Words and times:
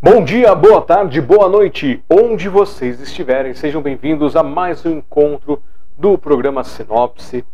Bom 0.00 0.24
dia, 0.24 0.54
boa 0.54 0.80
tarde, 0.80 1.20
boa 1.20 1.48
noite, 1.48 2.02
onde 2.08 2.48
vocês 2.48 3.00
estiverem, 3.00 3.54
sejam 3.54 3.82
bem-vindos 3.82 4.36
a 4.36 4.42
mais 4.42 4.86
um 4.86 4.98
encontro 4.98 5.62
do 5.98 6.16
programa 6.16 6.64
Sinopse. 6.64 7.44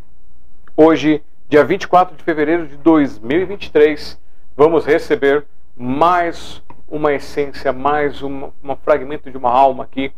Hoje, 0.76 1.22
dia 1.48 1.64
24 1.64 2.16
de 2.16 2.22
fevereiro 2.22 2.66
de 2.66 2.76
2023, 2.76 4.18
vamos 4.56 4.84
receber 4.84 5.44
mais 5.76 6.62
uma 6.88 7.12
essência, 7.12 7.72
mais 7.72 8.22
um, 8.22 8.50
fragmento 8.82 9.30
de 9.30 9.36
uma 9.36 9.50
alma 9.50 9.84
aqui, 9.84 10.12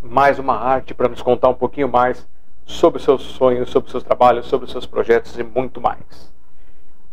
mais 0.00 0.38
uma 0.38 0.54
arte 0.54 0.94
para 0.94 1.08
nos 1.08 1.20
contar 1.20 1.48
um 1.48 1.54
pouquinho 1.54 1.88
mais 1.88 2.26
sobre 2.64 3.02
seus 3.02 3.22
sonhos, 3.22 3.70
sobre 3.70 3.90
seus 3.90 4.02
trabalhos, 4.02 4.46
sobre 4.46 4.70
seus 4.70 4.86
projetos 4.86 5.38
e 5.38 5.42
muito 5.42 5.80
mais. 5.80 6.30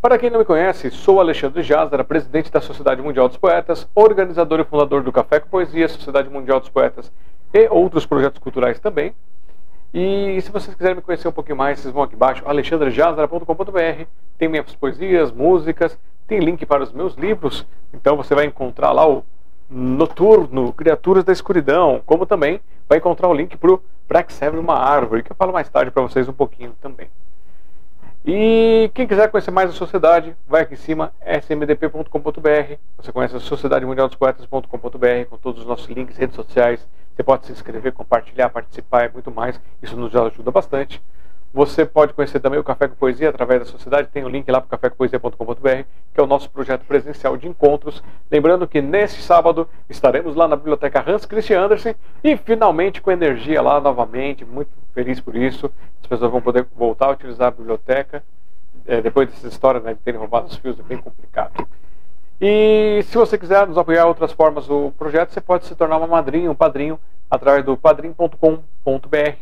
Para 0.00 0.16
quem 0.16 0.30
não 0.30 0.38
me 0.38 0.44
conhece, 0.44 0.90
sou 0.92 1.18
Alexandre 1.18 1.62
Jazara, 1.62 2.04
presidente 2.04 2.52
da 2.52 2.60
Sociedade 2.60 3.02
Mundial 3.02 3.26
dos 3.28 3.36
Poetas, 3.36 3.88
organizador 3.94 4.60
e 4.60 4.64
fundador 4.64 5.02
do 5.02 5.10
Café 5.10 5.40
com 5.40 5.48
Poesia, 5.48 5.88
Sociedade 5.88 6.30
Mundial 6.30 6.60
dos 6.60 6.68
Poetas 6.68 7.10
e 7.52 7.68
outros 7.68 8.06
projetos 8.06 8.38
culturais 8.38 8.78
também. 8.78 9.12
E 9.92 10.38
se 10.40 10.52
vocês 10.52 10.74
quiserem 10.74 10.96
me 10.96 11.02
conhecer 11.02 11.26
um 11.26 11.32
pouquinho 11.32 11.56
mais, 11.56 11.80
vocês 11.80 11.92
vão 11.92 12.02
aqui 12.04 12.14
embaixo, 12.14 12.44
alexandrejazara.com.br. 12.46 14.04
Tem 14.38 14.48
minhas 14.48 14.74
poesias, 14.74 15.32
músicas, 15.32 15.98
tem 16.28 16.38
link 16.38 16.64
para 16.64 16.84
os 16.84 16.92
meus 16.92 17.14
livros. 17.14 17.66
Então 17.92 18.16
você 18.16 18.34
vai 18.34 18.44
encontrar 18.44 18.92
lá 18.92 19.08
o 19.08 19.24
Noturno, 19.68 20.72
Criaturas 20.72 21.24
da 21.24 21.32
Escuridão, 21.32 22.02
como 22.06 22.24
também 22.24 22.60
vai 22.88 22.98
encontrar 22.98 23.28
o 23.28 23.34
link 23.34 23.56
para 23.56 23.72
o 23.72 23.82
Praxebre, 24.08 24.58
uma 24.58 24.74
árvore, 24.74 25.22
que 25.22 25.30
eu 25.30 25.36
falo 25.36 25.52
mais 25.52 25.68
tarde 25.68 25.90
para 25.90 26.02
vocês 26.02 26.26
um 26.26 26.32
pouquinho 26.32 26.74
também. 26.80 27.08
E 28.24 28.90
quem 28.94 29.06
quiser 29.06 29.30
conhecer 29.30 29.50
mais 29.50 29.70
a 29.70 29.74
sociedade, 29.74 30.34
vai 30.46 30.62
aqui 30.62 30.74
em 30.74 30.78
cima, 30.78 31.12
smdp.com.br. 31.24 32.74
Você 32.96 33.12
conhece 33.12 33.36
a 33.36 33.40
Sociedade 33.40 33.86
Mundial 33.86 34.08
dos 34.08 34.16
Poetas.com.br 34.16 35.28
com 35.30 35.36
todos 35.36 35.60
os 35.60 35.66
nossos 35.66 35.86
links, 35.88 36.16
redes 36.16 36.34
sociais. 36.34 36.86
Você 37.14 37.22
pode 37.22 37.46
se 37.46 37.52
inscrever, 37.52 37.92
compartilhar, 37.92 38.48
participar 38.48 39.08
e 39.08 39.12
muito 39.12 39.30
mais. 39.30 39.60
Isso 39.82 39.96
nos 39.96 40.14
ajuda 40.16 40.50
bastante. 40.50 41.02
Você 41.52 41.86
pode 41.86 42.12
conhecer 42.12 42.40
também 42.40 42.60
o 42.60 42.64
Café 42.64 42.88
com 42.88 42.94
Poesia 42.94 43.30
através 43.30 43.60
da 43.60 43.66
sociedade. 43.66 44.08
Tem 44.08 44.22
o 44.22 44.26
um 44.26 44.28
link 44.28 44.50
lá 44.50 44.60
para 44.60 44.76
cafécompoesia.com.br, 44.76 45.84
que 46.12 46.20
é 46.20 46.22
o 46.22 46.26
nosso 46.26 46.50
projeto 46.50 46.84
presencial 46.84 47.36
de 47.38 47.48
encontros. 47.48 48.02
Lembrando 48.30 48.68
que 48.68 48.82
nesse 48.82 49.22
sábado 49.22 49.66
estaremos 49.88 50.36
lá 50.36 50.46
na 50.46 50.56
Biblioteca 50.56 51.02
Hans 51.06 51.24
Christian 51.24 51.62
Andersen 51.62 51.94
e 52.22 52.36
finalmente 52.36 53.00
com 53.00 53.10
energia 53.10 53.62
lá 53.62 53.80
novamente. 53.80 54.44
Muito 54.44 54.70
feliz 54.92 55.20
por 55.20 55.34
isso. 55.34 55.72
As 56.02 56.06
pessoas 56.06 56.30
vão 56.30 56.42
poder 56.42 56.66
voltar 56.76 57.06
a 57.06 57.12
utilizar 57.12 57.48
a 57.48 57.52
biblioteca. 57.52 58.22
É, 58.86 59.00
depois 59.00 59.28
dessa 59.28 59.48
história 59.48 59.80
né, 59.80 59.94
de 59.94 60.00
terem 60.00 60.20
roubado 60.20 60.46
os 60.48 60.56
fios, 60.56 60.78
é 60.78 60.82
bem 60.82 60.98
complicado. 60.98 61.66
E 62.40 63.00
se 63.04 63.16
você 63.16 63.38
quiser 63.38 63.66
nos 63.66 63.78
apoiar 63.78 64.06
outras 64.06 64.32
formas 64.32 64.66
do 64.66 64.92
projeto, 64.98 65.32
você 65.32 65.40
pode 65.40 65.64
se 65.64 65.74
tornar 65.74 65.96
uma 65.96 66.06
madrinha, 66.06 66.50
um 66.50 66.54
padrinho, 66.54 67.00
através 67.30 67.64
do 67.64 67.76
padrim.com.br 67.76 68.46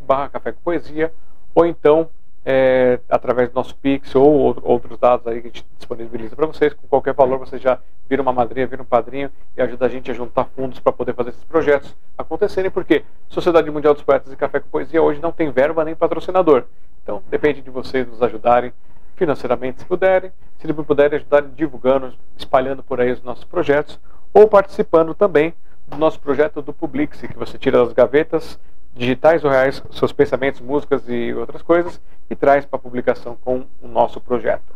barra 0.06 0.28
café 0.28 0.52
com 0.52 0.60
poesia 0.64 1.12
ou 1.56 1.64
então 1.64 2.10
é, 2.44 3.00
através 3.08 3.48
do 3.48 3.54
nosso 3.54 3.74
Pix 3.74 4.14
ou 4.14 4.54
outros 4.62 4.98
dados 4.98 5.26
aí 5.26 5.40
que 5.40 5.48
a 5.48 5.50
gente 5.50 5.66
disponibiliza 5.78 6.36
para 6.36 6.46
vocês. 6.46 6.74
Com 6.74 6.86
qualquer 6.86 7.14
valor, 7.14 7.38
você 7.38 7.58
já 7.58 7.80
vira 8.08 8.20
uma 8.20 8.32
madrinha, 8.32 8.66
vira 8.66 8.82
um 8.82 8.86
padrinho 8.86 9.30
e 9.56 9.62
ajuda 9.62 9.86
a 9.86 9.88
gente 9.88 10.10
a 10.10 10.14
juntar 10.14 10.44
fundos 10.44 10.78
para 10.78 10.92
poder 10.92 11.14
fazer 11.14 11.30
esses 11.30 11.42
projetos 11.44 11.96
acontecerem, 12.16 12.70
porque 12.70 13.02
Sociedade 13.28 13.70
Mundial 13.70 13.94
dos 13.94 14.02
Poetas 14.02 14.32
e 14.32 14.36
Café 14.36 14.60
com 14.60 14.68
Poesia 14.68 15.02
hoje 15.02 15.20
não 15.20 15.32
tem 15.32 15.50
verba 15.50 15.82
nem 15.82 15.96
patrocinador. 15.96 16.64
Então, 17.02 17.22
depende 17.30 17.62
de 17.62 17.70
vocês 17.70 18.06
nos 18.06 18.22
ajudarem 18.22 18.72
financeiramente, 19.16 19.80
se 19.80 19.86
puderem, 19.86 20.30
se 20.58 20.72
puderem 20.72 21.16
ajudarem 21.16 21.50
divulgando, 21.56 22.12
espalhando 22.36 22.82
por 22.82 23.00
aí 23.00 23.10
os 23.10 23.22
nossos 23.22 23.44
projetos, 23.44 23.98
ou 24.32 24.46
participando 24.46 25.14
também 25.14 25.54
do 25.88 25.96
nosso 25.96 26.20
projeto 26.20 26.60
do 26.60 26.72
Publix, 26.72 27.22
que 27.22 27.38
você 27.38 27.56
tira 27.56 27.82
das 27.82 27.94
gavetas 27.94 28.60
digitais 28.96 29.44
ou 29.44 29.50
reais 29.50 29.82
seus 29.92 30.12
pensamentos, 30.12 30.60
músicas 30.60 31.08
e 31.08 31.32
outras 31.34 31.62
coisas 31.62 32.00
e 32.28 32.34
traz 32.34 32.64
para 32.64 32.78
publicação 32.78 33.36
com 33.44 33.64
o 33.82 33.86
nosso 33.86 34.20
projeto. 34.20 34.74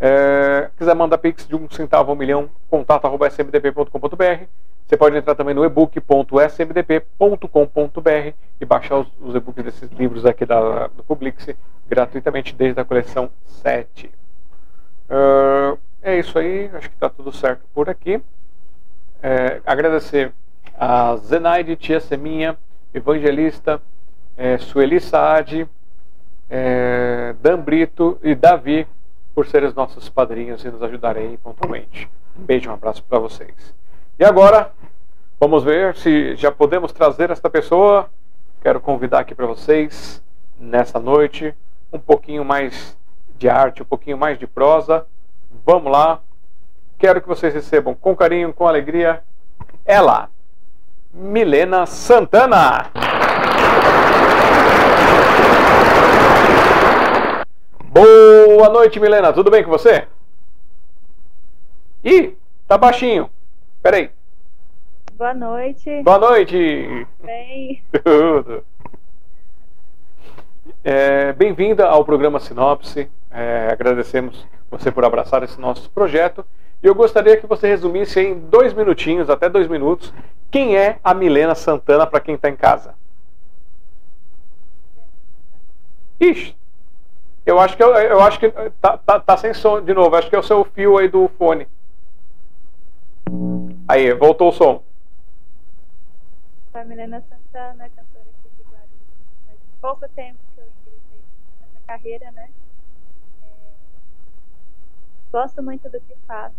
É, 0.00 0.70
quiser 0.76 0.94
mandar 0.94 1.18
pix 1.18 1.46
de 1.46 1.54
um 1.54 1.68
centavo 1.70 2.10
a 2.10 2.14
um 2.14 2.16
milhão, 2.16 2.50
contato.smdp.com.br. 2.68 4.44
Você 4.86 4.96
pode 4.96 5.16
entrar 5.16 5.34
também 5.34 5.54
no 5.54 5.64
ebook.smdp.com.br 5.64 8.34
e 8.60 8.64
baixar 8.64 8.98
os, 8.98 9.08
os 9.20 9.34
e-books 9.34 9.64
desses 9.64 9.90
livros 9.92 10.26
aqui 10.26 10.44
da, 10.44 10.88
do 10.88 11.02
Publix 11.02 11.48
gratuitamente 11.88 12.54
desde 12.54 12.80
a 12.80 12.84
coleção 12.84 13.30
7. 13.46 14.10
Uh, 15.08 15.78
é 16.02 16.18
isso 16.18 16.38
aí, 16.38 16.70
acho 16.74 16.90
que 16.90 16.96
está 16.96 17.08
tudo 17.08 17.32
certo 17.32 17.62
por 17.72 17.88
aqui. 17.88 18.20
É, 19.22 19.62
agradecer 19.64 20.32
a 20.78 21.16
Zenaide, 21.16 21.76
tia 21.76 22.00
Seminha, 22.00 22.58
Evangelista, 22.94 23.82
é, 24.36 24.56
Sueli 24.56 25.00
Saad, 25.00 25.68
é, 26.48 27.34
Dan 27.42 27.58
Brito 27.58 28.18
e 28.22 28.34
Davi 28.34 28.86
por 29.34 29.46
serem 29.46 29.68
os 29.68 29.74
nossos 29.74 30.08
padrinhos 30.08 30.64
e 30.64 30.70
nos 30.70 30.80
ajudarem 30.80 31.36
pontualmente. 31.38 32.08
Um 32.38 32.44
beijo, 32.44 32.70
um 32.70 32.74
abraço 32.74 33.02
para 33.02 33.18
vocês. 33.18 33.74
E 34.18 34.24
agora, 34.24 34.70
vamos 35.40 35.64
ver 35.64 35.96
se 35.96 36.36
já 36.36 36.52
podemos 36.52 36.92
trazer 36.92 37.30
esta 37.30 37.50
pessoa. 37.50 38.08
Quero 38.62 38.80
convidar 38.80 39.20
aqui 39.20 39.34
para 39.34 39.46
vocês, 39.46 40.22
nessa 40.58 41.00
noite, 41.00 41.52
um 41.92 41.98
pouquinho 41.98 42.44
mais 42.44 42.96
de 43.36 43.48
arte, 43.48 43.82
um 43.82 43.86
pouquinho 43.86 44.16
mais 44.16 44.38
de 44.38 44.46
prosa. 44.46 45.04
Vamos 45.66 45.90
lá. 45.90 46.20
Quero 46.96 47.20
que 47.20 47.28
vocês 47.28 47.52
recebam 47.52 47.94
com 47.94 48.14
carinho, 48.14 48.54
com 48.54 48.68
alegria, 48.68 49.22
ela, 49.84 50.30
Milena 51.14 51.86
Santana. 51.86 52.90
Boa 57.84 58.68
noite, 58.68 58.98
Milena. 58.98 59.32
Tudo 59.32 59.48
bem 59.48 59.62
com 59.62 59.70
você? 59.70 60.08
Ih, 62.02 62.36
tá 62.66 62.76
baixinho. 62.76 63.30
Peraí. 63.80 64.10
Boa 65.12 65.32
noite. 65.32 66.02
Boa 66.02 66.18
noite. 66.18 67.06
Bem. 67.22 67.80
Tudo. 68.02 68.64
É, 70.82 71.32
Bem-vinda 71.32 71.86
ao 71.86 72.04
programa 72.04 72.40
Sinopse. 72.40 73.08
É, 73.30 73.68
agradecemos 73.70 74.44
você 74.68 74.90
por 74.90 75.04
abraçar 75.04 75.44
esse 75.44 75.60
nosso 75.60 75.88
projeto. 75.90 76.44
Eu 76.84 76.94
gostaria 76.94 77.38
que 77.38 77.46
você 77.46 77.66
resumisse 77.66 78.20
em 78.20 78.38
dois 78.38 78.74
minutinhos, 78.74 79.30
até 79.30 79.48
dois 79.48 79.66
minutos, 79.66 80.12
quem 80.50 80.76
é 80.76 80.98
a 81.02 81.14
Milena 81.14 81.54
Santana 81.54 82.06
para 82.06 82.20
quem 82.20 82.34
está 82.34 82.50
em 82.50 82.56
casa. 82.56 82.94
Ixi, 86.20 86.54
eu 87.46 87.58
acho 87.58 87.74
que 87.74 87.82
eu, 87.82 87.88
eu 87.94 88.20
acho 88.20 88.38
que 88.38 88.50
tá, 88.82 88.98
tá, 88.98 89.18
tá, 89.18 89.36
sem 89.38 89.54
som 89.54 89.82
de 89.82 89.94
novo. 89.94 90.14
Acho 90.14 90.28
que 90.28 90.36
é 90.36 90.38
o 90.38 90.42
seu 90.42 90.62
fio 90.62 90.98
aí 90.98 91.08
do 91.08 91.26
fone. 91.38 91.66
Aí, 93.88 94.12
voltou 94.12 94.50
o 94.50 94.52
som. 94.52 94.82
A 96.74 96.84
Milena 96.84 97.22
Santana, 97.22 97.88
cantora 97.88 98.26
aqui 98.28 98.50
de 98.58 98.62
Guarulhos. 98.62 98.90
Faz 99.46 99.58
pouco 99.80 100.06
tempo 100.14 100.38
que 100.54 100.60
eu 100.60 100.66
ingressei 100.66 101.20
nessa 101.62 101.80
carreira, 101.86 102.30
né? 102.32 102.50
Gosto 105.34 105.60
muito 105.64 105.88
do 105.88 106.00
que 106.00 106.14
faço. 106.28 106.54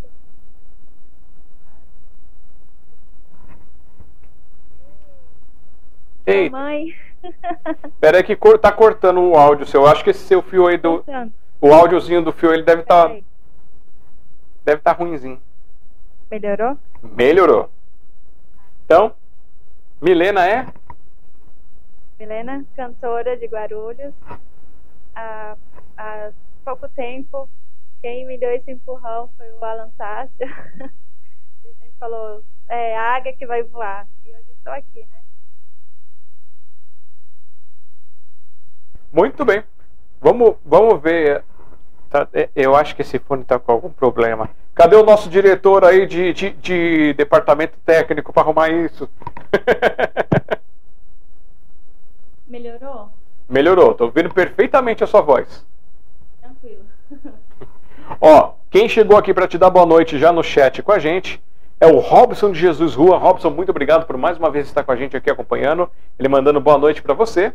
Ei, 6.26 6.50
Mãe. 6.50 6.94
pera 8.02 8.18
aí 8.18 8.24
que 8.26 8.36
cor, 8.36 8.60
tá 8.60 8.74
cortando 8.74 9.22
o 9.22 9.38
áudio 9.38 9.66
seu. 9.66 9.84
Eu 9.84 9.88
acho 9.88 10.04
que 10.04 10.10
esse 10.10 10.26
seu 10.26 10.42
fio 10.42 10.68
aí 10.68 10.78
do. 10.78 11.06
O 11.62 11.72
áudiozinho 11.74 12.22
do 12.22 12.34
fio 12.34 12.54
ele 12.54 12.64
deve 12.64 12.82
estar. 12.82 13.08
Tá, 13.08 13.16
deve 14.66 14.80
estar 14.80 14.94
tá 14.94 15.00
ruimzinho. 15.02 15.42
Melhorou? 16.30 16.78
Melhorou. 17.02 17.70
Então, 18.84 19.16
Milena 20.02 20.46
é? 20.46 20.68
Milena, 22.20 22.66
cantora 22.76 23.38
de 23.38 23.46
Guarulhos. 23.46 24.14
Há, 25.16 25.56
há 25.98 26.32
pouco 26.66 26.90
tempo, 26.90 27.50
quem 28.02 28.26
me 28.26 28.38
deu 28.38 28.52
esse 28.52 28.72
empurrão 28.72 29.30
foi 29.38 29.50
o 29.52 29.64
Alan 29.64 29.90
Sácio. 29.98 30.32
Ele 31.64 31.74
sempre 31.80 31.96
falou, 32.00 32.44
é 32.70 32.96
a 32.98 33.16
águia 33.16 33.34
que 33.34 33.46
vai 33.46 33.64
voar. 33.64 34.08
E 34.26 34.30
hoje 34.30 34.52
estou 34.52 34.74
aqui, 34.74 35.00
né? 35.00 35.22
Muito 39.12 39.46
bem. 39.46 39.64
Vamos, 40.20 40.56
vamos 40.66 41.02
ver. 41.02 41.44
Tá, 42.10 42.28
é, 42.34 42.50
eu 42.56 42.76
acho 42.76 42.96
que 42.96 43.02
esse 43.02 43.18
fone 43.20 43.42
está 43.44 43.58
com 43.58 43.72
algum 43.72 43.90
problema. 43.90 44.50
Cadê 44.74 44.96
o 44.96 45.06
nosso 45.06 45.30
diretor 45.30 45.86
aí 45.86 46.06
de, 46.06 46.34
de, 46.34 46.50
de 46.52 47.14
departamento 47.14 47.78
técnico 47.86 48.34
para 48.34 48.44
arrumar 48.44 48.70
isso? 48.70 49.10
Melhorou? 52.46 53.10
Melhorou, 53.48 53.94
tô 53.94 54.06
ouvindo 54.06 54.34
perfeitamente 54.34 55.04
a 55.04 55.08
sua 55.08 55.22
voz. 55.22 55.66
Tranquilo. 56.42 56.86
Ó, 58.20 58.54
quem 58.70 58.90
chegou 58.90 59.18
aqui 59.18 59.34
para 59.34 59.48
te 59.48 59.58
dar 59.58 59.70
boa 59.70 59.86
noite 59.86 60.20
já 60.20 60.32
no 60.32 60.44
chat 60.44 60.82
com 60.82 60.92
a 60.92 61.00
gente 61.00 61.42
é 61.80 61.88
o 61.88 62.00
Robson 62.00 62.52
de 62.52 62.60
Jesus 62.60 62.96
Rua. 62.96 63.18
Robson, 63.18 63.50
muito 63.50 63.70
obrigado 63.70 64.06
por 64.06 64.18
mais 64.18 64.38
uma 64.38 64.50
vez 64.50 64.68
estar 64.68 64.84
com 64.84 64.92
a 64.92 64.96
gente 64.96 65.16
aqui 65.16 65.30
acompanhando. 65.30 65.90
Ele 66.18 66.30
mandando 66.30 66.60
boa 66.60 66.78
noite 66.78 67.02
para 67.02 67.14
você. 67.14 67.54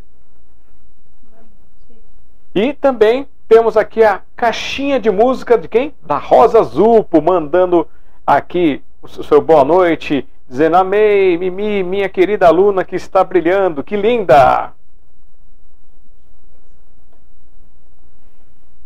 E 2.55 2.73
também 2.73 3.27
temos 3.49 3.77
aqui 3.77 4.03
a 4.03 4.23
caixinha 4.37 5.01
de 5.01 5.11
música 5.11 5.57
de 5.57 5.69
quem? 5.69 5.95
Da 6.03 6.19
Rosa 6.19 6.63
Zupo, 6.63 7.23
mandando 7.23 7.87
aqui 8.27 8.83
o 9.03 9.09
seu 9.09 9.41
boa 9.41 9.65
noite, 9.65 10.27
dizendo 10.49 10.77
amei, 10.77 11.39
Mimi, 11.39 11.83
minha 11.83 12.09
querida 12.09 12.47
aluna 12.47 12.85
que 12.85 12.97
está 12.97 13.25
brilhando, 13.25 13.83
que 13.83 13.97
linda! 13.97 14.73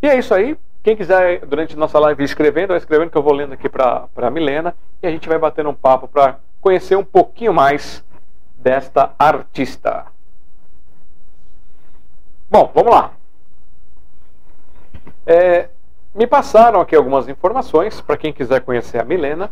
E 0.02 0.08
é 0.08 0.19
isso 0.19 0.34
aí. 0.34 0.56
Quem 0.84 0.94
quiser, 0.94 1.46
durante 1.46 1.75
nossa 1.78 1.98
live, 1.98 2.22
ir 2.22 2.26
escrevendo, 2.26 2.69
vai 2.69 2.76
escrevendo 2.76 3.10
que 3.10 3.16
eu 3.16 3.22
vou 3.22 3.32
lendo 3.32 3.54
aqui 3.54 3.70
para 3.70 4.06
a 4.14 4.31
Milena 4.31 4.75
e 5.02 5.06
a 5.06 5.10
gente 5.10 5.26
vai 5.26 5.38
batendo 5.38 5.70
um 5.70 5.75
papo 5.75 6.06
para 6.06 6.36
conhecer 6.60 6.94
um 6.94 7.02
pouquinho 7.02 7.54
mais 7.54 8.04
desta 8.58 9.14
artista. 9.19 10.04
Bom, 12.50 12.70
vamos 12.75 12.92
lá. 12.92 13.12
É, 15.26 15.70
me 16.14 16.26
passaram 16.26 16.82
aqui 16.82 16.94
algumas 16.94 17.31
informações 17.31 18.02
para 18.02 18.19
quem 18.19 18.31
quiser 18.31 18.60
conhecer 18.60 19.00
a 19.00 19.04
Milena, 19.04 19.50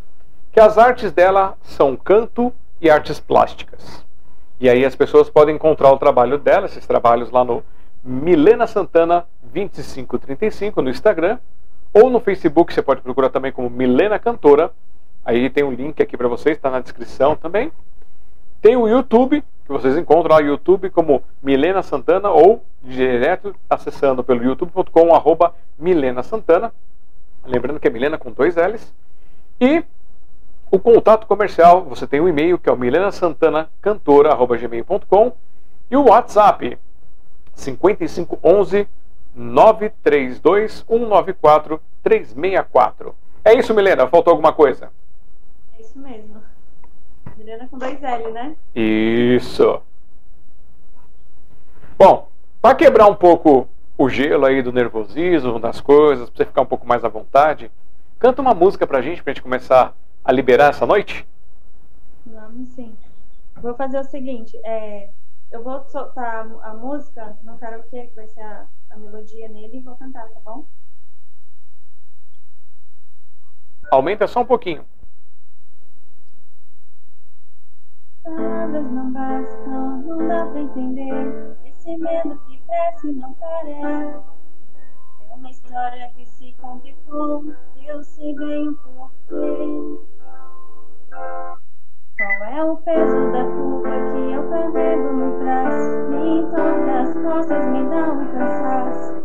que 0.52 0.60
as 0.60 0.76
artes 0.76 1.12
dela 1.12 1.56
são 1.62 1.96
canto 1.96 2.52
e 2.78 2.90
artes 2.90 3.18
plásticas. 3.18 4.04
E 4.60 4.68
aí 4.68 4.84
as 4.84 4.94
pessoas 4.94 5.30
podem 5.30 5.54
encontrar 5.54 5.90
o 5.92 5.98
trabalho 5.98 6.36
dela, 6.36 6.66
esses 6.66 6.86
trabalhos 6.86 7.30
lá 7.30 7.42
no 7.42 7.64
Milena 8.04 8.66
Santana 8.66 9.24
2535 9.42 10.82
no 10.82 10.90
Instagram 10.90 11.38
ou 11.92 12.08
no 12.08 12.20
Facebook, 12.20 12.72
você 12.72 12.82
pode 12.82 13.02
procurar 13.02 13.28
também 13.28 13.52
como 13.52 13.68
Milena 13.68 14.18
Cantora. 14.18 14.70
Aí 15.24 15.48
tem 15.50 15.62
um 15.62 15.70
link 15.70 16.02
aqui 16.02 16.16
para 16.16 16.26
vocês, 16.26 16.56
está 16.56 16.70
na 16.70 16.80
descrição 16.80 17.36
também. 17.36 17.70
Tem 18.60 18.74
o 18.76 18.88
YouTube, 18.88 19.44
que 19.64 19.72
vocês 19.72 19.96
encontram 19.96 20.34
lá 20.34 20.40
no 20.40 20.48
YouTube 20.48 20.90
como 20.90 21.22
Milena 21.42 21.82
Santana 21.82 22.30
ou 22.30 22.64
direto 22.82 23.54
acessando 23.68 24.24
pelo 24.24 24.42
youtube.com 24.42 25.14
arroba 25.14 25.54
Milena 25.78 26.22
Santana. 26.22 26.72
Lembrando 27.44 27.78
que 27.78 27.88
é 27.88 27.90
Milena 27.90 28.16
com 28.18 28.32
dois 28.32 28.56
L's. 28.56 28.92
E 29.60 29.84
o 30.70 30.78
contato 30.78 31.26
comercial, 31.26 31.84
você 31.84 32.06
tem 32.06 32.20
um 32.20 32.28
e-mail 32.28 32.58
que 32.58 32.68
é 32.68 32.72
o 32.72 32.76
milenasantanacantora.gmail.com 32.76 35.32
e 35.90 35.96
o 35.96 36.08
WhatsApp 36.08 36.78
5511 37.54 38.88
932 39.34 40.84
194 40.86 41.80
364. 42.02 43.14
É 43.44 43.54
isso, 43.54 43.74
Milena? 43.74 44.06
Faltou 44.08 44.32
alguma 44.32 44.52
coisa? 44.52 44.90
É 45.76 45.80
isso 45.80 45.98
mesmo. 45.98 46.42
Milena 47.36 47.66
com 47.68 47.78
dois 47.78 48.02
L, 48.02 48.30
né? 48.30 48.54
Isso. 48.74 49.80
Bom, 51.98 52.28
para 52.60 52.74
quebrar 52.74 53.06
um 53.06 53.14
pouco 53.14 53.68
o 53.96 54.08
gelo 54.08 54.46
aí 54.46 54.62
do 54.62 54.72
nervosismo, 54.72 55.58
das 55.58 55.80
coisas, 55.80 56.28
para 56.28 56.36
você 56.36 56.44
ficar 56.44 56.62
um 56.62 56.66
pouco 56.66 56.86
mais 56.86 57.04
à 57.04 57.08
vontade, 57.08 57.70
canta 58.18 58.42
uma 58.42 58.54
música 58.54 58.86
pra 58.86 59.02
gente, 59.02 59.22
pra 59.22 59.32
gente 59.32 59.42
começar 59.42 59.94
a 60.24 60.32
liberar 60.32 60.70
essa 60.70 60.86
noite? 60.86 61.26
Vamos 62.26 62.70
sim. 62.70 62.92
Vou 63.60 63.74
fazer 63.74 63.98
o 63.98 64.04
seguinte, 64.04 64.58
é, 64.64 65.08
eu 65.52 65.62
vou 65.62 65.84
soltar 65.84 66.46
a 66.62 66.74
música 66.74 67.36
no 67.42 67.58
karaokê, 67.58 68.06
que 68.06 68.16
vai 68.16 68.26
ser 68.26 68.40
a, 68.40 68.66
a 68.90 68.96
melodia 68.96 69.48
nele, 69.48 69.76
e 69.76 69.82
vou 69.82 69.94
cantar, 69.96 70.26
tá 70.28 70.40
bom? 70.44 70.64
Aumenta 73.90 74.26
só 74.26 74.40
um 74.40 74.46
pouquinho. 74.46 74.84
Palavras 78.24 78.90
não 78.90 79.12
bastam, 79.12 80.02
não 80.02 80.28
dá 80.28 80.46
pra 80.46 80.60
entender. 80.60 81.56
Esse 81.66 81.96
medo 81.98 82.40
que 82.46 82.58
cresce 82.62 83.12
não 83.12 83.34
para. 83.34 83.68
É 83.68 85.34
uma 85.34 85.50
história 85.50 86.10
que 86.16 86.24
se 86.24 86.54
complicou, 86.54 87.44
eu 87.76 88.02
sei 88.02 88.34
bem 88.34 88.68
o 88.68 88.74
porquê. 88.74 90.00
Qual 91.10 92.44
é 92.44 92.64
o 92.64 92.76
peso 92.78 93.32
da 93.32 93.44
culpa 93.44 93.90
que 93.90 94.31
eu 94.54 94.72
carrego 94.72 95.12
no 95.12 95.38
braço? 95.38 95.90
Me 96.10 96.42
toca 96.50 97.00
as 97.00 97.14
costas, 97.14 97.66
me 97.66 97.84
dá 97.88 98.12
um 98.12 98.26
cansaço. 98.26 99.22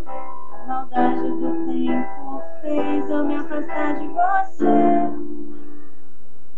A 0.53 0.67
maldade 0.67 1.29
do 1.31 1.65
tempo 1.65 2.41
fez 2.61 3.09
eu 3.09 3.25
me 3.25 3.35
afastar 3.35 3.99
de 3.99 4.07
você. 4.07 4.65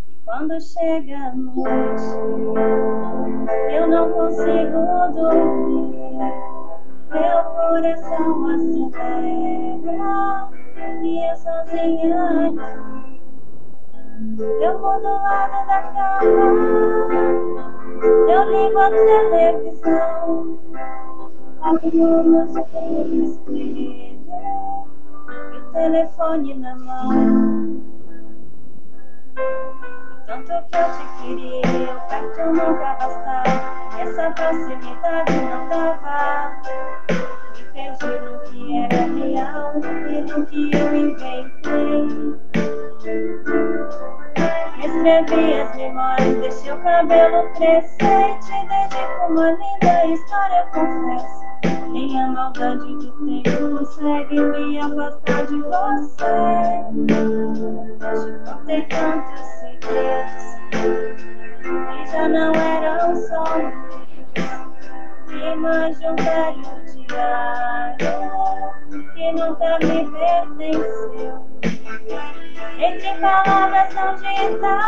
E 0.08 0.16
quando 0.26 0.62
chega 0.62 1.18
a 1.18 1.36
noite, 1.36 2.04
eu 3.72 3.88
não 3.88 4.10
consigo 4.12 4.80
dormir. 5.14 5.90
Meu 7.12 7.44
coração 7.44 8.48
acelera 8.50 9.80
e 11.04 11.30
eu 11.30 11.36
sozinha 11.36 12.24
aqui. 12.48 13.20
Eu 14.62 14.74
mudo 14.80 15.08
o 15.08 15.22
lado 15.24 15.66
da 15.66 15.82
cama, 15.82 17.69
eu 18.02 18.44
ligo 18.50 18.80
a 18.80 18.90
televisão, 18.90 20.58
abro 21.62 22.24
meus 22.24 22.56
olhos 22.74 23.30
espelho 23.30 24.20
e 25.54 25.58
o 25.58 25.72
telefone 25.72 26.54
na 26.56 26.76
mão. 26.76 27.10
Tanto 30.26 30.46
que 30.46 30.78
eu 30.78 30.86
te 30.92 31.06
queria, 31.22 31.92
eu 31.92 32.00
perto 32.08 32.46
nunca 32.48 32.94
bastava, 32.94 34.00
essa 34.00 34.30
proximidade 34.32 35.36
não 35.50 35.68
dava. 35.68 36.52
Me 37.56 37.64
perdi 37.74 38.14
no 38.20 38.40
que 38.42 38.60
era 38.78 39.02
real 39.14 39.74
e 40.08 40.22
no 40.22 40.46
que 40.46 40.62
eu 40.72 40.88
inventei. 40.96 42.08
Escrevi 44.82 45.60
as 45.60 45.76
memórias, 45.76 46.38
deixei 46.38 46.72
o 46.72 46.78
cabelo 46.82 47.52
crescer 47.54 48.30
e 48.30 48.40
te 48.40 48.66
dedico 48.66 49.26
uma 49.30 49.52
linda 49.52 50.06
história, 50.06 50.64
confesso. 50.72 51.92
Nem 51.92 52.18
a 52.22 52.28
maldade 52.30 52.94
do 52.96 53.12
tempo 53.26 53.78
consegue 53.78 54.40
me 54.40 54.80
afastar 54.80 55.46
de 55.48 55.62
você. 55.62 56.26
Te 58.16 58.50
contei 58.50 58.82
tantos 58.86 59.46
segredos 59.60 60.44
que 61.90 62.12
já 62.12 62.30
não 62.30 62.54
eram 62.54 63.16
sonhos. 63.16 64.79
Imagem 65.40 65.94
de 65.94 66.08
um 66.08 66.16
velho 66.16 66.64
diário 67.08 68.20
que 69.14 69.32
nunca 69.32 69.80
me 69.80 70.00
pertenceu. 70.12 71.36
Entre 72.78 73.12
palavras 73.22 73.94
não 73.96 74.16
ditas, 74.16 74.84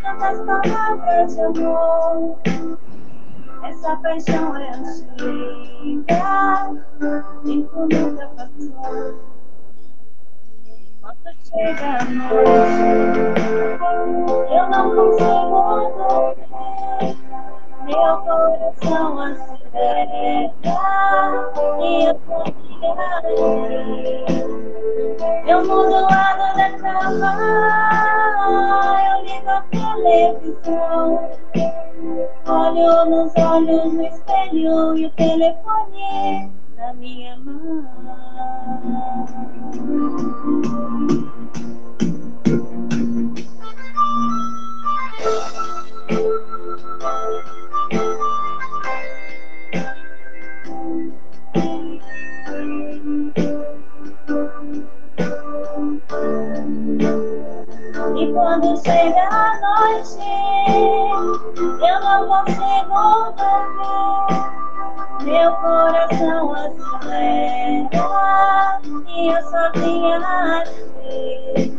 tantas 0.00 0.38
palavras 0.46 1.34
de 1.34 1.40
amor. 1.40 2.38
Essa 3.64 3.96
paixão 3.96 4.56
é 4.56 4.70
antiga, 4.70 6.24
tempo 7.44 7.88
nunca 7.90 8.26
passou. 8.36 9.14
Quando 11.00 11.30
chega 11.48 11.88
a 11.98 12.04
noite, 12.04 13.34
eu 14.50 14.64
não 14.70 14.84
consigo 14.94 15.58
dormir. 15.96 17.33
Meu 17.84 18.16
coração 18.18 19.18
acelera 19.20 20.50
e 21.80 22.04
eu 22.06 22.14
tô 22.14 22.44
Eu 25.46 25.58
mudo 25.66 25.94
o 25.94 26.00
lado 26.00 26.56
da 26.56 26.70
cama, 26.78 27.32
eu 29.06 29.16
ligo 29.24 29.50
a 29.50 29.60
televisão. 29.70 31.30
Olho 32.46 33.04
nos 33.04 33.32
olhos 33.36 33.92
no 33.92 34.02
espelho 34.06 34.96
e 34.96 35.06
o 35.06 35.10
telefone 35.10 36.50
na 36.76 36.94
minha 36.94 37.36
mão. 37.36 37.84
Thank 46.76 47.02
you. 54.78 54.93
E 58.16 58.32
quando 58.32 58.76
chega 58.82 59.28
a 59.30 59.58
noite, 59.60 60.18
eu 61.58 62.00
não 62.00 62.26
consigo 62.26 63.00
dormir. 63.36 64.54
Meu 65.24 65.52
coração 65.56 66.54
acelera 66.54 67.54
e 69.08 69.28
eu 69.28 69.42
sozinha 69.42 70.18
aqui. 70.58 71.74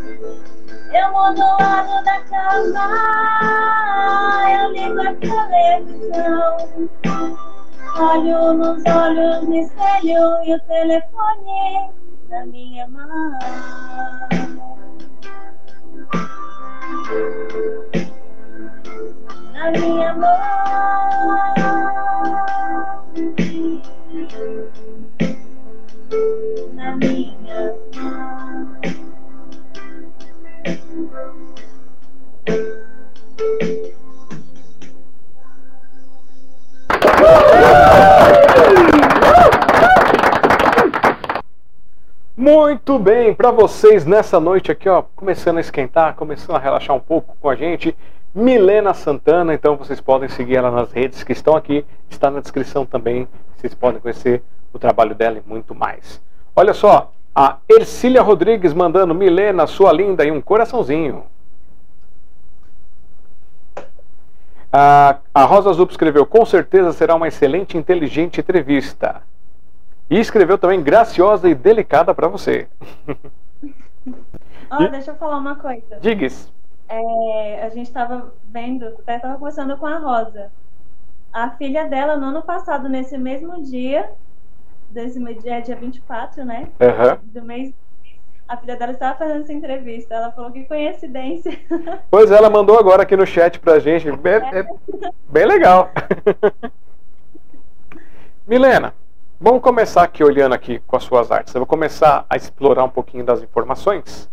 Eu 0.94 1.08
mudo 1.12 1.42
o 1.42 1.58
lado 1.62 2.04
da 2.04 2.20
cama, 2.22 2.88
eu 4.50 4.72
ligo 4.72 5.02
a 5.02 5.14
televisão. 5.16 6.52
Olho 7.98 8.54
nos 8.54 8.84
olhos 8.86 9.42
no 9.48 9.56
espelho 9.56 10.44
e 10.46 10.54
o 10.54 10.60
telefone 10.62 11.96
na 12.30 12.46
minha 12.46 12.88
mão. 12.88 13.32
Na 19.54 19.72
minha 19.72 20.14
mão. 20.14 20.30
Na 26.74 26.96
minha 26.96 27.74
mão. 27.96 28.76
Muito 42.38 43.00
bem, 43.00 43.34
para 43.34 43.50
vocês 43.50 44.06
nessa 44.06 44.42
noite 44.42 44.70
aqui, 44.70 44.90
ó, 44.90 45.04
começando 45.16 45.56
a 45.58 45.62
esquentar, 45.62 46.16
começando 46.16 46.58
a 46.58 46.60
relaxar 46.60 46.94
um 46.94 47.00
pouco 47.00 47.38
com 47.40 47.50
a 47.50 47.56
gente, 47.56 47.96
Milena 48.34 48.94
Santana, 48.94 49.54
então 49.54 49.78
vocês 49.78 50.02
podem 50.02 50.28
seguir 50.28 50.58
ela 50.58 50.70
nas 50.70 50.92
redes 50.92 51.24
que 51.24 51.32
estão 51.32 51.56
aqui, 51.56 51.86
está 52.10 52.30
na 52.30 52.42
descrição 52.42 52.86
também, 52.86 53.26
vocês 53.56 53.74
podem 53.74 54.02
conhecer 54.02 54.44
o 54.74 54.78
trabalho 54.78 55.16
dela 55.16 55.38
e 55.38 55.50
muito 55.50 55.74
mais. 55.74 56.22
Olha 56.54 56.74
só, 56.74 57.14
a 57.34 57.60
Ercília 57.70 58.22
Rodrigues 58.22 58.74
mandando 58.74 59.16
Milena, 59.16 59.66
sua 59.66 59.94
linda, 59.94 60.26
e 60.26 60.32
um 60.32 60.42
coraçãozinho. 60.42 61.24
A, 64.74 65.20
Rosa 65.46 65.72
Zup 65.72 65.90
escreveu: 65.90 66.26
Com 66.26 66.46
certeza 66.46 66.92
será 66.92 67.16
uma 67.16 67.30
excelente 67.30 67.76
e 67.76 67.78
inteligente 67.78 68.42
entrevista. 68.42 69.22
E 70.10 70.20
escreveu 70.20 70.58
também 70.58 70.82
graciosa 70.82 71.50
e 71.50 71.56
delicada 71.56 72.14
para 72.14 72.28
você. 72.28 72.68
Ó, 74.70 74.88
deixa 74.88 75.12
eu 75.12 75.16
falar 75.16 75.38
uma 75.38 75.56
coisa. 75.56 75.98
Digas. 76.00 76.52
É, 76.88 77.64
a 77.64 77.70
gente 77.70 77.88
estava 77.88 78.32
vendo, 78.52 78.86
até 78.88 79.16
estava 79.16 79.38
conversando 79.38 79.76
com 79.78 79.86
a 79.86 79.98
Rosa. 79.98 80.52
A 81.34 81.50
filha 81.52 81.86
dela, 81.86 82.16
no 82.16 82.28
ano 82.28 82.44
passado, 82.44 82.88
nesse 82.88 83.18
mesmo 83.18 83.64
dia, 83.64 84.10
desse 84.90 85.20
dia, 85.42 85.62
dia 85.62 85.76
24, 85.76 86.46
né? 86.46 86.70
Aham. 86.80 87.20
Do 87.24 87.42
mês. 87.44 87.74
A 88.48 88.56
filha 88.58 88.76
dela 88.76 88.92
estava 88.92 89.18
fazendo 89.18 89.42
essa 89.42 89.54
entrevista. 89.54 90.14
Ela 90.14 90.32
falou 90.32 90.52
que 90.52 90.66
coincidência. 90.66 91.60
Pois 92.12 92.30
ela 92.30 92.50
mandou 92.50 92.78
agora 92.78 93.02
aqui 93.02 93.16
no 93.16 93.26
chat 93.26 93.60
pra 93.60 93.80
gente. 93.80 94.08
É, 94.08 94.60
é 94.60 94.68
bem 95.28 95.46
legal. 95.46 95.90
Milena, 98.48 98.94
vamos 99.40 99.62
começar 99.62 100.04
aqui 100.04 100.24
olhando 100.24 100.54
aqui 100.54 100.80
com 100.88 100.96
as 100.96 101.04
suas 101.04 101.32
artes. 101.32 101.54
Eu 101.54 101.60
vou 101.60 101.68
começar 101.68 102.26
a 102.30 102.36
explorar 102.36 102.84
um 102.84 102.90
pouquinho 102.90 103.24
das 103.24 103.42
informações 103.42 104.30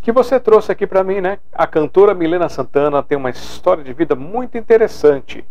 que 0.00 0.10
você 0.10 0.40
trouxe 0.40 0.72
aqui 0.72 0.86
para 0.86 1.04
mim, 1.04 1.20
né? 1.20 1.38
A 1.52 1.66
cantora 1.66 2.12
Milena 2.12 2.48
Santana 2.48 3.02
tem 3.02 3.16
uma 3.16 3.30
história 3.30 3.84
de 3.84 3.92
vida 3.92 4.16
muito 4.16 4.58
interessante. 4.58 5.44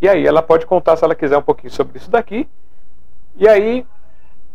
E 0.00 0.08
aí 0.08 0.26
ela 0.26 0.42
pode 0.42 0.66
contar 0.66 0.96
se 0.96 1.04
ela 1.04 1.14
quiser 1.14 1.38
um 1.38 1.42
pouquinho 1.42 1.72
sobre 1.72 1.96
isso 1.96 2.10
daqui. 2.10 2.46
E 3.36 3.48
aí 3.48 3.86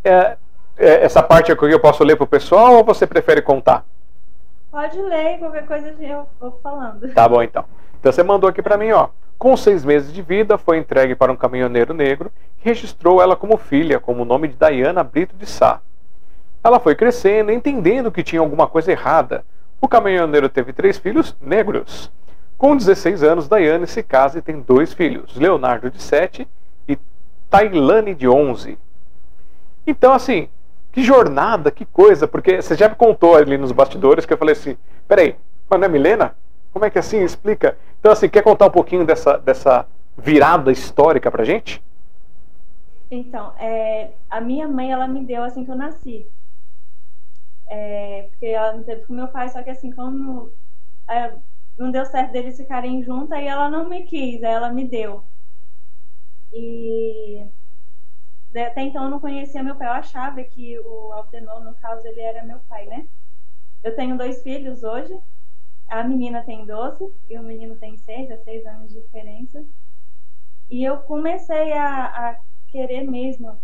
é, 0.03 0.37
é, 0.77 1.03
essa 1.03 1.23
parte 1.23 1.51
aqui 1.51 1.65
eu 1.65 1.79
posso 1.79 2.03
ler 2.03 2.15
para 2.15 2.25
o 2.25 2.27
pessoal 2.27 2.75
ou 2.75 2.83
você 2.83 3.07
prefere 3.07 3.41
contar? 3.41 3.83
Pode 4.71 5.01
ler, 5.01 5.39
qualquer 5.39 5.65
coisa 5.65 5.95
eu 5.99 6.27
vou 6.39 6.59
falando. 6.61 7.11
Tá 7.13 7.27
bom 7.27 7.41
então. 7.41 7.65
Então 7.99 8.11
você 8.11 8.21
mandou 8.21 8.49
aqui 8.49 8.61
para 8.61 8.77
mim, 8.77 8.91
ó. 8.91 9.09
Com 9.39 9.55
seis 9.55 9.85
meses 9.85 10.11
de 10.11 10.21
vida, 10.21 10.57
foi 10.57 10.77
entregue 10.77 11.15
para 11.15 11.31
um 11.31 11.35
caminhoneiro 11.37 11.93
negro 11.93 12.29
que 12.57 12.67
registrou 12.67 13.21
ela 13.21 13.37
como 13.37 13.55
filha, 13.55 13.97
com 13.97 14.11
o 14.11 14.25
nome 14.25 14.49
de 14.49 14.57
Diana 14.57 15.01
Brito 15.01 15.33
de 15.37 15.45
Sá. 15.45 15.79
Ela 16.61 16.77
foi 16.77 16.93
crescendo, 16.93 17.49
entendendo 17.49 18.11
que 18.11 18.21
tinha 18.21 18.41
alguma 18.41 18.67
coisa 18.67 18.91
errada. 18.91 19.45
O 19.79 19.87
caminhoneiro 19.87 20.49
teve 20.49 20.73
três 20.73 20.97
filhos 20.97 21.37
negros. 21.39 22.11
Com 22.57 22.75
16 22.75 23.23
anos, 23.23 23.47
Diane 23.47 23.87
se 23.87 24.03
casa 24.03 24.39
e 24.39 24.41
tem 24.41 24.59
dois 24.59 24.91
filhos, 24.91 25.37
Leonardo 25.37 25.89
de 25.89 26.01
7 26.01 26.45
e 26.85 26.99
Tailane 27.49 28.13
de 28.13 28.27
11. 28.27 28.77
Então, 29.87 30.11
assim, 30.11 30.49
que 30.91 31.01
jornada, 31.01 31.71
que 31.71 31.85
coisa, 31.85 32.27
porque 32.27 32.61
você 32.61 32.75
já 32.75 32.89
me 32.89 32.95
contou 32.95 33.37
ali 33.37 33.57
nos 33.57 33.71
bastidores 33.71 34.25
que 34.25 34.33
eu 34.33 34.37
falei 34.37 34.51
assim: 34.51 34.75
peraí, 35.07 35.37
mas 35.69 35.79
não 35.79 35.85
é 35.85 35.89
Milena? 35.89 36.35
Como 36.71 36.85
é 36.85 36.89
que 36.89 36.97
é 36.97 37.01
assim? 37.01 37.21
Explica. 37.21 37.77
Então, 37.99 38.11
assim, 38.11 38.29
quer 38.29 38.43
contar 38.43 38.67
um 38.67 38.71
pouquinho 38.71 39.05
dessa, 39.05 39.37
dessa 39.37 39.85
virada 40.17 40.71
histórica 40.71 41.31
pra 41.31 41.43
gente? 41.43 41.81
Então, 43.11 43.53
é, 43.57 44.11
a 44.29 44.39
minha 44.39 44.67
mãe, 44.67 44.91
ela 44.91 45.07
me 45.07 45.25
deu 45.25 45.43
assim 45.43 45.65
que 45.65 45.71
eu 45.71 45.75
nasci. 45.75 46.27
É, 47.67 48.27
porque 48.29 48.47
ela 48.47 48.73
me 48.73 48.83
teve 48.83 49.05
com 49.05 49.13
meu 49.13 49.27
pai, 49.27 49.49
só 49.49 49.61
que 49.61 49.69
assim, 49.69 49.91
como 49.91 50.51
é, 51.07 51.33
não 51.77 51.91
deu 51.91 52.05
certo 52.05 52.31
deles 52.31 52.57
ficarem 52.57 53.03
juntos, 53.03 53.31
aí 53.31 53.47
ela 53.47 53.69
não 53.69 53.87
me 53.87 54.03
quis, 54.03 54.43
aí 54.43 54.53
ela 54.53 54.71
me 54.71 54.85
deu. 54.85 55.23
E 56.53 57.45
até 58.55 58.81
então 58.81 59.03
eu 59.03 59.09
não 59.09 59.19
conhecia 59.19 59.63
meu 59.63 59.75
pai, 59.75 59.87
eu 59.87 59.93
achava 59.93 60.43
que 60.43 60.79
o 60.79 61.11
Altenor, 61.13 61.63
no 61.63 61.73
caso, 61.75 62.07
ele 62.07 62.21
era 62.21 62.43
meu 62.43 62.59
pai, 62.67 62.85
né? 62.87 63.05
Eu 63.83 63.95
tenho 63.95 64.17
dois 64.17 64.41
filhos 64.41 64.83
hoje, 64.83 65.17
a 65.89 66.03
menina 66.03 66.43
tem 66.43 66.65
12 66.65 67.11
e 67.29 67.37
o 67.37 67.43
menino 67.43 67.75
tem 67.77 67.97
6, 67.97 68.29
é 68.29 68.37
6 68.37 68.65
anos 68.65 68.91
de 68.93 69.01
diferença. 69.01 69.65
E 70.69 70.83
eu 70.83 70.99
comecei 70.99 71.73
a, 71.73 72.29
a 72.29 72.39
querer 72.69 73.03
mesmo 73.03 73.59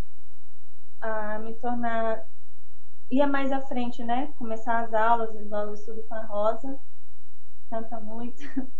a 1.01 1.39
me 1.39 1.53
tornar 1.55 2.25
ia 3.11 3.27
mais 3.27 3.51
à 3.51 3.61
frente, 3.61 4.03
né? 4.03 4.33
Começar 4.37 4.79
as 4.83 4.93
aulas, 4.93 5.35
eu 5.35 5.73
estudo 5.73 6.03
com 6.03 6.15
a 6.15 6.25
Rosa, 6.25 6.79
canta 7.69 7.99
muito. 7.99 8.41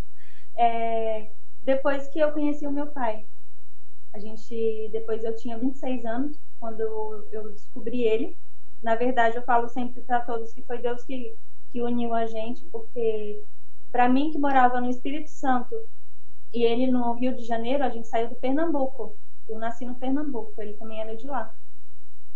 É, 0.58 1.30
depois 1.64 2.08
que 2.08 2.18
eu 2.18 2.32
conheci 2.32 2.66
o 2.66 2.72
meu 2.72 2.86
pai, 2.88 3.26
a 4.12 4.18
gente, 4.18 4.88
depois 4.92 5.24
eu 5.24 5.36
tinha 5.36 5.58
26 5.58 6.04
anos 6.06 6.38
quando 6.58 6.80
eu 7.32 7.52
descobri 7.52 8.02
ele. 8.02 8.36
Na 8.82 8.94
verdade, 8.96 9.36
eu 9.36 9.42
falo 9.42 9.68
sempre 9.68 10.00
para 10.02 10.20
todos 10.20 10.52
que 10.52 10.62
foi 10.62 10.78
Deus 10.78 11.04
que, 11.04 11.36
que 11.72 11.80
uniu 11.82 12.14
a 12.14 12.26
gente, 12.26 12.64
porque 12.66 13.42
para 13.92 14.08
mim 14.08 14.30
que 14.30 14.38
morava 14.38 14.80
no 14.80 14.90
Espírito 14.90 15.30
Santo 15.30 15.74
e 16.52 16.62
ele 16.62 16.90
no 16.90 17.12
Rio 17.12 17.34
de 17.34 17.44
Janeiro, 17.44 17.84
a 17.84 17.88
gente 17.88 18.08
saiu 18.08 18.28
do 18.28 18.34
Pernambuco. 18.34 19.14
Eu 19.48 19.58
nasci 19.58 19.84
no 19.84 19.94
Pernambuco, 19.94 20.52
ele 20.58 20.74
também 20.74 21.00
era 21.00 21.16
de 21.16 21.26
lá. 21.26 21.54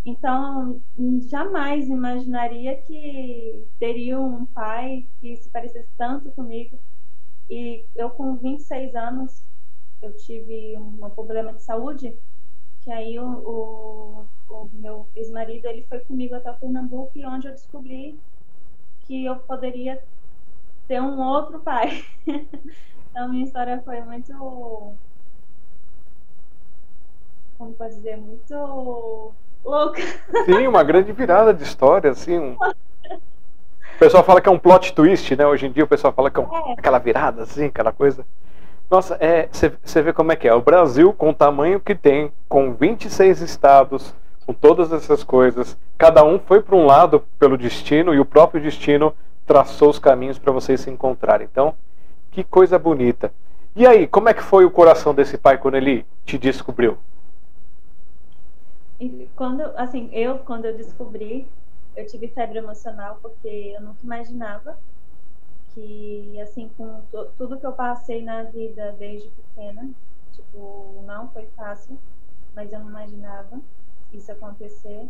Então, 0.05 0.81
jamais 1.29 1.89
imaginaria 1.89 2.77
que 2.77 3.67
teria 3.79 4.19
um 4.19 4.47
pai 4.47 5.07
que 5.21 5.37
se 5.37 5.49
parecesse 5.51 5.89
tanto 5.99 6.31
comigo. 6.31 6.79
E 7.51 7.85
eu, 7.95 8.11
com 8.11 8.37
26 8.37 8.95
anos, 8.95 9.43
eu 10.01 10.13
tive 10.17 10.77
um 10.77 11.11
problema 11.11 11.53
de 11.53 11.63
saúde, 11.63 12.15
que 12.83 12.91
aí 12.91 13.19
o, 13.19 13.27
o, 13.27 14.27
o 14.49 14.71
meu 14.73 15.07
ex-marido 15.15 15.67
ele 15.67 15.83
foi 15.83 16.01
comigo 16.01 16.35
até 16.35 16.51
o 16.51 16.55
Pernambuco 16.55 17.13
e 17.15 17.27
onde 17.27 17.49
eu 17.49 17.53
descobri 17.53 18.19
que 19.11 19.25
eu 19.25 19.35
poderia 19.35 20.01
ter 20.87 21.03
um 21.03 21.19
outro 21.21 21.59
pai. 21.59 22.05
então, 23.11 23.29
minha 23.29 23.45
história 23.45 23.83
foi 23.85 24.01
muito 24.03 24.33
como 27.59 27.73
pode 27.73 27.97
dizer, 27.97 28.17
muito 28.17 29.35
louca. 29.65 30.01
Sim, 30.47 30.69
uma 30.69 30.85
grande 30.85 31.11
virada 31.11 31.53
de 31.53 31.65
história, 31.65 32.13
assim. 32.13 32.39
Um... 32.39 32.53
O 32.55 33.99
pessoal 33.99 34.23
fala 34.23 34.41
que 34.41 34.49
é 34.49 34.53
um 34.53 34.59
plot 34.59 34.95
twist, 34.95 35.35
né? 35.37 35.45
Hoje 35.45 35.67
em 35.67 35.73
dia 35.73 35.83
o 35.83 35.89
pessoal 35.89 36.13
fala 36.13 36.31
que 36.31 36.39
é, 36.39 36.43
um... 36.43 36.71
é. 36.71 36.73
aquela 36.79 36.99
virada, 36.99 37.43
assim, 37.43 37.67
aquela 37.67 37.93
coisa. 37.93 38.25
Nossa, 38.89 39.19
você 39.53 39.99
é, 39.99 40.03
vê 40.03 40.13
como 40.13 40.31
é 40.31 40.37
que 40.37 40.47
é. 40.47 40.55
O 40.55 40.63
Brasil, 40.63 41.13
com 41.13 41.31
o 41.31 41.35
tamanho 41.35 41.81
que 41.81 41.97
tem, 41.97 42.33
com 42.49 42.73
26 42.75 43.41
estados, 43.43 44.15
com 44.47 44.53
todas 44.53 44.93
essas 44.93 45.23
coisas, 45.23 45.77
cada 45.97 46.25
um 46.25 46.39
foi 46.39 46.63
para 46.63 46.77
um 46.77 46.87
lado 46.87 47.25
pelo 47.39 47.57
destino 47.57 48.15
e 48.15 48.21
o 48.21 48.25
próprio 48.25 48.63
destino 48.63 49.15
traçou 49.47 49.91
os 49.91 49.99
caminhos 49.99 50.39
para 50.39 50.53
vocês 50.53 50.81
se 50.81 50.91
encontrarem. 50.91 51.49
Então, 51.51 51.75
que 52.31 52.45
coisa 52.45 52.79
bonita. 52.79 53.33
E 53.75 53.87
aí, 53.87 54.07
como 54.07 54.29
é 54.29 54.35
que 54.35 54.43
foi 54.43 54.65
o 54.65 54.71
coração 54.71 55.15
desse 55.15 55.39
pai 55.39 55.59
quando 55.59 55.77
ele 55.77 56.05
te 56.25 56.39
descobriu? 56.39 56.99
quando, 59.35 59.63
assim, 59.77 60.11
eu, 60.13 60.41
quando 60.41 60.67
eu 60.67 60.77
descobri, 60.77 61.49
eu 61.97 62.07
tive 62.07 62.29
febre 62.29 62.59
emocional 62.59 63.19
porque 63.23 63.75
eu 63.75 63.81
nunca 63.81 64.01
imaginava 64.05 64.77
que, 65.75 66.39
assim, 66.41 66.71
com 66.77 67.01
tudo 67.39 67.59
que 67.59 67.67
eu 67.67 67.73
passei 67.73 68.23
na 68.23 68.43
vida 68.43 68.95
desde 68.99 69.29
pequena, 69.29 69.89
tipo, 70.33 71.03
não 71.07 71.29
foi 71.29 71.47
fácil. 71.57 71.99
mas 72.55 72.73
eu 72.73 72.81
não 72.81 72.89
imaginava 72.89 73.61
isso 74.17 74.33
acontecer. 74.33 75.09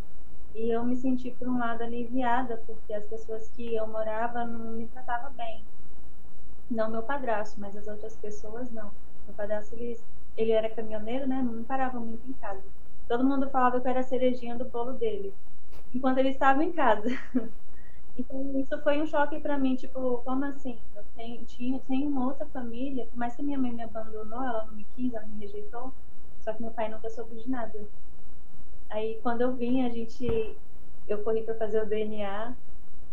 E 0.55 0.71
eu 0.71 0.85
me 0.85 0.97
senti, 0.97 1.31
por 1.33 1.49
um 1.49 1.59
lado, 1.59 1.83
aliviada, 1.83 2.57
porque 2.67 2.93
as 2.95 3.05
pessoas 3.07 3.49
que 3.51 3.75
eu 3.75 3.87
morava 3.87 4.45
não 4.45 4.73
me 4.73 4.87
tratavam 4.89 5.33
bem. 5.35 5.65
Não 6.71 6.91
meu 6.91 7.03
padrasto, 7.03 7.61
mas 7.61 7.77
as 7.77 7.87
outras 7.87 8.17
pessoas 8.17 8.71
não. 8.71 8.91
Meu 9.27 9.35
padrasto, 9.37 9.75
ele, 9.75 10.01
ele 10.37 10.53
era 10.53 10.71
caminhoneiro, 10.71 11.27
né? 11.27 11.43
Não 11.43 11.65
parava 11.65 11.99
muito 12.01 12.27
em 12.29 12.33
casa. 12.35 12.63
Todo 13.09 13.25
mundo 13.25 13.51
falava 13.51 13.81
que 13.81 13.87
eu 13.87 13.91
era 13.91 14.01
a 14.01 14.03
cerejinha 14.05 14.57
do 14.57 14.65
bolo 14.65 14.93
dele, 14.95 15.35
enquanto 15.95 16.19
ele 16.19 16.31
estava 16.31 16.65
em 16.65 16.73
casa. 16.73 17.09
Então, 18.19 18.61
isso 18.61 18.79
foi 18.83 19.01
um 19.01 19.07
choque 19.07 19.41
para 19.41 19.59
mim, 19.59 19.77
tipo, 19.77 20.19
como 20.25 20.45
assim? 20.45 20.79
Eu 20.95 21.05
tenho, 21.17 21.45
tinha, 21.47 21.81
tenho 21.81 22.09
uma 22.11 22.27
outra 22.27 22.47
família, 22.47 23.07
por 23.07 23.17
mais 23.19 23.35
que 23.37 23.43
minha 23.43 23.59
mãe 23.59 23.73
me 23.73 23.83
abandonou, 23.83 24.43
ela 24.45 24.67
não 24.67 24.75
me 24.75 24.85
quis, 24.97 25.15
ela 25.15 25.27
me 25.27 25.39
rejeitou, 25.41 25.95
só 26.41 26.53
que 26.53 26.63
meu 26.63 26.71
pai 26.73 26.89
nunca 26.91 27.09
soube 27.11 27.37
de 27.37 27.49
nada. 27.51 27.81
Aí, 28.91 29.19
quando 29.23 29.43
eu 29.43 29.53
vim, 29.53 29.87
a 29.87 29.89
gente, 29.89 30.57
eu 31.09 31.19
corri 31.19 31.43
para 31.43 31.55
fazer 31.55 31.81
o 31.83 31.87
DNA. 31.87 32.53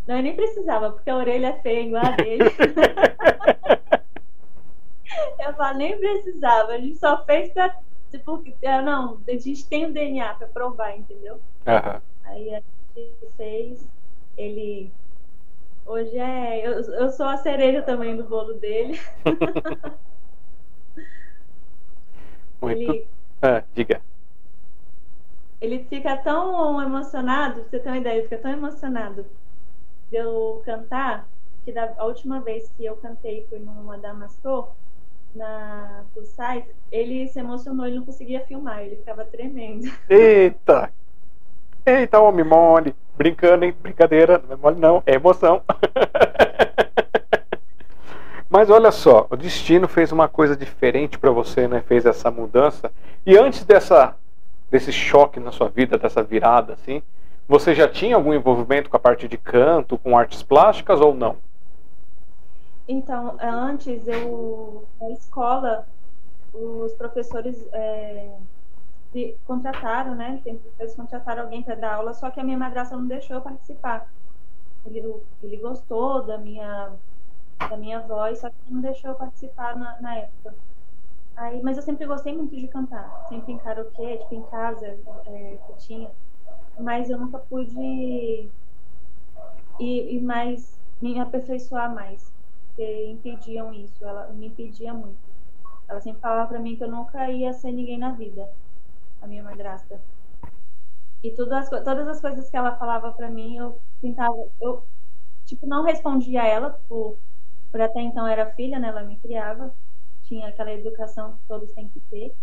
Não, 0.07 0.17
eu 0.17 0.23
nem 0.23 0.35
precisava, 0.35 0.91
porque 0.91 1.09
a 1.09 1.15
orelha 1.15 1.47
é 1.47 1.61
feia 1.61 1.81
igual 1.81 2.05
a 2.05 2.11
dele. 2.11 2.43
eu 5.39 5.53
falo, 5.53 5.77
nem 5.77 5.97
precisava, 5.97 6.73
a 6.73 6.79
gente 6.79 6.97
só 6.97 7.23
fez 7.25 7.53
pra, 7.53 7.73
tipo, 8.09 8.43
não, 8.83 9.21
a 9.27 9.37
gente 9.37 9.65
tem 9.67 9.85
o 9.85 9.93
DNA 9.93 10.33
para 10.33 10.47
provar, 10.47 10.97
entendeu? 10.97 11.35
Uhum. 11.35 12.01
Aí 12.23 12.55
a 12.55 12.63
gente 12.95 13.27
fez, 13.35 13.85
ele 14.37 14.89
hoje 15.85 16.17
é. 16.17 16.67
Eu, 16.67 16.73
eu 16.73 17.09
sou 17.11 17.25
a 17.25 17.37
cereja 17.37 17.81
também 17.81 18.15
do 18.15 18.23
bolo 18.23 18.53
dele. 18.55 18.99
Muito. 22.61 22.81
Ele, 22.81 23.07
ah, 23.41 23.63
diga. 23.73 24.01
Ele 25.59 25.85
fica 25.89 26.15
tão 26.17 26.81
emocionado, 26.81 27.63
você 27.63 27.79
ter 27.79 27.89
uma 27.89 27.97
ideia, 27.97 28.19
ele 28.19 28.27
fica 28.27 28.37
tão 28.37 28.51
emocionado 28.51 29.25
de 30.09 30.17
eu 30.17 30.61
cantar, 30.63 31.27
que 31.65 31.71
da 31.71 31.93
a 31.97 32.05
última 32.05 32.39
vez 32.39 32.71
que 32.77 32.85
eu 32.85 32.95
cantei 32.97 33.45
foi 33.49 33.59
numa 33.59 33.97
Damastor, 33.97 34.69
na 35.35 36.03
Plus 36.13 36.27
Size, 36.27 36.67
ele 36.91 37.27
se 37.27 37.39
emocionou, 37.39 37.85
ele 37.85 37.97
não 37.97 38.05
conseguia 38.05 38.41
filmar, 38.41 38.81
ele 38.81 38.97
ficava 38.97 39.25
tremendo. 39.25 39.91
Eita! 40.09 40.91
Eita, 41.85 42.19
homem 42.19 42.45
mole! 42.45 42.95
Brincando, 43.15 43.65
hein? 43.65 43.75
Brincadeira, 43.81 44.41
não 44.47 44.53
é 44.53 44.55
mole 44.55 44.79
não, 44.79 45.03
é 45.05 45.15
emoção. 45.15 45.63
Mas 48.49 48.69
olha 48.69 48.91
só, 48.91 49.27
o 49.29 49.35
destino 49.35 49.87
fez 49.87 50.11
uma 50.11 50.27
coisa 50.27 50.55
diferente 50.55 51.19
para 51.19 51.31
você, 51.31 51.67
né? 51.67 51.81
Fez 51.81 52.05
essa 52.05 52.31
mudança. 52.31 52.91
E 53.25 53.37
antes 53.37 53.65
dessa 53.65 54.15
desse 54.69 54.91
choque 54.91 55.39
na 55.39 55.51
sua 55.51 55.69
vida, 55.69 55.97
dessa 55.97 56.23
virada 56.23 56.73
assim, 56.73 57.01
você 57.47 57.73
já 57.73 57.87
tinha 57.87 58.15
algum 58.15 58.33
envolvimento 58.33 58.89
com 58.89 58.97
a 58.97 58.99
parte 58.99 59.27
de 59.27 59.37
canto, 59.37 59.97
com 59.97 60.17
artes 60.17 60.43
plásticas 60.43 60.99
ou 60.99 61.13
não? 61.13 61.37
Então, 62.87 63.37
antes 63.41 64.07
eu 64.07 64.85
na 64.99 65.09
escola 65.11 65.87
os 66.53 66.93
professores 66.93 67.67
é, 67.71 68.35
contrataram, 69.45 70.15
né? 70.15 70.41
Eles 70.45 70.95
contrataram 70.95 71.43
alguém 71.43 71.63
para 71.63 71.75
dar 71.75 71.95
aula, 71.95 72.13
só 72.13 72.29
que 72.29 72.39
a 72.39 72.43
minha 72.43 72.57
madrasta 72.57 72.95
não 72.95 73.07
deixou 73.07 73.37
eu 73.37 73.41
participar. 73.41 74.07
Ele, 74.85 75.15
ele 75.43 75.57
gostou 75.57 76.23
da 76.23 76.37
minha, 76.37 76.91
da 77.69 77.77
minha 77.77 77.99
voz, 78.01 78.39
só 78.39 78.49
que 78.49 78.55
não 78.69 78.81
deixou 78.81 79.11
eu 79.11 79.15
participar 79.15 79.75
na, 79.75 79.99
na 80.01 80.15
época. 80.17 80.55
Aí, 81.37 81.61
mas 81.61 81.77
eu 81.77 81.83
sempre 81.83 82.05
gostei 82.07 82.35
muito 82.35 82.55
de 82.55 82.67
cantar, 82.67 83.15
sempre 83.29 83.53
em 83.53 83.57
karaokê, 83.59 84.17
tipo 84.17 84.35
em 84.35 84.43
casa 84.43 84.87
é, 85.25 85.57
que 85.65 85.73
tinha. 85.77 86.11
Mas 86.79 87.09
eu 87.09 87.19
nunca 87.19 87.39
pude 87.39 88.51
ir 89.79 90.21
mais, 90.21 90.81
me 91.01 91.19
aperfeiçoar 91.19 91.93
mais, 91.93 92.33
porque 92.75 93.05
impediam 93.11 93.73
isso, 93.73 94.05
ela 94.05 94.31
me 94.33 94.47
impedia 94.47 94.93
muito. 94.93 95.19
Ela 95.87 96.01
sempre 96.01 96.21
falava 96.21 96.47
para 96.49 96.59
mim 96.59 96.77
que 96.77 96.83
eu 96.83 96.91
nunca 96.91 97.31
ia 97.31 97.53
ser 97.53 97.71
ninguém 97.71 97.97
na 97.99 98.13
vida 98.13 98.49
a 99.21 99.27
minha 99.27 99.43
madrasta. 99.43 100.03
E 101.23 101.31
tudo 101.33 101.53
as, 101.53 101.69
todas 101.69 102.07
as 102.07 102.21
coisas 102.21 102.49
que 102.49 102.57
ela 102.57 102.77
falava 102.77 103.11
para 103.13 103.29
mim, 103.29 103.55
eu 103.57 103.81
tentava, 104.01 104.35
eu 104.61 104.87
tipo 105.45 105.67
não 105.67 105.83
respondia 105.83 106.43
a 106.43 106.47
ela 106.47 106.71
por, 106.87 107.19
por 107.71 107.81
até 107.81 108.01
então 108.01 108.27
era 108.27 108.53
filha, 108.53 108.79
né? 108.79 108.89
Ela 108.89 109.03
me 109.03 109.19
criava, 109.19 109.75
tinha 110.27 110.47
aquela 110.49 110.73
educação 110.73 111.33
que 111.33 111.39
todos 111.47 111.71
têm 111.73 111.87
que 111.87 111.99
ter, 112.11 112.33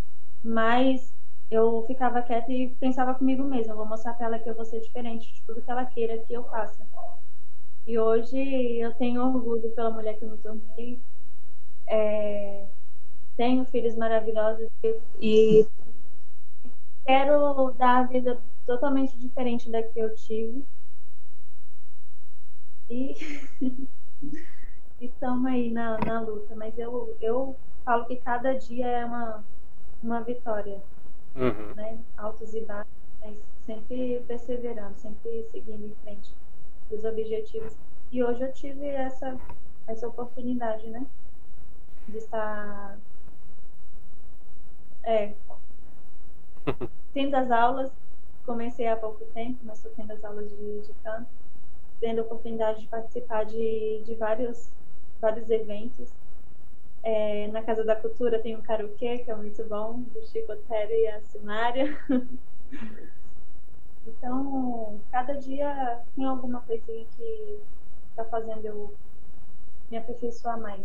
mas 0.43 1.13
eu 1.49 1.83
ficava 1.87 2.21
quieta 2.21 2.51
e 2.51 2.69
pensava 2.75 3.13
comigo 3.13 3.43
mesma, 3.43 3.75
vou 3.75 3.85
mostrar 3.85 4.13
para 4.13 4.27
ela 4.27 4.39
que 4.39 4.49
eu 4.49 4.55
vou 4.55 4.65
ser 4.65 4.79
diferente 4.81 5.31
de 5.33 5.41
tudo 5.43 5.61
que 5.61 5.71
ela 5.71 5.85
queira 5.85 6.17
que 6.19 6.33
eu 6.33 6.43
faça. 6.45 6.85
E 7.87 7.99
hoje 7.99 8.37
eu 8.79 8.93
tenho 8.95 9.21
orgulho 9.23 9.69
pela 9.71 9.91
mulher 9.91 10.17
que 10.17 10.25
eu 10.25 10.31
me 10.31 10.37
tornei. 10.37 10.99
É, 11.87 12.65
tenho 13.37 13.63
filhos 13.65 13.95
maravilhosos 13.95 14.67
e 15.21 15.67
quero 17.05 17.71
dar 17.73 17.97
a 17.99 18.03
vida 18.03 18.41
totalmente 18.65 19.17
diferente 19.17 19.69
da 19.69 19.83
que 19.83 19.99
eu 19.99 20.15
tive. 20.15 20.65
E 22.89 23.15
estamos 24.99 25.45
aí 25.45 25.71
na, 25.71 25.99
na 25.99 26.21
luta. 26.21 26.55
Mas 26.55 26.77
eu, 26.77 27.15
eu 27.21 27.55
falo 27.85 28.05
que 28.05 28.17
cada 28.17 28.53
dia 28.53 28.87
é 28.87 29.05
uma, 29.05 29.43
uma 30.03 30.21
vitória. 30.21 30.81
Uhum. 31.35 31.75
Né? 31.75 31.99
Altos 32.17 32.53
e 32.53 32.61
baixos, 32.61 32.91
mas 33.21 33.37
sempre 33.65 34.23
perseverando, 34.27 34.97
sempre 34.97 35.47
seguindo 35.51 35.85
em 35.85 35.95
frente 36.03 36.33
dos 36.89 37.03
objetivos. 37.05 37.73
E 38.11 38.23
hoje 38.23 38.41
eu 38.41 38.51
tive 38.51 38.87
essa, 38.87 39.37
essa 39.87 40.07
oportunidade, 40.07 40.87
né? 40.87 41.05
De 42.07 42.17
estar. 42.17 42.97
É, 45.03 45.33
tendo 47.13 47.35
as 47.35 47.51
aulas, 47.51 47.91
comecei 48.45 48.87
há 48.87 48.95
pouco 48.95 49.25
tempo, 49.25 49.59
mas 49.63 49.77
estou 49.77 49.91
tendo 49.91 50.11
as 50.13 50.23
aulas 50.23 50.49
de, 50.49 50.81
de 50.81 50.93
canto, 51.03 51.27
tendo 51.99 52.19
a 52.19 52.23
oportunidade 52.23 52.81
de 52.81 52.87
participar 52.87 53.45
de, 53.45 54.01
de 54.05 54.15
vários, 54.15 54.69
vários 55.19 55.49
eventos. 55.49 56.09
É, 57.07 57.47
na 57.49 57.61
Casa 57.61 57.83
da 57.85 57.95
Cultura 57.95 58.39
tem 58.39 58.55
o 58.55 58.63
karaokê, 58.63 59.19
que 59.19 59.29
é 59.29 59.35
muito 59.35 59.63
bom, 59.65 60.01
do 60.11 60.25
Chico 60.25 60.55
Terry 60.67 61.03
e 61.03 61.07
a 61.07 61.21
Simária. 61.21 61.95
então, 64.07 64.99
cada 65.11 65.33
dia 65.33 65.99
tem 66.15 66.25
alguma 66.25 66.61
coisinha 66.61 67.05
que 67.15 67.59
está 68.09 68.25
fazendo 68.25 68.65
eu 68.65 68.93
me 69.91 69.97
aperfeiçoar 69.97 70.59
mais. 70.59 70.83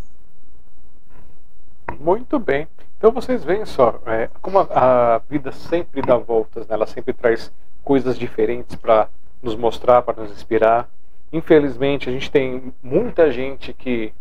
Muito 1.98 2.38
bem. 2.38 2.68
Então 2.98 3.11
vocês 3.11 3.42
veem 3.42 3.64
só, 3.64 3.98
é, 4.04 4.28
como 4.42 4.59
a, 4.59 5.14
a, 5.14 5.18
vida 5.20 5.50
sempre 5.52 6.02
dá 6.02 6.18
voltas, 6.18 6.66
né? 6.68 6.74
ela 6.74 6.87
sempre 6.87 7.14
traz 7.14 7.50
coisas 7.83 8.18
diferentes 8.18 8.76
para 8.76 9.09
nos 9.42 9.56
mostrar, 9.56 10.02
para 10.02 10.22
nos 10.22 10.30
inspirar. 10.33 10.87
Infelizmente, 11.33 12.11
a 12.11 12.12
gente 12.12 12.30
tem 12.30 12.74
muita 12.83 13.33
gente 13.33 13.72
que 13.72 14.12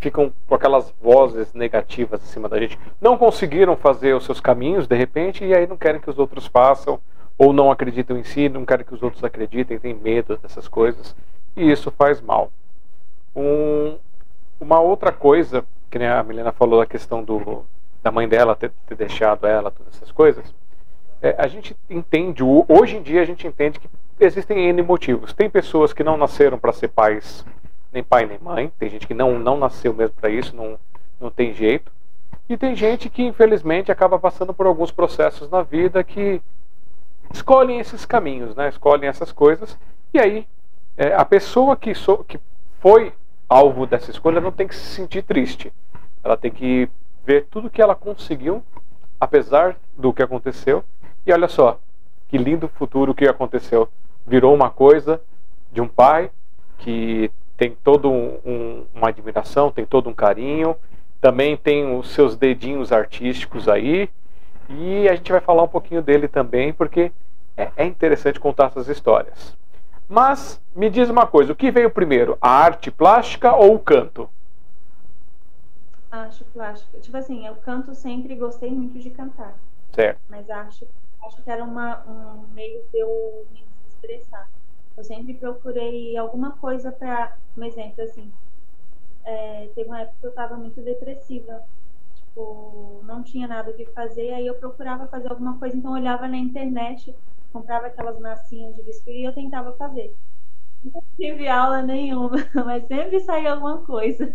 ficam 0.00 0.32
com 0.48 0.54
aquelas 0.54 0.92
vozes 1.00 1.52
negativas 1.52 2.22
acima 2.22 2.48
da 2.48 2.58
gente. 2.58 2.78
Não 3.00 3.16
conseguiram 3.16 3.76
fazer 3.76 4.14
os 4.14 4.24
seus 4.24 4.40
caminhos 4.40 4.86
de 4.86 4.96
repente 4.96 5.44
e 5.44 5.54
aí 5.54 5.66
não 5.66 5.76
querem 5.76 6.00
que 6.00 6.10
os 6.10 6.18
outros 6.18 6.46
façam, 6.46 6.98
ou 7.38 7.52
não 7.52 7.70
acreditam 7.70 8.18
em 8.18 8.24
si, 8.24 8.48
não 8.48 8.66
querem 8.66 8.84
que 8.84 8.94
os 8.94 9.02
outros 9.02 9.22
acreditem, 9.24 9.78
têm 9.78 9.94
medo 9.94 10.36
dessas 10.36 10.68
coisas. 10.68 11.14
E 11.56 11.70
isso 11.70 11.90
faz 11.90 12.20
mal. 12.20 12.50
Um, 13.34 13.96
uma 14.60 14.80
outra 14.80 15.12
coisa, 15.12 15.64
que 15.90 15.98
a 15.98 16.22
Milena 16.22 16.52
falou, 16.52 16.80
a 16.80 16.86
questão 16.86 17.22
do, 17.22 17.64
da 18.02 18.10
mãe 18.10 18.28
dela 18.28 18.54
ter, 18.54 18.72
ter 18.86 18.94
deixado 18.94 19.46
ela, 19.46 19.70
todas 19.70 19.94
essas 19.96 20.12
coisas, 20.12 20.54
é, 21.22 21.34
a 21.38 21.46
gente 21.46 21.76
entende, 21.88 22.42
hoje 22.42 22.96
em 22.96 23.02
dia 23.02 23.22
a 23.22 23.26
gente 23.26 23.46
entende 23.46 23.78
que 23.78 23.88
existem 24.18 24.68
N 24.68 24.82
motivos. 24.82 25.32
Tem 25.32 25.48
pessoas 25.48 25.92
que 25.92 26.04
não 26.04 26.16
nasceram 26.16 26.58
para 26.58 26.72
ser 26.72 26.88
pais, 26.88 27.44
nem 27.92 28.02
pai 28.02 28.26
nem 28.26 28.38
mãe, 28.38 28.72
tem 28.78 28.88
gente 28.88 29.06
que 29.06 29.14
não, 29.14 29.38
não 29.38 29.58
nasceu 29.58 29.92
mesmo 29.92 30.14
para 30.16 30.30
isso, 30.30 30.54
não, 30.54 30.78
não 31.20 31.30
tem 31.30 31.52
jeito. 31.52 31.90
E 32.48 32.56
tem 32.56 32.74
gente 32.74 33.08
que 33.08 33.22
infelizmente 33.22 33.92
acaba 33.92 34.18
passando 34.18 34.52
por 34.52 34.66
alguns 34.66 34.90
processos 34.90 35.50
na 35.50 35.62
vida 35.62 36.02
que 36.02 36.40
escolhem 37.32 37.78
esses 37.78 38.04
caminhos, 38.04 38.54
né? 38.56 38.68
escolhem 38.68 39.08
essas 39.08 39.32
coisas, 39.32 39.78
e 40.12 40.18
aí 40.18 40.46
é, 40.96 41.14
a 41.14 41.24
pessoa 41.24 41.76
que, 41.76 41.94
so, 41.94 42.24
que 42.24 42.38
foi 42.80 43.12
alvo 43.48 43.86
dessa 43.86 44.10
escolha 44.10 44.40
não 44.40 44.52
tem 44.52 44.66
que 44.66 44.74
se 44.74 44.94
sentir 44.94 45.22
triste. 45.22 45.72
Ela 46.22 46.36
tem 46.36 46.50
que 46.50 46.88
ver 47.24 47.46
tudo 47.50 47.70
que 47.70 47.80
ela 47.80 47.94
conseguiu, 47.94 48.62
apesar 49.18 49.76
do 49.96 50.12
que 50.12 50.22
aconteceu. 50.22 50.84
E 51.26 51.32
olha 51.32 51.48
só, 51.48 51.78
que 52.28 52.38
lindo 52.38 52.68
futuro 52.68 53.14
que 53.14 53.26
aconteceu. 53.26 53.88
Virou 54.26 54.54
uma 54.54 54.70
coisa 54.70 55.20
de 55.72 55.80
um 55.80 55.88
pai 55.88 56.30
que 56.78 57.30
tem 57.60 57.76
toda 57.84 58.08
um, 58.08 58.38
um, 58.42 58.86
uma 58.94 59.08
admiração, 59.08 59.70
tem 59.70 59.84
todo 59.84 60.08
um 60.08 60.14
carinho, 60.14 60.74
também 61.20 61.58
tem 61.58 61.94
os 61.94 62.08
seus 62.14 62.34
dedinhos 62.34 62.90
artísticos 62.90 63.68
aí, 63.68 64.08
E 64.70 65.06
a 65.06 65.14
gente 65.14 65.30
vai 65.30 65.42
falar 65.42 65.64
um 65.64 65.68
pouquinho 65.68 66.00
dele 66.00 66.26
também, 66.26 66.72
porque 66.72 67.12
é, 67.54 67.70
é 67.76 67.84
interessante 67.84 68.40
contar 68.40 68.68
essas 68.68 68.88
histórias. 68.88 69.54
Mas 70.08 70.58
me 70.74 70.88
diz 70.88 71.10
uma 71.10 71.26
coisa, 71.26 71.52
o 71.52 71.56
que 71.56 71.70
veio 71.70 71.90
primeiro, 71.90 72.38
a 72.40 72.48
arte 72.48 72.90
plástica 72.90 73.54
ou 73.54 73.74
o 73.74 73.78
canto? 73.78 74.30
Acho 76.10 76.46
plástica. 76.46 76.98
Tipo 76.98 77.18
assim, 77.18 77.46
eu 77.46 77.56
canto 77.56 77.94
sempre 77.94 78.34
gostei 78.36 78.70
muito 78.70 78.98
de 78.98 79.10
cantar. 79.10 79.54
Certo. 79.92 80.18
Mas 80.30 80.48
acho, 80.48 80.86
acho 81.26 81.42
que 81.42 81.50
era 81.50 81.62
uma, 81.62 82.02
um 82.08 82.54
meio 82.54 82.82
de 82.90 83.00
eu 83.00 83.44
me 83.52 83.62
expressar. 83.86 84.48
Eu 84.96 85.04
sempre 85.04 85.34
procurei 85.38 86.16
alguma 86.16 86.58
coisa 86.58 86.92
para, 86.92 87.36
um 87.56 87.64
exemplo 87.64 88.02
assim, 88.04 88.32
é, 89.24 89.68
teve 89.74 89.88
uma 89.88 90.00
época 90.00 90.16
que 90.20 90.26
eu 90.26 90.30
estava 90.30 90.56
muito 90.56 90.82
depressiva, 90.82 91.62
tipo, 92.14 93.02
não 93.04 93.22
tinha 93.22 93.46
nada 93.48 93.70
o 93.70 93.74
que 93.76 93.86
fazer, 93.92 94.32
aí 94.34 94.46
eu 94.46 94.58
procurava 94.58 95.08
fazer 95.08 95.30
alguma 95.30 95.58
coisa, 95.58 95.76
então 95.76 95.92
eu 95.96 96.00
olhava 96.02 96.28
na 96.28 96.36
internet, 96.38 97.16
comprava 97.52 97.86
aquelas 97.88 98.18
massinhas 98.20 98.74
de 98.76 98.82
biscoito 98.82 99.18
e 99.20 99.24
eu 99.24 99.34
tentava 99.34 99.74
fazer. 99.76 100.16
Não 100.84 101.02
tive 101.18 101.48
aula 101.48 101.82
nenhuma, 101.82 102.36
mas 102.66 102.86
sempre 102.86 103.20
saía 103.20 103.52
alguma 103.52 103.84
coisa. 103.84 104.34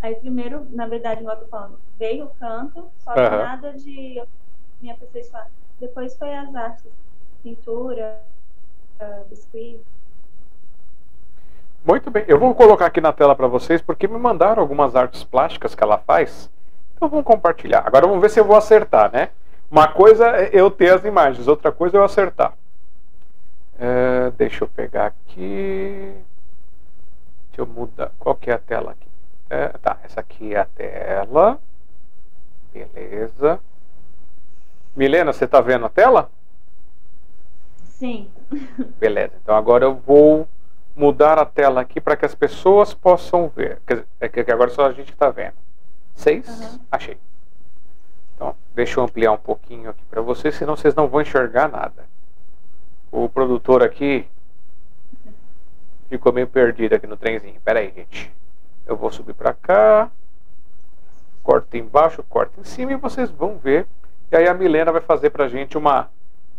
Aí 0.00 0.16
primeiro, 0.16 0.68
na 0.70 0.86
verdade, 0.86 1.20
igual 1.20 1.36
eu 1.36 1.42
tô 1.44 1.48
falando, 1.48 1.80
veio 1.96 2.26
o 2.26 2.34
canto, 2.34 2.92
só 2.98 3.18
que 3.20 3.20
Aham. 3.20 3.36
nada 3.36 3.72
de 3.74 4.22
me 4.80 4.90
aperfeiçoar. 4.90 5.50
Depois 5.78 6.16
foi 6.16 6.34
as 6.34 6.54
artes, 6.54 6.92
pintura, 7.42 8.24
biscuit. 9.28 9.80
Muito 11.84 12.10
bem, 12.10 12.24
eu 12.28 12.38
vou 12.38 12.54
colocar 12.54 12.86
aqui 12.86 13.00
na 13.00 13.12
tela 13.12 13.34
para 13.34 13.48
vocês 13.48 13.82
porque 13.82 14.06
me 14.06 14.16
mandaram 14.18 14.62
algumas 14.62 14.94
artes 14.94 15.24
plásticas 15.24 15.74
que 15.74 15.82
ela 15.82 15.98
faz. 15.98 16.48
Então 16.94 17.08
vamos 17.08 17.24
compartilhar. 17.24 17.82
Agora 17.84 18.06
vamos 18.06 18.22
ver 18.22 18.30
se 18.30 18.38
eu 18.38 18.44
vou 18.44 18.56
acertar, 18.56 19.10
né? 19.12 19.30
Uma 19.70 19.88
coisa 19.88 20.28
é 20.28 20.50
eu 20.52 20.70
ter 20.70 20.92
as 20.92 21.04
imagens, 21.04 21.48
outra 21.48 21.72
coisa 21.72 21.96
é 21.96 21.98
eu 21.98 22.04
acertar. 22.04 22.52
É, 23.78 24.30
deixa 24.36 24.62
eu 24.62 24.68
pegar 24.68 25.06
aqui. 25.06 26.14
Deixa 27.48 27.62
eu 27.62 27.66
mudar. 27.66 28.12
Qual 28.18 28.36
que 28.36 28.50
é 28.50 28.54
a 28.54 28.58
tela 28.58 28.92
aqui? 28.92 29.08
É, 29.50 29.68
tá, 29.68 29.98
essa 30.04 30.20
aqui 30.20 30.54
é 30.54 30.60
a 30.60 30.64
tela. 30.64 31.58
Beleza. 32.72 33.58
Milena, 34.94 35.32
você 35.32 35.46
está 35.46 35.60
vendo 35.60 35.86
a 35.86 35.88
tela? 35.88 36.30
Sim. 38.02 38.28
Beleza. 38.98 39.34
Então 39.40 39.54
agora 39.54 39.84
eu 39.84 39.94
vou 39.94 40.48
mudar 40.96 41.38
a 41.38 41.46
tela 41.46 41.82
aqui 41.82 42.00
para 42.00 42.16
que 42.16 42.26
as 42.26 42.34
pessoas 42.34 42.92
possam 42.92 43.46
ver. 43.46 43.78
Dizer, 43.86 44.08
é 44.18 44.28
que 44.28 44.50
agora 44.50 44.70
só 44.70 44.86
a 44.86 44.92
gente 44.92 45.12
está 45.12 45.30
vendo. 45.30 45.54
Seis? 46.12 46.48
Aham. 46.48 46.80
Achei. 46.90 47.16
Então, 48.34 48.56
deixa 48.74 48.98
eu 48.98 49.04
ampliar 49.04 49.30
um 49.30 49.38
pouquinho 49.38 49.88
aqui 49.90 50.02
para 50.10 50.20
vocês, 50.20 50.56
senão 50.56 50.74
vocês 50.74 50.96
não 50.96 51.06
vão 51.06 51.20
enxergar 51.20 51.68
nada. 51.68 52.04
O 53.12 53.28
produtor 53.28 53.84
aqui 53.84 54.26
ficou 56.08 56.32
meio 56.32 56.48
perdido 56.48 56.96
aqui 56.96 57.06
no 57.06 57.16
trenzinho. 57.16 57.60
Pera 57.64 57.78
aí, 57.78 57.92
gente. 57.94 58.32
Eu 58.84 58.96
vou 58.96 59.12
subir 59.12 59.34
para 59.34 59.54
cá. 59.54 60.10
Corta 61.44 61.78
embaixo, 61.78 62.24
corta 62.24 62.60
em 62.60 62.64
cima 62.64 62.90
e 62.90 62.96
vocês 62.96 63.30
vão 63.30 63.58
ver. 63.58 63.86
E 64.32 64.34
aí 64.34 64.48
a 64.48 64.54
Milena 64.54 64.90
vai 64.90 65.02
fazer 65.02 65.30
pra 65.30 65.46
gente 65.46 65.78
uma 65.78 66.10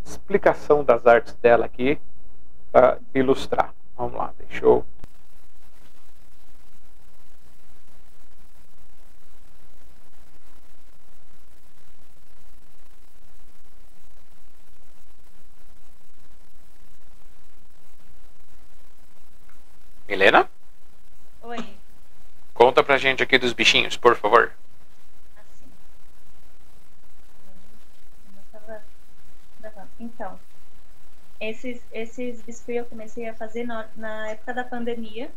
explicação 0.05 0.83
das 0.83 1.05
artes 1.07 1.33
dela 1.35 1.65
aqui 1.65 1.99
para 2.71 2.97
ilustrar. 3.13 3.73
Vamos 3.95 4.15
lá, 4.17 4.33
deixa 4.37 4.65
eu. 4.65 4.85
Milena, 20.07 20.47
Oi. 21.41 21.57
conta 22.53 22.83
pra 22.83 22.97
gente 22.99 23.23
aqui 23.23 23.37
dos 23.37 23.51
bichinhos, 23.51 23.97
por 23.97 24.15
favor. 24.15 24.51
Assim. 25.35 25.65
Eu 28.35 28.43
tava 28.51 28.83
gravando. 29.59 29.89
Então, 30.03 30.39
esses, 31.39 31.85
esses 31.91 32.41
biscuits 32.41 32.77
eu 32.77 32.85
comecei 32.85 33.27
a 33.27 33.35
fazer 33.35 33.65
na, 33.65 33.89
na 33.95 34.29
época 34.29 34.53
da 34.53 34.63
pandemia. 34.63 35.31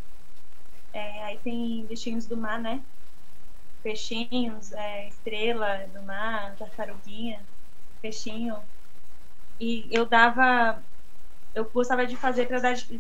É, 0.92 1.24
aí 1.24 1.38
tem 1.38 1.86
bichinhos 1.86 2.26
do 2.26 2.36
mar, 2.36 2.60
né? 2.60 2.82
Peixinhos, 3.82 4.72
é, 4.72 5.08
estrela 5.08 5.86
do 5.88 6.02
mar, 6.02 6.56
tartaruguinha, 6.56 7.46
peixinho. 8.02 8.56
E 9.60 9.88
eu 9.96 10.06
dava. 10.06 10.82
Eu 11.54 11.70
gostava 11.70 12.06
de 12.06 12.16
fazer 12.16 12.46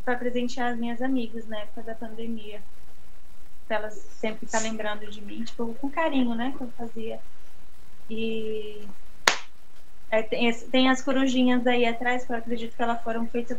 para 0.04 0.18
presentear 0.18 0.72
as 0.72 0.78
minhas 0.78 1.02
amigas 1.02 1.46
na 1.46 1.60
época 1.60 1.82
da 1.82 1.94
pandemia. 1.94 2.62
Pra 3.66 3.78
elas 3.78 3.94
sempre 3.94 4.46
ficar 4.46 4.60
lembrando 4.60 5.10
de 5.10 5.20
mim, 5.20 5.44
tipo, 5.44 5.74
com 5.74 5.90
carinho, 5.90 6.34
né? 6.34 6.54
Que 6.56 6.62
eu 6.64 6.72
fazia. 6.72 7.20
E 8.08 8.88
é, 10.10 10.22
tem, 10.22 10.52
tem 10.52 10.88
as 10.88 11.02
corujinhas 11.02 11.66
aí 11.66 11.84
atrás, 11.84 12.24
que 12.24 12.32
eu 12.32 12.36
acredito 12.36 12.76
que 12.76 12.82
elas 12.82 13.02
foram 13.02 13.26
feitas, 13.26 13.58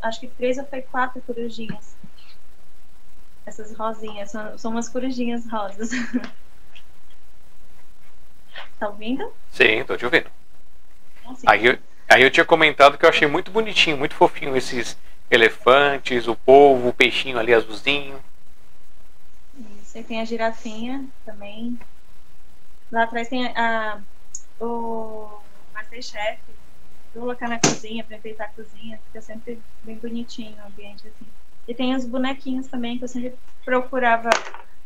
acho 0.00 0.20
que 0.20 0.28
três 0.28 0.56
ou 0.58 0.64
foi 0.64 0.82
quatro 0.82 1.20
corujinhas. 1.22 1.96
Essas 3.44 3.74
rosinhas, 3.74 4.30
são, 4.30 4.58
são 4.58 4.70
umas 4.70 4.88
corujinhas 4.88 5.50
rosas. 5.50 5.90
tá 8.78 8.88
ouvindo? 8.88 9.30
Sim, 9.52 9.84
tô 9.84 9.96
te 9.96 10.04
ouvindo. 10.04 10.30
Assim, 11.26 11.46
Aí 11.46 11.66
eu, 11.66 11.78
aí 12.08 12.22
eu 12.22 12.30
tinha 12.30 12.44
comentado 12.44 12.96
que 12.96 13.04
eu 13.04 13.10
achei 13.10 13.28
muito 13.28 13.50
bonitinho, 13.50 13.96
muito 13.96 14.14
fofinho 14.14 14.56
esses 14.56 14.96
elefantes, 15.30 16.26
o 16.26 16.34
polvo, 16.34 16.88
o 16.88 16.94
peixinho 16.94 17.38
ali 17.38 17.52
azulzinho. 17.52 18.18
Isso, 19.82 19.98
aí 19.98 20.04
tem 20.04 20.20
a 20.20 20.24
girafinha 20.24 21.04
também. 21.24 21.78
Lá 22.90 23.02
atrás 23.02 23.28
tem 23.28 23.48
a, 23.48 24.00
o 24.58 25.38
Masterchef. 25.88 26.38
Vou 27.14 27.22
colocar 27.22 27.48
na 27.48 27.58
cozinha 27.58 28.04
para 28.04 28.16
enfeitar 28.16 28.48
a 28.48 28.50
cozinha. 28.50 29.00
Fica 29.06 29.22
sempre 29.22 29.58
bem 29.82 29.96
bonitinho 29.96 30.56
o 30.62 30.66
ambiente 30.66 31.06
assim. 31.08 31.26
E 31.66 31.74
tem 31.74 31.94
os 31.94 32.04
bonequinhos 32.04 32.66
também, 32.68 32.98
que 32.98 33.04
eu 33.04 33.08
sempre 33.08 33.34
procurava 33.64 34.30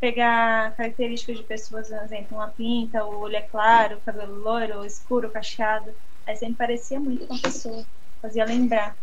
pegar 0.00 0.72
características 0.72 1.36
de 1.36 1.44
pessoas, 1.44 1.88
por 1.88 2.02
exemplo, 2.02 2.36
uma 2.36 2.48
pinta, 2.48 3.04
o 3.04 3.20
olho 3.20 3.36
é 3.36 3.42
claro, 3.42 3.98
o 3.98 4.00
cabelo 4.00 4.34
loiro, 4.34 4.84
escuro, 4.84 5.30
cacheado. 5.30 5.94
Aí 6.26 6.36
sempre 6.36 6.56
parecia 6.56 6.98
muito 6.98 7.26
com 7.26 7.34
a 7.34 7.38
pessoa. 7.38 7.84
Fazia 8.20 8.44
lembrar. 8.44 8.96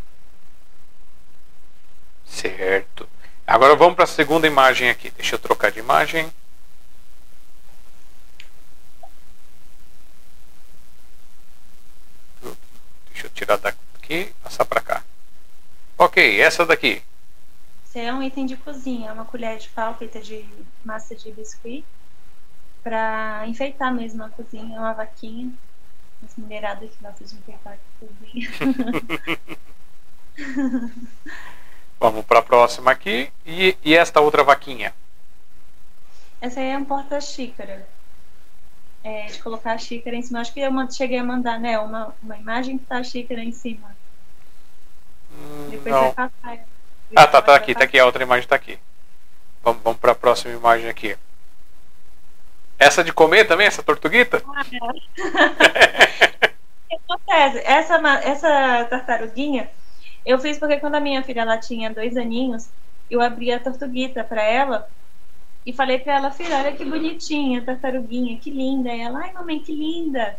Certo. 2.25 3.07
Agora 3.45 3.75
vamos 3.75 3.95
para 3.95 4.03
a 4.03 4.07
segunda 4.07 4.45
imagem 4.45 4.89
aqui. 4.89 5.09
Deixa 5.11 5.35
eu 5.35 5.39
trocar 5.39 5.71
de 5.71 5.79
imagem. 5.79 6.31
Deixa 13.19 13.27
eu 13.27 13.31
tirar 13.31 13.57
daqui 13.57 14.13
e 14.13 14.33
passar 14.41 14.63
para 14.63 14.79
cá. 14.79 15.03
Ok, 15.97 16.39
essa 16.39 16.65
daqui. 16.65 17.03
Esse 17.85 17.99
é 17.99 18.13
um 18.13 18.23
item 18.23 18.45
de 18.45 18.55
cozinha, 18.55 19.09
é 19.09 19.11
uma 19.11 19.25
colher 19.25 19.57
de 19.57 19.67
pau 19.67 19.93
feita 19.97 20.21
de 20.21 20.45
massa 20.85 21.13
de 21.13 21.29
biscuit 21.33 21.83
para 22.81 23.43
enfeitar 23.45 23.93
mesmo 23.93 24.23
a 24.23 24.29
cozinha, 24.29 24.73
é 24.73 24.79
uma 24.79 24.93
vaquinha. 24.93 25.51
As 26.25 26.33
mulheradas 26.37 26.89
que 26.89 27.03
gostam 27.03 27.27
de 27.27 27.35
enfeitar 27.35 27.73
a 27.73 27.77
cozinha. 27.99 28.49
Vamos 31.99 32.23
para 32.23 32.39
a 32.39 32.43
próxima 32.43 32.91
aqui. 32.91 33.29
E, 33.45 33.77
e 33.83 33.97
esta 33.97 34.21
outra 34.21 34.45
vaquinha? 34.45 34.93
Essa 36.39 36.61
aí 36.61 36.69
é 36.69 36.77
um 36.77 36.85
porta-xícara. 36.85 37.85
É, 39.03 39.27
de 39.27 39.41
colocar 39.41 39.73
a 39.73 39.77
xícara 39.77 40.15
em 40.15 40.21
cima. 40.21 40.41
Acho 40.41 40.53
que 40.53 40.59
eu 40.59 40.71
cheguei 40.91 41.17
a 41.17 41.23
mandar, 41.23 41.59
né? 41.59 41.79
Uma, 41.79 42.13
uma 42.21 42.37
imagem 42.37 42.77
que 42.77 42.85
tá 42.85 42.97
a 42.97 43.03
xícara 43.03 43.41
em 43.41 43.51
cima. 43.51 43.95
Hum, 45.31 45.69
Depois 45.69 45.95
Não. 45.95 46.01
vai 46.01 46.13
passar. 46.13 46.59
Ah, 47.15 47.27
tá, 47.27 47.41
tá 47.41 47.55
aqui, 47.55 47.73
tá 47.73 47.85
aqui. 47.85 47.97
A 47.97 48.05
outra 48.05 48.23
imagem 48.23 48.47
tá 48.47 48.55
aqui. 48.55 48.77
Vamos, 49.63 49.81
vamos 49.83 49.99
para 49.99 50.11
a 50.11 50.15
próxima 50.15 50.53
imagem 50.53 50.89
aqui. 50.89 51.17
Essa 52.77 53.03
de 53.03 53.11
comer 53.11 53.45
também, 53.45 53.67
essa 53.67 53.83
tortuguita? 53.83 54.43
Acontece? 56.91 57.59
Essa, 57.65 57.95
essa 58.23 58.85
tartaruguinha 58.85 59.69
eu 60.25 60.37
fiz 60.39 60.57
porque 60.57 60.79
quando 60.79 60.95
a 60.95 60.99
minha 60.99 61.23
filha 61.23 61.41
ela 61.41 61.57
tinha 61.57 61.89
dois 61.89 62.15
aninhos, 62.17 62.69
eu 63.09 63.21
abri 63.21 63.51
a 63.51 63.59
tortuguita 63.59 64.23
para 64.23 64.43
ela 64.43 64.87
e 65.69 65.73
falei 65.73 65.99
para 65.99 66.15
ela, 66.15 66.31
filha, 66.31 66.57
olha 66.57 66.71
que 66.71 66.83
bonitinha 66.83 67.59
a 67.59 67.63
tartaruguinha, 67.63 68.39
que 68.39 68.49
linda. 68.49 68.91
E 68.91 69.01
ela, 69.01 69.19
ai 69.19 69.31
mamãe, 69.31 69.59
que 69.59 69.71
linda. 69.71 70.35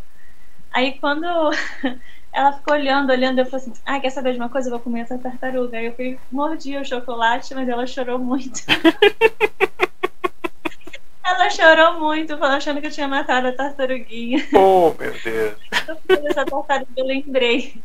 Aí 0.72 0.98
quando 0.98 1.24
ela 2.34 2.52
ficou 2.52 2.74
olhando, 2.74 3.10
olhando, 3.10 3.38
eu 3.38 3.46
falei 3.46 3.64
assim, 3.64 3.72
ah, 3.86 4.00
quer 4.00 4.10
saber 4.10 4.32
de 4.32 4.40
uma 4.40 4.48
coisa? 4.48 4.66
Eu 4.66 4.72
vou 4.72 4.80
comer 4.80 5.02
essa 5.02 5.16
tartaruga. 5.16 5.78
Aí 5.78 5.86
eu 5.86 5.94
fui, 5.94 6.18
mordi 6.32 6.76
o 6.76 6.84
chocolate, 6.84 7.54
mas 7.54 7.68
ela 7.68 7.86
chorou 7.86 8.18
muito. 8.18 8.60
ela 11.24 11.48
chorou 11.50 12.00
muito, 12.00 12.34
achando 12.44 12.80
que 12.80 12.88
eu 12.88 12.92
tinha 12.92 13.06
matado 13.06 13.46
a 13.46 13.52
tartaruguinha. 13.52 14.44
Oh, 14.52 14.92
meu 14.98 15.12
Deus. 15.12 15.54
Essa 15.70 16.44
tartaruga 16.44 16.90
eu 16.96 17.06
lembrei. 17.06 17.80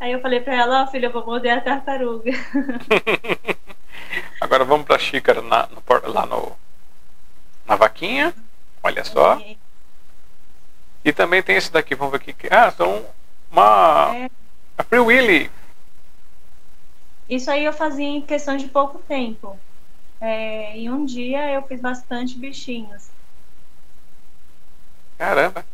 Aí 0.00 0.10
eu 0.10 0.20
falei 0.20 0.40
pra 0.40 0.56
ela, 0.56 0.80
ó 0.80 0.84
oh, 0.84 0.86
filha, 0.88 1.06
eu 1.06 1.12
vou 1.12 1.24
morder 1.24 1.58
a 1.58 1.60
tartaruga. 1.60 2.32
Agora 4.40 4.64
vamos 4.64 4.86
pra 4.86 4.98
xícara 4.98 5.40
na, 5.42 5.68
no, 5.68 5.82
lá 6.12 6.26
no, 6.26 6.56
na 7.66 7.76
vaquinha. 7.76 8.34
Olha 8.82 9.04
só. 9.04 9.40
E 11.04 11.12
também 11.12 11.42
tem 11.42 11.56
esse 11.56 11.70
daqui, 11.70 11.94
vamos 11.94 12.12
ver 12.12 12.30
aqui. 12.30 12.48
Ah, 12.50 12.70
são 12.70 13.04
uma. 13.50 14.12
É. 14.16 14.30
A 14.78 14.82
Free 14.82 14.98
Willy. 14.98 15.50
Isso 17.28 17.50
aí 17.50 17.64
eu 17.64 17.72
fazia 17.72 18.06
em 18.06 18.20
questão 18.20 18.56
de 18.56 18.68
pouco 18.68 18.98
tempo. 18.98 19.58
É, 20.20 20.76
em 20.76 20.90
um 20.90 21.04
dia 21.04 21.50
eu 21.50 21.62
fiz 21.62 21.80
bastante 21.80 22.38
bichinhos. 22.38 23.08
Caramba. 25.18 25.64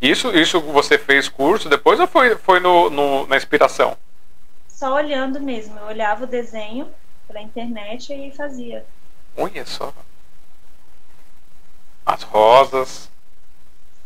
Isso, 0.00 0.30
isso 0.36 0.60
você 0.60 0.98
fez 0.98 1.28
curso 1.28 1.68
depois 1.68 1.98
ou 1.98 2.06
foi, 2.06 2.36
foi 2.36 2.60
no, 2.60 2.90
no, 2.90 3.26
na 3.26 3.36
inspiração? 3.36 3.96
Só 4.68 4.94
olhando 4.94 5.40
mesmo. 5.40 5.78
Eu 5.78 5.86
olhava 5.86 6.24
o 6.24 6.26
desenho 6.26 6.88
pela 7.26 7.40
internet 7.40 8.12
e 8.12 8.30
fazia. 8.30 8.84
Olha 9.36 9.64
só. 9.64 9.92
As 12.04 12.22
rosas. 12.22 13.10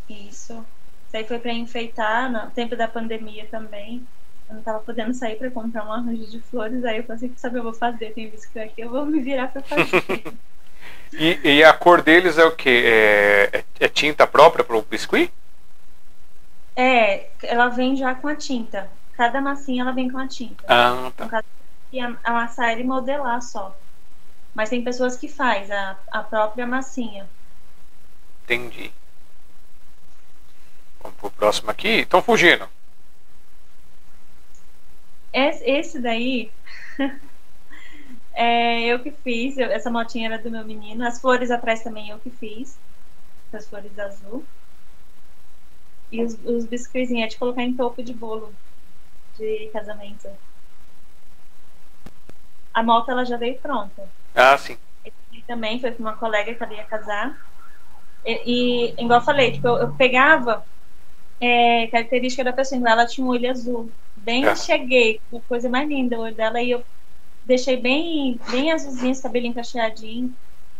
Isso. 0.09 0.65
Isso 1.09 1.17
aí 1.17 1.25
foi 1.25 1.39
para 1.39 1.53
enfeitar 1.53 2.31
no 2.31 2.51
tempo 2.51 2.77
da 2.77 2.87
pandemia 2.87 3.47
também. 3.51 4.07
Eu 4.49 4.57
não 4.57 4.63
tava 4.63 4.81
podendo 4.81 5.13
sair 5.13 5.37
para 5.37 5.51
comprar 5.51 5.85
um 5.85 5.93
arranjo 5.93 6.27
de 6.27 6.41
flores, 6.41 6.85
aí 6.85 6.99
eu 6.99 7.05
falei, 7.05 7.33
sabe, 7.37 7.59
eu 7.59 7.63
vou 7.63 7.75
fazer, 7.75 8.13
tem 8.15 8.31
visto 8.31 8.51
que 8.51 8.59
aqui, 8.59 8.81
eu 8.81 8.91
vou 8.91 9.05
me 9.05 9.21
virar 9.21 9.49
para 9.49 9.63
fazer. 9.63 10.25
e, 11.13 11.39
e, 11.45 11.65
a 11.65 11.73
cor 11.75 12.01
deles 12.01 12.39
é 12.39 12.45
o 12.45 12.57
que? 12.57 12.69
É, 12.69 13.51
é, 13.53 13.65
é, 13.81 13.89
tinta 13.89 14.27
própria 14.27 14.65
para 14.65 14.77
o 14.77 14.83
biscuit? 14.83 15.31
É, 16.75 17.29
ela 17.43 17.69
vem 17.69 17.97
já 17.97 18.15
com 18.15 18.29
a 18.29 18.37
tinta. 18.37 18.89
Cada 19.15 19.41
massinha 19.41 19.83
ela 19.83 19.93
vem 19.93 20.11
com 20.11 20.19
a 20.19 20.29
tinta. 20.29 20.65
Ah, 20.67 21.13
tá. 21.15 21.43
E 21.93 22.01
amassar 22.01 22.71
ele 22.71 22.83
e 22.83 22.87
modelar 22.87 23.41
só. 23.41 23.77
Mas 24.55 24.69
tem 24.69 24.83
pessoas 24.83 25.17
que 25.17 25.29
faz 25.29 25.71
a, 25.71 25.97
a 26.11 26.23
própria 26.23 26.67
massinha. 26.67 27.29
Entendi. 28.45 28.93
Vamos 31.03 31.17
pro 31.19 31.31
próximo 31.31 31.71
aqui. 31.71 32.01
Estão 32.01 32.23
fugindo. 32.23 32.69
Esse 35.33 36.01
daí 36.01 36.51
é 38.35 38.87
eu 38.87 38.99
que 39.01 39.11
fiz. 39.11 39.59
essa 39.59 39.91
motinha 39.91 40.29
era 40.29 40.43
do 40.43 40.51
meu 40.51 40.65
menino. 40.65 41.07
As 41.07 41.21
flores 41.21 41.51
atrás 41.51 41.83
também 41.83 42.11
eu 42.11 42.19
que 42.19 42.31
fiz. 42.31 42.79
As 43.53 43.69
flores 43.69 43.99
azul. 43.99 44.45
E 46.11 46.23
os, 46.23 46.39
os 46.45 46.65
biscoitinhos 46.65 47.25
é 47.25 47.29
de 47.29 47.37
colocar 47.37 47.63
em 47.63 47.75
topo 47.75 48.03
de 48.03 48.13
bolo 48.13 48.53
de 49.39 49.69
casamento. 49.73 50.29
A 52.79 52.83
moto 52.83 53.11
ela 53.11 53.25
já 53.25 53.37
veio 53.37 53.59
pronta. 53.59 54.05
Ah, 54.33 54.57
sim. 54.57 54.77
E 55.33 55.43
também 55.43 55.81
foi 55.81 55.91
com 55.91 56.01
uma 56.05 56.17
colega 56.17 56.55
que 56.55 56.63
ela 56.63 56.75
ia 56.75 56.85
casar. 56.85 57.37
E, 58.25 58.43
e 58.47 59.03
igual 59.03 59.19
eu 59.19 59.25
falei, 59.25 59.51
tipo, 59.51 59.67
eu, 59.67 59.79
eu 59.79 59.93
pegava 59.95 60.65
é, 61.41 61.89
característica 61.89 62.45
da 62.45 62.53
pessoa, 62.53 62.81
ela 62.89 63.05
tinha 63.05 63.27
um 63.27 63.31
olho 63.31 63.51
azul 63.51 63.91
bem 64.17 64.47
é. 64.47 64.55
cheguei, 64.55 65.21
uma 65.33 65.41
coisa 65.49 65.69
mais 65.69 65.89
linda 65.89 66.17
o 66.17 66.21
olho 66.21 66.35
dela, 66.37 66.63
e 66.63 66.71
eu 66.71 66.85
deixei 67.45 67.77
bem, 67.77 68.39
bem 68.49 68.71
azulzinho, 68.71 69.11
esse 69.11 69.23
cabelinho 69.23 69.55
cacheadinho. 69.55 70.33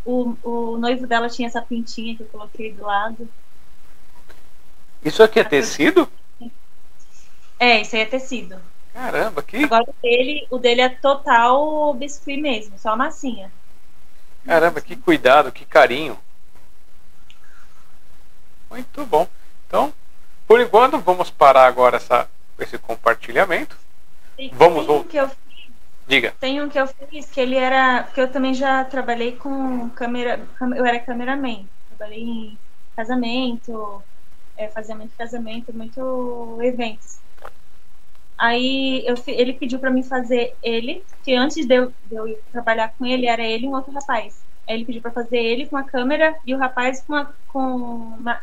O, 0.05 0.37
o 0.41 0.77
noivo 0.77 1.05
dela 1.05 1.27
tinha 1.27 1.49
essa 1.49 1.61
pintinha 1.61 2.15
que 2.15 2.23
eu 2.23 2.27
coloquei 2.27 2.71
do 2.71 2.83
lado. 2.83 3.27
Isso 5.03 5.21
aqui 5.21 5.41
é 5.41 5.43
tecido? 5.43 6.07
É, 7.59 7.81
isso 7.81 7.93
aí 7.93 8.03
é 8.03 8.05
tecido. 8.05 8.55
Caramba, 8.93 9.41
que. 9.41 9.63
Agora 9.63 9.85
o 9.87 9.95
dele, 10.01 10.47
o 10.49 10.57
dele 10.57 10.81
é 10.81 10.89
total 10.89 11.93
biscuit 11.93 12.41
mesmo, 12.41 12.77
só 12.77 12.95
massinha. 12.95 13.51
Caramba, 14.45 14.81
que 14.81 14.95
cuidado, 14.95 15.51
que 15.51 15.65
carinho. 15.65 16.17
Muito 18.69 19.05
bom. 19.05 19.27
Então, 19.67 19.93
por 20.47 20.59
enquanto, 20.59 20.99
vamos 20.99 21.29
parar 21.29 21.65
agora 21.65 21.97
essa 21.97 22.27
esse 22.59 22.77
compartilhamento. 22.77 23.77
Tem, 24.35 24.49
Vamos 24.53 24.85
tem 24.85 24.95
um 24.95 25.03
que 25.03 25.17
eu 25.17 25.29
fiz, 25.29 25.69
Diga. 26.07 26.33
Tem 26.39 26.61
um 26.61 26.69
que 26.69 26.79
eu 26.79 26.87
fiz 26.87 27.29
que 27.29 27.39
ele 27.39 27.55
era. 27.55 28.03
Porque 28.03 28.21
eu 28.21 28.31
também 28.31 28.53
já 28.53 28.83
trabalhei 28.83 29.35
com 29.35 29.89
câmera. 29.91 30.41
Eu 30.75 30.85
era 30.85 30.99
cameraman. 30.99 31.65
Trabalhei 31.89 32.23
em 32.23 32.57
casamento, 32.95 34.03
é, 34.57 34.67
fazia 34.67 34.95
muito 34.95 35.15
casamento, 35.17 35.73
muito 35.73 36.59
eventos. 36.61 37.17
Aí 38.39 39.03
eu, 39.05 39.15
ele 39.27 39.51
pediu 39.51 39.79
para 39.79 39.91
mim 39.91 40.01
fazer 40.01 40.55
ele, 40.63 41.03
que 41.25 41.35
antes 41.35 41.65
de 41.65 41.75
eu, 41.75 41.93
de 42.05 42.15
eu, 42.15 42.39
trabalhar 42.53 42.93
com 42.97 43.05
ele, 43.05 43.27
era 43.27 43.43
ele 43.43 43.65
e 43.65 43.67
um 43.67 43.75
outro 43.75 43.91
rapaz. 43.91 44.41
Aí 44.65 44.75
ele 44.75 44.85
pediu 44.85 45.01
para 45.01 45.11
fazer 45.11 45.37
ele 45.37 45.65
com 45.65 45.75
a 45.75 45.83
câmera 45.83 46.33
e 46.45 46.55
o 46.55 46.57
rapaz 46.57 47.01
com, 47.01 47.15
a, 47.15 47.27
com 47.49 47.59
uma, 47.59 48.39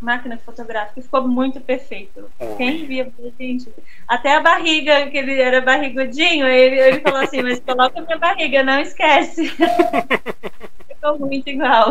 máquina 0.00 0.38
fotográfica 0.38 1.02
ficou 1.02 1.26
muito 1.26 1.60
perfeito. 1.60 2.30
Oi. 2.38 2.54
Quem 2.56 2.86
via, 2.86 3.10
gente, 3.36 3.72
até 4.06 4.36
a 4.36 4.40
barriga, 4.40 5.10
que 5.10 5.18
ele 5.18 5.40
era 5.40 5.60
barrigudinho, 5.60 6.46
ele, 6.46 6.78
ele 6.78 7.00
falou 7.00 7.20
assim, 7.20 7.42
mas 7.42 7.58
coloca 7.58 8.00
minha 8.00 8.18
barriga, 8.18 8.62
não 8.62 8.80
esquece. 8.80 9.50
ficou 10.86 11.18
muito 11.18 11.50
igual. 11.50 11.90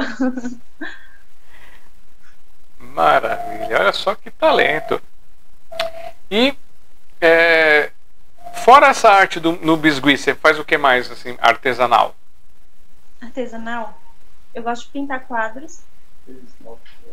Maravilha, 2.80 3.80
olha 3.82 3.92
só 3.92 4.16
que 4.16 4.32
talento. 4.32 5.02
E 6.32 6.56
é, 7.22 7.92
fora 8.54 8.88
essa 8.88 9.10
arte 9.10 9.40
do, 9.40 9.54
no 9.54 9.78
biscuit, 9.78 10.18
você 10.18 10.34
faz 10.34 10.60
o 10.60 10.66
que 10.66 10.78
mais 10.78 11.10
assim, 11.12 11.38
artesanal? 11.40 12.16
Artesanal? 13.22 14.00
Eu 14.54 14.64
gosto 14.64 14.86
de 14.86 14.92
pintar 14.92 15.26
quadros. 15.28 15.82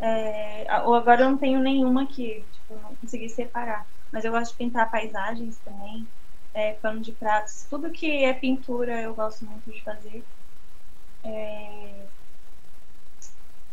É, 0.00 0.66
agora 0.68 1.22
eu 1.22 1.30
não 1.30 1.36
tenho 1.36 1.60
nenhuma 1.60 2.04
aqui, 2.04 2.44
tipo, 2.52 2.80
não 2.82 2.94
consegui 2.96 3.28
separar. 3.28 3.86
Mas 4.10 4.24
eu 4.24 4.32
gosto 4.32 4.52
de 4.52 4.58
pintar 4.58 4.90
paisagens 4.90 5.58
também, 5.64 6.06
é, 6.54 6.74
pano 6.74 7.00
de 7.00 7.12
pratos, 7.12 7.66
tudo 7.68 7.90
que 7.90 8.24
é 8.24 8.32
pintura 8.32 9.00
eu 9.00 9.14
gosto 9.14 9.44
muito 9.44 9.70
de 9.70 9.80
fazer. 9.82 10.22
É, 11.24 12.06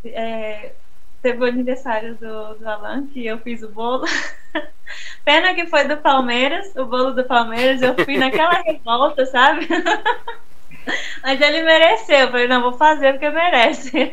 é, 0.04 0.74
teve 1.20 1.42
o 1.42 1.46
aniversário 1.46 2.14
do, 2.16 2.54
do 2.54 2.68
Alan, 2.68 3.06
que 3.06 3.26
eu 3.26 3.38
fiz 3.38 3.62
o 3.62 3.68
bolo. 3.68 4.04
Pena 5.24 5.54
que 5.54 5.66
foi 5.66 5.86
do 5.86 5.96
Palmeiras, 5.98 6.74
o 6.76 6.84
bolo 6.84 7.12
do 7.12 7.24
Palmeiras, 7.24 7.82
eu 7.82 7.94
fui 8.04 8.16
naquela 8.16 8.60
revolta, 8.62 9.26
sabe? 9.26 9.68
Mas 11.22 11.40
ele 11.40 11.62
mereceu, 11.62 12.18
eu 12.18 12.30
falei, 12.30 12.48
não, 12.48 12.62
vou 12.62 12.72
fazer 12.72 13.12
porque 13.12 13.28
merece. 13.30 14.12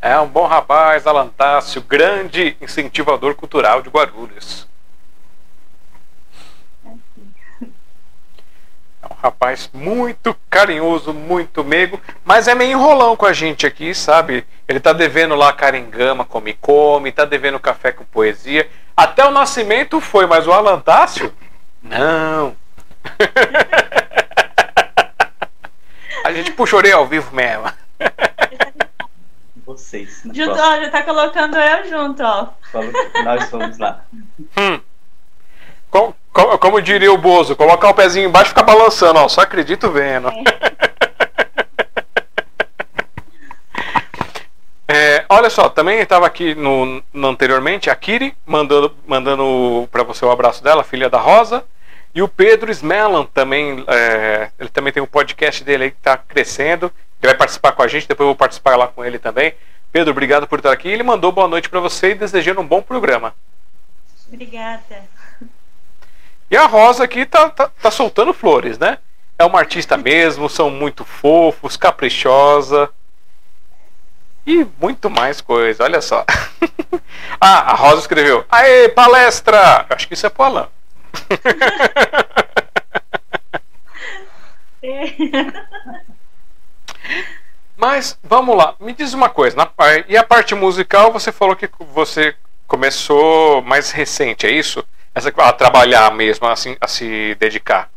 É 0.00 0.18
um 0.18 0.26
bom 0.26 0.46
rapaz, 0.46 1.06
Alan 1.06 1.28
Tássio, 1.28 1.82
grande 1.82 2.56
incentivador 2.60 3.34
cultural 3.34 3.82
de 3.82 3.88
Guarulhos. 3.88 4.68
É 9.02 9.06
um 9.06 9.16
rapaz 9.22 9.70
muito 9.72 10.36
carinhoso, 10.50 11.14
muito 11.14 11.62
meigo, 11.62 12.00
mas 12.24 12.48
é 12.48 12.54
meio 12.54 12.72
enrolão 12.72 13.16
com 13.16 13.26
a 13.26 13.32
gente 13.32 13.66
aqui, 13.66 13.94
sabe? 13.94 14.44
Ele 14.66 14.80
tá 14.80 14.92
devendo 14.92 15.34
lá 15.34 15.52
Caringama, 15.52 16.24
Come 16.24 16.54
Come, 16.54 17.12
tá 17.12 17.24
devendo 17.24 17.60
café 17.60 17.92
com 17.92 18.04
poesia. 18.04 18.68
Até 18.96 19.24
o 19.24 19.30
nascimento 19.30 20.00
foi, 20.00 20.26
mas 20.26 20.46
o 20.46 20.52
Alan 20.52 20.80
Tássio, 20.80 21.32
não. 21.82 22.56
a 26.24 26.32
gente 26.32 26.50
puxou 26.52 26.80
ao 26.92 27.06
vivo 27.06 27.34
mesmo 27.34 27.70
vocês. 29.68 30.22
Junto, 30.24 30.58
ó, 30.58 30.80
já 30.80 30.90
tá 30.90 31.02
colocando 31.02 31.56
eu 31.56 31.88
junto, 31.88 32.22
ó. 32.22 32.48
Nós 33.24 33.50
vamos 33.50 33.78
lá. 33.78 34.04
Como, 36.58 36.80
diria 36.82 37.12
o 37.12 37.18
Bozo, 37.18 37.56
colocar 37.56 37.88
o 37.88 37.94
pezinho 37.94 38.28
embaixo 38.28 38.48
e 38.48 38.54
ficar 38.54 38.62
balançando, 38.62 39.18
ó. 39.18 39.28
Só 39.28 39.42
acredito 39.42 39.90
vendo. 39.90 40.30
É. 44.90 45.26
olha 45.28 45.50
só, 45.50 45.68
também 45.68 45.98
estava 45.98 46.26
aqui 46.26 46.54
no, 46.54 47.02
no, 47.12 47.28
anteriormente 47.28 47.90
a 47.90 47.94
Kiri 47.94 48.34
mandando, 48.46 48.96
mandando 49.06 49.86
para 49.92 50.02
você 50.02 50.24
o 50.24 50.30
abraço 50.30 50.64
dela, 50.64 50.82
filha 50.82 51.10
da 51.10 51.18
Rosa. 51.18 51.62
E 52.14 52.22
o 52.22 52.26
Pedro 52.26 52.70
Smellan 52.70 53.26
também, 53.26 53.84
é, 53.86 54.48
ele 54.58 54.70
também 54.70 54.90
tem 54.90 55.02
um 55.02 55.06
podcast 55.06 55.62
dele 55.62 55.84
aí 55.84 55.90
que 55.90 55.98
está 55.98 56.16
crescendo 56.16 56.90
que 57.20 57.26
vai 57.26 57.36
participar 57.36 57.72
com 57.72 57.82
a 57.82 57.88
gente, 57.88 58.06
depois 58.06 58.24
eu 58.24 58.28
vou 58.28 58.36
participar 58.36 58.76
lá 58.76 58.86
com 58.86 59.04
ele 59.04 59.18
também. 59.18 59.54
Pedro, 59.90 60.12
obrigado 60.12 60.46
por 60.46 60.58
estar 60.58 60.72
aqui. 60.72 60.88
Ele 60.88 61.02
mandou 61.02 61.32
boa 61.32 61.48
noite 61.48 61.68
para 61.68 61.80
você 61.80 62.10
e 62.10 62.14
desejando 62.14 62.60
um 62.60 62.66
bom 62.66 62.80
programa. 62.80 63.34
Obrigada. 64.28 65.02
E 66.50 66.56
a 66.56 66.66
Rosa 66.66 67.04
aqui 67.04 67.26
tá, 67.26 67.50
tá, 67.50 67.70
tá 67.80 67.90
soltando 67.90 68.32
flores, 68.32 68.78
né? 68.78 68.98
É 69.38 69.44
uma 69.44 69.58
artista 69.58 69.96
mesmo, 69.96 70.48
são 70.48 70.70
muito 70.70 71.04
fofos, 71.04 71.76
caprichosa. 71.76 72.90
E 74.46 74.66
muito 74.80 75.10
mais 75.10 75.40
coisa, 75.42 75.84
olha 75.84 76.00
só. 76.00 76.24
ah, 77.40 77.72
a 77.72 77.74
Rosa 77.74 78.00
escreveu: 78.00 78.44
Aê, 78.50 78.88
palestra! 78.88 79.86
Eu 79.90 79.96
acho 79.96 80.08
que 80.08 80.14
isso 80.14 80.26
é 80.26 80.30
pro 80.30 80.44
Alan. 80.44 80.68
Mas 87.76 88.18
vamos 88.24 88.56
lá, 88.56 88.74
me 88.80 88.92
diz 88.92 89.12
uma 89.12 89.28
coisa. 89.28 89.56
Na, 89.56 89.70
e 90.08 90.16
a 90.16 90.24
parte 90.24 90.54
musical, 90.54 91.12
você 91.12 91.30
falou 91.30 91.54
que 91.54 91.68
você 91.92 92.34
começou 92.66 93.62
mais 93.62 93.90
recente, 93.90 94.46
é 94.46 94.50
isso? 94.50 94.84
Essa, 95.14 95.28
a 95.28 95.52
trabalhar 95.52 96.14
mesmo, 96.14 96.46
assim, 96.46 96.76
a 96.80 96.86
se 96.86 97.34
dedicar. 97.36 97.90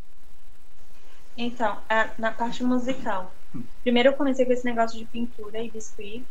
Então, 1.38 1.78
a, 1.90 2.10
na 2.18 2.32
parte 2.32 2.64
musical. 2.64 3.32
Primeiro 3.84 4.10
eu 4.10 4.14
comecei 4.14 4.46
com 4.46 4.54
esse 4.54 4.66
negócio 4.66 4.98
de 4.98 5.06
pintura 5.06 5.62
e 5.62 5.70
biscuit. 5.70 6.24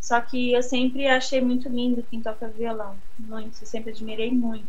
Só 0.00 0.20
que 0.20 0.52
eu 0.52 0.62
sempre 0.62 1.06
achei 1.06 1.40
muito 1.40 1.68
lindo 1.68 2.04
quem 2.08 2.22
toca 2.22 2.48
violão. 2.48 2.96
Muito, 3.18 3.66
sempre 3.66 3.90
admirei 3.90 4.30
muito. 4.30 4.68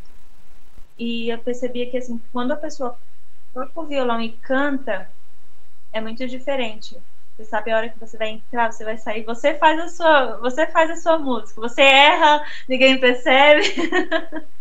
E 0.97 1.29
eu 1.29 1.37
percebia 1.39 1.89
que 1.89 1.97
assim, 1.97 2.19
quando 2.31 2.51
a 2.51 2.57
pessoa 2.57 2.97
toca 3.53 3.79
o 3.79 3.85
violão 3.85 4.19
e 4.21 4.31
canta, 4.33 5.09
é 5.93 6.01
muito 6.01 6.27
diferente. 6.27 6.97
Você 7.37 7.45
sabe 7.45 7.71
a 7.71 7.77
hora 7.77 7.89
que 7.89 7.99
você 7.99 8.17
vai 8.17 8.29
entrar, 8.29 8.71
você 8.71 8.83
vai 8.83 8.97
sair, 8.97 9.23
você 9.23 9.57
faz 9.57 9.79
a 9.79 9.87
sua, 9.87 10.37
você 10.37 10.67
faz 10.67 10.89
a 10.91 10.97
sua 10.97 11.17
música. 11.17 11.61
Você 11.61 11.81
erra, 11.81 12.45
ninguém 12.67 12.99
percebe. 12.99 13.63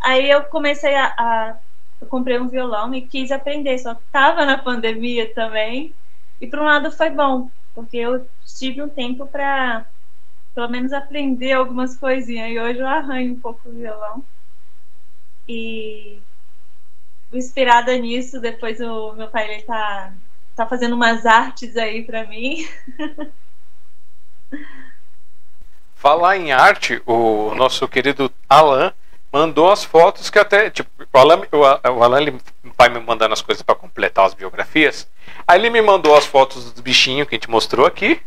Aí 0.00 0.30
eu 0.30 0.44
comecei 0.44 0.94
a, 0.94 1.06
a 1.16 1.56
eu 2.00 2.06
comprei 2.06 2.38
um 2.38 2.48
violão 2.48 2.94
e 2.94 3.00
quis 3.00 3.30
aprender, 3.30 3.78
só 3.78 3.94
que 3.94 4.02
tava 4.12 4.44
na 4.44 4.58
pandemia 4.58 5.32
também. 5.34 5.94
E 6.40 6.46
por 6.46 6.58
um 6.58 6.64
lado 6.64 6.90
foi 6.92 7.10
bom, 7.10 7.50
porque 7.74 7.96
eu 7.96 8.28
tive 8.58 8.82
um 8.82 8.88
tempo 8.88 9.26
para 9.26 9.86
pelo 10.54 10.68
menos 10.68 10.92
aprender 10.92 11.52
algumas 11.52 11.96
coisinhas. 11.96 12.50
E 12.50 12.58
hoje 12.58 12.78
eu 12.80 12.86
arranho 12.86 13.32
um 13.32 13.40
pouco 13.40 13.68
o 13.68 13.72
violão. 13.72 14.24
E 15.48 16.18
inspirada 17.32 17.96
nisso, 17.96 18.40
depois 18.40 18.80
o 18.80 19.12
meu 19.12 19.28
pai 19.28 19.52
ele 19.52 19.62
tá 19.62 20.12
tá 20.54 20.66
fazendo 20.66 20.94
umas 20.94 21.26
artes 21.26 21.76
aí 21.76 22.02
para 22.04 22.26
mim. 22.26 22.66
Falar 25.94 26.36
em 26.36 26.52
arte, 26.52 27.02
o 27.06 27.54
nosso 27.54 27.88
querido 27.88 28.32
Alan 28.48 28.92
mandou 29.36 29.70
as 29.70 29.84
fotos 29.84 30.30
que 30.30 30.38
até, 30.38 30.70
tipo, 30.70 30.90
o 31.12 31.18
Alan, 31.18 31.42
o 31.52 32.02
Alan 32.02 32.20
ele 32.22 32.40
vai 32.78 32.88
me 32.88 32.98
mandando 32.98 33.34
as 33.34 33.42
coisas 33.42 33.62
para 33.62 33.74
completar 33.74 34.24
as 34.24 34.32
biografias. 34.32 35.06
Aí 35.46 35.60
ele 35.60 35.68
me 35.68 35.82
mandou 35.82 36.16
as 36.16 36.24
fotos 36.24 36.72
dos 36.72 36.80
bichinhos 36.80 37.28
que 37.28 37.34
a 37.34 37.36
gente 37.36 37.50
mostrou 37.50 37.84
aqui. 37.84 38.22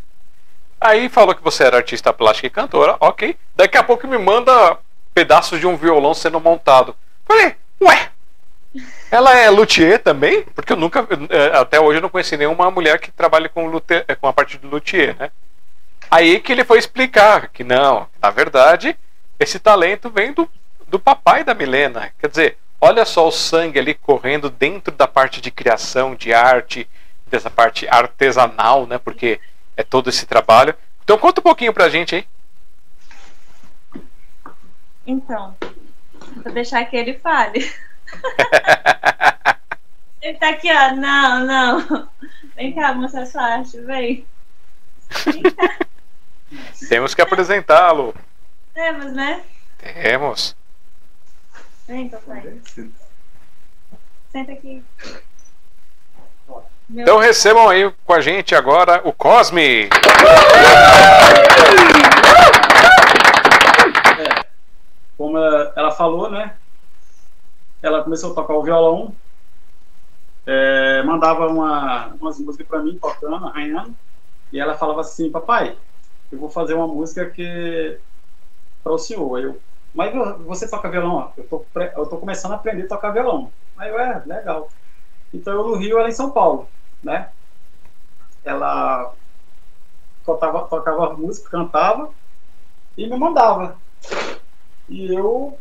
Aí 0.80 1.10
falou 1.10 1.34
que 1.34 1.43
você 1.43 1.63
era 1.63 1.78
artista 1.78 2.13
plástica 2.13 2.45
e 2.45 2.52
cantora, 2.52 2.95
ok. 3.00 3.36
Daqui 3.56 3.76
a 3.76 3.84
pouco 3.84 4.08
me 4.08 4.19
manda 4.19 4.78
pedaços 5.12 5.60
de 5.60 5.65
um 5.65 5.76
violão 5.76 6.13
sendo 6.13 6.39
montado. 6.39 6.95
Falei, 7.26 7.56
ué, 7.82 8.12
ela 9.10 9.36
é 9.36 9.50
luthier 9.50 9.98
também? 10.04 10.43
Porque 10.54 10.74
eu 10.74 10.78
nunca, 10.78 11.08
é, 11.30 11.58
até 11.58 11.80
hoje 11.80 11.98
eu 11.98 12.04
não 12.04 12.10
conheci 12.10 12.38
nenhuma 12.38 12.69
mulher 12.69 13.00
que 13.00 13.12
trabalhe 13.12 13.50
com, 13.50 13.65
luthier, 13.65 14.06
com 14.22 14.28
a 14.28 14.34
parte 14.34 14.60
de 14.60 14.67
luthier, 14.67 15.15
né? 15.17 15.32
Aí 16.12 16.39
que 16.39 16.52
ele 16.52 16.63
foi 16.63 16.78
explicar 16.78 17.50
que 17.50 17.63
não, 17.63 18.08
na 18.22 18.30
verdade, 18.30 18.95
esse 19.39 19.60
talento 19.60 20.10
vem 20.10 20.34
do, 20.34 20.50
do 20.89 20.99
papai 20.99 21.43
da 21.43 21.54
Milena. 21.54 22.12
Quer 22.19 22.30
dizer, 22.30 22.58
olha 22.82 23.06
só 23.06 23.28
o 23.28 23.32
sangue 23.32 23.80
ali 23.80 23.93
correndo 23.93 24.49
dentro 24.49 24.93
da 24.93 25.08
parte 25.08 25.39
de 25.41 25.52
criação, 25.52 26.15
de 26.15 26.34
arte, 26.34 26.88
dessa 27.28 27.49
parte 27.49 27.88
artesanal, 27.88 28.86
né? 28.86 28.97
Porque 28.97 29.39
é 29.78 29.84
todo 29.84 30.10
esse 30.10 30.25
trabalho. 30.25 30.75
Então 31.04 31.17
conta 31.17 31.39
um 31.39 31.43
pouquinho 31.43 31.73
pra 31.73 31.89
gente 31.89 32.15
aí. 32.15 32.28
Então, 35.06 35.56
vou 36.43 36.54
deixar 36.54 36.84
que 36.86 36.95
ele 36.95 37.13
fale. 37.15 37.71
Ele 40.21 40.38
tá 40.38 40.49
aqui, 40.49 40.69
ó. 40.69 40.95
Não, 40.95 41.45
não. 41.45 42.10
Vem 42.56 42.73
cá, 42.73 42.93
mostrar 42.93 43.25
sua 43.25 43.41
arte, 43.41 43.80
vem. 43.80 44.25
vem 45.25 45.43
Temos 46.89 47.15
que 47.15 47.21
apresentá-lo. 47.21 48.13
Temos, 48.73 49.13
né? 49.13 49.43
Temos. 49.78 50.56
Vem, 51.89 52.08
papai. 52.08 52.62
Senta 54.32 54.52
aqui. 54.52 54.84
Meu 56.88 57.02
então 57.02 57.17
recebam 57.17 57.67
aí 57.67 57.91
com 58.06 58.13
a 58.13 58.21
gente 58.21 58.54
agora 58.54 59.02
o 59.04 59.12
Cosme. 59.12 59.89
É, 64.19 64.45
como 65.17 65.36
ela, 65.36 65.73
ela 65.75 65.91
falou, 65.91 66.30
né? 66.30 66.56
ela 67.82 68.04
começou 68.04 68.34
a 68.34 68.36
tocar 68.36 68.54
o 68.54 68.62
violão, 68.63 69.15
é, 70.45 71.02
mandava 71.02 71.47
uma, 71.47 72.13
umas 72.21 72.39
músicas 72.39 72.67
para 72.67 72.84
mim, 72.84 72.99
tocando, 73.02 73.47
arranhando, 73.47 73.95
e 74.54 74.60
ela 74.60 74.78
falava 74.78 75.02
assim, 75.02 75.32
papai, 75.32 75.75
eu 76.32 76.38
vou 76.38 76.52
fazer 76.52 76.75
uma 76.75 76.88
música 76.88 77.28
que 77.28 77.97
para 78.84 78.93
o 78.93 78.97
senhor. 78.99 79.38
Aí 79.38 79.43
eu, 79.43 79.60
mas 79.93 80.13
você 80.45 80.69
toca 80.69 80.89
violão? 80.89 81.34
Eu 81.38 81.47
tô, 81.47 81.65
eu 81.95 82.06
tô 82.08 82.17
começando 82.17 82.54
a 82.54 82.56
aprender 82.56 82.84
a 82.84 82.88
tocar 82.88 83.12
violão. 83.12 83.52
Aí 83.78 83.89
eu, 83.89 83.99
é, 83.99 84.23
legal. 84.25 84.69
Então 85.34 85.54
eu 85.54 85.67
no 85.67 85.75
Rio, 85.75 85.97
ela 85.97 86.10
em 86.10 86.13
São 86.13 86.32
Paulo, 86.32 86.67
né? 87.04 87.32
Ela 88.43 89.13
tocava, 90.23 90.67
tocava 90.67 91.13
música, 91.13 91.49
cantava 91.49 92.13
e 92.97 93.08
me 93.08 93.17
mandava. 93.17 93.80
E 94.88 95.13
eu 95.13 95.60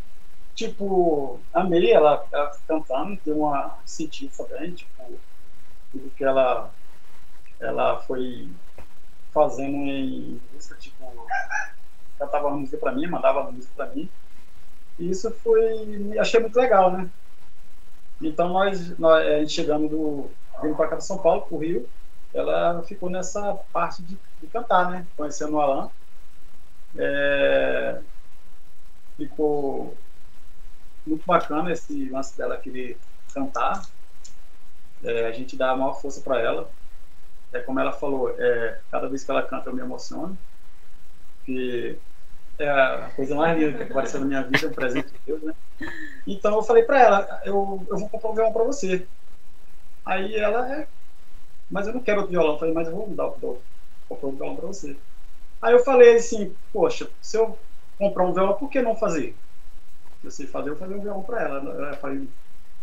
tipo, 0.58 1.40
amei 1.52 1.92
ela, 1.92 2.26
ela 2.32 2.50
cantando, 2.66 3.20
deu 3.24 3.38
uma 3.38 3.78
sentido 3.86 4.32
também, 4.36 4.74
tipo, 4.74 5.20
tudo 5.92 6.10
que 6.10 6.24
ela, 6.24 6.74
ela 7.60 8.00
foi 8.00 8.50
fazendo 9.32 9.76
em 9.76 10.42
música, 10.52 10.74
tipo, 10.74 11.28
cantava 12.18 12.50
música 12.50 12.76
pra 12.76 12.92
mim, 12.92 13.06
mandava 13.06 13.50
música 13.50 13.72
pra 13.76 13.86
mim. 13.86 14.08
E 14.98 15.10
isso 15.10 15.30
foi, 15.30 16.18
achei 16.18 16.40
muito 16.40 16.56
legal, 16.56 16.90
né? 16.90 17.08
Então 18.20 18.48
nós, 18.48 18.98
nós 18.98 19.26
a 19.26 19.38
gente 19.38 19.52
chegando 19.52 19.88
do, 19.88 20.30
vindo 20.60 20.74
pra 20.74 20.88
cá 20.88 20.96
de 20.96 21.06
São 21.06 21.18
Paulo, 21.18 21.42
pro 21.42 21.58
Rio, 21.58 21.88
ela 22.34 22.82
ficou 22.82 23.08
nessa 23.08 23.54
parte 23.72 24.02
de, 24.02 24.18
de 24.40 24.46
cantar, 24.48 24.90
né? 24.90 25.06
Conhecendo 25.16 25.54
o 25.54 25.60
Alan. 25.60 25.90
É, 26.96 28.00
ficou 29.16 29.96
muito 31.06 31.24
bacana 31.26 31.72
esse 31.72 32.08
lance 32.10 32.36
dela 32.36 32.56
querer 32.56 32.98
cantar. 33.32 33.86
É, 35.04 35.26
a 35.26 35.32
gente 35.32 35.56
dá 35.56 35.70
a 35.70 35.76
maior 35.76 36.00
força 36.00 36.20
para 36.20 36.40
ela. 36.40 36.68
É 37.52 37.60
como 37.60 37.80
ela 37.80 37.92
falou, 37.92 38.34
é, 38.38 38.80
cada 38.90 39.08
vez 39.08 39.24
que 39.24 39.30
ela 39.30 39.42
canta 39.42 39.70
eu 39.70 39.74
me 39.74 39.80
emociono. 39.80 40.36
Que 41.46 41.98
é 42.58 42.68
a 42.68 43.10
coisa 43.14 43.34
mais 43.34 43.58
linda 43.58 43.84
que 43.84 43.90
apareceu 43.90 44.20
na 44.20 44.26
minha 44.26 44.42
vida, 44.42 44.66
um 44.66 44.72
presente 44.72 45.08
de 45.08 45.18
Deus, 45.26 45.42
né? 45.42 45.54
Então 46.26 46.54
eu 46.56 46.62
falei 46.62 46.82
para 46.82 47.00
ela, 47.00 47.42
eu, 47.44 47.86
eu 47.88 47.98
vou 47.98 48.08
comprar 48.08 48.30
um 48.30 48.34
violão 48.34 48.52
para 48.52 48.64
você. 48.64 49.06
Aí 50.04 50.34
ela, 50.34 50.74
é, 50.74 50.88
mas 51.70 51.86
eu 51.86 51.94
não 51.94 52.00
quero 52.00 52.20
outro 52.20 52.32
violão. 52.32 52.54
Eu 52.54 52.58
falei, 52.58 52.74
mas 52.74 52.88
eu 52.88 52.96
vou 52.96 53.08
dar 53.08 53.26
o 53.26 53.60
comprar 54.08 54.28
um 54.28 54.36
violão 54.36 54.56
para 54.56 54.66
você. 54.66 54.96
Aí 55.60 55.72
eu 55.72 55.84
falei 55.84 56.16
assim, 56.16 56.54
poxa, 56.72 57.08
se 57.20 57.36
eu 57.36 57.58
comprar 57.98 58.24
um 58.24 58.32
violão, 58.32 58.54
por 58.54 58.70
que 58.70 58.80
não 58.80 58.96
fazer? 58.96 59.34
eu 60.22 60.30
sei 60.30 60.46
fazer, 60.46 60.70
eu 60.70 60.76
vou 60.76 60.86
fazer 60.86 60.98
um 60.98 61.02
violão 61.02 61.22
para 61.22 61.42
ela. 61.42 61.58
ela 61.58 61.96
falei, 61.96 62.28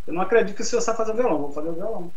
eu 0.07 0.13
não 0.13 0.21
acredito 0.21 0.55
que 0.55 0.63
você 0.63 0.79
sabe 0.79 0.97
fazer 0.97 1.13
violão, 1.13 1.39
vou 1.39 1.51
fazer 1.51 1.69
o 1.69 1.73
violão. 1.73 2.11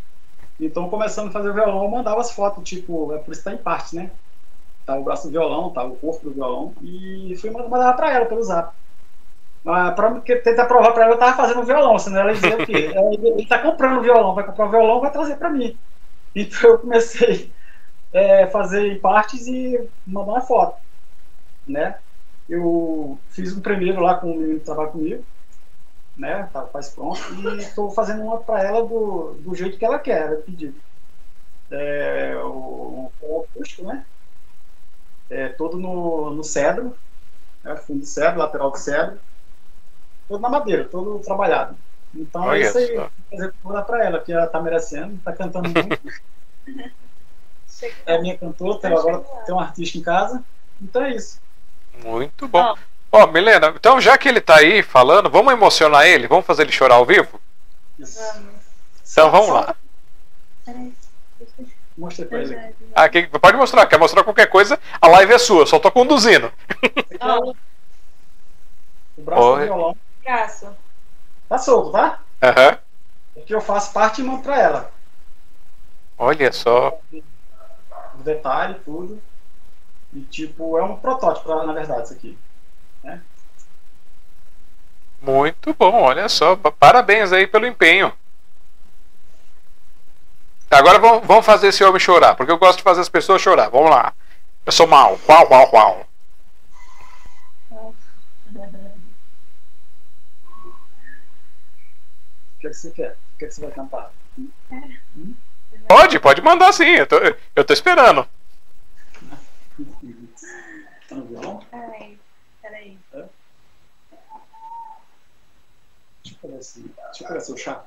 Então, 0.60 0.88
começando 0.90 1.28
a 1.28 1.32
fazer 1.32 1.50
o 1.50 1.54
violão, 1.54 1.82
eu 1.82 1.90
mandava 1.90 2.20
as 2.20 2.32
fotos, 2.32 2.68
tipo, 2.68 3.12
é 3.14 3.18
por 3.18 3.32
isso 3.32 3.40
que 3.40 3.50
tá 3.50 3.54
em 3.54 3.58
parte, 3.62 3.96
né? 3.96 4.10
Tá 4.88 4.96
o 4.96 5.04
braço 5.04 5.26
do 5.26 5.32
violão, 5.32 5.70
tá 5.70 5.84
o 5.84 5.96
corpo 5.96 6.24
do 6.24 6.32
violão, 6.32 6.74
e 6.80 7.36
fui 7.36 7.50
mandar 7.50 7.92
para 7.92 8.10
ela 8.10 8.24
pelo 8.24 8.42
zap. 8.42 8.74
Mas 9.62 9.94
pra 9.94 10.18
tentar 10.22 10.64
provar 10.64 10.92
para 10.92 11.04
ela, 11.04 11.14
eu 11.14 11.18
tava 11.18 11.36
fazendo 11.36 11.60
o 11.60 11.64
violão, 11.66 11.98
senão 11.98 12.22
ela 12.22 12.32
dizia 12.32 12.56
o 12.56 12.64
quê? 12.64 12.72
Ele, 13.12 13.28
ele 13.28 13.46
tá 13.46 13.58
comprando 13.58 13.98
o 13.98 14.02
violão, 14.02 14.34
vai 14.34 14.46
comprar 14.46 14.66
o 14.66 14.70
violão, 14.70 15.02
vai 15.02 15.12
trazer 15.12 15.36
para 15.36 15.50
mim. 15.50 15.78
Então, 16.34 16.70
eu 16.70 16.78
comecei 16.78 17.52
a 18.14 18.18
é, 18.18 18.46
fazer 18.46 18.86
em 18.86 18.98
partes 18.98 19.46
e 19.46 19.78
mandar 20.06 20.32
uma 20.32 20.40
foto, 20.40 20.78
né? 21.66 21.98
eu 22.48 23.20
fiz 23.28 23.54
um 23.54 23.60
primeiro 23.60 24.00
lá 24.00 24.18
com 24.18 24.32
o 24.32 24.38
menino 24.38 24.58
que 24.60 24.64
trabalha 24.64 24.90
comigo, 24.90 25.22
né? 26.16 26.44
Tá 26.50 26.62
quase 26.62 26.94
pronto, 26.94 27.20
e 27.34 27.58
estou 27.58 27.90
fazendo 27.90 28.22
uma 28.22 28.38
para 28.38 28.62
ela 28.62 28.86
do, 28.86 29.34
do 29.34 29.54
jeito 29.54 29.76
que 29.76 29.84
ela 29.84 29.98
quer, 29.98 30.28
ela 30.28 30.36
pediu. 30.36 30.74
É, 31.70 32.38
o, 32.38 33.12
o 33.20 33.42
acústico, 33.42 33.84
né? 33.84 34.06
É, 35.30 35.48
todo 35.48 35.76
no, 35.76 36.30
no 36.30 36.42
cedro, 36.42 36.96
né? 37.62 37.76
fundo 37.76 38.00
de 38.00 38.06
cedro, 38.06 38.38
lateral 38.38 38.72
de 38.72 38.80
cedro, 38.80 39.18
todo 40.28 40.40
na 40.40 40.48
madeira, 40.48 40.84
todo 40.84 41.18
trabalhado. 41.20 41.76
Então 42.14 42.42
Olha 42.42 42.58
é 42.58 42.66
isso 42.66 42.78
aí, 42.78 43.50
vou 43.62 43.72
dar 43.72 43.82
para 43.82 44.04
ela, 44.04 44.20
que 44.20 44.32
ela 44.32 44.46
tá 44.46 44.60
merecendo, 44.60 45.20
tá 45.22 45.32
cantando 45.32 45.68
muito. 45.68 46.00
é 48.06 48.20
minha 48.20 48.36
cantora, 48.38 48.98
agora 48.98 49.18
tem 49.44 49.54
um 49.54 49.60
artista 49.60 49.98
em 49.98 50.02
casa. 50.02 50.42
Então 50.80 51.02
é 51.02 51.14
isso. 51.14 51.40
Muito 52.02 52.48
bom. 52.48 52.74
Ó, 53.10 53.26
Milena, 53.26 53.68
então 53.68 54.00
já 54.00 54.16
que 54.18 54.28
ele 54.28 54.40
tá 54.40 54.56
aí 54.56 54.82
falando, 54.82 55.30
vamos 55.30 55.52
emocionar 55.52 56.06
ele? 56.06 56.28
Vamos 56.28 56.46
fazer 56.46 56.62
ele 56.62 56.72
chorar 56.72 56.96
ao 56.96 57.06
vivo? 57.06 57.40
isso. 57.98 58.20
Então 59.10 59.30
vamos 59.30 59.48
lá. 59.48 59.74
Peraí. 60.64 60.92
Mostra 61.98 62.24
pra 62.26 62.38
ele. 62.38 62.74
Ah, 62.94 63.08
quem- 63.08 63.28
pode 63.28 63.56
mostrar, 63.56 63.84
quer 63.86 63.98
mostrar 63.98 64.22
qualquer 64.22 64.46
coisa, 64.46 64.78
a 65.00 65.08
live 65.08 65.32
é 65.34 65.38
sua, 65.38 65.66
só 65.66 65.80
tô 65.80 65.90
conduzindo. 65.90 66.50
É 67.18 67.26
o, 67.34 67.56
braço 69.18 69.42
Oi. 69.42 69.58
do 69.60 69.64
violão. 69.64 69.96
Braço. 70.22 70.68
Tá 71.48 71.58
solto, 71.58 71.90
tá? 71.90 72.20
Aham. 72.40 72.78
Aqui 73.36 73.52
eu 73.52 73.60
faço 73.60 73.92
parte 73.92 74.20
e 74.20 74.24
mando 74.24 74.42
pra 74.42 74.60
ela. 74.60 74.92
Olha 76.16 76.52
só. 76.52 76.98
O 77.12 78.22
detalhe, 78.22 78.74
tudo. 78.84 79.20
E 80.14 80.20
tipo, 80.20 80.78
é 80.78 80.82
um 80.84 80.96
protótipo, 80.96 81.48
na 81.64 81.72
verdade, 81.72 82.04
isso 82.04 82.12
aqui. 82.14 82.38
Muito 85.20 85.74
bom, 85.74 86.02
olha 86.02 86.28
só. 86.28 86.54
Pa- 86.54 86.70
Parabéns 86.70 87.32
aí 87.32 87.46
pelo 87.46 87.66
empenho. 87.66 88.12
Agora 90.70 90.98
vamos, 90.98 91.26
vamos 91.26 91.46
fazer 91.46 91.68
esse 91.68 91.82
homem 91.82 91.98
chorar, 91.98 92.34
porque 92.34 92.52
eu 92.52 92.58
gosto 92.58 92.78
de 92.78 92.82
fazer 92.82 93.00
as 93.00 93.08
pessoas 93.08 93.40
chorar. 93.40 93.70
Vamos 93.70 93.90
lá. 93.90 94.12
Eu 94.66 94.72
sou 94.72 94.86
mal. 94.86 95.18
Uau, 95.26 95.50
uau, 95.50 95.70
uau. 95.72 96.08
O 102.58 102.60
que, 102.60 102.66
é 102.66 102.70
que 102.70 102.76
você 102.76 102.90
quer? 102.90 103.16
O 103.34 103.38
que, 103.38 103.44
é 103.44 103.48
que 103.48 103.54
você 103.54 103.60
vai 103.62 103.70
cantar? 103.70 104.12
Pode, 105.88 106.20
pode 106.20 106.42
mandar 106.42 106.72
sim. 106.72 106.84
Eu 106.84 107.06
tô, 107.06 107.16
eu 107.56 107.64
tô 107.64 107.72
esperando. 107.72 108.28
Tá 111.08 111.14
no 111.14 111.24
violão? 111.24 111.64
Ai, 111.72 112.18
peraí. 112.60 112.98
Deixa 113.12 113.30
eu 116.26 116.36
pegar 116.42 116.58
esse, 116.58 116.80
deixa 116.80 117.24
eu 117.24 117.28
pegar 117.28 117.40
seu 117.40 117.56
chá. 117.56 117.82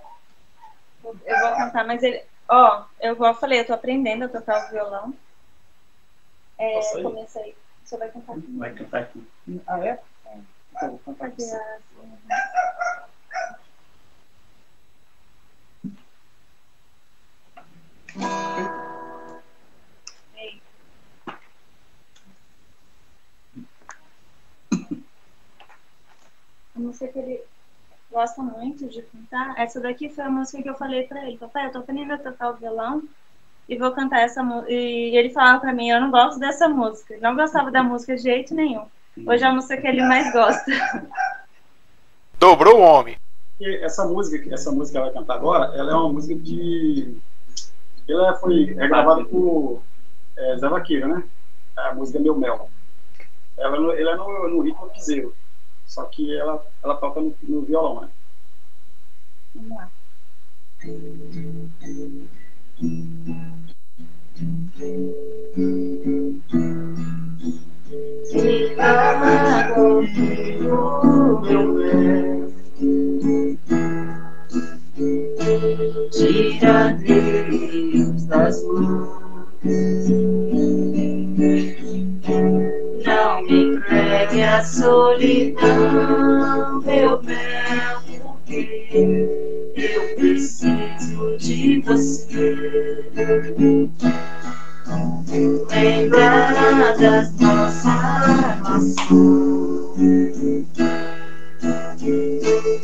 Eu 1.04 1.14
vou 1.14 1.56
cantar, 1.58 1.86
mas 1.86 2.02
ele. 2.02 2.31
Ó, 2.52 2.84
eu 3.00 3.14
igual 3.14 3.34
eu 3.34 3.40
falei, 3.40 3.62
eu 3.62 3.66
tô 3.66 3.74
aprendendo 3.74 4.26
a 4.26 4.30
tocar 4.30 4.68
o 4.68 4.72
violão. 4.72 5.14
É, 6.58 6.74
Posso 6.74 7.02
comecei. 7.02 7.56
Você 7.84 7.98
vai 7.98 8.12
cantar 8.12 8.34
comigo. 8.34 8.60
Vai 8.60 8.74
cantar 8.76 9.02
aqui. 9.04 9.26
Ah, 9.66 9.80
é? 9.86 10.00
Então, 10.74 10.90
vou 10.90 11.00
cantar 11.00 11.28
as- 11.28 11.52
Ei. 20.36 20.62
A 26.76 26.80
música 26.80 27.08
que 27.08 27.20
ele 27.20 27.46
gosta 28.12 28.42
muito 28.42 28.88
de 28.88 29.02
cantar. 29.02 29.56
Essa 29.58 29.80
daqui 29.80 30.10
foi 30.10 30.24
a 30.24 30.30
música 30.30 30.62
que 30.62 30.70
eu 30.70 30.76
falei 30.76 31.04
pra 31.04 31.26
ele. 31.26 31.38
Papai, 31.38 31.68
eu 31.68 31.72
tô 31.72 31.80
aprendendo 31.80 32.14
a 32.14 32.18
tocar 32.18 32.52
o 32.52 32.56
violão 32.56 33.04
e 33.68 33.78
vou 33.78 33.92
cantar 33.92 34.22
essa 34.22 34.44
música. 34.44 34.72
E 34.72 35.16
ele 35.16 35.30
falava 35.30 35.60
pra 35.60 35.74
mim, 35.74 35.90
eu 35.90 36.02
não 36.02 36.12
gosto 36.12 36.40
dessa 36.40 36.68
música. 36.68 37.16
Não 37.22 37.36
gostava 37.36 37.72
da 37.72 37.82
música 37.82 38.16
de 38.16 38.24
jeito 38.24 38.54
nenhum. 38.54 38.86
Hoje 39.26 39.44
é 39.44 39.48
a 39.48 39.54
música 39.54 39.78
que 39.78 39.88
ele 39.88 40.04
mais 40.04 40.32
gosta. 40.32 40.72
Dobrou 42.40 42.80
o 42.80 42.82
homem. 42.82 43.16
Essa 43.60 44.06
música, 44.06 44.44
que 44.44 44.54
essa 44.54 44.72
música 44.72 44.94
que 44.94 44.98
ela 44.98 45.12
vai 45.12 45.22
cantar 45.22 45.36
agora, 45.36 45.76
ela 45.76 45.92
é 45.92 45.96
uma 45.96 46.14
música 46.14 46.36
de. 46.36 47.16
Ela 48.10 48.34
foi 48.36 48.72
é 48.72 48.88
gravada 48.88 49.24
por 49.26 49.82
é, 50.36 50.58
Zé 50.58 50.68
Vaqueiro, 50.68 51.08
né? 51.08 51.24
A 51.78 51.94
música 51.94 52.20
Meu 52.20 52.36
Mel. 52.36 52.70
Ela, 53.58 53.78
ela 53.96 54.12
é 54.12 54.16
no, 54.16 54.50
no 54.50 54.62
ritmo 54.62 54.90
piseiro. 54.90 55.36
Só 55.92 56.06
que 56.06 56.34
ela, 56.38 56.66
ela 56.82 56.96
toca 56.96 57.20
no, 57.20 57.36
no 57.44 57.64
violão, 57.64 58.00
né? 58.00 58.10
Vamos 59.54 59.72
lá. 59.72 59.92
Fica 68.32 69.74
comigo, 69.76 71.42
meu 71.42 71.74
bem. 71.76 72.54
Tira 76.12 76.94
Deus 76.94 78.26
das 78.28 78.64
mãos. 78.64 79.22
Não 83.06 83.42
me 83.44 83.61
entregue 84.32 84.44
a 84.44 84.64
solidão, 84.64 85.70
meu 86.82 87.22
mel, 87.22 88.02
porque 88.24 88.88
eu 89.76 90.16
preciso 90.16 91.38
de 91.38 91.82
você. 91.82 92.56
Lembrar 95.70 96.98
das 96.98 97.34
nossas 97.40 97.86
armações, 97.86 99.08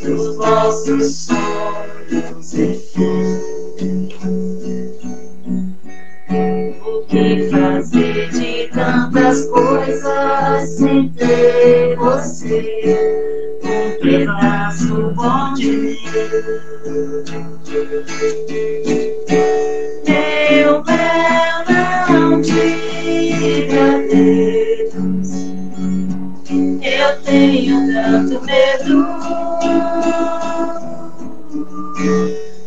dos 0.02 0.36
nossos 0.36 1.14
sonhos 1.16 2.54
e 2.54 2.78
O 6.84 7.02
que 7.06 7.50
fazer 7.50 8.07
tantas 8.78 9.44
coisas 9.46 10.68
sem 10.68 11.08
ter 11.10 11.96
você? 11.96 13.58
Um 13.64 14.00
pedaço 14.00 15.12
bom 15.16 15.52
de 15.54 15.70
mim. 15.70 15.98
Meu 20.06 20.82
bel, 20.84 21.64
não 22.08 22.40
diga 22.40 23.96
adeus. 23.96 25.30
Eu 26.80 27.22
tenho 27.24 27.92
tanto 27.92 28.44
medo 28.44 29.08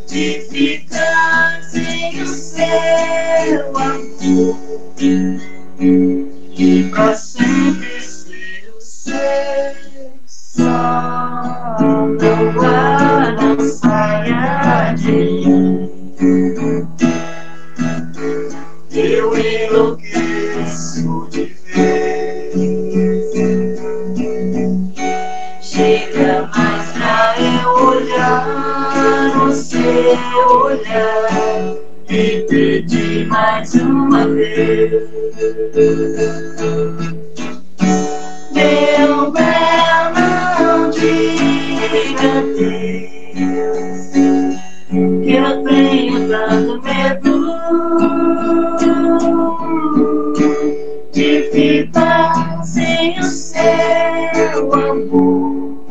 de 0.07 0.41
ficar 0.51 1.63
sem 1.63 2.21
o 2.21 2.27
seu 2.27 3.77
amor 3.77 4.71
e 5.83 6.83
pra 6.91 7.15
sempre 7.15 8.01
ser 8.01 8.71
o 8.77 8.81
seu. 8.81 9.15
Não 12.19 12.61
há, 12.61 13.31
não 13.31 13.55
de 14.95 15.11
mim. 15.11 16.13
Eu 18.91 19.35
enlouqueço 19.35 21.27
de 21.31 21.45
ver. 21.73 22.51
Chega 25.61 26.47
mais 26.55 26.91
pra 26.91 27.35
eu 27.39 27.69
olhar 27.87 29.35
no 29.35 29.51
seu 29.51 29.79
olhar 30.63 31.80
pedir 32.11 33.25
mais 33.27 33.73
uma 33.75 34.27
vez. 34.27 34.91
Meu 38.51 39.31
bel, 39.31 40.11
não 40.19 40.89
diga 40.89 42.39
adeus, 42.39 44.11
que 45.23 45.33
eu 45.33 45.63
tenho 45.63 46.27
tanto 46.27 46.81
medo 46.83 47.31
de 51.13 51.49
ficar 51.53 52.61
sem 52.65 53.19
o 53.19 53.23
seu 53.23 54.73
amor 54.73 55.85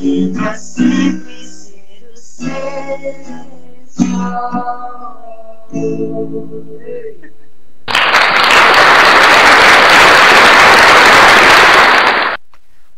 e 0.00 0.32
pra 0.36 0.54
sempre 0.54 1.44
ser 1.44 2.12
o 2.14 2.16
seu. 2.16 3.51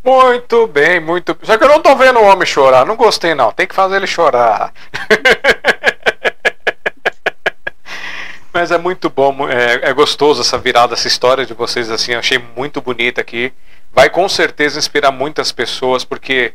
Muito 0.05 0.67
bem, 0.67 1.01
muito. 1.01 1.37
Só 1.43 1.57
que 1.57 1.65
eu 1.65 1.69
não 1.69 1.81
tô 1.81 1.97
vendo 1.97 2.19
o 2.19 2.25
homem 2.25 2.45
chorar. 2.47 2.85
Não 2.85 2.95
gostei, 2.95 3.35
não. 3.35 3.51
Tem 3.51 3.67
que 3.67 3.75
fazer 3.75 3.97
ele 3.97 4.07
chorar. 4.07 4.73
Mas 8.53 8.71
é 8.71 8.79
muito 8.79 9.11
bom, 9.11 9.49
é, 9.49 9.91
é 9.91 9.93
gostoso 9.93 10.41
essa 10.41 10.57
virada, 10.57 10.95
essa 10.95 11.09
história 11.09 11.45
de 11.45 11.53
vocês 11.55 11.91
assim. 11.91 12.13
Eu 12.13 12.21
achei 12.21 12.39
muito 12.39 12.81
bonita 12.81 13.21
aqui. 13.21 13.53
Vai 13.93 14.09
com 14.09 14.29
certeza 14.29 14.79
inspirar 14.79 15.11
muitas 15.11 15.51
pessoas, 15.51 16.05
porque 16.05 16.53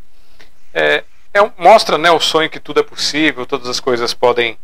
é, 0.74 1.04
é 1.34 1.52
mostra 1.58 1.98
né, 1.98 2.10
o 2.10 2.20
sonho 2.20 2.50
que 2.50 2.60
tudo 2.60 2.80
é 2.80 2.84
possível, 2.84 3.46
todas 3.46 3.68
as 3.68 3.82
coisas 3.82 4.14
podem 4.14 4.58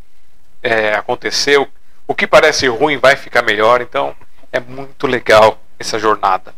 é, 0.65 0.95
acontecer. 0.95 1.57
O, 2.07 2.15
que 2.15 2.25
parece 2.25 2.67
ruim 2.67 2.97
vai 2.97 3.15
ficar 3.15 3.43
melhor. 3.43 3.81
Então 3.81 4.15
é 4.51 4.59
muito 4.59 5.05
legal 5.05 5.61
essa 5.79 5.99
jornada. 5.99 6.53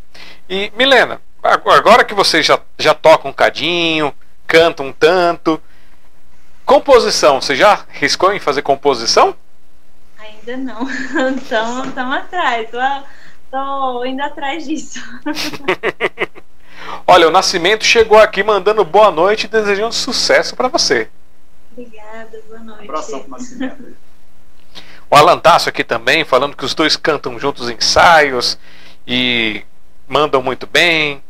E 0.49 0.71
Milena, 0.75 1.21
agora 1.43 2.05
que 2.05 2.13
você 2.13 2.41
já, 2.41 2.59
já 2.77 2.93
toca 2.93 3.27
um 3.27 3.33
cadinho, 3.33 4.13
canta 4.47 4.81
um 4.81 4.93
tanto, 4.93 5.61
composição, 6.65 7.41
você 7.41 7.55
já 7.55 7.85
riscou 7.89 8.33
em 8.33 8.39
fazer 8.39 8.61
composição? 8.61 9.35
Ainda 10.17 10.57
não. 10.57 10.87
Estamos 11.35 12.17
atrás. 12.17 12.69
Tô, 12.69 12.77
tô 13.51 14.05
indo 14.05 14.21
atrás 14.21 14.65
disso. 14.65 14.99
Olha, 17.05 17.27
o 17.27 17.31
Nascimento 17.31 17.83
chegou 17.83 18.17
aqui 18.17 18.43
mandando 18.43 18.83
boa 18.85 19.11
noite 19.11 19.45
e 19.45 19.49
desejando 19.49 19.93
sucesso 19.93 20.55
para 20.55 20.67
você. 20.67 21.09
Obrigada, 21.77 22.41
boa 22.47 22.59
noite. 22.59 22.83
Abração 22.85 23.19
pro 23.19 23.29
Nascimento. 23.29 23.95
O 25.11 25.15
Alan 25.15 25.37
Tasso 25.37 25.69
aqui 25.69 25.83
também, 25.83 26.25
falando 26.25 26.57
que 26.57 26.65
os 26.65 26.73
dois 26.73 26.97
cantam 26.97 27.39
juntos 27.39 27.69
ensaios 27.69 28.57
e 29.05 29.63
mandam 30.07 30.41
muito 30.41 30.65
bem. 30.65 31.21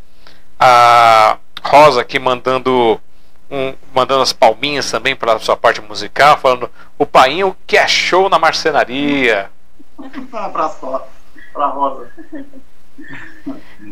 A 0.58 1.38
Rosa 1.62 2.00
aqui 2.00 2.18
mandando 2.18 2.98
um, 3.52 3.74
mandando 3.94 4.22
as 4.22 4.32
palminhas 4.32 4.90
também 4.90 5.18
para 5.18 5.34
a 5.34 5.40
sua 5.40 5.58
parte 5.58 5.82
musical, 5.82 6.38
falando 6.38 6.72
o 6.98 7.06
painho 7.06 7.54
que 7.68 7.78
é 7.78 7.86
show 7.86 8.30
na 8.30 8.40
marcenaria. 8.40 9.52
Um 10.00 10.38
abraço 10.38 10.80
para 11.52 11.66
a 11.66 11.68
Rosa. 11.68 12.10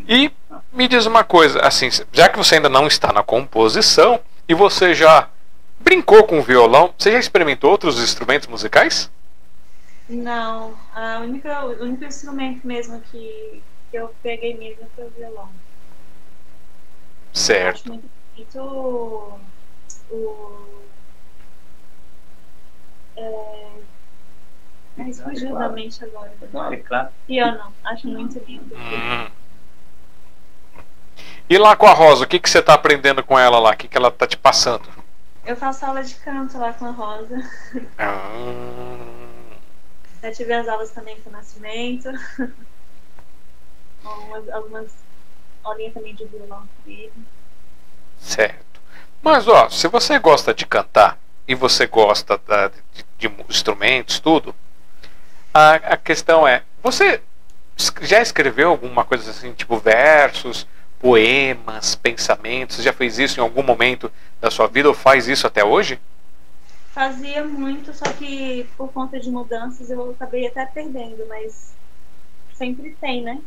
E 0.07 0.31
me 0.71 0.87
diz 0.87 1.05
uma 1.05 1.23
coisa, 1.23 1.59
assim, 1.61 1.89
já 2.13 2.29
que 2.29 2.37
você 2.37 2.55
ainda 2.55 2.69
não 2.69 2.87
está 2.87 3.11
na 3.11 3.23
composição 3.23 4.19
e 4.47 4.53
você 4.53 4.93
já 4.93 5.27
brincou 5.85 6.23
com 6.23 6.39
o 6.39 6.43
violão, 6.43 6.91
você 6.97 7.11
já 7.11 7.19
experimentou 7.19 7.69
outros 7.69 8.01
instrumentos 8.01 8.47
musicais? 8.47 9.09
Não, 10.09 10.75
a 10.93 11.19
única, 11.19 11.63
o 11.63 11.83
único 11.83 12.03
instrumento 12.03 12.65
mesmo 12.65 12.99
que, 13.11 13.61
que 13.91 13.97
eu 13.97 14.13
peguei 14.23 14.57
mesmo 14.57 14.87
foi 14.95 15.05
o 15.05 15.09
violão. 15.11 15.49
Certo. 17.31 17.65
Eu 17.65 17.69
acho 17.69 17.87
muito 17.89 18.09
bonito 18.33 18.59
o. 18.59 19.39
o 20.09 20.85
é, 23.17 23.67
ai, 24.97 25.13
fugiu 25.13 25.55
da 25.55 25.69
mente 25.69 26.03
agora. 26.03 26.33
Piano, 27.27 27.73
acho 27.83 28.07
muito 28.07 28.39
lindo. 28.47 28.75
Hum. 28.75 29.27
E 31.47 31.57
lá 31.59 31.75
com 31.75 31.85
a 31.85 31.93
Rosa, 31.93 32.25
o 32.25 32.27
que, 32.27 32.39
que 32.39 32.49
você 32.49 32.59
está 32.59 32.73
aprendendo 32.73 33.23
com 33.23 33.37
ela 33.37 33.59
lá? 33.59 33.71
O 33.71 33.77
que, 33.77 33.87
que 33.87 33.97
ela 33.97 34.07
está 34.07 34.25
te 34.25 34.35
passando? 34.35 35.04
Eu 35.45 35.55
faço 35.55 35.85
aula 35.85 36.03
de 36.03 36.15
canto 36.15 36.57
lá 36.57 36.73
com 36.73 36.85
a 36.85 36.91
Rosa. 36.91 37.37
Ah, 37.97 38.41
Já 40.21 40.31
tive 40.31 40.53
as 40.53 40.67
aulas 40.67 40.91
também 40.91 41.19
com 41.21 41.29
o 41.29 41.33
Nascimento. 41.33 42.09
algumas, 44.03 44.49
algumas 44.49 44.91
aulinhas 45.63 45.93
também 45.93 46.15
de 46.15 46.25
violão 46.25 46.67
com 46.83 46.89
ele. 46.91 47.13
certo. 48.19 48.65
Mas 49.21 49.47
ó, 49.47 49.69
se 49.69 49.87
você 49.87 50.19
gosta 50.19 50.53
de 50.53 50.65
cantar 50.65 51.17
e 51.47 51.55
você 51.55 51.85
gosta 51.87 52.37
da- 52.47 52.67
de, 52.67 53.05
de 53.17 53.27
instrumentos, 53.49 54.19
tudo, 54.19 54.53
a, 55.53 55.73
a 55.75 55.97
questão 55.97 56.47
é, 56.47 56.63
você 56.83 57.21
já 58.01 58.21
escreveu 58.21 58.69
alguma 58.69 59.03
coisa 59.03 59.29
assim, 59.31 59.53
tipo 59.53 59.77
versos, 59.77 60.67
poemas, 61.05 61.93
pensamentos? 61.93 62.81
Já 62.81 62.91
fez 62.91 63.19
isso 63.19 63.39
em 63.39 63.43
algum 63.43 63.61
momento 63.61 64.11
da 64.41 64.49
sua 64.49 64.65
vida 64.65 64.89
ou 64.89 64.95
faz 64.95 65.27
isso 65.27 65.45
até 65.45 65.63
hoje? 65.63 65.99
Fazia 66.95 67.43
muito, 67.43 67.93
só 67.93 68.05
que 68.13 68.65
por 68.75 68.91
conta 68.91 69.19
de 69.19 69.29
mudanças 69.29 69.91
eu 69.91 70.09
acabei 70.09 70.47
até 70.47 70.65
perdendo, 70.65 71.23
mas 71.29 71.75
sempre 72.55 72.97
tem, 72.99 73.21
né? 73.21 73.39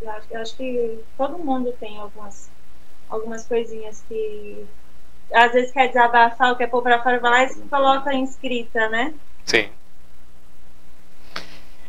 Eu 0.00 0.10
acho, 0.10 0.26
eu 0.30 0.40
acho 0.40 0.56
que 0.56 0.98
todo 1.18 1.36
mundo 1.36 1.70
tem 1.78 1.98
algumas, 1.98 2.48
algumas 3.10 3.44
coisinhas 3.44 4.02
que 4.08 4.64
às 5.34 5.52
vezes 5.52 5.70
quer 5.70 5.88
desabafar 5.88 6.48
ou 6.48 6.56
quer 6.56 6.68
pôr 6.68 6.82
pra 6.82 7.02
fora, 7.02 7.20
vai 7.20 7.30
lá 7.30 7.44
e 7.44 7.54
coloca 7.68 8.10
em 8.14 8.24
escrita, 8.24 8.88
né? 8.88 9.12
Sim. 9.44 9.68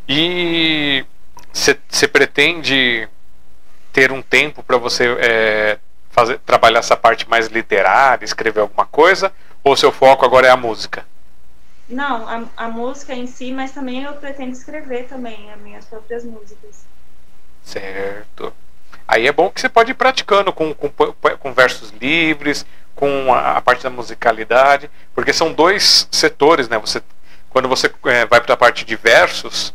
E 0.06 1.06
você 1.54 2.10
pretende 2.10 3.08
ter 3.96 4.12
um 4.12 4.22
tempo 4.22 4.62
para 4.62 4.76
você 4.76 5.06
é, 5.22 5.80
fazer, 6.10 6.38
trabalhar 6.40 6.80
essa 6.80 6.98
parte 6.98 7.30
mais 7.30 7.48
literária, 7.48 8.26
escrever 8.26 8.60
alguma 8.60 8.86
coisa? 8.86 9.32
Ou 9.64 9.74
seu 9.78 9.90
foco 9.90 10.26
agora 10.26 10.48
é 10.48 10.50
a 10.50 10.58
música? 10.58 11.06
Não, 11.88 12.28
a, 12.28 12.44
a 12.58 12.68
música 12.68 13.14
em 13.14 13.26
si, 13.26 13.54
mas 13.54 13.72
também 13.72 14.04
eu 14.04 14.12
pretendo 14.16 14.52
escrever 14.52 15.08
também 15.08 15.50
as 15.50 15.62
minhas 15.62 15.86
próprias 15.86 16.26
músicas. 16.26 16.86
Certo. 17.64 18.52
Aí 19.08 19.28
é 19.28 19.32
bom 19.32 19.50
que 19.50 19.62
você 19.62 19.70
pode 19.70 19.92
ir 19.92 19.96
praticando 19.96 20.52
com, 20.52 20.74
com, 20.74 20.90
com 20.90 21.54
versos 21.54 21.92
livres, 21.92 22.66
com 22.94 23.34
a, 23.34 23.56
a 23.56 23.62
parte 23.62 23.82
da 23.82 23.90
musicalidade, 23.90 24.92
porque 25.14 25.32
são 25.32 25.54
dois 25.54 26.06
setores, 26.12 26.68
né? 26.68 26.78
Você, 26.80 27.02
quando 27.50 27.70
você 27.70 27.90
é, 28.08 28.26
vai 28.26 28.42
para 28.42 28.56
a 28.56 28.58
parte 28.58 28.84
de 28.84 28.98
versos, 28.98 29.74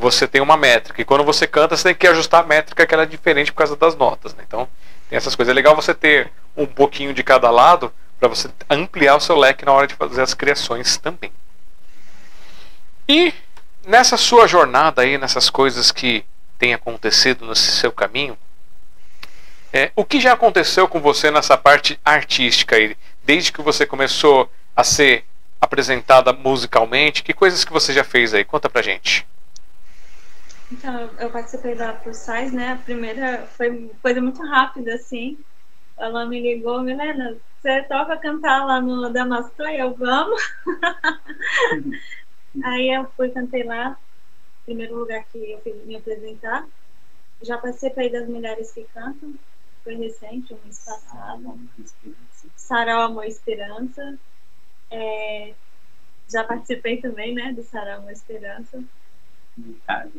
você 0.00 0.26
tem 0.26 0.40
uma 0.40 0.56
métrica, 0.56 1.00
e 1.00 1.04
quando 1.04 1.22
você 1.22 1.46
canta, 1.46 1.76
você 1.76 1.90
tem 1.90 1.94
que 1.94 2.06
ajustar 2.08 2.42
a 2.42 2.46
métrica 2.46 2.86
que 2.86 2.94
ela 2.94 3.02
é 3.04 3.06
diferente 3.06 3.52
por 3.52 3.58
causa 3.58 3.76
das 3.76 3.94
notas, 3.94 4.34
né? 4.34 4.42
Então, 4.46 4.66
tem 5.08 5.16
essas 5.16 5.36
coisas. 5.36 5.50
É 5.50 5.54
legal 5.54 5.76
você 5.76 5.94
ter 5.94 6.32
um 6.56 6.66
pouquinho 6.66 7.12
de 7.12 7.22
cada 7.22 7.50
lado 7.50 7.92
para 8.18 8.28
você 8.28 8.48
ampliar 8.68 9.16
o 9.16 9.20
seu 9.20 9.36
leque 9.36 9.64
na 9.64 9.72
hora 9.72 9.86
de 9.86 9.94
fazer 9.94 10.22
as 10.22 10.34
criações 10.34 10.96
também. 10.96 11.30
E 13.08 13.34
nessa 13.84 14.16
sua 14.16 14.46
jornada 14.46 15.02
aí, 15.02 15.18
nessas 15.18 15.50
coisas 15.50 15.92
que 15.92 16.24
têm 16.58 16.72
acontecido 16.72 17.44
no 17.44 17.54
seu 17.54 17.92
caminho, 17.92 18.38
é, 19.72 19.90
o 19.94 20.04
que 20.04 20.20
já 20.20 20.32
aconteceu 20.32 20.88
com 20.88 21.00
você 21.00 21.30
nessa 21.30 21.56
parte 21.56 21.98
artística 22.04 22.76
aí, 22.76 22.96
desde 23.22 23.52
que 23.52 23.62
você 23.62 23.86
começou 23.86 24.50
a 24.74 24.82
ser 24.82 25.24
apresentada 25.60 26.32
musicalmente? 26.32 27.22
Que 27.22 27.32
coisas 27.32 27.64
que 27.64 27.72
você 27.72 27.92
já 27.92 28.02
fez 28.02 28.32
aí? 28.32 28.44
Conta 28.44 28.68
pra 28.68 28.82
gente. 28.82 29.26
Então, 30.72 31.10
eu 31.18 31.30
participei 31.32 31.74
da 31.74 32.00
Size, 32.12 32.54
né? 32.54 32.72
A 32.72 32.76
primeira 32.76 33.46
foi 33.46 33.88
coisa 34.00 34.20
muito 34.20 34.40
rápida, 34.42 34.94
assim. 34.94 35.38
Ela 35.98 36.26
me 36.26 36.40
ligou, 36.40 36.82
Milena, 36.82 37.36
você 37.58 37.82
toca 37.84 38.16
cantar 38.18 38.64
lá 38.64 38.80
no 38.80 39.12
Damastor? 39.12 39.68
Eu, 39.68 39.94
vamos. 39.96 40.40
Aí 42.64 42.94
eu 42.94 43.10
fui, 43.12 43.30
cantei 43.30 43.62
lá, 43.64 43.98
primeiro 44.64 44.96
lugar 44.96 45.24
que 45.26 45.52
eu 45.52 45.60
fui 45.62 45.72
me 45.86 45.96
apresentar. 45.96 46.66
Já 47.42 47.58
participei 47.58 48.10
das 48.10 48.28
Mulheres 48.28 48.72
que 48.72 48.84
Cantam, 48.86 49.34
foi 49.84 49.94
recente, 49.96 50.54
um 50.54 50.60
mês 50.64 50.84
passado. 50.84 51.58
Sarau 52.56 53.02
Amor 53.02 53.24
Esperança. 53.24 54.18
É, 54.90 55.54
já 56.30 56.44
participei 56.44 57.00
também, 57.00 57.34
né, 57.34 57.52
do 57.52 57.62
Sarau 57.62 57.98
Amor 58.00 58.12
Esperança. 58.12 58.82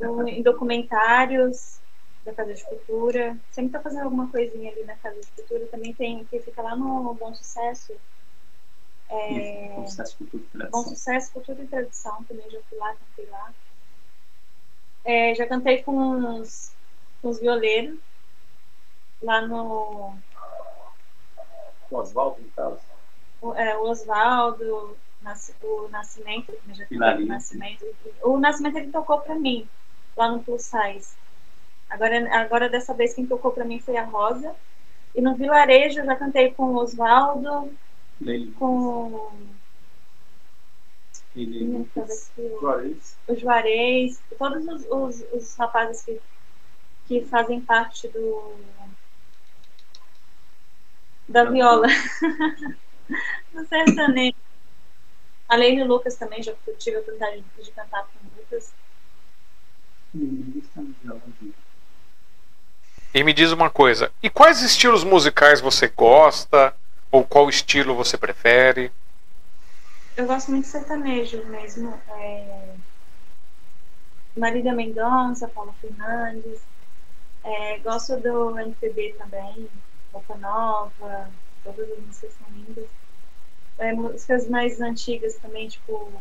Um, 0.01 0.27
em 0.27 0.41
documentários 0.43 1.81
da 2.23 2.33
Casa 2.33 2.53
de 2.53 2.63
Cultura. 2.63 3.39
Sempre 3.49 3.71
tá 3.71 3.81
fazendo 3.81 4.03
alguma 4.05 4.29
coisinha 4.29 4.71
ali 4.71 4.83
na 4.83 4.95
Casa 4.97 5.19
de 5.19 5.27
Cultura. 5.31 5.67
Também 5.67 5.93
tem 5.93 6.25
que 6.25 6.39
fica 6.39 6.61
lá 6.61 6.75
no 6.75 7.13
Bom 7.15 7.33
Sucesso. 7.33 7.93
É, 9.09 9.73
Bom 9.75 9.87
sucesso, 9.87 10.17
cultura 10.17 10.43
e 10.43 10.47
Bom 10.71 10.83
tradição. 10.83 10.95
Sucesso, 10.95 11.33
Cultura 11.33 11.63
e 11.63 11.67
Tradição. 11.67 12.23
Também 12.23 12.49
já 12.49 12.59
fui 12.69 12.77
lá, 12.77 12.95
cantei 12.95 13.25
lá. 13.27 13.53
É, 15.03 15.35
já 15.35 15.47
cantei 15.47 15.83
com 15.83 16.39
os, 16.39 16.75
com 17.21 17.29
os 17.29 17.39
violeiros. 17.39 17.99
Lá 19.21 19.41
no 19.47 20.15
O 21.91 21.97
Oswaldo, 21.97 22.41
no 22.41 22.49
caso. 22.51 22.81
o, 23.41 23.53
é, 23.53 23.77
o 23.77 23.83
Oswaldo, 23.83 24.97
Nas- 25.21 25.53
o 25.61 25.87
Nascimento, 25.89 26.51
também 26.53 26.75
já 26.75 26.85
o 27.17 27.25
Nascimento. 27.25 27.85
O 28.23 28.37
Nascimento 28.39 28.77
ele 28.77 28.91
tocou 28.91 29.19
pra 29.21 29.35
mim, 29.35 29.67
lá 30.17 30.31
no 30.31 30.43
Plus 30.43 30.63
Size. 30.63 31.15
Agora, 31.89 32.41
agora 32.41 32.69
dessa 32.69 32.93
vez 32.93 33.13
quem 33.13 33.25
tocou 33.25 33.51
pra 33.51 33.65
mim 33.65 33.79
foi 33.79 33.97
a 33.97 34.03
Rosa. 34.03 34.55
E 35.13 35.21
no 35.21 35.35
Vilarejo 35.35 35.99
eu 35.99 36.05
já 36.05 36.15
cantei 36.15 36.51
com 36.53 36.63
o 36.63 36.75
Oswaldo, 36.77 37.71
com 38.57 39.31
Leile, 41.33 41.89
o 42.37 42.59
Juarez. 42.59 43.17
o 43.27 43.35
Juarez, 43.35 44.21
todos 44.37 44.65
os, 44.67 44.85
os, 44.89 45.33
os 45.33 45.55
rapazes 45.55 46.03
que, 46.03 46.21
que 47.07 47.25
fazem 47.25 47.61
parte 47.61 48.07
do 48.07 48.55
da 51.27 51.45
viola 51.45 51.87
do 53.53 53.65
sertanejo. 53.67 54.35
Além 55.51 55.77
do 55.77 55.83
Lucas 55.83 56.15
também, 56.15 56.41
já 56.41 56.53
tive 56.79 56.95
a 56.95 56.99
oportunidade 57.01 57.43
de, 57.57 57.63
de 57.65 57.71
cantar 57.71 58.03
com 58.03 58.25
o 58.25 58.39
Lucas. 58.39 58.71
E 63.13 63.21
me 63.21 63.33
diz 63.33 63.51
uma 63.51 63.69
coisa: 63.69 64.09
e 64.23 64.29
quais 64.29 64.61
estilos 64.61 65.03
musicais 65.03 65.59
você 65.59 65.89
gosta? 65.89 66.73
Ou 67.11 67.25
qual 67.25 67.49
estilo 67.49 67.93
você 67.93 68.17
prefere? 68.17 68.93
Eu 70.15 70.25
gosto 70.25 70.51
muito 70.51 70.63
de 70.63 70.71
sertanejo 70.71 71.43
mesmo. 71.47 72.01
É... 72.17 72.73
Marília 74.37 74.71
Mendonça, 74.71 75.49
Paulo 75.49 75.75
Fernandes. 75.81 76.61
É, 77.43 77.77
gosto 77.79 78.15
do 78.21 78.57
MPB 78.57 79.15
também, 79.17 79.67
Roupa 80.13 80.37
Nova, 80.37 81.29
todas 81.61 81.91
as 81.91 81.99
músicas 81.99 82.31
são 82.37 82.47
lindas. 82.55 83.00
É, 83.81 83.93
músicas 83.93 84.47
mais 84.47 84.79
antigas 84.79 85.35
também, 85.37 85.67
tipo 85.67 86.13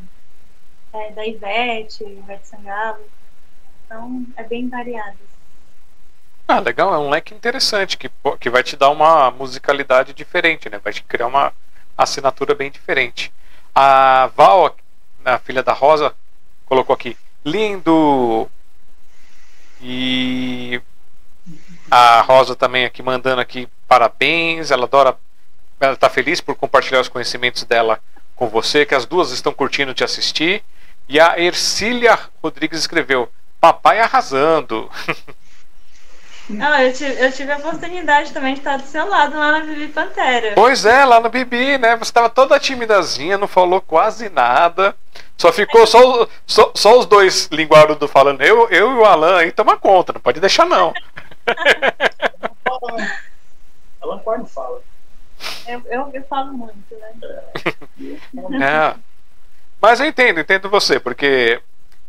é, 0.95 1.13
da 1.13 1.27
Ivete, 1.27 2.03
Ivete 2.03 2.49
Sangalo. 2.49 3.05
Então, 3.85 4.25
é 4.35 4.43
bem 4.43 4.67
variado. 4.67 5.19
Ah, 6.49 6.59
legal, 6.59 6.95
é 6.95 6.99
um 6.99 7.11
leque 7.11 7.35
interessante 7.35 7.99
que, 7.99 8.11
que 8.41 8.49
vai 8.49 8.63
te 8.63 8.77
dar 8.77 8.89
uma 8.89 9.31
musicalidade 9.31 10.15
diferente, 10.15 10.71
né? 10.71 10.81
Vai 10.83 10.93
te 10.93 11.03
criar 11.03 11.27
uma 11.27 11.53
assinatura 11.97 12.55
bem 12.55 12.71
diferente. 12.71 13.31
A 13.75 14.31
Val, 14.35 14.75
a 15.23 15.39
filha 15.39 15.63
da 15.63 15.75
Rosa, 15.75 16.15
colocou 16.65 16.95
aqui: 16.95 17.15
lindo! 17.45 18.49
E 19.83 20.81
a 21.91 22.23
Rosa 22.23 22.57
também 22.57 22.85
aqui 22.87 23.03
mandando 23.03 23.41
aqui 23.43 23.69
parabéns. 23.87 24.71
Ela 24.71 24.85
adora, 24.85 25.17
ela 25.81 25.95
está 25.95 26.11
feliz 26.11 26.41
por 26.41 26.55
compartilhar 26.55 27.01
os 27.01 27.09
conhecimentos 27.09 27.65
dela 27.65 27.99
com 28.37 28.49
você, 28.49 28.87
que 28.87 28.95
as 28.95 29.07
duas 29.07 29.31
estão 29.31 29.53
curtindo 29.53 29.95
te 29.95 30.05
assistir. 30.05 30.63
E 31.09 31.19
a 31.19 31.41
Ercília 31.41 32.19
Rodrigues 32.43 32.79
escreveu: 32.79 33.29
Papai 33.61 34.01
arrasando. 34.01 34.91
Ah, 36.59 36.83
eu 36.83 36.93
tive, 36.93 37.25
eu 37.25 37.31
tive 37.31 37.53
a 37.53 37.59
oportunidade 37.59 38.33
também 38.33 38.55
de 38.55 38.61
estar 38.61 38.77
do 38.77 38.83
seu 38.83 39.07
lado 39.07 39.39
lá 39.39 39.53
na 39.53 39.61
Bibi 39.61 39.87
Pantera. 39.89 40.53
Pois 40.57 40.85
é, 40.85 41.05
lá 41.05 41.21
no 41.21 41.29
Bibi, 41.29 41.79
né? 41.79 41.95
Você 41.97 42.11
estava 42.11 42.29
toda 42.29 42.59
timidazinha, 42.59 43.39
não 43.39 43.47
falou 43.47 43.81
quase 43.81 44.29
nada. 44.29 44.97
Só 45.37 45.53
ficou 45.53 45.87
só, 45.87 46.27
só, 46.45 46.73
só 46.75 46.99
os 46.99 47.07
dois 47.07 47.49
linguarudos 47.53 48.11
falando. 48.11 48.43
Eu, 48.43 48.69
eu 48.69 48.91
e 48.91 48.95
o 48.95 49.05
Alan 49.05 49.39
aí 49.39 49.53
toma 49.53 49.77
conta, 49.77 50.13
não 50.13 50.21
pode 50.21 50.41
deixar 50.41 50.67
não. 50.67 50.93
Alan 54.03 54.19
quase 54.19 54.41
não 54.41 54.49
fala. 54.49 54.83
Eu, 55.67 55.83
eu, 55.87 56.11
eu, 56.13 56.23
falo 56.25 56.53
muito, 56.53 56.95
né? 56.97 57.13
É. 58.63 58.95
Mas 59.81 60.01
eu 60.01 60.07
entendo, 60.07 60.41
entendo 60.41 60.69
você, 60.69 61.01
porque 61.01 61.61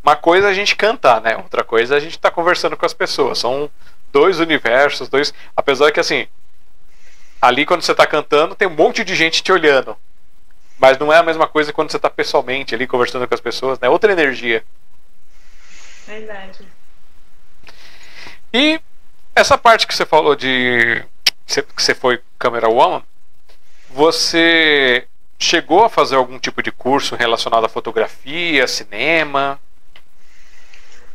uma 0.04 0.16
coisa 0.16 0.48
é 0.48 0.52
a 0.52 0.54
gente 0.54 0.76
cantar, 0.76 1.22
né? 1.22 1.38
Outra 1.38 1.64
coisa 1.64 1.96
é 1.96 1.98
a 1.98 2.00
gente 2.00 2.12
estar 2.12 2.30
tá 2.30 2.36
conversando 2.36 2.76
com 2.76 2.86
as 2.86 2.94
pessoas. 2.94 3.40
São 3.40 3.70
dois 4.12 4.40
universos, 4.40 5.08
dois. 5.08 5.34
Apesar 5.56 5.92
que 5.92 6.00
assim, 6.00 6.28
ali 7.42 7.66
quando 7.66 7.82
você 7.82 7.92
está 7.92 8.06
cantando, 8.06 8.56
tem 8.56 8.68
um 8.68 8.76
monte 8.76 9.04
de 9.04 9.16
gente 9.16 9.44
te 9.44 9.52
olhando. 9.52 9.96
Mas 10.78 10.98
não 10.98 11.14
é 11.14 11.18
a 11.18 11.24
mesma 11.24 11.48
coisa 11.48 11.72
quando 11.72 11.92
você 11.92 11.98
está 11.98 12.10
pessoalmente 12.10 12.74
ali 12.74 12.88
conversando 12.88 13.28
com 13.28 13.34
as 13.34 13.42
pessoas, 13.42 13.80
né? 13.80 13.88
Outra 13.88 14.12
energia. 14.12 14.64
Verdade. 16.08 16.68
E 18.52 18.82
essa 19.36 19.58
parte 19.58 19.88
que 19.88 19.94
você 19.94 20.06
falou 20.06 20.36
de 20.36 21.06
que 21.46 21.82
você 21.82 21.94
foi 21.94 22.22
camera 22.38 22.68
woman, 22.68 23.04
você 23.94 25.08
chegou 25.40 25.84
a 25.84 25.90
fazer 25.90 26.16
algum 26.16 26.40
tipo 26.40 26.62
de 26.62 26.72
curso 26.72 27.16
relacionado 27.16 27.66
à 27.66 27.70
fotografia, 27.70 28.68
cinema? 28.68 29.60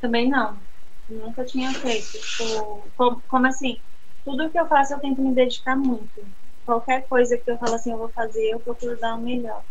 Também 0.00 0.28
não 0.28 0.66
nunca 1.08 1.44
tinha 1.44 1.72
feito. 1.72 2.18
Tipo, 2.18 3.20
como, 3.28 3.46
assim, 3.46 3.78
tudo 4.24 4.50
que 4.50 4.58
eu 4.58 4.66
faço 4.66 4.92
eu 4.94 5.00
tento 5.00 5.20
me 5.20 5.34
dedicar 5.34 5.76
muito. 5.76 6.24
Qualquer 6.64 7.06
coisa 7.06 7.36
que 7.36 7.50
eu 7.50 7.58
falo 7.58 7.74
assim, 7.74 7.92
eu 7.92 7.98
vou 7.98 8.08
fazer, 8.08 8.50
eu 8.50 8.60
procuro 8.60 8.96
dar 8.98 9.14
o 9.14 9.20
melhor. 9.20 9.62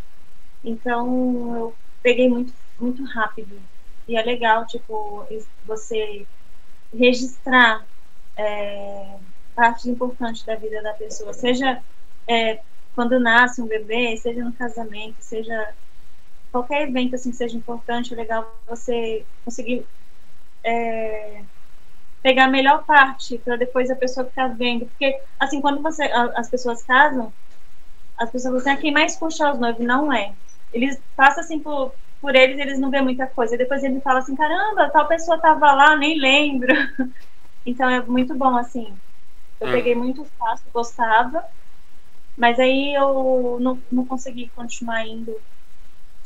Então, 0.63 1.55
eu 1.57 1.75
peguei 2.01 2.29
muito, 2.29 2.53
muito 2.79 3.03
rápido. 3.05 3.59
E 4.07 4.15
é 4.17 4.23
legal, 4.23 4.65
tipo, 4.65 5.25
você 5.65 6.25
registrar 6.93 7.85
é, 8.37 9.17
partes 9.55 9.85
importantes 9.85 10.43
da 10.43 10.55
vida 10.55 10.81
da 10.81 10.93
pessoa. 10.93 11.33
Seja 11.33 11.81
é, 12.27 12.61
quando 12.95 13.19
nasce 13.19 13.61
um 13.61 13.67
bebê, 13.67 14.15
seja 14.17 14.43
no 14.43 14.53
casamento, 14.53 15.17
seja 15.19 15.75
qualquer 16.51 16.87
evento 16.87 17.15
assim 17.15 17.33
seja 17.33 17.57
importante, 17.57 18.13
é 18.13 18.17
legal 18.17 18.57
você 18.65 19.25
conseguir 19.43 19.85
é, 20.63 21.43
pegar 22.23 22.45
a 22.45 22.49
melhor 22.49 22.85
parte 22.85 23.37
para 23.39 23.55
depois 23.55 23.91
a 23.91 23.95
pessoa 23.95 24.25
ficar 24.25 24.47
vendo. 24.55 24.85
Porque, 24.87 25.21
assim, 25.39 25.61
quando 25.61 25.81
você, 25.81 26.03
as 26.35 26.49
pessoas 26.49 26.83
casam, 26.83 27.31
as 28.17 28.31
pessoas 28.31 28.55
dizem, 28.55 28.71
assim, 28.71 28.79
ah, 28.79 28.81
quem 28.81 28.91
mais 28.91 29.15
puxa 29.17 29.51
os 29.51 29.59
noivos 29.59 29.85
não 29.85 30.11
é. 30.11 30.33
Eles 30.73 30.99
passam 31.15 31.43
assim 31.43 31.59
por, 31.59 31.93
por 32.19 32.35
eles, 32.35 32.57
eles 32.57 32.79
não 32.79 32.89
vêem 32.89 33.03
muita 33.03 33.27
coisa. 33.27 33.55
E 33.55 33.57
depois 33.57 33.83
ele 33.83 34.01
fala 34.01 34.19
assim, 34.19 34.35
caramba, 34.35 34.89
tal 34.89 35.07
pessoa 35.07 35.39
tava 35.39 35.71
lá, 35.73 35.95
nem 35.95 36.19
lembro. 36.19 36.73
então 37.65 37.89
é 37.89 38.01
muito 38.01 38.33
bom, 38.35 38.55
assim. 38.57 38.97
Eu 39.59 39.67
hum. 39.67 39.71
peguei 39.71 39.93
muito 39.93 40.25
fácil, 40.37 40.71
gostava, 40.73 41.43
mas 42.37 42.59
aí 42.59 42.93
eu 42.93 43.57
não, 43.61 43.81
não 43.91 44.05
consegui 44.05 44.49
continuar 44.55 45.05
indo 45.07 45.39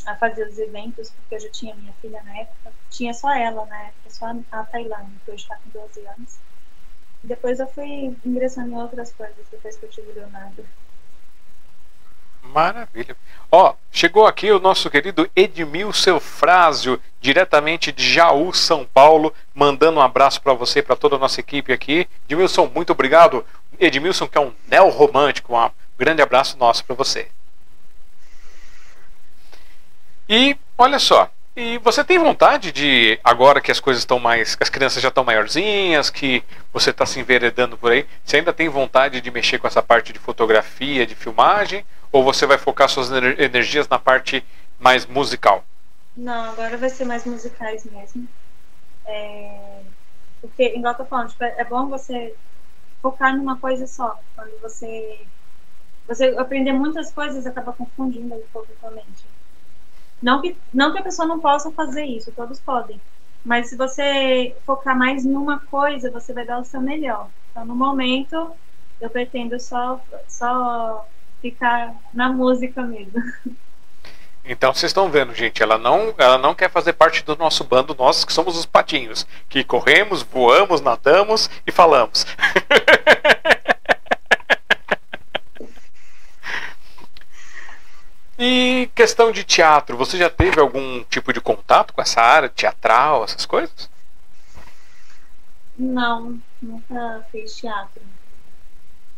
a 0.06 0.16
fazer 0.16 0.48
os 0.48 0.58
eventos, 0.58 1.10
porque 1.12 1.36
eu 1.36 1.40
já 1.40 1.50
tinha 1.50 1.76
minha 1.76 1.94
filha 2.02 2.22
na 2.24 2.40
época. 2.40 2.72
Tinha 2.90 3.14
só 3.14 3.32
ela 3.34 3.66
na 3.66 3.80
época, 3.84 4.10
só 4.10 4.26
a 4.52 4.64
Tailândia, 4.64 5.20
que 5.24 5.32
hoje 5.32 5.44
está 5.44 5.56
com 5.56 5.70
12 5.80 6.08
anos. 6.08 6.40
Depois 7.24 7.60
eu 7.60 7.68
fui 7.68 8.16
ingressando 8.26 8.72
em 8.72 8.78
outras 8.78 9.12
coisas, 9.12 9.46
depois 9.52 9.76
que 9.78 9.86
eu 9.86 9.90
tive 9.90 10.12
o 10.12 10.16
Leonardo. 10.16 10.66
Maravilha. 12.42 13.16
Ó, 13.52 13.76
chegou 13.92 14.26
aqui 14.26 14.52
o 14.52 14.60
nosso 14.60 14.90
querido 14.90 15.30
Edmilson 15.36 16.20
Frásio, 16.20 17.00
diretamente 17.20 17.92
de 17.92 18.12
Jaú, 18.12 18.54
São 18.54 18.86
Paulo, 18.86 19.34
mandando 19.54 20.00
um 20.00 20.04
abraço 20.04 20.42
para 20.42 20.54
você, 20.54 20.82
para 20.82 20.96
toda 20.96 21.18
a 21.18 21.20
nossa 21.20 21.40
equipe 21.40 21.74
aqui. 21.74 22.08
Edmilson, 22.26 22.72
muito 22.74 22.92
obrigado. 22.92 23.46
Edmilson, 23.78 24.28
que 24.28 24.38
é 24.38 24.42
um 24.42 24.54
neo-romântico, 24.68 25.54
um 25.54 25.58
grande 26.00 26.22
abraço 26.22 26.58
nosso 26.58 26.84
para 26.86 26.96
você. 26.96 27.28
E 30.28 30.56
olha 30.78 30.98
só, 30.98 31.30
e 31.56 31.78
você 31.80 32.04
tem 32.04 32.18
vontade 32.18 32.72
de, 32.72 33.20
agora 33.24 33.60
que 33.60 33.72
as 33.72 33.80
coisas 33.80 34.02
estão 34.02 34.18
mais. 34.18 34.56
as 34.60 34.70
crianças 34.70 35.04
já 35.04 35.10
estão 35.10 35.26
maiorzinhas, 35.26 36.10
que 36.10 36.44
você 36.72 36.92
está 36.92 37.06
se 37.06 37.20
enveredando 37.20 37.78
por 37.78 37.92
aí, 37.92 38.08
você 38.24 38.38
ainda 38.38 38.54
tem 38.54 38.70
vontade 38.70 39.20
de 39.20 39.30
mexer 39.30 39.58
com 39.60 39.68
essa 39.68 39.84
parte 39.84 40.14
de 40.14 40.20
fotografia, 40.20 41.06
de 41.06 41.16
filmagem? 41.16 41.86
Ou 42.12 42.24
você 42.24 42.46
vai 42.46 42.58
focar 42.58 42.88
suas 42.88 43.12
energias 43.38 43.88
na 43.88 44.00
parte 44.00 44.44
mais 44.80 45.06
musical? 45.06 45.64
Não, 46.16 46.52
agora 46.52 46.78
vai 46.78 46.90
ser 46.90 47.06
mais 47.06 47.26
musicais 47.26 47.86
mesmo. 47.86 48.28
É... 49.06 49.82
Porque, 50.42 50.76
igual 50.76 50.94
eu 50.94 50.98
tô 50.98 51.06
falando, 51.06 51.30
tipo, 51.30 51.44
é 51.44 51.64
bom 51.66 51.88
você 51.88 52.34
focar 53.02 53.36
numa 53.36 53.58
coisa 53.58 53.86
só. 53.88 54.20
Quando 54.36 54.60
você. 54.62 55.20
Você 56.10 56.36
aprender 56.40 56.74
muitas 56.74 57.12
coisas 57.12 57.46
acaba 57.46 57.72
confundindo 57.72 58.34
um 58.34 58.42
pouco 58.52 58.68
a 58.74 58.80
sua 58.80 58.90
mente. 58.90 59.26
Não 60.20 60.42
que, 60.42 60.58
não 60.74 60.92
que 60.92 60.98
a 60.98 61.04
pessoa 61.04 61.28
não 61.28 61.40
possa 61.40 61.72
fazer 61.72 62.04
isso, 62.04 62.32
todos 62.32 62.60
podem. 62.60 63.00
Mas 63.46 63.70
se 63.70 63.78
você 63.78 64.56
focar 64.66 64.98
mais 64.98 65.24
em 65.24 65.36
uma 65.36 65.60
coisa, 65.60 66.10
você 66.10 66.34
vai 66.34 66.46
dar 66.46 66.60
o 66.60 66.66
seu 66.66 66.82
melhor. 66.82 67.30
Então, 67.52 67.64
no 67.64 67.76
momento, 67.76 68.52
eu 69.00 69.10
pretendo 69.10 69.60
só, 69.60 70.02
só 70.28 71.08
ficar 71.44 71.96
na 72.12 72.28
música 72.30 72.82
mesmo. 72.82 73.24
Então 74.44 74.74
vocês 74.74 74.90
estão 74.90 75.12
vendo, 75.12 75.32
gente, 75.36 75.62
ela 75.62 75.78
não, 75.78 76.12
ela 76.18 76.40
não 76.40 76.56
quer 76.56 76.72
fazer 76.72 76.94
parte 76.94 77.24
do 77.24 77.36
nosso 77.36 77.64
bando, 77.64 77.96
nós 77.96 78.26
que 78.26 78.34
somos 78.34 78.58
os 78.58 78.66
patinhos, 78.66 79.28
que 79.48 79.64
corremos, 79.64 80.24
voamos, 80.24 80.82
nadamos 80.82 81.52
e 81.68 81.72
falamos. 81.72 82.26
E 88.42 88.90
questão 88.96 89.34
de 89.34 89.44
teatro, 89.44 89.98
você 89.98 90.18
já 90.18 90.30
teve 90.30 90.62
algum 90.62 91.04
tipo 91.04 91.34
de 91.34 91.42
contato 91.42 91.94
com 91.94 92.02
essa 92.02 92.22
área 92.22 92.48
teatral, 92.48 93.26
essas 93.26 93.46
coisas? 93.46 93.90
Não, 95.78 96.40
nunca 96.62 97.28
fiz 97.34 97.54
teatro. 97.58 98.02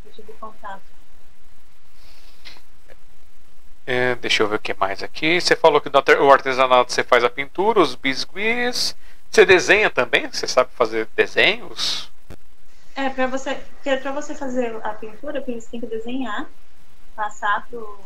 Eu 0.03 0.11
tive 0.11 0.33
contato. 0.33 0.81
É, 3.85 4.15
deixa 4.15 4.41
eu 4.41 4.47
ver 4.47 4.55
o 4.55 4.59
que 4.59 4.73
mais 4.73 5.03
aqui. 5.03 5.39
Você 5.39 5.55
falou 5.55 5.79
que 5.79 5.91
no 5.91 6.31
artesanato 6.31 6.91
você 6.91 7.03
faz 7.03 7.23
a 7.23 7.29
pintura, 7.29 7.79
os 7.79 7.93
biscuits. 7.93 8.95
Você 9.29 9.45
desenha 9.45 9.91
também? 9.91 10.31
Você 10.31 10.47
sabe 10.47 10.71
fazer 10.73 11.07
desenhos? 11.15 12.11
É, 12.95 13.07
para 13.07 13.27
você, 13.27 13.53
para 13.83 14.11
você 14.13 14.33
fazer 14.33 14.75
a 14.83 14.89
pintura, 14.89 15.41
você 15.41 15.67
tem 15.69 15.79
que 15.79 15.85
desenhar, 15.85 16.49
passar 17.15 17.67
pro 17.69 17.99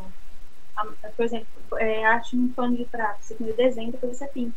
por 1.16 1.24
exemplo, 1.24 1.46
é, 1.78 2.04
arte 2.04 2.36
num 2.36 2.48
pano 2.48 2.76
de 2.76 2.84
prato, 2.84 3.18
você 3.22 3.34
tem 3.34 3.50
o 3.50 3.56
desenho, 3.56 3.92
depois 3.92 4.16
você 4.16 4.26
pinta. 4.28 4.56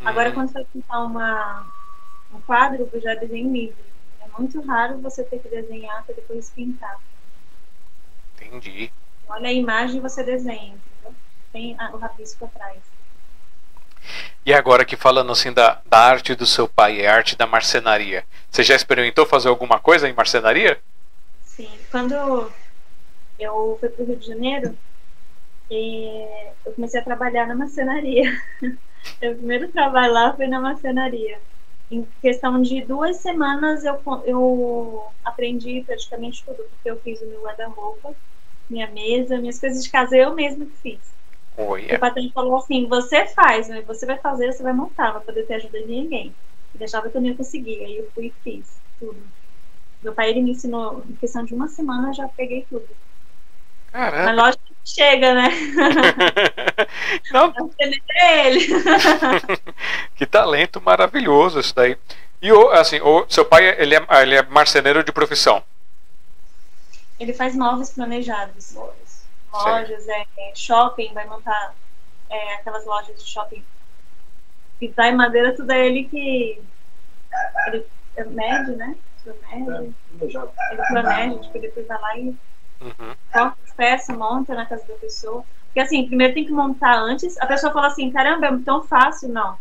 Hum. 0.00 0.06
Agora, 0.06 0.32
quando 0.32 0.48
você 0.48 0.54
vai 0.54 0.66
pintar 0.72 1.04
uma, 1.04 1.66
um 2.32 2.40
quadro, 2.40 2.88
eu 2.92 3.00
já 3.00 3.14
desenho 3.14 3.52
livre. 3.52 3.84
É 4.20 4.38
muito 4.38 4.60
raro 4.62 4.98
você 4.98 5.24
ter 5.24 5.38
que 5.38 5.48
desenhar 5.48 6.04
para 6.04 6.14
depois 6.14 6.50
pintar. 6.50 6.98
Entendi. 8.36 8.92
Olha 9.28 9.48
a 9.48 9.52
imagem 9.52 9.96
e 9.96 10.00
você 10.00 10.22
desenha, 10.22 10.74
entendeu? 10.74 11.14
Tem 11.52 11.76
o 11.92 11.96
rabisco 11.96 12.44
atrás. 12.44 12.78
E 14.44 14.52
agora 14.52 14.84
que 14.84 14.96
falando 14.96 15.30
assim 15.30 15.52
da, 15.52 15.80
da 15.86 15.98
arte 15.98 16.34
do 16.34 16.44
seu 16.44 16.66
pai, 16.66 17.06
a 17.06 17.14
arte 17.14 17.36
da 17.36 17.46
marcenaria, 17.46 18.24
você 18.50 18.62
já 18.62 18.74
experimentou 18.74 19.24
fazer 19.24 19.48
alguma 19.48 19.78
coisa 19.78 20.08
em 20.08 20.12
marcenaria? 20.12 20.80
Sim, 21.44 21.70
quando 21.90 22.50
eu 23.38 23.76
fui 23.78 23.88
para 23.88 24.02
o 24.02 24.06
Rio 24.06 24.16
de 24.16 24.26
Janeiro, 24.26 24.76
e 25.72 26.52
eu 26.66 26.72
comecei 26.74 27.00
a 27.00 27.04
trabalhar 27.04 27.46
na 27.46 27.54
marcenaria. 27.54 28.30
Meu 29.20 29.34
primeiro 29.36 29.72
trabalho 29.72 30.12
lá 30.12 30.36
foi 30.36 30.46
na 30.46 30.60
marcenaria. 30.60 31.40
Em 31.90 32.06
questão 32.20 32.60
de 32.60 32.82
duas 32.82 33.16
semanas 33.18 33.84
eu, 33.84 34.00
eu 34.24 35.06
aprendi 35.24 35.82
praticamente 35.86 36.44
tudo, 36.44 36.62
porque 36.64 36.90
eu 36.90 37.00
fiz 37.00 37.20
o 37.20 37.26
meu 37.26 37.42
guarda-roupa, 37.42 38.14
minha 38.68 38.90
mesa, 38.90 39.38
minhas 39.38 39.60
coisas 39.60 39.84
de 39.84 39.90
casa, 39.90 40.16
eu 40.16 40.34
mesma 40.34 40.64
que 40.64 40.76
fiz. 40.76 41.12
Oh, 41.58 41.76
yeah. 41.76 41.96
O 41.96 42.00
patrão 42.00 42.30
falou 42.32 42.56
assim: 42.56 42.86
você 42.86 43.26
faz, 43.26 43.68
né? 43.68 43.82
você 43.82 44.06
vai 44.06 44.18
fazer, 44.18 44.52
você 44.52 44.62
vai 44.62 44.72
montar, 44.72 45.12
vai 45.12 45.20
poder 45.20 45.46
ter 45.46 45.54
ajuda 45.54 45.80
de 45.80 45.86
ninguém. 45.86 46.34
Ele 46.74 46.84
achava 46.84 47.10
que 47.10 47.16
eu 47.16 47.20
não 47.20 47.28
ia 47.28 47.36
conseguir, 47.36 47.84
aí 47.84 47.98
eu 47.98 48.10
fui 48.14 48.26
e 48.26 48.34
fiz 48.42 48.80
tudo. 48.98 49.22
Meu 50.02 50.14
pai 50.14 50.30
ele 50.30 50.40
me 50.40 50.52
ensinou, 50.52 51.04
em 51.08 51.16
questão 51.16 51.44
de 51.44 51.54
uma 51.54 51.68
semana, 51.68 52.08
eu 52.08 52.14
já 52.14 52.28
peguei 52.28 52.66
tudo. 52.70 52.88
Caramba. 53.92 54.24
Mas 54.24 54.36
lógico 54.36 54.71
chega, 54.84 55.34
né? 55.34 55.48
Não, 57.32 57.52
É 58.16 58.46
ele. 58.46 58.66
que 60.16 60.26
talento 60.26 60.80
maravilhoso 60.80 61.60
isso 61.60 61.74
daí. 61.74 61.96
E 62.40 62.52
o, 62.52 62.70
assim, 62.70 63.00
o 63.00 63.24
seu 63.28 63.44
pai 63.44 63.68
ele 63.80 63.94
é, 63.94 64.06
ele 64.22 64.34
é 64.34 64.42
marceneiro 64.42 65.04
de 65.04 65.12
profissão. 65.12 65.62
Ele 67.18 67.32
faz 67.32 67.54
móveis 67.54 67.90
planejados. 67.90 68.74
Lojas, 69.52 70.08
é, 70.08 70.26
é, 70.38 70.52
shopping, 70.54 71.12
vai 71.12 71.26
montar 71.26 71.74
é, 72.28 72.54
aquelas 72.54 72.84
lojas 72.84 73.22
de 73.22 73.30
shopping. 73.30 73.62
Pintar 74.80 75.06
em 75.06 75.16
madeira, 75.16 75.54
tudo 75.54 75.70
é 75.70 75.86
ele 75.86 76.04
que. 76.04 76.60
Ele 77.68 77.86
é 78.16 78.24
mede, 78.24 78.72
né? 78.72 78.96
Mede. 79.24 79.94
Ele 80.20 80.34
planeja, 80.88 81.38
tipo, 81.38 81.60
depois 81.60 81.86
vai 81.86 82.00
lá 82.00 82.18
e 82.18 82.34
Uhum. 82.82 83.14
as 83.32 83.72
peças, 83.76 84.16
monta 84.16 84.54
na 84.54 84.66
casa 84.66 84.84
da 84.86 84.94
pessoa. 84.94 85.44
Porque 85.66 85.80
assim, 85.80 86.06
primeiro 86.06 86.34
tem 86.34 86.44
que 86.44 86.52
montar 86.52 86.98
antes. 86.98 87.38
A 87.40 87.46
pessoa 87.46 87.72
fala 87.72 87.86
assim, 87.86 88.10
caramba, 88.10 88.46
é 88.46 88.58
tão 88.64 88.82
fácil. 88.82 89.28
Não. 89.28 89.56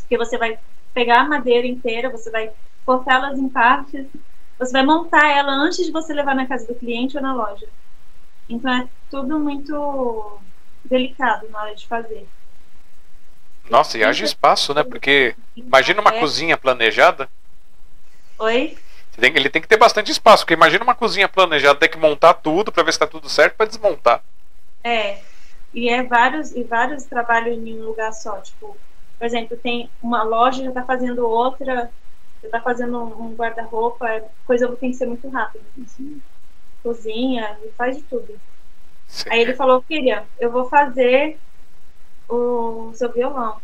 Porque 0.00 0.16
você 0.16 0.38
vai 0.38 0.58
pegar 0.94 1.20
a 1.20 1.28
madeira 1.28 1.66
inteira, 1.66 2.08
você 2.08 2.30
vai 2.30 2.50
cortá-las 2.86 3.38
em 3.38 3.48
partes, 3.48 4.06
você 4.58 4.72
vai 4.72 4.84
montar 4.84 5.28
ela 5.28 5.52
antes 5.52 5.84
de 5.84 5.92
você 5.92 6.14
levar 6.14 6.34
na 6.34 6.46
casa 6.46 6.66
do 6.66 6.74
cliente 6.74 7.16
ou 7.16 7.22
na 7.22 7.34
loja. 7.34 7.66
Então 8.48 8.72
é 8.72 8.88
tudo 9.10 9.38
muito 9.38 10.38
delicado 10.84 11.48
na 11.50 11.62
hora 11.62 11.74
de 11.74 11.86
fazer. 11.86 12.26
Nossa, 13.68 13.98
e 13.98 14.04
haja 14.04 14.24
espaço, 14.24 14.72
né? 14.72 14.84
Porque 14.84 15.34
imagina 15.56 16.00
uma 16.00 16.14
É. 16.14 16.20
cozinha 16.20 16.56
planejada. 16.56 17.28
Oi? 18.38 18.78
Tem- 19.18 19.34
ele 19.34 19.48
tem 19.48 19.62
que 19.62 19.68
ter 19.68 19.76
bastante 19.78 20.10
espaço, 20.12 20.44
porque 20.44 20.54
imagina 20.54 20.84
uma 20.84 20.94
cozinha 20.94 21.28
planejada, 21.28 21.78
tem 21.78 21.88
que 21.88 21.98
montar 21.98 22.34
tudo 22.34 22.70
pra 22.70 22.82
ver 22.82 22.92
se 22.92 22.98
tá 22.98 23.06
tudo 23.06 23.28
certo 23.28 23.54
pra 23.56 23.66
desmontar. 23.66 24.22
É. 24.84 25.18
E 25.72 25.88
é 25.88 26.02
vários, 26.02 26.52
e 26.52 26.62
vários 26.62 27.04
trabalhos 27.04 27.56
em 27.58 27.80
um 27.80 27.84
lugar 27.86 28.12
só. 28.12 28.40
Tipo, 28.40 28.76
por 29.18 29.24
exemplo, 29.24 29.56
tem 29.56 29.90
uma 30.02 30.22
loja 30.22 30.62
já 30.64 30.72
tá 30.72 30.82
fazendo 30.84 31.26
outra, 31.26 31.90
já 32.42 32.48
tá 32.50 32.60
fazendo 32.60 32.98
um 33.02 33.34
guarda-roupa, 33.34 34.08
é- 34.08 34.24
coisa 34.46 34.68
tem 34.76 34.90
que 34.90 34.96
ser 34.96 35.06
muito 35.06 35.28
rápido. 35.28 35.64
Assim. 35.84 36.20
Cozinha, 36.82 37.58
faz 37.76 37.96
de 37.96 38.02
tudo. 38.04 38.38
Sim. 39.08 39.28
Aí 39.30 39.40
ele 39.40 39.54
falou, 39.54 39.82
filha, 39.82 40.24
eu 40.38 40.50
vou 40.50 40.68
fazer 40.68 41.38
o 42.28 42.92
seu 42.94 43.12
violão. 43.12 43.60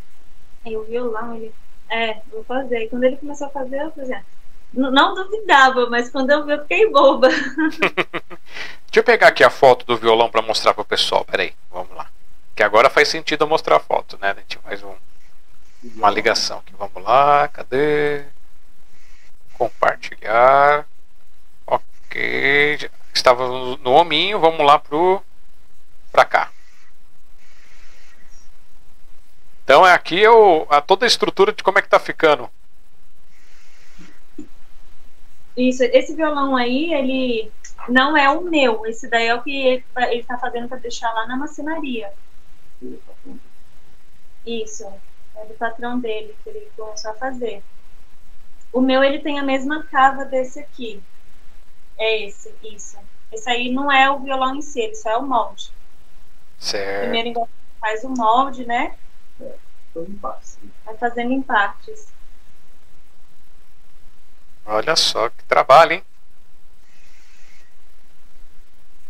Aí 0.64 0.76
o 0.76 0.84
violão, 0.84 1.34
ele, 1.36 1.52
é, 1.88 2.20
vou 2.30 2.44
fazer. 2.44 2.84
E 2.84 2.88
quando 2.88 3.04
ele 3.04 3.16
começou 3.16 3.46
a 3.48 3.50
fazer, 3.50 3.80
eu 3.82 3.90
falei, 3.92 4.12
ah, 4.14 4.22
n- 4.22 4.24
não 4.72 5.14
duvidava, 5.14 5.88
mas 5.90 6.10
quando 6.10 6.30
eu 6.30 6.44
vi, 6.44 6.52
eu 6.52 6.62
fiquei 6.62 6.90
boba. 6.90 7.28
Deixa 8.88 8.96
eu 8.96 9.04
pegar 9.04 9.28
aqui 9.28 9.42
a 9.44 9.50
foto 9.50 9.84
do 9.86 9.96
violão 9.96 10.30
pra 10.30 10.42
mostrar 10.42 10.74
pro 10.74 10.84
pessoal. 10.84 11.24
Peraí, 11.24 11.54
vamos 11.70 11.94
lá. 11.96 12.08
Que 12.54 12.62
agora 12.62 12.90
faz 12.90 13.08
sentido 13.08 13.46
mostrar 13.46 13.76
a 13.76 13.80
foto, 13.80 14.18
né? 14.20 14.30
A 14.30 14.34
gente 14.34 14.58
faz 14.58 14.82
um- 14.82 14.96
uma 15.96 16.10
ligação 16.10 16.58
aqui. 16.58 16.72
Vamos 16.78 17.02
lá, 17.02 17.48
cadê? 17.48 18.24
Compartilhar. 19.56 20.86
Ok. 21.66 22.90
Estava 23.14 23.46
no, 23.48 23.92
hominho, 23.92 24.38
vamos 24.38 24.64
lá 24.66 24.78
pro 24.78 25.22
pra 26.10 26.24
cá. 26.24 26.50
Então 29.64 29.86
é 29.86 29.92
aqui 29.92 30.22
a, 30.68 30.80
toda 30.80 31.06
a 31.06 31.08
estrutura 31.08 31.52
de 31.52 31.62
como 31.62 31.78
é 31.78 31.82
que 31.82 31.88
tá 31.88 31.98
ficando. 31.98 32.50
Isso, 35.56 35.82
esse 35.84 36.14
violão 36.14 36.56
aí, 36.56 36.92
ele 36.94 37.52
não 37.88 38.16
é 38.16 38.30
o 38.30 38.42
meu. 38.42 38.86
Esse 38.86 39.08
daí 39.08 39.26
é 39.26 39.34
o 39.34 39.42
que 39.42 39.54
ele, 39.54 39.84
ele 40.10 40.24
tá 40.24 40.38
fazendo 40.38 40.68
para 40.68 40.78
deixar 40.78 41.12
lá 41.12 41.26
na 41.26 41.36
macenaria. 41.36 42.12
Isso, 44.46 44.86
é 45.36 45.44
do 45.44 45.54
patrão 45.54 45.98
dele 45.98 46.34
que 46.42 46.50
ele 46.50 46.70
começou 46.76 47.10
a 47.10 47.14
fazer. 47.14 47.62
O 48.72 48.80
meu, 48.80 49.04
ele 49.04 49.18
tem 49.18 49.38
a 49.38 49.42
mesma 49.42 49.84
cava 49.84 50.24
desse 50.24 50.58
aqui. 50.58 51.02
É 51.98 52.24
esse, 52.24 52.52
isso. 52.62 52.98
Esse 53.30 53.48
aí 53.48 53.70
não 53.70 53.92
é 53.92 54.10
o 54.10 54.18
violão 54.18 54.54
em 54.54 54.62
si, 54.62 54.80
ele 54.80 54.94
só 54.94 55.10
é 55.10 55.16
o 55.18 55.26
molde. 55.26 55.70
Certo. 56.58 57.02
Primeiro 57.02 57.28
ele 57.28 57.48
faz 57.80 58.04
o 58.04 58.08
molde, 58.08 58.64
né? 58.66 58.96
Todo 59.92 60.10
em 60.10 60.16
paz. 60.16 60.58
Vai 60.84 60.96
fazendo 60.96 61.32
em 61.32 61.42
partes. 61.42 62.12
Olha 64.66 64.96
só 64.96 65.28
que 65.28 65.44
trabalho, 65.44 65.92
hein? 65.94 66.04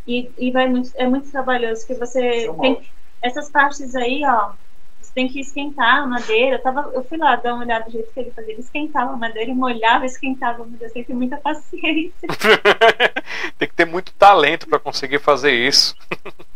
E, 0.06 0.30
e 0.36 0.50
vai 0.50 0.68
muito, 0.68 0.90
é 0.94 1.06
muito 1.06 1.30
trabalhoso, 1.30 1.86
que 1.86 1.94
você 1.94 2.20
é 2.20 2.40
tem 2.40 2.52
molde. 2.52 2.92
essas 3.20 3.48
partes 3.50 3.94
aí, 3.94 4.22
ó, 4.24 4.52
você 5.00 5.12
tem 5.14 5.28
que 5.28 5.40
esquentar 5.40 5.98
a 6.02 6.06
madeira. 6.06 6.56
Eu, 6.56 6.62
tava, 6.62 6.90
eu 6.94 7.04
fui 7.04 7.18
lá 7.18 7.36
dar 7.36 7.54
uma 7.54 7.64
olhada 7.64 7.84
do 7.84 7.90
jeito 7.92 8.12
que 8.12 8.20
ele 8.20 8.30
fazia. 8.30 8.52
Ele 8.52 8.62
esquentava 8.62 9.12
a 9.12 9.16
madeira, 9.16 9.54
molhava, 9.54 10.06
esquentava 10.06 10.62
a 10.62 10.66
madeira. 10.66 10.92
Tem 10.92 11.02
que 11.02 11.08
ter 11.08 11.14
muita 11.14 11.36
paciência. 11.36 12.28
Tem 13.58 13.68
que 13.68 13.74
ter 13.74 13.84
muito 13.84 14.12
talento 14.14 14.66
para 14.66 14.78
conseguir 14.78 15.18
fazer 15.18 15.52
isso. 15.52 15.96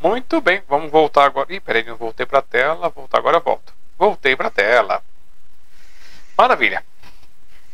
Muito 0.00 0.40
bem, 0.40 0.62
vamos 0.68 0.92
voltar 0.92 1.24
agora. 1.24 1.52
Ih, 1.52 1.58
peraí, 1.58 1.82
não 1.82 1.96
voltei 1.96 2.24
para 2.24 2.38
a 2.38 2.42
tela. 2.42 2.88
Voltar 2.88 3.18
agora, 3.18 3.40
volto. 3.40 3.74
Voltei 3.98 4.36
para 4.36 4.46
a 4.46 4.50
tela. 4.50 5.02
Maravilha. 6.38 6.84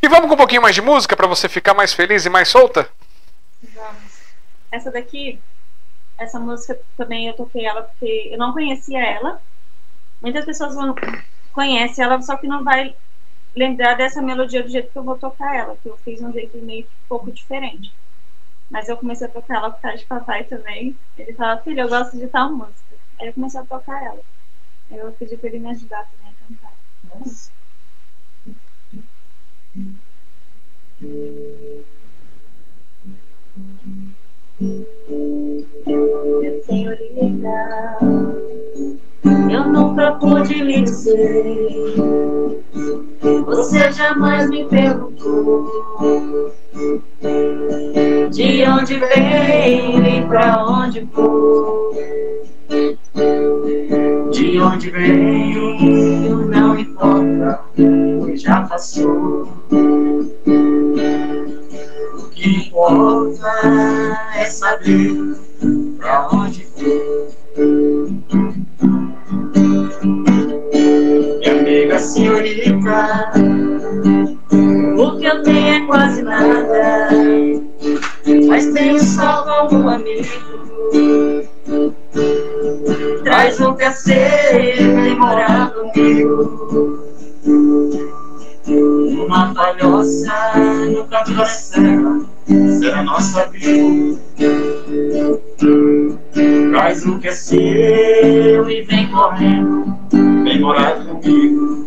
E 0.01 0.07
vamos 0.07 0.27
com 0.27 0.33
um 0.33 0.37
pouquinho 0.37 0.63
mais 0.63 0.73
de 0.73 0.81
música 0.81 1.15
para 1.15 1.27
você 1.27 1.47
ficar 1.47 1.75
mais 1.75 1.93
feliz 1.93 2.25
e 2.25 2.29
mais 2.29 2.47
solta? 2.47 2.89
Vamos. 3.61 4.21
Essa 4.71 4.91
daqui, 4.91 5.39
essa 6.17 6.39
música 6.39 6.79
também 6.97 7.27
eu 7.27 7.35
toquei 7.35 7.63
ela 7.63 7.83
porque 7.83 8.29
eu 8.31 8.39
não 8.39 8.53
conhecia 8.53 8.99
ela. 8.99 9.39
Muitas 10.19 10.45
pessoas 10.45 10.73
vão, 10.73 10.95
conhecem 11.53 12.03
ela, 12.03 12.19
só 12.23 12.35
que 12.37 12.47
não 12.47 12.63
vai 12.63 12.95
lembrar 13.55 13.93
dessa 13.93 14.19
melodia 14.19 14.63
do 14.63 14.69
jeito 14.69 14.91
que 14.91 14.97
eu 14.97 15.03
vou 15.03 15.17
tocar 15.17 15.55
ela, 15.55 15.77
que 15.77 15.87
eu 15.87 15.97
fiz 16.03 16.19
um 16.21 16.33
jeito 16.33 16.57
meio 16.57 16.85
que 16.85 16.89
um 16.89 17.07
pouco 17.07 17.31
diferente. 17.31 17.93
Mas 18.71 18.89
eu 18.89 18.97
comecei 18.97 19.27
a 19.27 19.29
tocar 19.29 19.57
ela 19.57 19.69
por 19.69 19.81
causa 19.81 19.97
de 19.99 20.05
papai 20.05 20.43
também. 20.43 20.97
Ele 21.19 21.33
falava, 21.33 21.61
filho, 21.61 21.81
eu 21.81 21.87
gosto 21.87 22.17
de 22.17 22.27
tal 22.27 22.51
música. 22.51 22.95
Aí 23.21 23.27
eu 23.27 23.33
comecei 23.33 23.59
a 23.59 23.63
tocar 23.63 24.03
ela. 24.03 24.21
Aí 24.89 24.97
eu 24.97 25.11
pedi 25.11 25.37
pra 25.37 25.49
ele 25.49 25.59
me 25.59 25.69
ajudar 25.69 26.07
também 26.09 26.33
a 26.33 26.47
cantar. 26.47 26.73
Nossa. 27.13 27.54
Meu 29.75 29.91
senhorita, 36.65 37.97
eu 39.51 39.67
nunca 39.67 40.13
pude 40.13 40.53
lhe 40.63 40.81
dizer. 40.81 41.73
Você 43.45 43.91
jamais 43.91 44.49
me 44.49 44.63
perguntou 44.63 46.53
de 48.31 48.63
onde 48.63 48.97
veio 48.97 50.07
e 50.07 50.25
pra 50.25 50.65
onde 50.65 51.01
vou. 51.01 51.91
De 54.35 54.59
onde 54.59 54.89
veio 54.89 56.45
não 56.49 56.77
importa, 56.77 57.61
pois 58.19 58.41
já 58.41 58.63
passou. 58.63 59.47
O 62.19 62.29
que 62.31 62.67
importa 62.67 63.49
é 64.35 64.43
saber 64.43 65.15
pra 65.97 66.27
onde 66.33 66.67
vou. 66.75 67.29
Minha 71.39 71.51
amiga 71.57 71.97
senhorita, 71.97 73.31
O 74.97 75.17
que 75.17 75.25
eu 75.25 75.43
tenho 75.43 75.75
é 75.75 75.87
quase 75.87 76.21
nada, 76.23 77.09
mas 78.49 78.65
tenho 78.73 78.99
salvo 78.99 79.49
algum 79.49 79.87
amigo. 79.87 80.54
Traz 83.55 83.69
o 83.69 83.75
que 83.75 83.83
é 83.83 83.91
seu 83.91 84.59
e 84.59 85.15
morar 85.15 85.71
comigo. 85.71 86.99
Uma 89.25 89.53
palhoça 89.53 90.33
no 90.91 91.05
canto 91.05 91.33
da 91.35 91.45
serra 91.45 92.19
será 92.79 93.03
nossa 93.03 93.43
abrigo. 93.43 94.19
Traz 96.71 97.05
o 97.05 97.17
que 97.17 97.29
é 97.29 97.31
seu 97.31 98.69
e 98.69 98.81
vem 98.81 99.07
correndo, 99.09 99.95
vem 100.43 100.59
morar 100.59 101.05
comigo. 101.05 101.85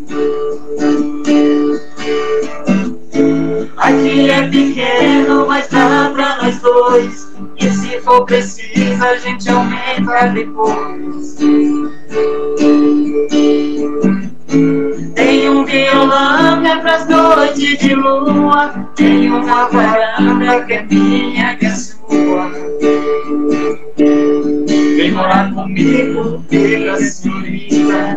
Aqui 3.89 4.29
é 4.29 4.47
pequeno, 4.47 5.47
mas 5.49 5.67
dá 5.69 6.11
pra 6.15 6.43
nós 6.43 6.61
dois. 6.61 7.33
E 7.57 7.71
se 7.71 7.99
for 8.03 8.27
preciso, 8.27 9.03
a 9.03 9.17
gente 9.17 9.49
aumenta 9.49 10.29
depois. 10.35 11.37
Tem 15.15 15.49
um 15.49 15.65
violão 15.65 16.61
que 16.61 16.69
é 16.69 16.77
pras 16.81 17.09
noites 17.09 17.79
de 17.79 17.95
lua. 17.95 18.75
Tem 18.95 19.33
uma 19.33 19.71
varanda 19.71 20.65
que 20.67 20.73
é 20.75 20.83
minha, 20.83 21.57
que 21.57 21.65
é 21.65 21.75
sua. 21.75 22.53
Vem 24.99 25.13
morar 25.13 25.51
comigo, 25.55 26.45
pega 26.51 27.01
senhorita. 27.01 28.17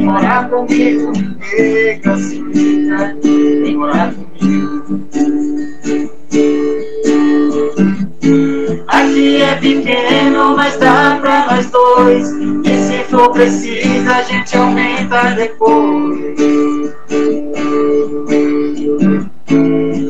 Vem 0.00 0.08
morar 0.08 0.48
comigo, 0.48 1.12
senhorita. 1.44 2.16
Vem 3.22 3.76
morar 3.76 4.14
comigo. 4.14 5.06
Aqui 8.88 9.42
é 9.42 9.54
pequeno, 9.56 10.56
mas 10.56 10.78
dá 10.78 11.18
pra 11.20 11.48
nós 11.50 11.70
dois. 11.70 12.30
E 12.64 12.78
se 12.78 13.04
for 13.10 13.30
preciso, 13.30 14.10
a 14.10 14.22
gente 14.22 14.56
aumenta 14.56 15.34
depois. 15.34 16.18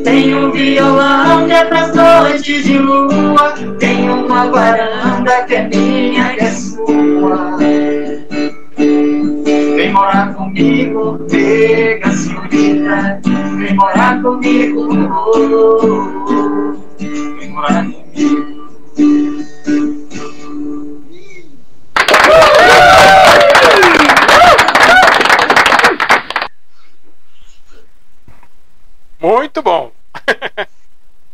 Tem 0.05 0.34
um 0.36 0.53
violão 0.53 1.47
que 1.47 1.53
é 1.53 1.64
pras 1.64 1.93
noites 1.97 2.62
de 2.62 2.78
lua. 2.78 3.55
Tem 3.80 4.09
uma 4.09 4.47
varanda 4.53 5.45
que 5.49 5.55
é 5.57 5.66
minha, 5.66 6.34
que 6.34 6.45
é 6.45 6.51
sua. 6.53 7.59
Vem 10.01 10.07
morar 10.07 10.35
comigo, 10.35 11.19
pega 11.31 12.11
senhorita. 12.11 13.21
Vem 13.59 13.75
morar 13.75 14.23
comigo. 14.23 14.89
oh, 14.95 15.37
oh, 15.37 16.25
oh. 16.27 17.37
Vem 17.39 17.51
morar 17.51 17.85
comigo. 17.85 18.71
Muito 29.21 29.61
bom. 29.63 29.93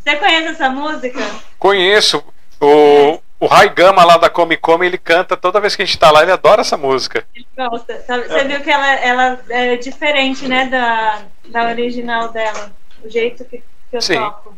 Você 0.03 0.17
conhece 0.17 0.49
essa 0.49 0.71
música? 0.71 1.21
Conheço. 1.57 2.21
O, 2.61 3.21
o 3.39 3.47
Rai 3.47 3.69
Gama 3.69 4.05
lá 4.05 4.17
da 4.17 4.31
Come 4.31 4.57
Come, 4.57 4.87
ele 4.87 4.99
canta 4.99 5.37
toda 5.37 5.61
vez 5.61 5.77
que 5.77 5.83
a 5.83 5.85
gente 5.85 5.99
tá 5.99 6.11
lá, 6.11 6.23
ele 6.23 6.33
adora 6.33 6.63
essa 6.63 6.77
música. 6.77 7.27
Ele 7.35 7.47
gosta. 7.57 8.03
Você 8.07 8.45
viu 8.45 8.61
que 8.61 8.71
ela, 8.71 8.95
ela 8.95 9.41
é 9.51 9.77
diferente, 9.77 10.49
né, 10.49 10.67
da, 10.67 11.23
da 11.49 11.69
original 11.69 12.31
dela. 12.31 12.73
O 13.05 13.09
jeito 13.09 13.45
que, 13.45 13.59
que 13.59 13.97
eu 13.97 14.01
Sim. 14.01 14.17
toco. 14.17 14.57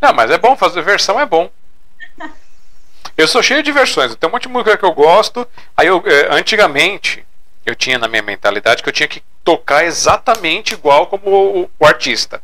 Não, 0.00 0.12
mas 0.12 0.30
é 0.30 0.38
bom, 0.38 0.56
fazer 0.56 0.82
versão 0.82 1.18
é 1.18 1.26
bom. 1.26 1.50
Eu 3.16 3.26
sou 3.26 3.42
cheio 3.42 3.62
de 3.62 3.72
versões, 3.72 4.14
tem 4.14 4.28
um 4.28 4.32
monte 4.32 4.42
de 4.42 4.48
música 4.48 4.76
que 4.76 4.84
eu 4.84 4.92
gosto. 4.92 5.46
Aí 5.76 5.88
eu, 5.88 6.02
eh, 6.06 6.28
antigamente, 6.30 7.24
eu 7.66 7.74
tinha 7.74 7.98
na 7.98 8.06
minha 8.06 8.22
mentalidade 8.22 8.82
que 8.82 8.88
eu 8.88 8.92
tinha 8.92 9.08
que 9.08 9.22
tocar 9.42 9.84
exatamente 9.84 10.74
igual 10.74 11.06
como 11.06 11.28
o, 11.28 11.70
o 11.78 11.86
artista. 11.86 12.40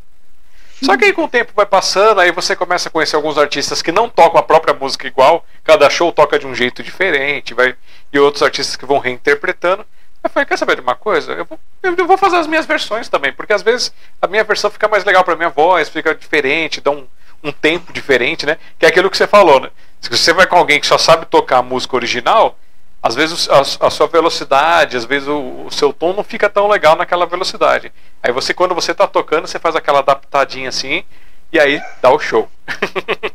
Só 0.83 0.97
que 0.97 1.05
aí 1.05 1.12
com 1.12 1.25
o 1.25 1.29
tempo 1.29 1.53
vai 1.55 1.66
passando, 1.66 2.20
aí 2.20 2.31
você 2.33 2.55
começa 2.55 2.89
a 2.89 2.93
conhecer 2.93 3.16
alguns 3.16 3.39
artistas 3.39 3.81
que 3.81 3.93
não 3.93 4.09
tocam 4.09 4.39
a 4.39 4.43
própria 4.43 4.75
música 4.75 5.07
igual, 5.07 5.45
cada 5.62 5.89
show 5.89 6.12
toca 6.12 6.39
de 6.39 6.47
um 6.47 6.55
jeito 6.55 6.83
diferente, 6.83 7.55
vai, 7.55 7.75
e 8.12 8.18
outros 8.18 8.43
artistas 8.43 8.77
que 8.77 8.85
vão 8.85 8.99
reinterpretando. 8.99 9.85
Eu 10.22 10.31
falei, 10.31 10.47
quer 10.47 10.57
saber 10.57 10.77
de 10.77 10.81
uma 10.81 10.95
coisa? 10.95 11.33
Eu 11.33 11.45
vou, 11.45 11.59
eu 11.83 12.07
vou 12.07 12.16
fazer 12.16 12.37
as 12.37 12.47
minhas 12.47 12.64
versões 12.64 13.09
também, 13.09 13.33
porque 13.33 13.53
às 13.53 13.62
vezes 13.62 13.93
a 14.20 14.27
minha 14.27 14.43
versão 14.43 14.70
fica 14.70 14.89
mais 14.89 15.05
legal 15.05 15.22
pra 15.22 15.37
minha 15.37 15.51
voz, 15.51 15.89
fica 15.89 16.14
diferente, 16.14 16.81
dá 16.81 16.91
um, 16.91 17.07
um 17.43 17.53
tempo 17.53 17.93
diferente, 17.93 18.47
né? 18.47 18.57
Que 18.79 18.87
é 18.87 18.89
aquilo 18.89 19.11
que 19.11 19.16
você 19.16 19.27
falou, 19.27 19.61
né? 19.61 19.70
Se 20.01 20.09
você 20.09 20.33
vai 20.33 20.47
com 20.47 20.57
alguém 20.57 20.81
que 20.81 20.87
só 20.87 20.97
sabe 20.97 21.27
tocar 21.27 21.59
a 21.59 21.62
música 21.62 21.95
original, 21.95 22.59
às 23.05 23.14
vezes 23.14 23.50
a, 23.50 23.61
a 23.86 23.90
sua 23.90 24.07
velocidade, 24.07 24.96
às 24.96 25.05
vezes 25.05 25.28
o, 25.28 25.66
o 25.66 25.70
seu 25.70 25.92
tom 25.92 26.14
não 26.14 26.24
fica 26.24 26.48
tão 26.48 26.66
legal 26.66 26.96
naquela 26.96 27.26
velocidade. 27.26 27.92
Aí 28.22 28.32
você, 28.32 28.55
quando 28.55 28.74
você 28.74 28.94
tá 28.94 29.07
tocando, 29.07 29.46
você 29.46 29.59
faz 29.59 29.76
aquela 29.76 29.98
adaptadinha 29.98 30.70
assim, 30.70 31.05
e 31.52 31.61
aí 31.61 31.82
dá 32.00 32.11
o 32.11 32.18
show. 32.18 32.48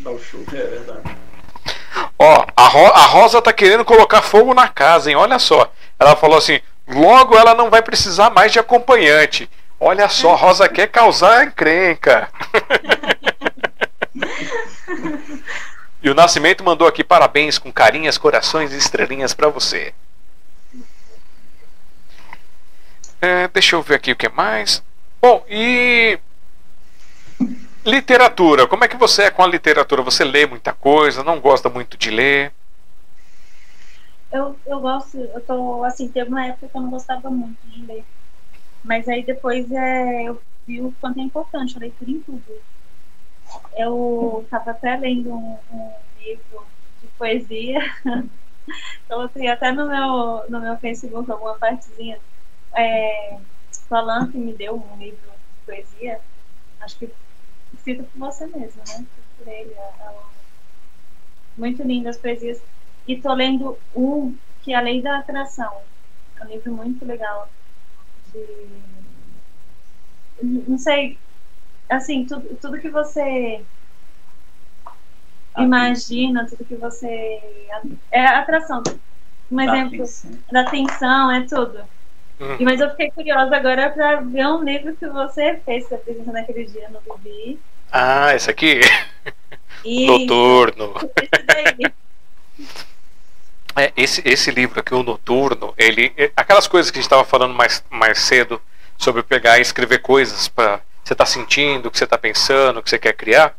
Dá 0.00 0.10
o 0.10 0.18
show, 0.18 0.40
é 0.52 0.56
verdade. 0.56 1.16
Ó, 2.18 2.46
a, 2.56 2.68
Ro- 2.68 2.92
a 2.92 3.06
Rosa 3.06 3.40
tá 3.40 3.52
querendo 3.52 3.84
colocar 3.84 4.20
fogo 4.22 4.52
na 4.52 4.68
casa, 4.68 5.08
hein? 5.08 5.16
Olha 5.16 5.38
só. 5.38 5.72
Ela 5.98 6.14
falou 6.14 6.36
assim: 6.36 6.60
logo 6.86 7.36
ela 7.38 7.54
não 7.54 7.70
vai 7.70 7.80
precisar 7.80 8.28
mais 8.30 8.52
de 8.52 8.58
acompanhante. 8.58 9.48
Olha 9.80 10.08
só, 10.08 10.34
a 10.34 10.36
Rosa 10.36 10.68
quer 10.68 10.88
causar 10.88 11.46
encrenca. 11.46 12.28
e 16.04 16.10
o 16.10 16.14
Nascimento 16.14 16.62
mandou 16.62 16.86
aqui 16.86 17.02
parabéns 17.02 17.56
com 17.56 17.72
carinhas, 17.72 18.18
corações 18.18 18.74
e 18.74 18.76
estrelinhas 18.76 19.32
pra 19.32 19.48
você. 19.48 19.94
É, 23.22 23.48
deixa 23.48 23.74
eu 23.74 23.80
ver 23.80 23.94
aqui 23.94 24.12
o 24.12 24.16
que 24.16 24.28
mais. 24.28 24.84
Bom, 25.22 25.42
e 25.48 26.18
literatura. 27.86 28.66
Como 28.66 28.84
é 28.84 28.88
que 28.88 28.98
você 28.98 29.22
é 29.22 29.30
com 29.30 29.42
a 29.42 29.46
literatura? 29.46 30.02
Você 30.02 30.24
lê 30.24 30.44
muita 30.44 30.74
coisa? 30.74 31.24
Não 31.24 31.40
gosta 31.40 31.70
muito 31.70 31.96
de 31.96 32.10
ler? 32.10 32.52
Eu, 34.30 34.58
eu 34.66 34.80
gosto, 34.80 35.16
eu 35.16 35.40
tô, 35.40 35.84
assim, 35.84 36.08
teve 36.08 36.28
uma 36.28 36.44
época 36.44 36.68
que 36.68 36.76
eu 36.76 36.82
não 36.82 36.90
gostava 36.90 37.30
muito 37.30 37.56
de 37.66 37.86
ler. 37.86 38.04
Mas 38.82 39.08
aí 39.08 39.24
depois 39.24 39.72
é, 39.72 40.24
eu 40.24 40.38
vi 40.66 40.82
o 40.82 40.92
quanto 41.00 41.18
é 41.18 41.22
importante 41.22 41.78
a 41.78 41.80
leitura 41.80 42.10
em 42.10 42.20
tudo. 42.20 42.44
Eu 43.76 44.46
tava 44.50 44.70
até 44.72 44.96
lendo 44.96 45.32
um, 45.34 45.58
um 45.70 45.92
livro 46.16 46.66
de 47.00 47.08
poesia. 47.18 47.80
Coloquei 49.08 49.48
até 49.48 49.72
no 49.72 49.88
meu, 49.88 50.50
no 50.50 50.60
meu 50.60 50.76
Facebook 50.78 51.30
alguma 51.30 51.58
partezinha. 51.58 52.20
É, 52.76 53.38
o 53.90 53.94
Alan 53.94 54.30
que 54.30 54.38
me 54.38 54.54
deu 54.56 54.76
um 54.76 54.98
livro 54.98 55.30
de 55.30 55.66
poesia, 55.66 56.20
acho 56.80 56.98
que 56.98 57.12
escrito 57.74 58.04
por 58.06 58.18
você 58.18 58.46
mesmo, 58.48 58.82
né? 58.88 59.06
Por 59.38 59.48
ele. 59.48 59.72
é- 59.74 59.78
é 59.78 60.14
muito 61.56 61.82
lindo 61.82 62.08
as 62.08 62.18
poesias. 62.18 62.62
E 63.06 63.20
tô 63.20 63.32
lendo 63.34 63.78
um 63.94 64.36
que 64.60 64.72
é 64.72 64.76
a 64.76 64.80
Lei 64.80 65.02
da 65.02 65.18
Atração. 65.18 65.82
É 66.40 66.44
um 66.44 66.48
livro 66.48 66.72
muito 66.74 67.04
legal. 67.04 67.50
De... 68.32 68.40
Não 70.42 70.78
sei, 70.78 71.18
assim, 71.88 72.24
tudo, 72.24 72.56
tudo 72.60 72.80
que 72.80 72.88
você 72.90 73.60
imagina, 75.58 76.46
tudo 76.48 76.64
que 76.64 76.74
você. 76.76 77.40
É 78.10 78.26
atração. 78.26 78.82
Um 79.50 79.56
Dá 79.56 79.64
exemplo 79.64 79.94
atenção. 79.96 80.30
da 80.50 80.60
atenção, 80.62 81.30
é 81.30 81.40
tudo. 81.42 81.78
Hum. 82.40 82.56
Mas 82.60 82.80
eu 82.80 82.90
fiquei 82.90 83.10
curiosa 83.10 83.54
agora 83.56 83.90
para 83.90 84.20
ver 84.20 84.46
um 84.46 84.62
livro 84.64 84.94
que 84.96 85.06
você 85.06 85.60
fez, 85.64 85.84
que 85.84 85.90
você 85.90 85.94
apresentou 85.94 86.32
naquele 86.32 86.64
dia 86.64 86.88
no 86.88 87.00
Bibi. 87.18 87.60
Ah, 87.92 88.34
esse 88.34 88.50
aqui? 88.50 88.80
E 89.84 90.06
Noturno. 90.28 90.94
É, 93.76 93.92
esse, 93.96 94.22
esse 94.24 94.52
livro 94.52 94.78
aqui, 94.78 94.94
o 94.94 95.02
Noturno, 95.02 95.74
ele. 95.76 96.12
é- 96.16 96.30
Aquelas 96.36 96.68
coisas 96.68 96.92
que 96.92 96.98
a 96.98 97.00
gente 97.02 97.06
estava 97.06 97.24
falando 97.24 97.52
mais, 97.54 97.82
mais 97.90 98.20
cedo 98.20 98.62
sobre 98.96 99.20
pegar 99.24 99.58
e 99.58 99.62
escrever 99.62 99.98
coisas 99.98 100.46
para 100.46 100.80
você 101.04 101.14
está 101.14 101.26
sentindo, 101.26 101.86
o 101.86 101.90
que 101.90 101.98
você 101.98 102.04
está 102.04 102.18
pensando, 102.18 102.78
o 102.78 102.82
que 102.82 102.90
você 102.90 102.98
quer 102.98 103.12
criar. 103.12 103.54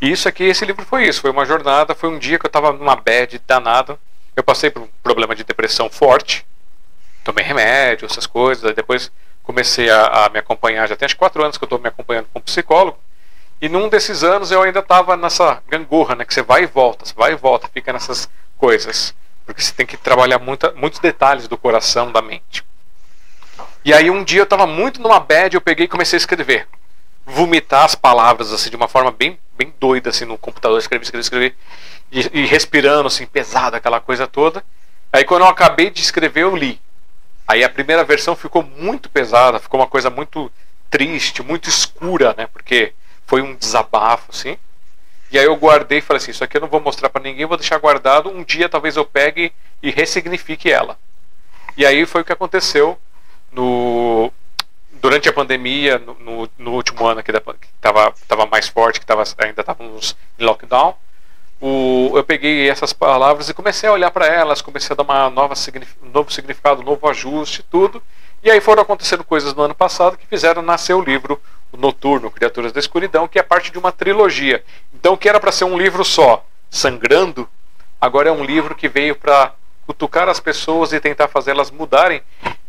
E 0.00 0.10
isso 0.10 0.28
aqui, 0.28 0.44
esse 0.44 0.64
livro 0.64 0.84
foi 0.84 1.06
isso. 1.06 1.20
Foi 1.20 1.30
uma 1.30 1.46
jornada, 1.46 1.94
foi 1.94 2.10
um 2.10 2.18
dia 2.18 2.38
que 2.38 2.44
eu 2.44 2.48
estava 2.48 2.72
numa 2.72 2.96
bad 2.96 3.40
danada. 3.46 3.98
Eu 4.34 4.44
passei 4.44 4.70
por 4.70 4.82
um 4.82 4.88
problema 5.02 5.34
de 5.34 5.42
depressão 5.42 5.88
forte. 5.88 6.46
Tomei 7.24 7.44
remédio, 7.44 8.06
essas 8.06 8.26
coisas. 8.26 8.64
Aí 8.64 8.74
depois 8.74 9.10
comecei 9.42 9.88
a, 9.88 10.26
a 10.26 10.28
me 10.28 10.38
acompanhar. 10.38 10.86
Já 10.86 10.96
tem 10.96 11.06
acho 11.06 11.16
quatro 11.16 11.42
anos 11.42 11.56
que 11.56 11.64
eu 11.64 11.66
estou 11.66 11.78
me 11.78 11.88
acompanhando 11.88 12.28
com 12.32 12.38
um 12.38 12.42
psicólogo. 12.42 12.98
E 13.60 13.70
num 13.70 13.88
desses 13.88 14.22
anos 14.22 14.50
eu 14.50 14.60
ainda 14.60 14.80
estava 14.80 15.16
nessa 15.16 15.62
gangorra, 15.66 16.14
né? 16.14 16.26
Que 16.26 16.34
você 16.34 16.42
vai 16.42 16.64
e 16.64 16.66
volta, 16.66 17.06
você 17.06 17.14
vai 17.14 17.32
e 17.32 17.36
volta, 17.36 17.68
fica 17.72 17.90
nessas 17.90 18.28
coisas. 18.58 19.14
Porque 19.46 19.62
você 19.62 19.72
tem 19.72 19.86
que 19.86 19.96
trabalhar 19.96 20.38
muita, 20.38 20.72
muitos 20.72 20.98
detalhes 20.98 21.48
do 21.48 21.56
coração, 21.56 22.12
da 22.12 22.20
mente. 22.20 22.65
E 23.86 23.94
aí 23.94 24.10
um 24.10 24.24
dia 24.24 24.40
eu 24.40 24.44
estava 24.44 24.66
muito 24.66 25.00
numa 25.00 25.20
bad, 25.20 25.54
eu 25.54 25.60
peguei 25.60 25.84
e 25.84 25.88
comecei 25.88 26.16
a 26.16 26.18
escrever. 26.18 26.66
Vomitar 27.24 27.84
as 27.84 27.94
palavras 27.94 28.52
assim 28.52 28.68
de 28.68 28.74
uma 28.74 28.88
forma 28.88 29.12
bem, 29.12 29.38
bem 29.56 29.72
doida 29.78 30.10
assim 30.10 30.24
no 30.24 30.36
computador, 30.36 30.76
escrever, 30.76 31.04
escrever, 31.04 31.20
escrever. 31.20 31.56
e, 32.10 32.40
e 32.40 32.46
respirando 32.46 33.06
assim, 33.06 33.24
pesado, 33.24 33.76
aquela 33.76 34.00
coisa 34.00 34.26
toda. 34.26 34.64
Aí 35.12 35.22
quando 35.22 35.42
eu 35.42 35.46
acabei 35.46 35.88
de 35.88 36.02
escrever, 36.02 36.42
eu 36.42 36.56
li. 36.56 36.80
Aí 37.46 37.62
a 37.62 37.70
primeira 37.70 38.02
versão 38.02 38.34
ficou 38.34 38.60
muito 38.60 39.08
pesada, 39.08 39.60
ficou 39.60 39.78
uma 39.78 39.86
coisa 39.86 40.10
muito 40.10 40.50
triste, 40.90 41.40
muito 41.40 41.68
escura, 41.68 42.34
né? 42.36 42.48
Porque 42.48 42.92
foi 43.24 43.40
um 43.40 43.54
desabafo, 43.54 44.32
assim. 44.32 44.58
E 45.30 45.38
aí 45.38 45.44
eu 45.44 45.54
guardei 45.54 45.98
e 45.98 46.02
falei 46.02 46.20
assim, 46.20 46.32
isso 46.32 46.42
aqui 46.42 46.56
eu 46.56 46.62
não 46.62 46.68
vou 46.68 46.80
mostrar 46.80 47.08
para 47.08 47.22
ninguém, 47.22 47.46
vou 47.46 47.56
deixar 47.56 47.78
guardado. 47.78 48.30
Um 48.30 48.42
dia 48.42 48.68
talvez 48.68 48.96
eu 48.96 49.04
pegue 49.04 49.52
e 49.80 49.92
ressignifique 49.92 50.72
ela. 50.72 50.98
E 51.76 51.86
aí 51.86 52.04
foi 52.04 52.22
o 52.22 52.24
que 52.24 52.32
aconteceu 52.32 52.98
no 53.56 54.32
durante 55.00 55.28
a 55.28 55.32
pandemia, 55.32 55.98
no, 55.98 56.14
no, 56.20 56.50
no 56.58 56.72
último 56.72 57.06
ano 57.06 57.22
que 57.22 57.30
estava 57.30 58.12
tava 58.28 58.46
mais 58.46 58.68
forte, 58.68 59.00
que 59.00 59.06
tava, 59.06 59.24
ainda 59.38 59.60
estávamos 59.60 60.16
em 60.38 60.44
lockdown. 60.44 60.94
O, 61.60 62.12
eu 62.14 62.22
peguei 62.22 62.68
essas 62.68 62.92
palavras 62.92 63.48
e 63.48 63.54
comecei 63.54 63.88
a 63.88 63.92
olhar 63.92 64.10
para 64.10 64.26
elas, 64.26 64.60
comecei 64.60 64.92
a 64.92 64.96
dar 64.96 65.02
uma 65.02 65.30
nova 65.30 65.54
um 66.02 66.08
novo 66.10 66.30
significado, 66.30 66.82
um 66.82 66.84
novo 66.84 67.08
ajuste, 67.08 67.62
tudo. 67.62 68.02
E 68.42 68.50
aí 68.50 68.60
foram 68.60 68.82
acontecendo 68.82 69.24
coisas 69.24 69.54
no 69.54 69.62
ano 69.62 69.74
passado 69.74 70.18
que 70.18 70.26
fizeram 70.26 70.60
nascer 70.60 70.94
o 70.94 71.00
livro 71.00 71.40
o 71.72 71.76
Noturno, 71.76 72.30
Criaturas 72.30 72.72
da 72.72 72.80
Escuridão, 72.80 73.26
que 73.26 73.38
é 73.38 73.42
parte 73.42 73.72
de 73.72 73.78
uma 73.78 73.90
trilogia. 73.90 74.62
Então, 74.94 75.14
o 75.14 75.18
que 75.18 75.28
era 75.28 75.40
para 75.40 75.52
ser 75.52 75.64
um 75.64 75.78
livro 75.78 76.04
só, 76.04 76.44
sangrando, 76.70 77.48
agora 78.00 78.28
é 78.28 78.32
um 78.32 78.44
livro 78.44 78.74
que 78.74 78.88
veio 78.88 79.16
para 79.16 79.52
cutucar 79.86 80.28
as 80.28 80.40
pessoas 80.40 80.92
e 80.92 81.00
tentar 81.00 81.28
fazê-las 81.28 81.70
mudarem. 81.70 82.22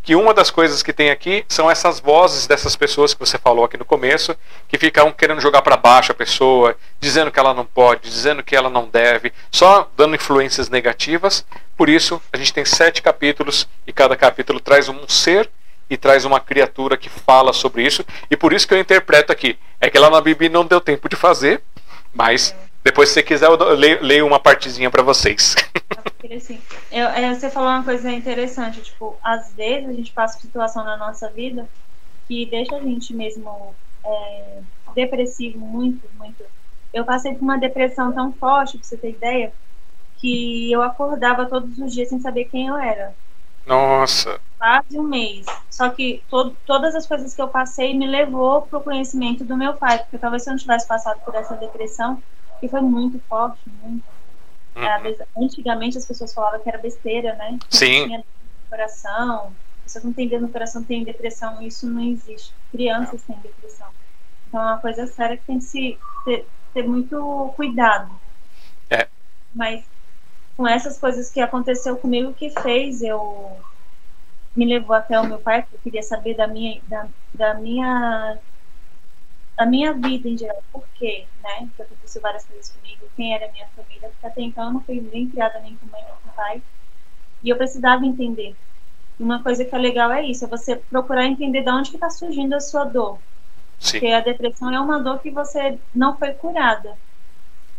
Que 0.08 0.16
uma 0.16 0.34
das 0.34 0.50
coisas 0.50 0.82
que 0.82 0.94
tem 0.94 1.10
aqui 1.10 1.44
são 1.50 1.70
essas 1.70 2.00
vozes 2.00 2.48
dessas 2.48 2.78
pessoas 2.78 3.14
que 3.14 3.20
você 3.20 3.38
falou 3.38 3.66
aqui 3.66 3.76
no 3.76 3.84
começo, 3.84 4.34
que 4.66 4.78
ficam 4.78 5.12
querendo 5.12 5.42
jogar 5.42 5.62
para 5.62 5.76
baixo 5.76 6.14
a 6.14 6.16
pessoa, 6.16 6.78
dizendo 6.98 7.30
que 7.30 7.38
ela 7.38 7.54
não 7.54 7.66
pode, 7.66 8.10
dizendo 8.10 8.42
que 8.42 8.56
ela 8.56 8.70
não 8.70 8.88
deve, 8.88 9.34
só 9.52 9.92
dando 9.98 10.16
influências 10.16 10.70
negativas. 10.70 11.46
Por 11.76 11.90
isso, 11.90 12.22
a 12.32 12.38
gente 12.38 12.54
tem 12.54 12.64
sete 12.64 13.02
capítulos 13.02 13.68
e 13.86 13.92
cada 13.92 14.16
capítulo 14.16 14.62
traz 14.62 14.88
um 14.88 15.06
ser 15.10 15.50
e 15.90 15.98
traz 15.98 16.24
uma 16.24 16.40
criatura 16.40 16.96
que 16.96 17.10
fala 17.10 17.52
sobre 17.52 17.86
isso. 17.86 18.06
E 18.32 18.38
por 18.38 18.54
isso 18.54 18.66
que 18.66 18.74
eu 18.74 18.80
interpreto 18.80 19.34
aqui. 19.34 19.60
É 19.78 19.90
que 19.90 20.00
lá 20.00 20.10
na 20.10 20.22
Bíblia 20.22 20.50
não 20.50 20.66
deu 20.66 20.80
tempo 20.80 21.10
de 21.10 21.18
fazer, 21.18 21.62
mas 22.14 22.56
depois, 22.88 23.10
se 23.10 23.16
você 23.16 23.24
quiser, 23.24 23.48
eu 23.48 23.58
leio, 23.74 24.02
leio 24.02 24.26
uma 24.26 24.40
partezinha 24.40 24.90
para 24.90 25.04
vocês. 25.04 25.56
Assim, 26.36 26.60
eu, 26.90 27.08
é, 27.08 27.34
você 27.34 27.50
falou 27.50 27.70
uma 27.70 27.84
coisa 27.84 28.12
interessante, 28.12 28.82
tipo, 28.82 29.18
às 29.22 29.54
vezes 29.54 29.90
a 29.90 29.94
gente 29.94 30.12
passa 30.12 30.38
por 30.38 30.42
situação 30.42 30.84
na 30.84 30.96
nossa 30.96 31.30
vida 31.30 31.68
que 32.28 32.46
deixa 32.46 32.76
a 32.76 32.82
gente 32.82 33.14
mesmo 33.14 33.76
é, 34.06 34.60
depressivo 34.96 35.60
muito, 35.60 36.08
muito. 36.18 36.44
Eu 36.94 37.04
passei 37.04 37.34
por 37.34 37.42
uma 37.44 37.58
depressão 37.58 38.14
tão 38.14 38.32
forte, 38.34 38.78
pra 38.78 38.88
você 38.88 38.98
ter 38.98 39.12
ideia, 39.12 39.54
que 40.18 40.72
eu 40.72 40.82
acordava 40.82 41.46
todos 41.46 41.78
os 41.78 41.94
dias 41.94 42.10
sem 42.10 42.20
saber 42.20 42.46
quem 42.46 42.68
eu 42.68 42.78
era. 42.78 43.14
Nossa. 43.66 44.40
Quase 44.58 44.98
um 44.98 45.04
mês. 45.04 45.46
Só 45.70 45.90
que 45.90 46.24
to 46.30 46.56
todas 46.66 46.96
as 46.96 47.06
coisas 47.06 47.34
que 47.34 47.42
eu 47.42 47.50
passei 47.50 47.94
me 47.98 48.08
levou 48.08 48.62
para 48.62 48.80
o 48.80 48.84
conhecimento 48.84 49.44
do 49.44 49.58
meu 49.58 49.74
pai, 49.74 50.00
porque 50.00 50.18
talvez 50.18 50.44
se 50.44 50.50
eu 50.50 50.54
não 50.54 50.60
tivesse 50.60 50.88
passado 50.88 51.20
por 51.24 51.36
essa 51.36 51.56
depressão, 51.56 52.22
que 52.60 52.68
foi 52.68 52.82
muito 52.82 53.20
forte, 53.28 53.60
muito. 53.82 54.04
Uhum. 54.76 55.44
Antigamente 55.44 55.98
as 55.98 56.06
pessoas 56.06 56.34
falavam 56.34 56.60
que 56.60 56.70
era 56.70 56.78
besteira, 56.78 57.34
né? 57.36 57.58
Que 57.70 57.78
Sim. 57.78 58.06
Tinha 58.06 58.24
coração, 58.70 59.54
pessoas 59.84 60.04
não 60.04 60.14
têm 60.14 60.40
no 60.40 60.50
coração 60.50 60.84
têm 60.84 61.04
depressão, 61.04 61.62
isso 61.62 61.90
não 61.90 62.02
existe. 62.02 62.54
Crianças 62.72 63.24
têm 63.24 63.38
depressão. 63.38 63.88
Então 64.48 64.62
é 64.62 64.66
uma 64.66 64.78
coisa 64.78 65.08
séria 65.08 65.38
que 65.38 65.44
tem 65.46 65.58
que 65.58 65.64
se 65.64 65.98
ter, 66.26 66.46
ter 66.74 66.88
muito 66.88 67.54
cuidado. 67.56 68.12
É. 68.90 69.08
Mas 69.56 69.84
com 70.56 70.68
essas 70.68 71.00
coisas 71.00 71.30
que 71.30 71.40
aconteceu 71.40 71.98
comigo 71.98 72.34
que 72.34 72.50
fez 72.62 73.02
eu 73.02 73.58
me 74.56 74.66
levou 74.66 74.96
até 74.96 75.20
o 75.20 75.26
meu 75.26 75.38
pai 75.38 75.62
porque 75.62 75.76
eu 75.76 75.82
queria 75.82 76.04
saber 76.04 76.36
da 76.36 76.48
minha 76.48 76.82
da, 76.88 77.08
da 77.34 77.54
minha 77.54 78.40
da 79.58 79.66
minha 79.66 79.94
vida 79.94 80.30
em 80.30 80.38
geral 80.38 80.64
por 80.72 80.84
quê 80.96 81.26
né 81.44 81.68
que 81.76 81.82
aconteceu 81.82 82.22
várias 82.22 82.46
coisas 82.46 82.70
comigo 82.70 83.06
quem 83.16 83.34
era 83.34 83.48
a 83.48 83.52
minha 83.52 83.68
família 83.76 84.10
porque 84.10 84.28
até 84.28 84.42
então 84.42 84.66
eu 84.66 84.74
não 84.74 84.82
fui 84.82 85.02
nem 85.12 85.28
criada 85.30 85.60
nem 85.60 85.76
com 85.76 85.88
mãe 85.88 86.02
nem 86.02 86.14
com 86.24 86.30
pai 86.36 86.62
e 87.44 87.50
eu 87.50 87.58
precisava 87.58 88.06
entender 88.06 88.56
e 89.20 89.24
uma 89.24 89.42
coisa 89.42 89.66
que 89.66 89.74
é 89.74 89.78
legal 89.78 90.12
é 90.12 90.24
isso 90.24 90.46
é 90.46 90.48
você 90.48 90.76
procurar 90.76 91.26
entender 91.26 91.64
de 91.64 91.70
onde 91.70 91.90
que 91.90 91.98
está 91.98 92.10
surgindo 92.10 92.54
a 92.54 92.60
sua 92.60 92.86
dor 92.86 93.18
Sim. 93.80 94.00
porque 94.00 94.08
a 94.14 94.22
depressão 94.22 94.74
é 94.74 94.80
uma 94.80 95.00
dor 95.00 95.20
que 95.20 95.32
você 95.32 95.78
não 95.94 96.16
foi 96.18 96.32
curada 96.34 96.96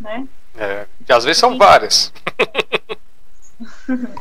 né 0.00 0.26
é, 0.58 0.86
e 1.08 1.12
às 1.12 1.24
vezes 1.24 1.38
são 1.38 1.56
várias. 1.56 2.12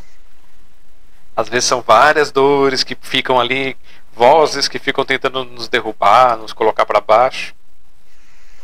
às 1.36 1.48
vezes 1.48 1.64
são 1.64 1.80
várias 1.80 2.30
dores 2.30 2.84
que 2.84 2.96
ficam 3.00 3.40
ali, 3.40 3.76
vozes 4.12 4.68
que 4.68 4.78
ficam 4.78 5.04
tentando 5.04 5.44
nos 5.44 5.68
derrubar, 5.68 6.36
nos 6.36 6.52
colocar 6.52 6.84
para 6.84 7.00
baixo. 7.00 7.54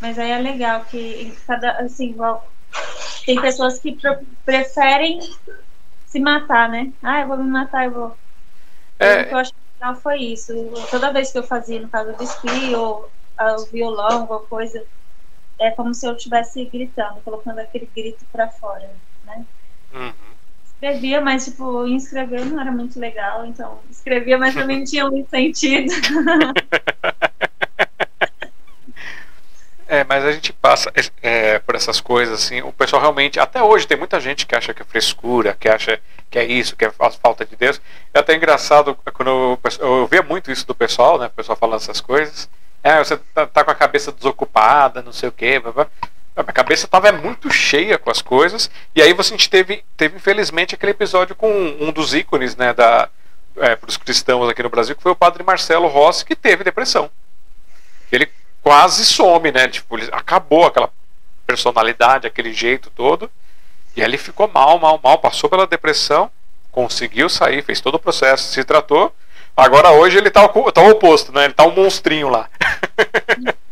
Mas 0.00 0.18
aí 0.18 0.30
é 0.30 0.38
legal 0.38 0.84
que 0.84 1.36
cada 1.46 1.72
assim, 1.78 2.10
igual 2.10 2.48
tem 3.24 3.40
pessoas 3.40 3.78
que 3.78 3.96
preferem 4.44 5.20
se 6.06 6.20
matar, 6.20 6.68
né? 6.68 6.92
Ah, 7.02 7.22
eu 7.22 7.28
vou 7.28 7.36
me 7.36 7.48
matar, 7.50 7.86
eu 7.86 7.90
vou. 7.90 8.16
É... 8.98 9.22
O 9.22 9.28
que 9.28 9.34
eu 9.34 9.38
acho 9.38 9.52
legal 9.74 9.96
foi 9.96 10.18
isso. 10.18 10.52
Toda 10.90 11.12
vez 11.12 11.32
que 11.32 11.38
eu 11.38 11.42
fazia, 11.42 11.80
no 11.80 11.88
caso 11.88 12.12
do 12.12 12.22
esqui 12.22 12.74
ou 12.74 13.10
ah, 13.36 13.56
o 13.56 13.66
violão, 13.66 14.20
alguma 14.20 14.40
coisa, 14.40 14.84
é 15.58 15.70
como 15.70 15.94
se 15.94 16.06
eu 16.06 16.14
estivesse 16.14 16.64
gritando, 16.66 17.20
colocando 17.24 17.58
aquele 17.58 17.88
grito 17.94 18.24
para 18.32 18.48
fora, 18.48 18.90
né? 19.24 19.44
Uhum. 19.92 20.12
Escrevia, 20.84 21.20
mas 21.22 21.46
tipo, 21.46 21.86
escrever 21.86 22.44
não 22.44 22.60
era 22.60 22.70
muito 22.70 23.00
legal, 23.00 23.46
então 23.46 23.78
escrevia, 23.90 24.36
mas 24.36 24.52
também 24.52 24.84
tinha 24.84 25.08
muito 25.08 25.30
sentido. 25.30 25.90
É, 29.86 30.02
mas 30.02 30.24
a 30.24 30.32
gente 30.32 30.50
passa 30.50 30.90
é, 31.22 31.58
por 31.58 31.74
essas 31.74 32.00
coisas, 32.00 32.42
assim, 32.42 32.62
o 32.62 32.72
pessoal 32.72 33.02
realmente, 33.02 33.38
até 33.38 33.62
hoje 33.62 33.86
tem 33.86 33.98
muita 33.98 34.18
gente 34.18 34.46
que 34.46 34.56
acha 34.56 34.72
que 34.72 34.80
é 34.80 34.84
frescura, 34.84 35.54
que 35.60 35.68
acha 35.68 36.00
que 36.30 36.38
é 36.38 36.44
isso, 36.44 36.74
que 36.74 36.86
é 36.86 36.90
falta 36.90 37.44
de 37.44 37.54
Deus. 37.54 37.80
É 38.12 38.18
até 38.18 38.34
engraçado 38.34 38.96
quando 39.12 39.28
eu, 39.28 39.60
eu 39.80 40.06
via 40.06 40.22
muito 40.22 40.50
isso 40.50 40.66
do 40.66 40.74
pessoal, 40.74 41.18
né, 41.18 41.26
o 41.26 41.30
pessoal 41.30 41.56
falando 41.56 41.82
essas 41.82 42.00
coisas. 42.00 42.48
É, 42.82 42.98
você 42.98 43.18
tá, 43.34 43.46
tá, 43.46 43.62
com 43.62 43.70
a 43.70 43.74
cabeça 43.74 44.10
desocupada, 44.10 45.02
não 45.02 45.12
sei 45.12 45.28
o 45.28 45.32
quê. 45.32 45.60
Blá, 45.60 45.70
blá. 45.70 45.86
A 46.36 46.42
minha 46.42 46.52
cabeça 46.52 46.86
estava 46.86 47.12
muito 47.12 47.50
cheia 47.50 47.98
com 47.98 48.10
as 48.10 48.20
coisas. 48.20 48.70
E 48.94 49.02
aí 49.02 49.12
você 49.12 49.36
teve, 49.48 49.84
teve 49.96 50.16
infelizmente, 50.16 50.74
aquele 50.74 50.92
episódio 50.92 51.36
com 51.36 51.50
um 51.80 51.92
dos 51.92 52.14
ícones 52.14 52.56
né, 52.56 52.72
da, 52.72 53.08
é, 53.56 53.76
para 53.76 53.88
os 53.88 53.96
cristãos 53.96 54.48
aqui 54.48 54.62
no 54.62 54.70
Brasil, 54.70 54.96
que 54.96 55.02
foi 55.02 55.12
o 55.12 55.16
padre 55.16 55.42
Marcelo 55.42 55.86
Rossi, 55.88 56.24
que 56.24 56.34
teve 56.34 56.64
depressão. 56.64 57.10
Ele 58.10 58.28
quase 58.62 59.04
some, 59.04 59.52
né? 59.52 59.68
Tipo, 59.68 59.96
acabou 60.12 60.66
aquela 60.66 60.90
personalidade, 61.46 62.26
aquele 62.26 62.52
jeito 62.52 62.90
todo. 62.90 63.30
E 63.96 64.02
ele 64.02 64.18
ficou 64.18 64.48
mal, 64.48 64.78
mal, 64.78 65.00
mal, 65.02 65.18
passou 65.18 65.48
pela 65.48 65.66
depressão, 65.66 66.30
conseguiu 66.72 67.28
sair, 67.28 67.62
fez 67.62 67.80
todo 67.80 67.94
o 67.94 68.00
processo, 68.00 68.52
se 68.52 68.64
tratou 68.64 69.14
Agora 69.56 69.92
hoje 69.92 70.18
ele 70.18 70.30
tá, 70.30 70.48
tá 70.48 70.82
o 70.82 70.90
oposto, 70.90 71.32
né? 71.32 71.44
Ele 71.44 71.54
tá 71.54 71.64
um 71.64 71.74
monstrinho 71.74 72.28
lá. 72.28 72.48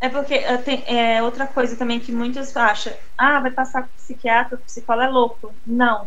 É 0.00 0.08
porque 0.08 0.40
tem, 0.64 0.84
é, 0.86 1.22
outra 1.22 1.46
coisa 1.46 1.76
também 1.76 1.98
que 1.98 2.12
muitos 2.12 2.56
acham, 2.56 2.92
ah, 3.16 3.40
vai 3.40 3.50
passar 3.50 3.82
com 3.82 3.88
psiquiatra, 3.96 4.56
o 4.56 4.60
psicólogo 4.60 5.04
é 5.04 5.08
louco. 5.08 5.54
Não. 5.66 6.06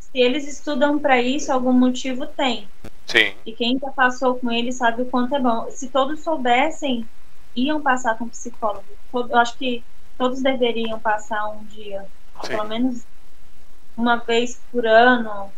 Se 0.00 0.18
eles 0.18 0.46
estudam 0.46 0.98
para 0.98 1.20
isso, 1.20 1.52
algum 1.52 1.72
motivo 1.72 2.26
tem. 2.26 2.68
Sim. 3.06 3.34
E 3.46 3.52
quem 3.52 3.78
já 3.78 3.90
passou 3.90 4.34
com 4.36 4.50
ele 4.50 4.72
sabe 4.72 5.02
o 5.02 5.06
quanto 5.06 5.34
é 5.34 5.40
bom. 5.40 5.70
Se 5.70 5.88
todos 5.88 6.20
soubessem, 6.20 7.06
iam 7.54 7.80
passar 7.80 8.18
com 8.18 8.28
psicólogo. 8.28 8.84
Eu 9.12 9.38
acho 9.38 9.56
que 9.56 9.84
todos 10.18 10.42
deveriam 10.42 10.98
passar 10.98 11.48
um 11.48 11.64
dia, 11.64 12.04
Sim. 12.42 12.48
pelo 12.48 12.68
menos 12.68 13.04
uma 13.96 14.16
vez 14.16 14.60
por 14.70 14.86
ano, 14.86 15.52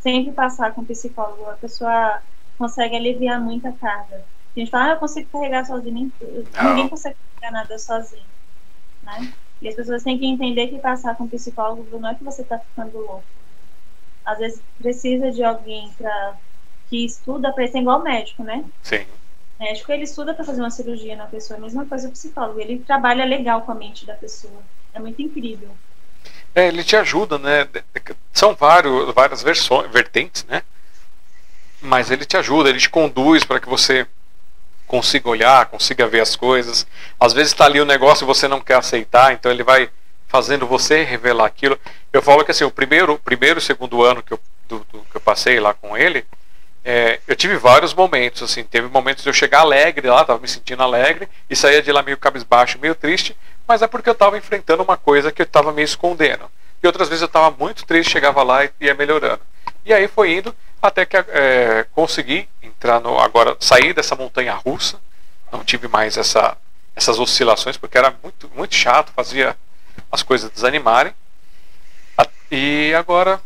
sempre 0.00 0.32
passar 0.32 0.72
com 0.72 0.84
psicólogo, 0.84 1.48
a 1.48 1.54
pessoa 1.54 2.22
consegue 2.56 2.96
aliviar 2.96 3.40
muita 3.40 3.72
carga. 3.72 4.24
A 4.58 4.60
gente 4.60 4.70
fala, 4.72 4.86
ah, 4.86 4.90
eu 4.94 4.96
consigo 4.96 5.28
carregar 5.30 5.64
sozinho, 5.64 6.12
ninguém 6.62 6.88
consegue 6.88 7.16
carregar 7.40 7.60
nada 7.60 7.78
sozinho, 7.78 8.24
né? 9.04 9.32
E 9.62 9.68
as 9.68 9.74
pessoas 9.76 10.02
têm 10.02 10.18
que 10.18 10.26
entender 10.26 10.66
que 10.66 10.80
passar 10.80 11.14
com 11.14 11.28
psicólogo 11.28 11.96
não 11.98 12.08
é 12.08 12.14
que 12.16 12.24
você 12.24 12.42
está 12.42 12.58
ficando 12.58 12.98
louco. 12.98 13.24
Às 14.24 14.38
vezes 14.38 14.60
precisa 14.76 15.30
de 15.30 15.44
alguém 15.44 15.92
para 15.96 16.34
que 16.90 17.04
estuda 17.04 17.52
para 17.52 17.68
ser 17.68 17.78
igual 17.78 18.02
médico, 18.02 18.42
né? 18.42 18.64
Sim. 18.82 19.06
O 19.60 19.62
médico 19.62 19.92
ele 19.92 20.02
estuda 20.02 20.34
para 20.34 20.44
fazer 20.44 20.60
uma 20.60 20.70
cirurgia 20.70 21.14
na 21.14 21.26
pessoa, 21.26 21.56
a 21.56 21.62
mesma 21.62 21.86
coisa 21.86 22.08
o 22.08 22.12
psicólogo, 22.12 22.60
ele 22.60 22.80
trabalha 22.80 23.24
legal 23.24 23.62
com 23.62 23.70
a 23.70 23.76
mente 23.76 24.04
da 24.04 24.14
pessoa. 24.14 24.60
É 24.92 24.98
muito 24.98 25.22
incrível. 25.22 25.70
É, 26.52 26.66
ele 26.66 26.82
te 26.82 26.96
ajuda, 26.96 27.38
né? 27.38 27.68
São 28.32 28.56
vários, 28.56 29.14
várias 29.14 29.40
versões, 29.40 29.88
vertentes, 29.88 30.44
né? 30.46 30.62
Mas 31.80 32.10
ele 32.10 32.24
te 32.24 32.36
ajuda, 32.36 32.70
ele 32.70 32.80
te 32.80 32.90
conduz 32.90 33.44
para 33.44 33.60
que 33.60 33.68
você 33.68 34.04
consiga 34.88 35.28
olhar, 35.28 35.66
consiga 35.66 36.08
ver 36.08 36.20
as 36.20 36.34
coisas. 36.34 36.86
Às 37.20 37.32
vezes 37.32 37.52
está 37.52 37.66
ali 37.66 37.80
o 37.80 37.84
negócio 37.84 38.24
e 38.24 38.26
você 38.26 38.48
não 38.48 38.60
quer 38.60 38.74
aceitar, 38.74 39.32
então 39.32 39.52
ele 39.52 39.62
vai 39.62 39.88
fazendo 40.26 40.66
você 40.66 41.04
revelar 41.04 41.46
aquilo. 41.46 41.78
Eu 42.12 42.22
falo 42.22 42.44
que 42.44 42.50
assim, 42.50 42.64
o 42.64 42.70
primeiro, 42.70 43.18
primeiro 43.18 43.58
e 43.58 43.62
segundo 43.62 44.02
ano 44.02 44.22
que 44.22 44.32
eu, 44.32 44.40
do, 44.66 44.78
do, 44.90 45.00
que 45.10 45.16
eu 45.16 45.20
passei 45.20 45.60
lá 45.60 45.74
com 45.74 45.96
ele, 45.96 46.24
é, 46.84 47.20
eu 47.28 47.36
tive 47.36 47.56
vários 47.56 47.92
momentos, 47.92 48.42
assim, 48.42 48.64
teve 48.64 48.88
momentos 48.88 49.22
de 49.22 49.28
eu 49.28 49.34
chegar 49.34 49.60
alegre 49.60 50.08
lá, 50.08 50.24
tava 50.24 50.38
me 50.38 50.48
sentindo 50.48 50.82
alegre, 50.82 51.28
e 51.48 51.54
saía 51.54 51.82
de 51.82 51.92
lá 51.92 52.02
meio 52.02 52.16
cabisbaixo, 52.16 52.78
meio 52.78 52.94
triste, 52.94 53.36
mas 53.66 53.82
é 53.82 53.86
porque 53.86 54.08
eu 54.08 54.14
estava 54.14 54.38
enfrentando 54.38 54.82
uma 54.82 54.96
coisa 54.96 55.30
que 55.30 55.42
eu 55.42 55.44
estava 55.44 55.70
meio 55.70 55.84
escondendo. 55.84 56.50
E 56.82 56.86
outras 56.86 57.08
vezes 57.08 57.22
eu 57.22 57.26
estava 57.26 57.50
muito 57.50 57.84
triste, 57.84 58.12
chegava 58.12 58.42
lá 58.42 58.64
e 58.64 58.70
ia 58.80 58.94
melhorando. 58.94 59.40
E 59.84 59.92
aí 59.92 60.08
foi 60.08 60.32
indo 60.32 60.54
até 60.80 61.04
que 61.04 61.16
é, 61.16 61.86
consegui 61.92 62.48
entrar 62.62 63.00
no 63.00 63.18
agora 63.18 63.56
sair 63.60 63.92
dessa 63.92 64.14
montanha 64.14 64.54
russa. 64.54 65.00
Não 65.50 65.64
tive 65.64 65.88
mais 65.88 66.16
essa, 66.16 66.56
essas 66.94 67.18
oscilações 67.18 67.76
porque 67.76 67.98
era 67.98 68.14
muito 68.22 68.50
muito 68.54 68.74
chato, 68.74 69.12
fazia 69.14 69.56
as 70.10 70.22
coisas 70.22 70.50
desanimarem. 70.50 71.12
E 72.50 72.94
agora 72.94 73.40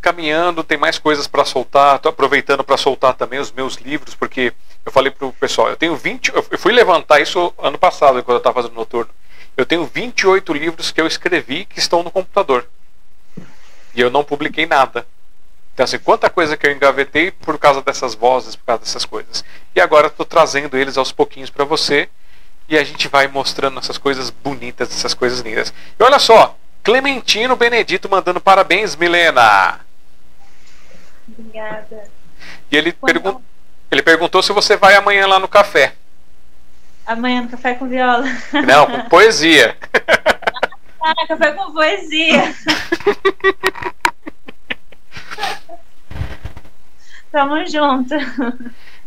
caminhando, 0.00 0.62
tem 0.62 0.76
mais 0.76 0.98
coisas 0.98 1.26
para 1.26 1.44
soltar. 1.46 1.96
Estou 1.96 2.10
aproveitando 2.10 2.62
para 2.62 2.76
soltar 2.76 3.14
também 3.14 3.38
os 3.38 3.50
meus 3.50 3.76
livros, 3.76 4.14
porque 4.14 4.52
eu 4.84 4.92
falei 4.92 5.10
para 5.10 5.26
o 5.26 5.32
pessoal, 5.32 5.70
eu 5.70 5.76
tenho 5.76 5.96
20. 5.96 6.30
Eu 6.34 6.58
fui 6.58 6.72
levantar 6.72 7.20
isso 7.20 7.52
ano 7.58 7.78
passado, 7.78 8.22
quando 8.22 8.36
eu 8.36 8.38
estava 8.38 8.60
fazendo 8.60 8.74
noturno. 8.74 9.10
Eu 9.56 9.64
tenho 9.64 9.86
28 9.86 10.52
livros 10.52 10.90
que 10.90 11.00
eu 11.00 11.06
escrevi 11.06 11.64
que 11.64 11.78
estão 11.78 12.02
no 12.02 12.10
computador. 12.10 12.66
E 13.94 14.00
eu 14.00 14.10
não 14.10 14.22
publiquei 14.22 14.66
nada. 14.66 15.06
Então, 15.74 15.82
assim, 15.82 15.98
quanta 15.98 16.30
coisa 16.30 16.56
que 16.56 16.64
eu 16.64 16.72
engavetei 16.72 17.32
por 17.32 17.58
causa 17.58 17.82
dessas 17.82 18.14
vozes, 18.14 18.54
por 18.54 18.64
causa 18.64 18.82
dessas 18.84 19.04
coisas. 19.04 19.44
E 19.74 19.80
agora 19.80 20.06
estou 20.06 20.24
trazendo 20.24 20.76
eles 20.76 20.96
aos 20.96 21.10
pouquinhos 21.10 21.50
para 21.50 21.64
você. 21.64 22.08
E 22.68 22.78
a 22.78 22.84
gente 22.84 23.08
vai 23.08 23.26
mostrando 23.26 23.78
essas 23.80 23.98
coisas 23.98 24.30
bonitas, 24.30 24.88
essas 24.90 25.12
coisas 25.12 25.40
lindas. 25.40 25.74
E 25.98 26.02
olha 26.02 26.18
só, 26.20 26.56
Clementino 26.82 27.56
Benedito 27.56 28.08
mandando 28.08 28.40
parabéns, 28.40 28.94
Milena. 28.94 29.80
Obrigada. 31.28 32.04
E 32.70 32.76
ele, 32.76 32.92
pergun 32.92 33.40
ele 33.90 34.02
perguntou 34.02 34.42
se 34.42 34.52
você 34.52 34.76
vai 34.76 34.94
amanhã 34.94 35.26
lá 35.26 35.40
no 35.40 35.48
café. 35.48 35.94
Amanhã 37.04 37.42
no 37.42 37.48
café 37.48 37.74
com 37.74 37.88
viola. 37.88 38.24
Não, 38.66 38.86
com 38.86 39.08
poesia. 39.08 39.76
Ah, 41.06 41.26
café 41.28 41.52
com 41.52 41.70
poesia. 41.70 42.54
Tamo 47.30 47.66
junto. 47.66 48.14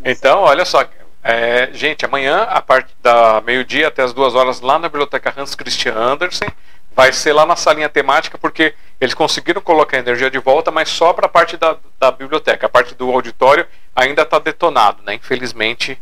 Então, 0.03 0.41
olha 0.41 0.65
só. 0.65 0.85
É, 1.23 1.69
gente, 1.73 2.05
amanhã, 2.05 2.43
a 2.43 2.61
parte 2.61 2.93
da 3.01 3.41
meio-dia 3.41 3.87
até 3.87 4.01
as 4.01 4.13
duas 4.13 4.35
horas, 4.35 4.61
lá 4.61 4.79
na 4.79 4.87
Biblioteca 4.87 5.33
Hans 5.35 5.55
Christian 5.55 5.95
Andersen, 5.95 6.49
vai 6.95 7.11
ser 7.11 7.33
lá 7.33 7.45
na 7.45 7.55
salinha 7.55 7.89
temática, 7.89 8.37
porque 8.37 8.73
eles 8.99 9.13
conseguiram 9.13 9.61
colocar 9.61 9.97
a 9.97 9.99
energia 9.99 10.31
de 10.31 10.39
volta, 10.39 10.71
mas 10.71 10.89
só 10.89 11.13
para 11.13 11.25
a 11.25 11.29
parte 11.29 11.55
da, 11.57 11.77
da 11.99 12.11
biblioteca. 12.11 12.65
A 12.65 12.69
parte 12.69 12.95
do 12.95 13.11
auditório 13.11 13.67
ainda 13.95 14.23
está 14.23 14.39
detonado, 14.39 15.03
né? 15.03 15.13
Infelizmente, 15.13 16.01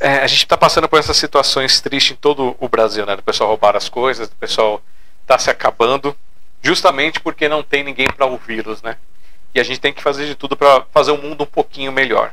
é, 0.00 0.18
a 0.18 0.26
gente 0.26 0.44
está 0.44 0.56
passando 0.56 0.88
por 0.88 0.98
essas 0.98 1.16
situações 1.16 1.80
tristes 1.80 2.12
em 2.12 2.20
todo 2.20 2.56
o 2.58 2.68
Brasil, 2.68 3.06
né? 3.06 3.16
Do 3.16 3.22
pessoal 3.22 3.48
roubar 3.48 3.74
as 3.76 3.88
coisas, 3.88 4.28
do 4.28 4.36
pessoal 4.36 4.82
tá 5.26 5.38
se 5.38 5.50
acabando, 5.50 6.16
justamente 6.62 7.20
porque 7.20 7.48
não 7.48 7.62
tem 7.62 7.82
ninguém 7.82 8.06
para 8.06 8.26
ouvi-los, 8.26 8.82
né? 8.82 8.96
E 9.54 9.60
a 9.60 9.62
gente 9.62 9.80
tem 9.80 9.92
que 9.92 10.02
fazer 10.02 10.26
de 10.26 10.34
tudo 10.34 10.56
para 10.56 10.82
fazer 10.92 11.12
o 11.12 11.22
mundo 11.22 11.44
um 11.44 11.46
pouquinho 11.46 11.92
melhor. 11.92 12.32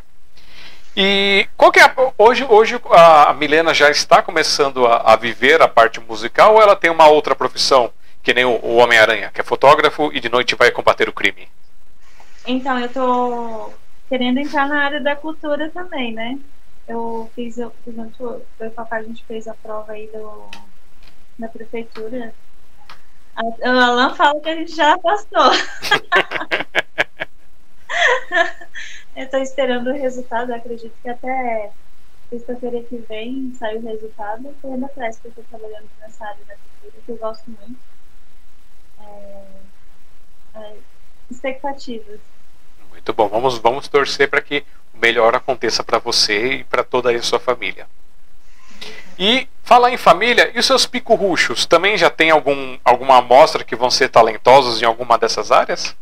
E 0.95 1.47
qual 1.57 1.71
que 1.71 1.79
é 1.79 1.83
a, 1.83 1.93
hoje 2.17 2.45
hoje 2.47 2.79
a 2.91 3.33
Milena 3.33 3.73
já 3.73 3.89
está 3.89 4.21
começando 4.21 4.85
a, 4.85 5.13
a, 5.13 5.15
viver 5.15 5.61
a 5.61 5.67
parte 5.67 5.99
musical 5.99 6.53
ou 6.53 6.61
ela 6.61 6.75
tem 6.75 6.89
uma 6.89 7.07
outra 7.07 7.35
profissão 7.35 7.91
que 8.23 8.33
nem 8.33 8.45
o, 8.45 8.59
o 8.63 8.77
Homem-Aranha, 8.77 9.29
que 9.33 9.41
é 9.41 9.43
fotógrafo 9.43 10.09
e 10.13 10.19
de 10.19 10.29
noite 10.29 10.55
vai 10.55 10.71
combater 10.71 11.07
o 11.07 11.13
crime? 11.13 11.47
Então, 12.47 12.79
eu 12.79 12.89
tô 12.89 13.73
querendo 14.09 14.39
entrar 14.39 14.67
na 14.67 14.83
área 14.83 15.01
da 15.01 15.15
cultura 15.15 15.69
também, 15.69 16.13
né? 16.13 16.37
Eu 16.87 17.29
fiz, 17.35 17.57
eu, 17.57 17.71
por 17.83 17.91
exemplo, 17.91 18.41
eu 18.59 18.65
e 18.65 18.69
o 18.69 18.71
papai 18.71 19.01
a 19.01 19.03
gente 19.03 19.23
fez 19.25 19.47
a 19.47 19.53
prova 19.53 19.93
aí 19.93 20.07
do, 20.07 20.45
da 21.37 21.47
prefeitura. 21.47 22.33
O 23.37 23.67
Alan 23.67 24.13
fala 24.15 24.39
que 24.39 24.49
a 24.49 24.55
gente 24.55 24.75
já 24.75 24.97
passou. 24.97 25.27
eu 29.15 29.29
tô 29.29 29.37
esperando 29.37 29.89
o 29.89 29.93
resultado, 29.93 30.53
acredito 30.53 30.93
que 31.01 31.09
até 31.09 31.71
sexta-feira 32.29 32.81
que 32.83 32.97
vem 32.97 33.53
sai 33.57 33.77
o 33.77 33.81
resultado. 33.81 34.55
Tô 34.61 34.73
indo 34.73 34.85
atrás, 34.85 35.19
porque 35.19 35.39
eu 35.39 35.43
tô 35.43 35.57
trabalhando 35.57 35.89
nessa 35.99 36.25
área 36.25 36.43
da 36.47 36.55
cultura, 36.55 37.03
que 37.05 37.11
eu 37.11 37.17
gosto 37.17 37.49
muito. 37.49 37.79
É, 39.01 39.43
é, 40.55 40.75
expectativas. 41.29 42.19
Muito 42.89 43.13
bom. 43.13 43.27
Vamos, 43.27 43.57
vamos 43.57 43.87
torcer 43.87 44.29
para 44.29 44.41
que 44.41 44.65
o 44.93 44.97
melhor 44.97 45.35
aconteça 45.35 45.83
para 45.83 45.99
você 45.99 46.53
e 46.53 46.63
para 46.63 46.83
toda 46.83 47.11
a 47.11 47.21
sua 47.21 47.39
família. 47.39 47.87
E 49.17 49.47
falar 49.63 49.91
em 49.91 49.97
família, 49.97 50.51
e 50.53 50.59
os 50.59 50.65
seus 50.65 50.85
pico-ruxos? 50.85 51.65
Também 51.65 51.97
já 51.97 52.09
tem 52.09 52.31
algum, 52.31 52.77
alguma 52.83 53.17
amostra 53.17 53.63
que 53.63 53.75
vão 53.75 53.89
ser 53.89 54.09
talentosos 54.09 54.81
em 54.81 54.85
alguma 54.85 55.17
dessas 55.17 55.51
áreas? 55.51 55.95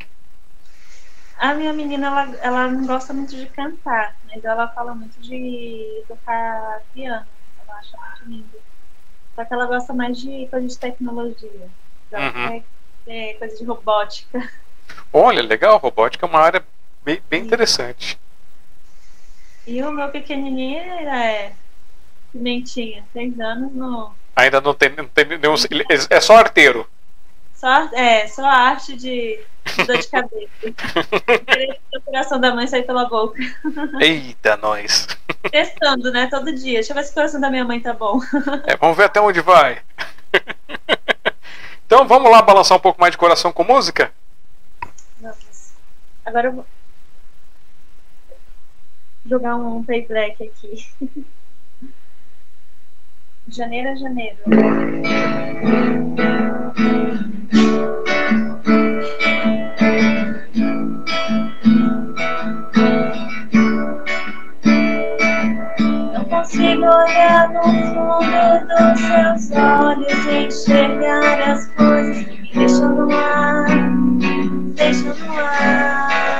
A 1.37 1.53
minha 1.53 1.73
menina, 1.73 2.07
ela, 2.07 2.35
ela 2.41 2.67
não 2.67 2.85
gosta 2.85 3.13
muito 3.13 3.35
de 3.35 3.45
cantar, 3.47 4.15
mas 4.31 4.43
ela 4.43 4.67
fala 4.69 4.95
muito 4.95 5.19
de 5.19 6.03
tocar 6.07 6.81
piano. 6.93 7.25
Ela 7.67 7.79
acha 7.79 7.97
muito 7.97 8.29
lindo. 8.29 8.63
Só 9.35 9.43
que 9.43 9.53
ela 9.53 9.65
gosta 9.65 9.93
mais 9.93 10.17
de 10.17 10.47
coisa 10.47 10.67
de 10.67 10.77
tecnologia. 10.77 11.69
Uhum. 12.11 12.63
É, 13.07 13.31
é 13.31 13.33
coisa 13.33 13.57
de 13.57 13.63
robótica. 13.65 14.49
Olha, 15.11 15.41
legal, 15.41 15.77
robótica 15.77 16.25
é 16.25 16.29
uma 16.29 16.39
área 16.39 16.63
bem, 17.03 17.21
bem 17.29 17.43
interessante. 17.43 18.17
E 19.65 19.81
o 19.81 19.91
meu 19.91 20.09
pequenininho 20.09 20.79
é 20.79 21.53
pimentinha, 22.33 23.05
seis 23.13 23.39
anos 23.39 23.71
no. 23.71 24.11
Ainda 24.35 24.59
não 24.59 24.73
tem, 24.73 24.89
não 24.89 25.07
tem 25.07 25.25
nenhum. 25.25 25.55
É 26.09 26.19
só 26.19 26.35
arteiro. 26.37 26.89
Só, 27.53 27.89
é, 27.93 28.27
só 28.27 28.45
arte 28.45 28.97
de, 28.97 29.39
de 29.77 29.85
dor 29.85 29.97
de 29.97 30.07
cabeça. 30.07 30.49
o 31.95 32.01
coração 32.01 32.41
da 32.41 32.53
mãe 32.53 32.67
sair 32.67 32.83
pela 32.83 33.05
boca. 33.05 33.39
Eita, 34.01 34.57
nós. 34.57 35.07
Testando, 35.49 36.11
né? 36.11 36.27
Todo 36.27 36.53
dia. 36.53 36.73
Deixa 36.73 36.91
eu 36.91 36.95
ver 36.95 37.03
se 37.03 37.11
o 37.11 37.13
coração 37.13 37.39
da 37.39 37.49
minha 37.49 37.63
mãe 37.63 37.79
tá 37.79 37.93
bom. 37.93 38.19
É, 38.65 38.75
vamos 38.75 38.97
ver 38.97 39.05
até 39.05 39.21
onde 39.21 39.39
vai. 39.39 39.81
Então 41.85 42.07
vamos 42.07 42.31
lá 42.31 42.41
balançar 42.41 42.75
um 42.75 42.81
pouco 42.81 42.99
mais 42.99 43.11
de 43.11 43.19
coração 43.19 43.51
com 43.51 43.63
música? 43.63 44.11
Vamos. 45.21 45.73
Agora 46.25 46.47
eu 46.47 46.53
vou 46.53 46.65
jogar 49.27 49.55
um 49.57 49.83
playback 49.83 50.43
aqui. 50.43 50.87
Janeiro 53.47 53.89
a 53.89 53.95
janeiro. 53.95 54.37
Não 66.13 66.25
consigo 66.25 66.85
olhar 66.85 67.49
no 67.49 67.63
fundo 67.63 68.67
dos 68.67 68.99
seus 69.01 69.51
olhos 69.51 70.25
e 70.25 70.45
enxergar 70.47 71.51
as 71.51 71.67
coisas 71.75 72.23
que 72.23 72.41
me 72.41 72.51
deixam 72.53 72.95
no 72.95 73.11
ar, 73.11 73.67
deixam 74.75 75.15
no 75.15 75.39
ar. 75.39 76.32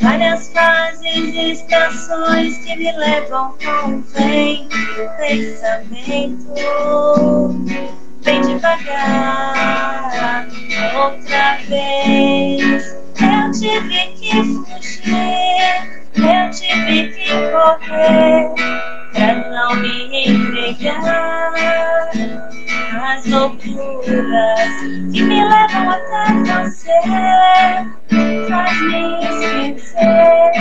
Várias 0.00 0.48
fases 0.48 1.04
e 1.04 1.52
estações 1.52 2.58
que 2.58 2.76
me 2.76 2.92
levam 2.92 3.54
com 3.62 3.96
o 3.96 4.00
vento 4.00 4.76
o 4.98 5.08
pensamento. 5.18 6.54
Bem 8.24 8.40
devagar, 8.40 10.46
outra 10.94 11.58
vez. 11.68 12.96
Eu 13.20 13.50
tive 13.52 14.06
que 14.18 14.42
fugir, 14.42 16.00
eu 16.16 16.50
tive 16.50 17.12
que 17.12 17.28
correr 17.50 18.48
pra 19.12 19.34
não 19.50 19.76
me 19.76 20.26
entregar 20.26 21.52
às 23.02 23.26
loucuras 23.26 24.70
que 25.12 25.22
me 25.22 25.44
levam 25.44 25.90
até 25.90 26.32
você. 26.62 27.00
Faz 28.48 28.80
me 28.82 29.18
esquecer 29.24 30.52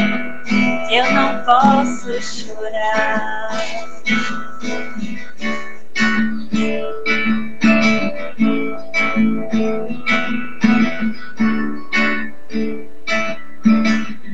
que 0.87 0.95
eu 0.95 1.11
não 1.11 1.43
posso 1.43 2.21
chorar. 2.21 3.49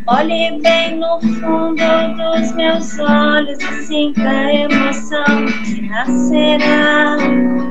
Olhe 0.07 0.61
bem 0.61 0.99
no 0.99 1.19
fundo 1.19 1.83
dos 2.15 2.51
meus 2.53 2.99
olhos 2.99 3.59
e 3.59 3.83
sinta 3.83 4.21
a 4.21 4.53
emoção 4.53 5.45
que 5.63 5.81
nascerá 5.81 7.17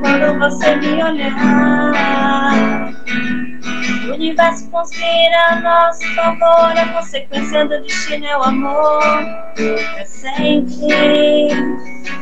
quando 0.01 0.39
você 0.39 0.75
me 0.75 1.01
olhar. 1.01 1.95
O 4.07 4.13
universo 4.13 4.69
conspira 4.69 5.47
a 5.49 5.55
nosso 5.61 6.05
favor, 6.13 6.77
a 6.77 6.87
consequência 6.93 7.65
do 7.65 7.81
destino 7.81 8.25
é 8.25 8.37
o 8.37 8.43
amor. 8.43 9.01
Eu 9.57 10.05
sempre 10.05 11.49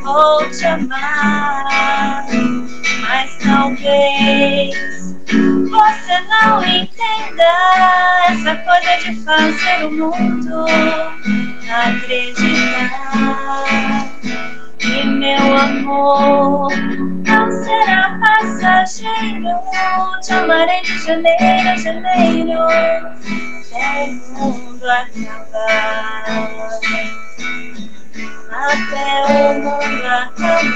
vou 0.02 0.50
te 0.50 0.66
amar, 0.66 2.26
mas 3.02 3.38
talvez 3.44 4.76
você 5.70 6.20
não 6.30 6.64
entenda 6.64 7.52
essa 8.30 8.56
coisa 8.56 8.98
de 9.04 9.16
fazer 9.24 9.86
o 9.86 9.92
mundo 9.92 10.66
acreditar 11.70 12.94
que 14.84 15.06
meu 15.06 15.58
amor 15.58 16.70
não 17.26 17.50
será 17.64 18.20
passageiro. 18.20 19.48
Te 20.22 20.34
amarei 20.34 20.82
de 20.82 20.98
janeiro 21.00 21.70
a 21.70 21.78
janeiro, 21.78 22.60
até 22.62 24.04
o 24.04 24.12
mundo 24.34 24.86
acabar. 24.90 26.26
Até 28.52 29.26
o 29.26 29.54
mundo 29.62 30.06
acabar. 30.06 30.74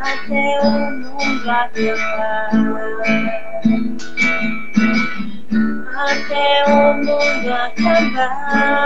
Até 0.00 0.60
o 0.60 0.70
mundo 0.70 1.50
acabar. 1.50 2.50
Até 5.96 6.64
o 6.66 6.94
mundo 6.94 7.48
acabar. 7.52 8.80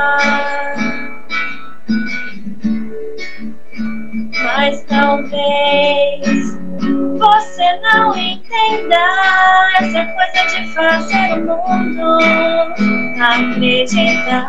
Mas 4.57 4.85
talvez 4.85 6.55
você 7.19 7.81
não 7.81 8.17
entenda 8.17 9.01
essa 9.81 10.07
coisa 10.07 10.47
de 10.49 10.73
fazer 10.73 11.33
o 11.41 11.57
mundo 11.67 12.19
acreditar 13.21 14.45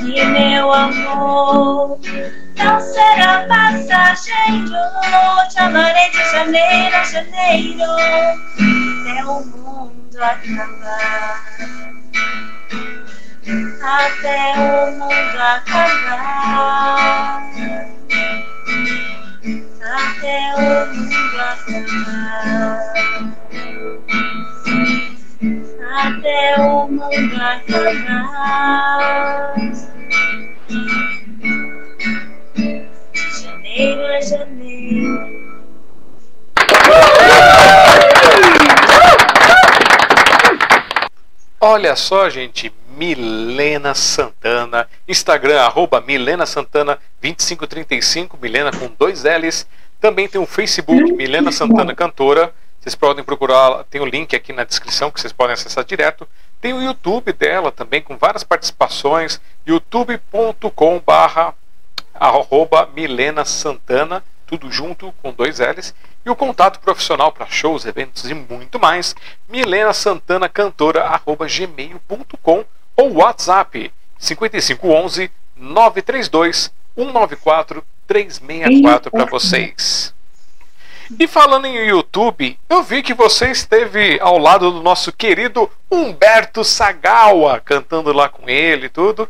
que 0.00 0.24
meu 0.24 0.72
amor 0.72 2.00
não 2.56 2.80
será 2.80 3.46
passageiro. 3.46 4.82
Te 5.48 5.60
amarei 5.60 6.10
de 6.10 6.24
janeiro 6.32 6.96
a 6.96 7.04
janeiro 7.04 7.84
até 7.84 9.24
o 9.24 9.46
mundo 9.46 10.18
acabar. 10.20 11.44
Até 13.80 14.54
o 14.56 14.90
mundo 14.90 15.38
acabar. 15.38 16.64
Até 19.82 20.54
o 20.56 20.86
mundo 20.94 21.40
acabar. 21.40 22.94
Até 25.92 26.60
o 26.60 26.88
mundo 26.88 27.36
acabar. 27.42 28.74
Janeiro 33.42 34.06
a 34.06 34.20
janeiro. 34.20 35.44
Olha 41.60 41.96
só, 41.96 42.28
gente, 42.28 42.70
Milena 42.96 43.94
Santana, 43.94 44.88
Instagram, 45.08 45.60
arroba 45.60 46.00
Milena 46.00 46.46
Santana 46.46 46.98
2535, 47.20 48.38
Milena 48.40 48.70
com 48.70 48.88
dois 48.98 49.24
L's. 49.24 49.66
Também 50.00 50.28
tem 50.28 50.40
o 50.40 50.46
Facebook, 50.46 51.12
Milena 51.12 51.50
Santana 51.50 51.94
Cantora. 51.94 52.52
Vocês 52.80 52.94
podem 52.94 53.24
procurar, 53.24 53.84
tem 53.84 54.00
o 54.00 54.04
link 54.04 54.36
aqui 54.36 54.52
na 54.52 54.64
descrição 54.64 55.10
que 55.10 55.20
vocês 55.20 55.32
podem 55.32 55.54
acessar 55.54 55.84
direto. 55.84 56.28
Tem 56.60 56.72
o 56.72 56.82
YouTube 56.82 57.32
dela 57.32 57.72
também, 57.72 58.02
com 58.02 58.16
várias 58.16 58.44
participações, 58.44 59.40
youtube.com 59.66 61.02
barra 61.04 61.54
arroba 62.14 62.88
Milena 62.94 63.44
Santana, 63.44 64.22
tudo 64.46 64.70
junto 64.70 65.12
com 65.20 65.32
dois 65.32 65.58
L's. 65.58 65.94
E 66.24 66.30
o 66.30 66.36
contato 66.36 66.78
profissional 66.80 67.32
para 67.32 67.46
shows, 67.46 67.84
eventos 67.84 68.30
e 68.30 68.34
muito 68.34 68.78
mais, 68.78 69.14
Milena 69.48 69.92
Santana 69.92 70.48
Cantora, 70.48 71.04
arroba 71.04 71.46
gmail.com 71.46 72.64
ou 72.96 73.12
WhatsApp 73.14 73.92
5511 74.18 75.30
932 75.56 76.72
194 76.96 77.84
364 78.06 79.10
para 79.10 79.24
vocês. 79.24 80.14
E 81.18 81.26
falando 81.26 81.66
em 81.66 81.86
YouTube, 81.88 82.58
eu 82.68 82.82
vi 82.82 83.02
que 83.02 83.12
você 83.12 83.50
esteve 83.50 84.18
ao 84.20 84.38
lado 84.38 84.70
do 84.70 84.82
nosso 84.82 85.12
querido 85.12 85.70
Humberto 85.90 86.64
Sagawa, 86.64 87.60
cantando 87.60 88.12
lá 88.12 88.28
com 88.28 88.48
ele 88.48 88.86
e 88.86 88.88
tudo. 88.88 89.28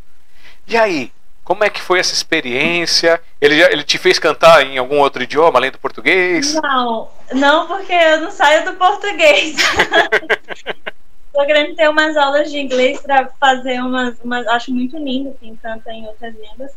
E 0.69 0.77
aí, 0.77 1.11
como 1.43 1.65
é 1.65 1.69
que 1.71 1.81
foi 1.81 1.99
essa 1.99 2.15
experiência? 2.15 3.21
Ele, 3.41 3.59
já- 3.59 3.71
ele 3.73 3.83
te 3.83 3.99
fez 3.99 4.19
cantar 4.21 4.65
em 4.65 4.79
algum 4.79 4.99
outro 4.99 5.23
idioma 5.25 5.59
além 5.59 5.71
do 5.73 5.79
português? 5.79 6.55
Não, 6.55 7.11
não 7.33 7.67
porque 7.67 7.93
eu 7.93 8.21
não 8.21 8.31
saio 8.31 8.65
do 8.65 8.75
português. 8.75 9.57
Tô 11.35 11.45
querendo 11.45 11.75
ter 11.75 11.89
umas 11.91 12.17
aulas 12.17 12.49
de 12.51 12.59
inglês 12.59 13.01
para 13.01 13.29
fazer 13.41 13.81
umas, 13.81 14.19
umas. 14.21 14.47
Acho 14.47 14.71
muito 14.71 14.97
lindo 14.97 15.37
quem 15.41 15.57
canta 15.57 15.93
em 15.93 16.07
outras 16.07 16.33
línguas. 16.35 16.71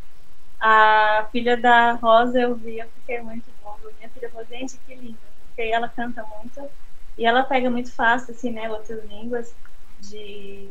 A 0.60 1.28
filha 1.32 1.56
da 1.56 1.92
Rosa 1.94 2.40
eu 2.40 2.56
vi, 2.56 2.80
eu 2.80 2.88
fiquei 3.00 3.22
muito 3.22 3.46
bom. 3.64 3.78
Minha 4.00 4.10
filha 4.10 4.30
falou, 4.32 4.48
gente, 4.50 4.76
que 4.88 4.96
lindo. 4.96 5.18
Porque 5.48 5.62
ela 5.70 5.88
canta 5.88 6.26
muito. 6.42 6.68
E 7.18 7.26
ela 7.26 7.44
pega 7.44 7.70
muito 7.70 7.92
fácil, 7.94 8.34
assim, 8.34 8.52
né? 8.52 8.68
Outras 8.70 9.04
línguas. 9.06 9.54
De. 10.00 10.68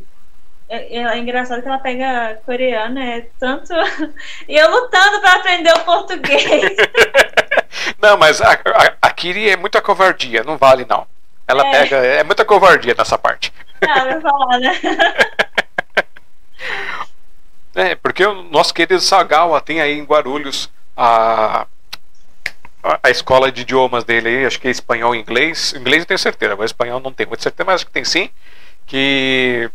É, 0.69 0.97
é 0.99 1.19
engraçado 1.19 1.63
que 1.63 1.69
ela 1.69 1.79
pega 1.79 2.41
coreano, 2.45 2.99
é 2.99 3.27
tanto. 3.39 3.73
e 4.49 4.57
eu 4.57 4.69
lutando 4.69 5.21
para 5.21 5.35
aprender 5.37 5.73
o 5.73 5.85
português. 5.85 6.77
Não, 8.03 8.17
mas 8.17 8.41
a, 8.41 8.53
a, 8.53 8.95
a 9.03 9.11
Kiri 9.11 9.49
é 9.49 9.57
muita 9.57 9.81
covardia, 9.81 10.43
não 10.43 10.57
vale 10.57 10.85
não. 10.89 11.07
Ela 11.47 11.65
É. 11.67 11.71
pega. 11.71 11.97
É 11.99 12.25
muita 12.25 12.45
covardia 12.45 12.95
nessa 12.97 13.17
parte. 13.17 13.53
Ah, 13.83 14.21
falar, 14.21 14.59
né? 14.59 14.81
É, 17.77 17.95
porque 17.95 18.25
o 18.25 18.43
nosso 18.45 18.73
querido 18.73 18.99
Sagawa 19.03 19.61
tem 19.61 19.83
aí 19.83 19.99
em 19.99 20.05
Guarulhos 20.05 20.71
a, 20.97 21.67
a, 23.03 23.11
escola 23.11 23.53
de 23.53 23.61
idiomas 23.61 24.03
dele 24.03 24.31
aí, 24.31 24.47
acho 24.47 24.59
que 24.59 24.67
é 24.67 24.71
espanhol 24.71 25.15
e 25.15 25.19
inglês. 25.19 25.75
Inglês 25.75 26.03
eu 26.03 26.07
tenho 26.07 26.19
certeza, 26.19 26.55
agora 26.55 26.65
espanhol 26.65 27.01
não 27.01 27.13
tenho 27.13 27.29
muita 27.29 27.43
certeza, 27.43 27.67
mas 27.67 27.75
acho 27.75 27.87
que 27.87 27.93
tem 27.93 28.03
sim. 28.03 28.31
Que 28.87 29.71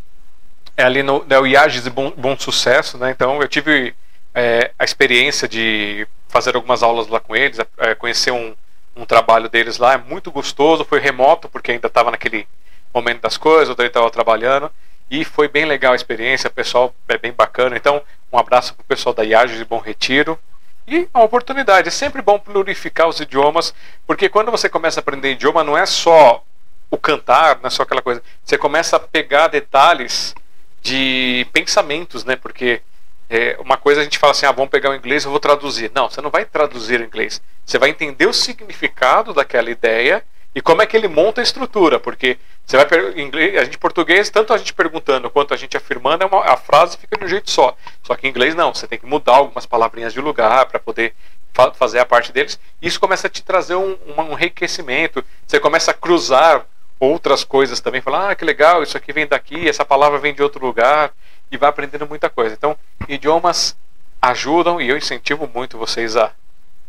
é 0.75 0.83
ali 0.83 1.03
no, 1.03 1.23
no 1.23 1.47
IAGES 1.47 1.83
de 1.83 1.91
bom, 1.91 2.11
bom 2.17 2.35
Sucesso, 2.39 2.97
né? 2.97 3.11
Então 3.11 3.39
eu 3.39 3.47
tive 3.47 3.93
é, 4.33 4.71
a 4.79 4.83
experiência 4.83 5.47
de 5.47 6.07
fazer 6.27 6.55
algumas 6.55 6.81
aulas 6.81 7.07
lá 7.07 7.19
com 7.19 7.35
eles, 7.35 7.59
é, 7.77 7.93
conhecer 7.93 8.31
um, 8.31 8.55
um 8.95 9.05
trabalho 9.05 9.47
deles 9.47 9.77
lá, 9.77 9.93
é 9.93 9.97
muito 9.97 10.31
gostoso, 10.31 10.85
foi 10.85 10.99
remoto, 10.99 11.47
porque 11.47 11.71
ainda 11.71 11.87
estava 11.87 12.09
naquele 12.09 12.47
momento 12.93 13.21
das 13.21 13.37
coisas, 13.37 13.75
eu 13.77 13.85
estava 13.85 14.09
trabalhando. 14.09 14.71
E 15.09 15.25
foi 15.25 15.47
bem 15.47 15.65
legal 15.65 15.91
a 15.91 15.95
experiência, 15.95 16.47
o 16.47 16.53
pessoal 16.53 16.95
é 17.07 17.17
bem 17.17 17.33
bacana. 17.33 17.75
Então, 17.75 18.01
um 18.31 18.37
abraço 18.37 18.73
para 18.73 18.81
o 18.81 18.85
pessoal 18.85 19.13
da 19.13 19.23
IAGES 19.23 19.57
de 19.57 19.65
Bom 19.65 19.79
Retiro. 19.79 20.39
E 20.87 21.07
uma 21.13 21.23
oportunidade, 21.23 21.89
é 21.89 21.91
sempre 21.91 22.21
bom 22.21 22.39
plurificar 22.39 23.07
os 23.07 23.19
idiomas, 23.19 23.73
porque 24.07 24.29
quando 24.29 24.51
você 24.51 24.67
começa 24.69 24.99
a 24.99 25.01
aprender 25.01 25.31
idioma, 25.31 25.63
não 25.63 25.77
é 25.77 25.85
só 25.85 26.43
o 26.89 26.97
cantar, 26.97 27.59
não 27.59 27.67
é 27.67 27.69
só 27.69 27.83
aquela 27.83 28.01
coisa. 28.01 28.21
Você 28.43 28.57
começa 28.57 28.97
a 28.97 28.99
pegar 28.99 29.47
detalhes 29.47 30.33
de 30.81 31.45
pensamentos, 31.53 32.25
né? 32.25 32.35
Porque 32.35 32.81
é, 33.29 33.55
uma 33.59 33.77
coisa 33.77 34.01
a 34.01 34.03
gente 34.03 34.17
fala 34.17 34.31
assim, 34.31 34.45
ah, 34.45 34.51
vamos 34.51 34.69
pegar 34.71 34.89
o 34.89 34.95
inglês, 34.95 35.23
eu 35.23 35.31
vou 35.31 35.39
traduzir. 35.39 35.91
Não, 35.93 36.09
você 36.09 36.21
não 36.21 36.29
vai 36.29 36.43
traduzir 36.43 36.99
o 36.99 37.03
inglês. 37.03 37.41
Você 37.65 37.77
vai 37.77 37.89
entender 37.89 38.25
o 38.25 38.33
significado 38.33 39.33
daquela 39.33 39.69
ideia 39.69 40.23
e 40.53 40.61
como 40.61 40.81
é 40.81 40.85
que 40.85 40.95
ele 40.97 41.07
monta 41.07 41.41
a 41.41 41.43
estrutura, 41.43 41.99
porque 41.99 42.37
você 42.65 42.77
vai 42.77 42.87
inglês, 43.21 43.57
a 43.57 43.63
gente 43.63 43.77
português, 43.77 44.29
tanto 44.29 44.53
a 44.53 44.57
gente 44.57 44.73
perguntando 44.73 45.29
quanto 45.29 45.53
a 45.53 45.57
gente 45.57 45.77
afirmando, 45.77 46.23
é 46.23 46.27
uma- 46.27 46.43
a 46.45 46.57
frase 46.57 46.97
fica 46.97 47.17
de 47.17 47.23
um 47.25 47.27
jeito 47.27 47.49
só. 47.49 47.75
Só 48.03 48.15
que 48.15 48.27
em 48.27 48.29
inglês 48.29 48.53
não, 48.53 48.73
você 48.73 48.87
tem 48.87 48.99
que 48.99 49.05
mudar 49.05 49.35
algumas 49.35 49.65
palavrinhas 49.65 50.13
de 50.13 50.19
lugar 50.19 50.65
para 50.65 50.79
poder 50.79 51.13
fa- 51.53 51.73
fazer 51.73 51.99
a 51.99 52.05
parte 52.05 52.31
deles. 52.31 52.59
Isso 52.81 52.99
começa 52.99 53.27
a 53.27 53.29
te 53.29 53.43
trazer 53.43 53.75
um, 53.75 53.97
uma- 54.05 54.23
um 54.23 54.33
enriquecimento. 54.33 55.23
Você 55.47 55.59
começa 55.59 55.91
a 55.91 55.93
cruzar 55.93 56.65
outras 56.99 57.43
coisas 57.43 57.79
também, 57.79 57.99
falar, 58.01 58.29
ah, 58.29 58.35
que 58.35 58.45
legal, 58.45 58.83
isso 58.83 58.95
aqui 58.95 59.11
vem 59.11 59.25
daqui, 59.25 59.67
essa 59.67 59.83
palavra 59.83 60.19
vem 60.19 60.33
de 60.33 60.43
outro 60.43 60.63
lugar, 60.63 61.11
e 61.51 61.57
vai 61.57 61.69
aprendendo 61.69 62.07
muita 62.07 62.29
coisa. 62.29 62.53
Então, 62.53 62.77
idiomas 63.09 63.75
ajudam 64.21 64.79
e 64.79 64.87
eu 64.87 64.97
incentivo 64.97 65.49
muito 65.53 65.77
vocês 65.77 66.15
a 66.15 66.31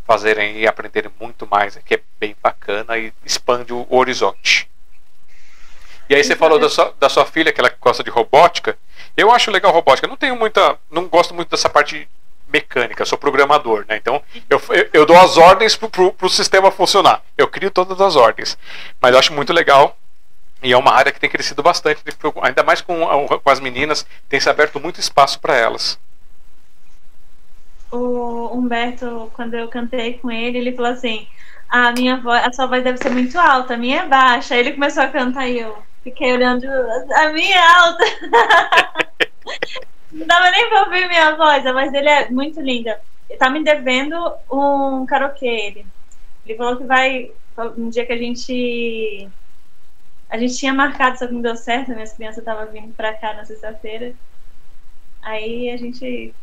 fazerem 0.06 0.58
e 0.58 0.66
aprenderem 0.66 1.10
muito 1.20 1.46
mais, 1.46 1.76
que 1.84 1.94
é 1.94 2.00
bem 2.18 2.36
bacana 2.42 2.98
e 2.98 3.12
expande 3.24 3.72
o 3.72 3.86
horizonte. 3.90 4.68
E 6.08 6.14
aí 6.14 6.22
você 6.22 6.36
falou 6.36 6.58
da 6.58 6.68
sua, 6.68 6.94
da 6.98 7.08
sua 7.08 7.24
filha, 7.24 7.52
que 7.52 7.60
ela 7.60 7.72
gosta 7.80 8.02
de 8.02 8.10
robótica. 8.10 8.76
Eu 9.16 9.30
acho 9.30 9.50
legal 9.50 9.72
robótica. 9.72 10.06
Não 10.06 10.16
tenho 10.16 10.36
muita. 10.36 10.76
Não 10.90 11.06
gosto 11.06 11.32
muito 11.32 11.48
dessa 11.50 11.70
parte 11.70 12.08
mecânica, 12.52 13.06
sou 13.06 13.16
programador, 13.16 13.86
né? 13.88 13.96
Então 13.96 14.22
eu, 14.50 14.60
eu, 14.68 14.90
eu 14.92 15.06
dou 15.06 15.18
as 15.18 15.38
ordens 15.38 15.74
pro, 15.74 16.12
pro 16.12 16.28
sistema 16.28 16.70
funcionar. 16.70 17.22
Eu 17.38 17.48
crio 17.48 17.70
todas 17.70 17.98
as 18.00 18.14
ordens. 18.14 18.58
Mas 19.00 19.12
eu 19.12 19.18
acho 19.18 19.32
muito 19.32 19.52
legal 19.52 19.96
e 20.62 20.72
é 20.72 20.76
uma 20.76 20.92
área 20.92 21.10
que 21.10 21.18
tem 21.18 21.28
crescido 21.28 21.62
bastante, 21.62 22.00
ainda 22.42 22.62
mais 22.62 22.80
com, 22.80 23.26
com 23.26 23.50
as 23.50 23.58
meninas, 23.58 24.06
tem 24.28 24.38
se 24.38 24.48
aberto 24.48 24.78
muito 24.78 25.00
espaço 25.00 25.40
para 25.40 25.56
elas. 25.56 25.98
O 27.92 28.56
Humberto, 28.56 29.30
quando 29.34 29.54
eu 29.54 29.68
cantei 29.68 30.14
com 30.14 30.30
ele, 30.30 30.58
ele 30.58 30.72
falou 30.72 30.92
assim: 30.92 31.28
a 31.68 31.92
minha 31.92 32.16
voz, 32.18 32.44
a 32.44 32.52
sua 32.52 32.66
voz 32.66 32.82
deve 32.82 32.98
ser 32.98 33.10
muito 33.10 33.38
alta, 33.38 33.74
a 33.74 33.76
minha 33.76 34.02
é 34.02 34.08
baixa. 34.08 34.54
Aí 34.54 34.60
ele 34.60 34.72
começou 34.72 35.02
a 35.02 35.08
cantar 35.08 35.48
e 35.48 35.60
eu 35.60 35.76
fiquei 36.02 36.32
olhando, 36.32 36.66
a 36.66 37.32
minha 37.32 37.56
é 37.56 37.66
alta. 37.66 38.04
Não 40.12 40.26
dava 40.26 40.50
nem 40.50 40.68
pra 40.68 40.82
ouvir 40.82 41.08
minha 41.08 41.34
voz, 41.36 41.66
a 41.66 41.72
voz 41.72 41.90
dele 41.92 42.08
é 42.08 42.30
muito 42.30 42.60
linda. 42.60 43.00
Ele 43.28 43.38
tá 43.38 43.48
me 43.48 43.64
devendo 43.64 44.14
um 44.50 45.06
karaokê, 45.06 45.46
ele. 45.46 45.86
Ele 46.44 46.58
falou 46.58 46.76
que 46.76 46.84
vai, 46.84 47.30
um 47.78 47.88
dia 47.88 48.04
que 48.04 48.12
a 48.12 48.18
gente 48.18 49.30
a 50.32 50.38
gente 50.38 50.56
tinha 50.56 50.72
marcado, 50.72 51.18
só 51.18 51.26
que 51.26 51.34
não 51.34 51.42
deu 51.42 51.54
certo, 51.56 51.92
minhas 51.92 52.14
crianças 52.14 52.38
estavam 52.38 52.66
vindo 52.72 52.94
pra 52.94 53.12
cá 53.12 53.34
na 53.34 53.44
sexta-feira. 53.44 54.14
Aí 55.20 55.70
a 55.70 55.76
gente 55.76 56.34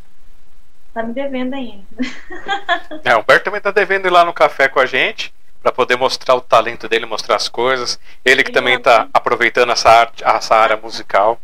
tá 0.93 1.03
me 1.03 1.13
devendo 1.13 1.53
ainda. 1.53 1.85
É, 3.03 3.15
o 3.15 3.19
Humberto 3.19 3.45
também 3.45 3.61
tá 3.61 3.71
devendo 3.71 4.07
ir 4.07 4.09
lá 4.09 4.25
no 4.25 4.33
café 4.33 4.67
com 4.67 4.79
a 4.79 4.85
gente 4.85 5.33
para 5.61 5.71
poder 5.71 5.95
mostrar 5.95 6.35
o 6.35 6.41
talento 6.41 6.87
dele, 6.87 7.05
mostrar 7.05 7.35
as 7.35 7.47
coisas. 7.47 7.99
Ele 8.25 8.43
que 8.43 8.49
Ele 8.49 8.53
também 8.53 8.75
está 8.75 9.07
aproveitando 9.13 9.71
essa, 9.71 9.89
arte, 9.89 10.23
essa 10.23 10.55
área 10.55 10.77
musical. 10.77 11.39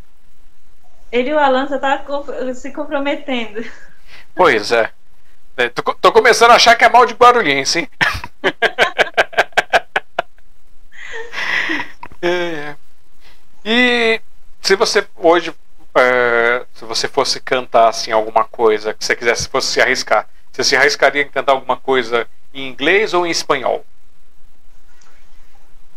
Ele 1.11 1.30
e 1.30 1.34
o 1.34 1.39
Alan 1.39 1.67
já 1.67 1.77
tá 1.77 2.03
se 2.53 2.72
comprometendo. 2.72 3.63
Pois 4.35 4.72
é. 4.72 4.89
é 5.57 5.69
tô, 5.69 5.81
tô, 5.81 6.11
começando 6.11 6.51
a 6.51 6.55
achar 6.55 6.76
que 6.76 6.84
é 6.84 6.89
mal 6.89 7.05
de 7.05 7.13
barulhense, 7.13 7.80
hein? 7.80 7.89
É. 12.22 12.76
E 13.63 14.19
se 14.59 14.76
você 14.76 15.07
hoje, 15.15 15.53
é, 15.95 16.65
se 16.73 16.85
você 16.85 17.07
fosse 17.07 17.39
cantar 17.39 17.89
assim 17.89 18.11
alguma 18.11 18.43
coisa 18.43 18.93
que 18.93 19.03
você 19.03 19.15
quisesse, 19.15 19.47
fosse 19.47 19.73
se 19.73 19.81
arriscar, 19.81 20.27
você 20.51 20.63
se 20.63 20.76
arriscaria 20.76 21.22
em 21.22 21.30
cantar 21.30 21.53
alguma 21.53 21.77
coisa 21.77 22.27
em 22.53 22.67
inglês 22.67 23.13
ou 23.13 23.26
em 23.26 23.30
espanhol? 23.30 23.85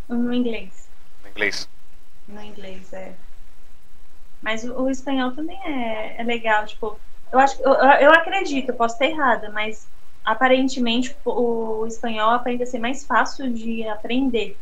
No 0.08 0.32
inglês. 0.32 0.88
No 1.22 1.30
inglês. 1.30 1.68
No 2.26 2.42
inglês, 2.42 2.92
é. 2.92 3.12
Mas 4.40 4.64
o, 4.64 4.82
o 4.82 4.90
espanhol 4.90 5.32
também 5.32 5.58
é, 5.64 6.20
é, 6.20 6.22
legal, 6.22 6.64
tipo, 6.66 6.98
eu 7.32 7.38
acho, 7.38 7.60
eu, 7.62 7.72
eu 7.72 8.12
acredito, 8.12 8.70
eu 8.70 8.74
posso 8.74 8.94
estar 8.94 9.06
errada, 9.06 9.50
mas 9.50 9.86
aparentemente 10.24 11.14
o, 11.24 11.80
o 11.80 11.86
espanhol 11.86 12.30
aprende 12.30 12.62
a 12.62 12.66
ser 12.66 12.78
mais 12.78 13.04
fácil 13.04 13.52
de 13.52 13.86
aprender 13.88 14.56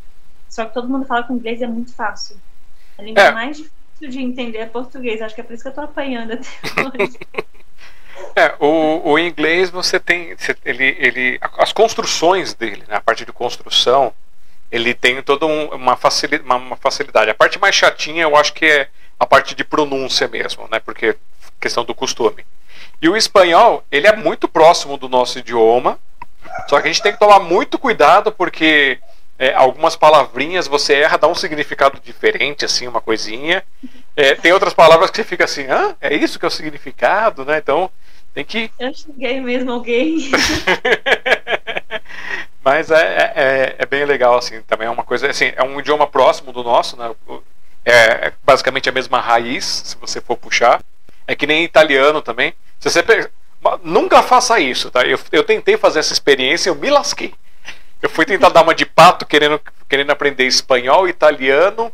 só 0.49 0.65
que 0.65 0.73
todo 0.73 0.89
mundo 0.89 1.05
fala 1.05 1.23
que 1.23 1.31
o 1.31 1.35
inglês 1.35 1.61
é 1.61 1.67
muito 1.67 1.93
fácil. 1.93 2.37
A 2.97 3.01
língua 3.01 3.23
é. 3.23 3.31
mais 3.31 3.57
difícil 3.57 3.76
de 3.99 4.21
entender 4.21 4.59
é 4.59 4.65
português. 4.65 5.21
Acho 5.21 5.35
que 5.35 5.41
é 5.41 5.43
por 5.43 5.53
isso 5.53 5.63
que 5.63 5.69
eu 5.69 5.73
tô 5.73 5.81
apanhando 5.81 6.33
até 6.33 7.03
hoje. 7.03 7.17
É, 8.35 8.55
o, 8.59 9.11
o 9.11 9.19
inglês 9.19 9.69
você 9.69 9.99
tem. 9.99 10.35
Ele, 10.65 10.95
ele, 10.99 11.39
as 11.57 11.71
construções 11.71 12.53
dele, 12.53 12.83
né, 12.87 12.95
a 12.95 13.01
parte 13.01 13.25
de 13.25 13.31
construção, 13.31 14.13
ele 14.71 14.93
tem 14.93 15.21
toda 15.21 15.45
um, 15.45 15.69
uma, 15.69 15.95
facilidade, 15.95 16.43
uma, 16.43 16.55
uma, 16.55 16.75
facilidade. 16.75 17.29
A 17.29 17.35
parte 17.35 17.59
mais 17.59 17.75
chatinha 17.75 18.23
eu 18.23 18.35
acho 18.35 18.53
que 18.53 18.65
é 18.65 18.89
a 19.19 19.25
parte 19.25 19.55
de 19.55 19.63
pronúncia 19.63 20.27
mesmo, 20.27 20.67
né? 20.71 20.79
Porque 20.79 21.15
questão 21.59 21.83
do 21.83 21.95
costume. 21.95 22.45
E 23.01 23.09
o 23.09 23.15
espanhol, 23.15 23.83
ele 23.91 24.07
é 24.07 24.15
muito 24.15 24.47
próximo 24.47 24.97
do 24.97 25.07
nosso 25.07 25.39
idioma, 25.39 25.99
só 26.67 26.79
que 26.79 26.87
a 26.87 26.91
gente 26.91 27.01
tem 27.01 27.13
que 27.13 27.19
tomar 27.19 27.39
muito 27.39 27.77
cuidado 27.77 28.31
porque 28.31 28.99
é, 29.39 29.53
algumas 29.53 29.95
palavrinhas 29.95 30.67
você 30.67 30.95
erra, 30.95 31.17
dá 31.17 31.27
um 31.27 31.35
significado 31.35 31.99
diferente, 32.03 32.65
assim, 32.65 32.87
uma 32.87 33.01
coisinha. 33.01 33.63
É, 34.15 34.33
tem 34.35 34.51
outras 34.51 34.73
palavras 34.73 35.11
que 35.11 35.17
você 35.17 35.23
fica 35.23 35.45
assim, 35.45 35.67
ah, 35.69 35.95
é 36.01 36.15
isso 36.15 36.39
que 36.39 36.45
é 36.45 36.47
o 36.47 36.51
significado, 36.51 37.45
né? 37.45 37.59
Então 37.59 37.91
tem 38.33 38.43
que. 38.43 38.71
Eu 38.79 38.91
cheguei 38.93 39.39
mesmo 39.39 39.71
alguém. 39.71 40.31
Mas 42.63 42.89
é, 42.91 42.95
é, 42.95 43.33
é, 43.35 43.75
é, 43.79 43.85
bem 43.85 44.05
legal, 44.05 44.37
assim, 44.37 44.61
também 44.63 44.87
é 44.87 44.91
uma 44.91 45.03
coisa, 45.03 45.29
assim, 45.29 45.53
é 45.55 45.63
um 45.63 45.79
idioma 45.79 46.07
próximo 46.07 46.51
do 46.51 46.63
nosso, 46.63 46.97
né? 46.97 47.13
É, 47.85 48.27
é 48.27 48.33
basicamente 48.43 48.89
a 48.89 48.91
mesma 48.91 49.21
raiz, 49.21 49.83
se 49.85 49.95
você 49.97 50.19
for 50.19 50.35
puxar. 50.35 50.81
É 51.25 51.35
que 51.35 51.47
nem 51.47 51.63
italiano 51.63 52.21
também. 52.21 52.53
Se 52.79 52.89
você 52.89 53.01
Nunca 53.83 54.21
faça 54.21 54.59
isso, 54.59 54.91
tá? 54.91 55.05
Eu, 55.05 55.19
eu 55.31 55.43
tentei 55.43 55.77
fazer 55.77 55.99
essa 55.99 56.13
experiência 56.13 56.69
eu 56.69 56.75
me 56.75 56.89
lasquei. 56.89 57.33
Eu 58.01 58.09
fui 58.09 58.25
tentar 58.25 58.49
dar 58.49 58.61
uma 58.61 58.75
de 58.75 58.85
pato 58.85 59.25
querendo, 59.25 59.59
querendo 59.89 60.11
aprender 60.11 60.45
espanhol, 60.45 61.07
italiano 61.07 61.91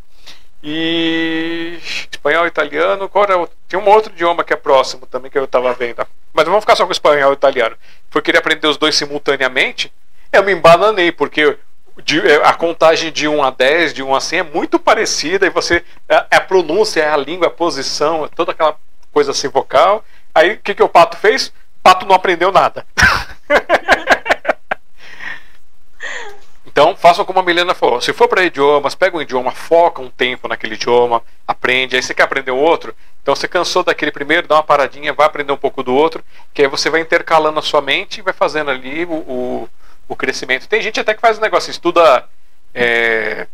e. 0.62 1.78
Espanhol, 2.12 2.48
italiano. 2.48 3.10
Qual 3.10 3.24
era 3.24 3.38
um 3.38 3.90
outro 3.90 4.12
idioma 4.12 4.44
que 4.44 4.54
é 4.54 4.58
próximo 4.58 5.06
também 5.06 5.30
que 5.30 5.38
eu 5.38 5.46
estava 5.46 5.74
vendo. 5.74 6.06
Mas 6.34 6.46
vamos 6.46 6.62
ficar 6.62 6.76
só 6.76 6.86
com 6.86 6.92
espanhol 6.92 7.32
e 7.32 7.36
italiano. 7.36 7.76
Fui 8.10 8.22
querer 8.22 8.40
aprender 8.40 8.68
os 8.68 8.78
dois 8.78 8.96
simultaneamente. 8.96 9.92
Eu 10.32 10.44
me 10.44 10.52
embananei, 10.52 11.12
porque 11.12 11.58
é, 12.26 12.36
a 12.44 12.54
contagem 12.54 13.12
de 13.12 13.28
1 13.28 13.44
a 13.44 13.52
10, 13.52 13.94
de 13.94 14.02
1 14.02 14.16
a 14.16 14.20
100 14.20 14.40
é 14.40 14.44
muito 14.44 14.80
parecida. 14.80 15.46
E 15.46 15.50
você. 15.50 15.84
É, 16.10 16.26
é 16.32 16.36
a 16.38 16.42
pronúncia, 16.42 17.02
é 17.02 17.10
a 17.10 17.18
língua, 17.18 17.48
a 17.48 17.52
posição, 17.52 18.26
é 18.26 18.28
toda 18.30 18.52
aquela 18.52 18.76
coisa 19.12 19.32
assim 19.32 19.48
vocal. 19.48 20.04
Aí 20.34 20.54
o 20.54 20.60
que, 20.60 20.74
que 20.74 20.84
o 20.84 20.90
pato 20.90 21.18
fez? 21.18 21.54
Pato 21.82 22.06
não 22.06 22.16
aprendeu 22.16 22.52
nada. 22.52 22.86
Então, 26.74 26.95
façam 26.95 27.24
como 27.24 27.40
a 27.40 27.44
Milena 27.44 27.76
falou. 27.76 28.02
Se 28.02 28.12
for 28.12 28.28
para 28.28 28.44
idiomas, 28.44 28.95
pega 28.95 29.16
um 29.16 29.22
idioma, 29.22 29.52
foca 29.52 30.02
um 30.02 30.10
tempo 30.10 30.48
naquele 30.48 30.74
idioma, 30.74 31.22
aprende. 31.48 31.95
Aí 31.95 32.02
você 32.02 32.16
quer 32.16 32.24
aprender 32.24 32.50
outro, 32.50 32.95
então 33.22 33.36
você 33.36 33.48
cansou 33.48 33.84
daquele 33.84 34.12
primeiro, 34.12 34.48
dá 34.48 34.56
uma 34.56 34.64
paradinha, 34.64 35.14
vai 35.14 35.28
aprender 35.28 35.52
um 35.52 35.58
pouco 35.58 35.84
do 35.84 35.94
outro, 35.94 36.24
que 36.52 36.64
aí 36.64 36.68
você 36.68 36.90
vai 36.90 37.00
intercalando 37.00 37.60
a 37.60 37.62
sua 37.62 37.80
mente 37.80 38.18
e 38.18 38.22
vai 38.24 38.34
fazendo 38.34 38.72
ali 38.72 39.06
o, 39.06 39.14
o, 39.14 39.70
o 40.08 40.16
crescimento. 40.16 40.68
Tem 40.68 40.82
gente 40.82 41.00
até 41.00 41.14
que 41.14 41.22
faz 41.22 41.38
um 41.38 41.41
negócio, 41.41 41.70
estuda 41.70 42.28
é, 42.74 43.45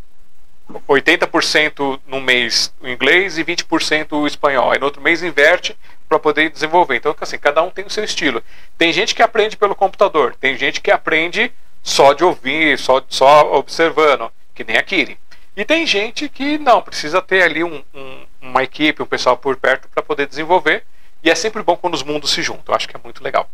80% 0.87 1.99
no 2.07 2.21
mês 2.21 2.73
o 2.79 2.87
inglês 2.87 3.37
e 3.37 3.43
20% 3.43 4.13
o 4.13 4.27
espanhol. 4.27 4.71
Aí 4.71 4.79
no 4.79 4.85
outro 4.85 5.01
mês 5.01 5.21
inverte 5.21 5.77
para 6.07 6.17
poder 6.17 6.49
desenvolver. 6.49 6.95
Então, 6.95 7.13
assim, 7.19 7.37
cada 7.37 7.61
um 7.61 7.69
tem 7.69 7.85
o 7.85 7.89
seu 7.89 8.05
estilo. 8.05 8.41
Tem 8.77 8.93
gente 8.93 9.13
que 9.13 9.21
aprende 9.21 9.57
pelo 9.57 9.75
computador, 9.75 10.35
tem 10.39 10.55
gente 10.55 10.79
que 10.79 10.89
aprende 10.89 11.51
só 11.89 12.13
de 12.13 12.23
ouvir, 12.23 12.77
só, 12.77 13.03
só 13.09 13.55
observando, 13.55 14.31
que 14.53 14.63
nem 14.63 14.77
a 14.77 14.83
Kiri. 14.83 15.17
E 15.55 15.65
tem 15.65 15.85
gente 15.85 16.29
que 16.29 16.57
não, 16.57 16.81
precisa 16.81 17.21
ter 17.21 17.43
ali 17.43 17.63
um, 17.63 17.83
um, 17.93 18.25
uma 18.41 18.63
equipe, 18.63 19.03
um 19.03 19.05
pessoal 19.05 19.35
por 19.35 19.57
perto 19.57 19.89
para 19.89 20.03
poder 20.03 20.27
desenvolver. 20.27 20.85
E 21.21 21.29
é 21.29 21.35
sempre 21.35 21.61
bom 21.61 21.75
quando 21.75 21.95
os 21.95 22.03
mundos 22.03 22.31
se 22.31 22.41
juntam. 22.41 22.63
Eu 22.67 22.75
acho 22.75 22.87
que 22.87 22.95
é 22.95 22.99
muito 23.03 23.23
legal. 23.23 23.49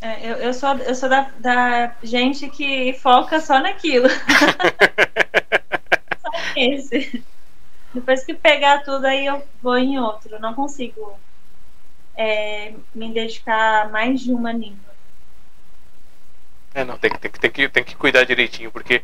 É, 0.00 0.26
eu, 0.26 0.36
eu 0.36 0.54
sou, 0.54 0.70
eu 0.78 0.94
sou 0.94 1.08
da, 1.08 1.30
da 1.38 1.94
gente 2.02 2.48
que 2.48 2.94
foca 2.94 3.38
só 3.38 3.60
naquilo. 3.60 4.08
só 6.20 6.30
esse. 6.56 7.22
Depois 7.94 8.24
que 8.24 8.34
pegar 8.34 8.82
tudo, 8.82 9.04
aí 9.04 9.26
eu 9.26 9.46
vou 9.62 9.76
em 9.76 9.98
outro. 9.98 10.34
Eu 10.34 10.40
não 10.40 10.54
consigo 10.54 11.16
é, 12.16 12.72
me 12.94 13.12
dedicar 13.12 13.90
mais 13.90 14.20
de 14.20 14.32
uma 14.32 14.52
língua. 14.52 14.89
É, 16.74 16.84
não, 16.84 16.96
tem, 16.98 17.10
tem, 17.10 17.30
tem, 17.30 17.50
que, 17.50 17.68
tem 17.68 17.84
que 17.84 17.96
cuidar 17.96 18.24
direitinho, 18.24 18.70
porque. 18.70 19.02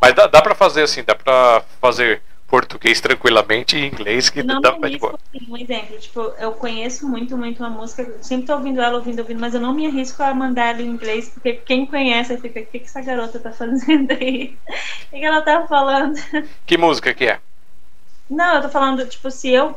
Mas 0.00 0.14
dá, 0.14 0.26
dá 0.26 0.42
pra 0.42 0.54
fazer 0.54 0.82
assim, 0.82 1.02
dá 1.02 1.14
pra 1.14 1.62
fazer 1.80 2.22
português 2.46 3.00
tranquilamente 3.00 3.76
e 3.76 3.86
inglês 3.86 4.30
que 4.30 4.42
não 4.42 4.60
dá 4.60 4.72
pra 4.72 4.88
de 4.88 4.98
boa. 4.98 5.18
Um 5.48 5.56
exemplo, 5.56 5.98
tipo, 5.98 6.20
eu 6.38 6.52
conheço 6.52 7.08
muito, 7.08 7.36
muito 7.36 7.58
uma 7.58 7.70
música, 7.70 8.18
sempre 8.22 8.46
tô 8.46 8.54
ouvindo 8.54 8.80
ela, 8.80 8.96
ouvindo, 8.96 9.18
ouvindo, 9.18 9.40
mas 9.40 9.54
eu 9.54 9.60
não 9.60 9.74
me 9.74 9.86
arrisco 9.86 10.22
a 10.22 10.32
mandar 10.32 10.74
ela 10.74 10.82
em 10.82 10.86
inglês, 10.86 11.28
porque 11.28 11.54
quem 11.54 11.86
conhece 11.86 12.36
fica, 12.38 12.60
o 12.60 12.66
que, 12.66 12.78
que 12.78 12.84
essa 12.84 13.00
garota 13.00 13.38
tá 13.38 13.50
fazendo 13.50 14.12
aí? 14.12 14.56
O 14.66 15.10
que, 15.10 15.18
que 15.18 15.24
ela 15.24 15.42
tá 15.42 15.66
falando? 15.66 16.14
Que 16.64 16.78
música 16.78 17.12
que 17.12 17.24
é? 17.24 17.40
Não, 18.30 18.56
eu 18.56 18.62
tô 18.62 18.68
falando, 18.68 19.06
tipo, 19.06 19.30
se 19.30 19.50
eu 19.50 19.76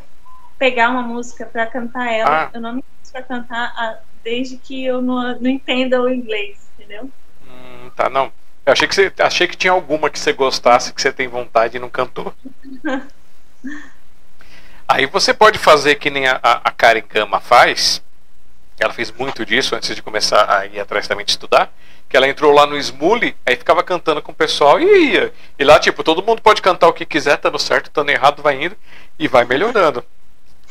pegar 0.58 0.90
uma 0.90 1.02
música 1.02 1.46
pra 1.46 1.66
cantar 1.66 2.12
ela, 2.12 2.44
ah. 2.44 2.50
eu 2.54 2.62
não 2.62 2.74
me 2.74 2.84
arrisco 3.00 3.18
a 3.18 3.22
cantar 3.22 3.74
a, 3.76 3.98
desde 4.24 4.58
que 4.58 4.84
eu 4.84 5.02
não, 5.02 5.40
não 5.40 5.50
entenda 5.50 6.02
o 6.02 6.10
inglês, 6.10 6.70
entendeu? 6.78 7.10
Tá, 8.00 8.08
não. 8.08 8.32
Eu 8.66 8.72
achei 8.72 8.88
que, 8.88 8.96
você, 8.96 9.12
achei 9.20 9.46
que 9.46 9.58
tinha 9.58 9.74
alguma 9.74 10.10
que 10.10 10.18
você 10.18 10.32
gostasse, 10.32 10.94
que 10.94 11.02
você 11.02 11.12
tem 11.12 11.28
vontade 11.28 11.76
e 11.76 11.82
não 11.82 11.90
cantou. 11.90 12.34
Aí 14.88 15.06
você 15.06 15.34
pode 15.34 15.60
fazer 15.60 15.96
que 15.96 16.10
nem 16.10 16.26
a, 16.26 16.40
a 16.42 16.72
Karen 16.72 17.04
Gama 17.10 17.42
faz. 17.42 18.02
Ela 18.80 18.94
fez 18.94 19.12
muito 19.12 19.46
disso 19.46 19.76
antes 19.76 19.94
de 19.94 20.02
começar 20.02 20.50
a 20.50 20.66
ir 20.66 20.80
atrás 20.80 21.10
também 21.10 21.26
de 21.26 21.32
estudar. 21.32 21.70
Que 22.08 22.16
ela 22.16 22.30
entrou 22.30 22.54
lá 22.54 22.66
no 22.66 22.78
Smule, 22.78 23.36
aí 23.46 23.58
ficava 23.58 23.84
cantando 23.84 24.22
com 24.22 24.32
o 24.32 24.36
pessoal 24.36 24.80
e 24.80 25.12
ia. 25.12 25.34
E 25.60 25.66
lá, 25.66 25.78
tipo, 25.78 26.02
todo 26.02 26.24
mundo 26.24 26.42
pode 26.42 26.62
cantar 26.62 26.88
o 26.88 26.94
que 26.94 27.06
quiser, 27.06 27.36
estando 27.36 27.60
certo, 27.60 27.88
estando 27.88 28.12
errado, 28.12 28.42
vai 28.42 28.64
indo 28.64 28.78
e 29.20 29.28
vai 29.28 29.44
melhorando. 29.44 30.06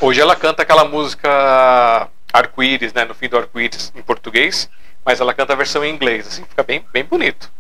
Hoje 0.01 0.19
ela 0.19 0.35
canta 0.35 0.63
aquela 0.63 0.87
música 0.87 2.09
arco-íris, 2.33 2.95
né? 2.95 3.05
No 3.05 3.15
fim 3.15 3.29
do 3.29 3.37
arco-íris 3.37 3.93
em 3.95 4.01
português, 4.01 4.71
mas 5.09 5.23
ela 5.23 5.33
canta 5.33 5.55
a 5.55 5.57
versão 5.57 5.83
em 5.83 5.91
inglês, 5.91 6.27
assim, 6.27 6.45
fica 6.45 6.63
bem, 6.63 6.85
bem 6.93 7.03
bonito. 7.03 7.51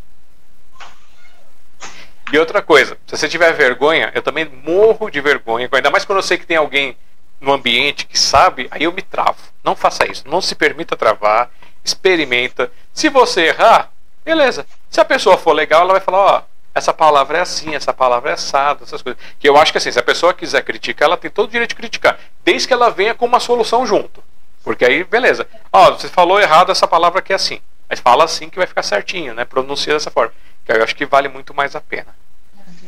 E 2.30 2.38
outra 2.38 2.60
coisa, 2.60 2.98
se 3.06 3.16
você 3.16 3.26
tiver 3.26 3.50
vergonha, 3.54 4.12
eu 4.14 4.20
também 4.20 4.44
morro 4.44 5.08
de 5.08 5.18
vergonha, 5.18 5.66
ainda 5.72 5.90
mais 5.90 6.04
quando 6.04 6.18
eu 6.18 6.22
sei 6.22 6.36
que 6.36 6.44
tem 6.44 6.58
alguém 6.58 6.94
no 7.40 7.50
ambiente 7.50 8.06
que 8.06 8.18
sabe, 8.18 8.68
aí 8.70 8.84
eu 8.84 8.92
me 8.92 9.00
travo. 9.00 9.38
Não 9.64 9.74
faça 9.74 10.06
isso, 10.06 10.28
não 10.28 10.42
se 10.42 10.54
permita 10.54 10.94
travar, 10.94 11.50
experimenta. 11.82 12.70
Se 12.92 13.08
você 13.08 13.46
errar, 13.46 13.92
beleza. 14.22 14.66
Se 14.90 15.00
a 15.00 15.04
pessoa 15.06 15.38
for 15.38 15.54
legal, 15.54 15.80
ela 15.80 15.94
vai 15.94 16.02
falar, 16.02 16.18
ó, 16.18 16.42
essa 16.74 16.92
palavra 16.92 17.38
é 17.38 17.40
assim, 17.40 17.74
essa 17.74 17.94
palavra 17.94 18.28
é 18.28 18.34
assada, 18.34 18.84
essas 18.84 19.00
coisas. 19.00 19.18
Que 19.40 19.48
eu 19.48 19.56
acho 19.56 19.72
que 19.72 19.78
assim, 19.78 19.90
se 19.90 19.98
a 19.98 20.02
pessoa 20.02 20.34
quiser 20.34 20.62
criticar, 20.62 21.06
ela 21.06 21.16
tem 21.16 21.30
todo 21.30 21.48
o 21.48 21.50
direito 21.50 21.70
de 21.70 21.76
criticar, 21.76 22.18
desde 22.44 22.68
que 22.68 22.74
ela 22.74 22.90
venha 22.90 23.14
com 23.14 23.24
uma 23.24 23.40
solução 23.40 23.86
junto. 23.86 24.22
Porque 24.68 24.84
aí, 24.84 25.02
beleza. 25.02 25.48
Ó, 25.72 25.92
você 25.92 26.08
falou 26.08 26.38
errado 26.38 26.70
essa 26.70 26.86
palavra 26.86 27.20
aqui 27.20 27.32
é 27.32 27.36
assim. 27.36 27.58
Mas 27.88 28.00
fala 28.00 28.24
assim 28.24 28.50
que 28.50 28.58
vai 28.58 28.66
ficar 28.66 28.82
certinho, 28.82 29.32
né? 29.32 29.46
Pronuncia 29.46 29.94
dessa 29.94 30.10
forma. 30.10 30.30
Que 30.62 30.72
eu 30.72 30.84
acho 30.84 30.94
que 30.94 31.06
vale 31.06 31.26
muito 31.26 31.54
mais 31.54 31.74
a 31.74 31.80
pena. 31.80 32.14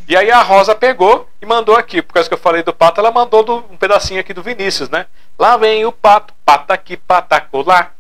E 0.06 0.14
aí 0.14 0.30
a 0.30 0.42
Rosa 0.42 0.74
pegou 0.74 1.26
e 1.40 1.46
mandou 1.46 1.74
aqui, 1.74 2.02
por 2.02 2.12
causa 2.12 2.28
que 2.28 2.34
eu 2.34 2.38
falei 2.38 2.62
do 2.62 2.74
pato, 2.74 3.00
ela 3.00 3.10
mandou 3.10 3.42
do, 3.42 3.56
um 3.70 3.78
pedacinho 3.78 4.20
aqui 4.20 4.34
do 4.34 4.42
Vinícius, 4.42 4.90
né? 4.90 5.06
Lá 5.38 5.56
vem 5.56 5.86
o 5.86 5.92
pato, 5.92 6.34
pata 6.44 6.74
aqui, 6.74 6.98
pataco 6.98 7.62
lá. 7.62 7.92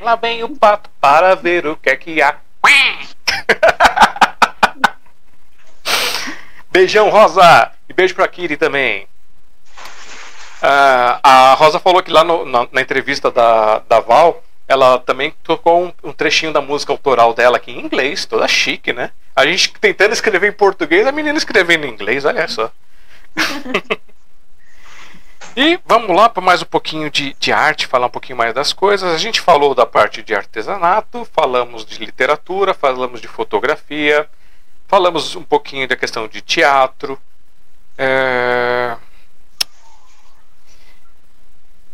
Lá 0.00 0.14
vem 0.14 0.44
o 0.44 0.56
pato 0.56 0.88
para 1.00 1.34
ver 1.34 1.66
o 1.66 1.76
que 1.76 1.90
é 1.90 1.96
que 1.96 2.22
há. 2.22 2.36
Beijão, 6.70 7.10
Rosa! 7.10 7.72
E 7.88 7.92
beijo 7.92 8.14
pra 8.14 8.28
Kiri 8.28 8.56
também. 8.56 9.08
Uh, 10.62 11.18
a 11.24 11.54
Rosa 11.54 11.80
falou 11.80 12.00
que 12.04 12.12
lá 12.12 12.22
no, 12.22 12.44
na, 12.44 12.68
na, 12.70 12.80
entrevista 12.80 13.32
da, 13.32 13.80
da 13.80 13.98
Val, 13.98 14.44
ela 14.68 14.96
também 15.00 15.34
tocou 15.42 15.86
um, 15.86 15.92
um, 16.04 16.12
trechinho 16.12 16.52
da 16.52 16.60
música 16.60 16.92
autoral 16.92 17.34
dela 17.34 17.56
aqui 17.56 17.72
em 17.72 17.84
inglês, 17.84 18.26
toda 18.26 18.46
chique, 18.46 18.92
né? 18.92 19.10
A 19.34 19.44
gente 19.44 19.72
tentando 19.80 20.12
escrever 20.12 20.50
em 20.50 20.52
português, 20.52 21.04
a 21.04 21.10
menina 21.10 21.36
escrevendo 21.36 21.84
em 21.84 21.90
inglês, 21.90 22.24
olha 22.24 22.46
só. 22.46 22.70
e 25.56 25.80
vamos 25.84 26.16
lá 26.16 26.28
para 26.28 26.40
mais 26.40 26.62
um 26.62 26.66
pouquinho 26.66 27.10
de, 27.10 27.34
de 27.40 27.52
arte, 27.52 27.88
falar 27.88 28.06
um 28.06 28.10
pouquinho 28.10 28.38
mais 28.38 28.54
das 28.54 28.72
coisas. 28.72 29.12
A 29.12 29.18
gente 29.18 29.40
falou 29.40 29.74
da 29.74 29.84
parte 29.84 30.22
de 30.22 30.32
artesanato, 30.32 31.26
falamos 31.32 31.84
de 31.84 31.98
literatura, 31.98 32.72
falamos 32.72 33.20
de 33.20 33.26
fotografia, 33.26 34.28
falamos 34.86 35.34
um 35.34 35.42
pouquinho 35.42 35.88
da 35.88 35.96
questão 35.96 36.28
de 36.28 36.40
teatro. 36.40 37.18
É... 37.98 38.96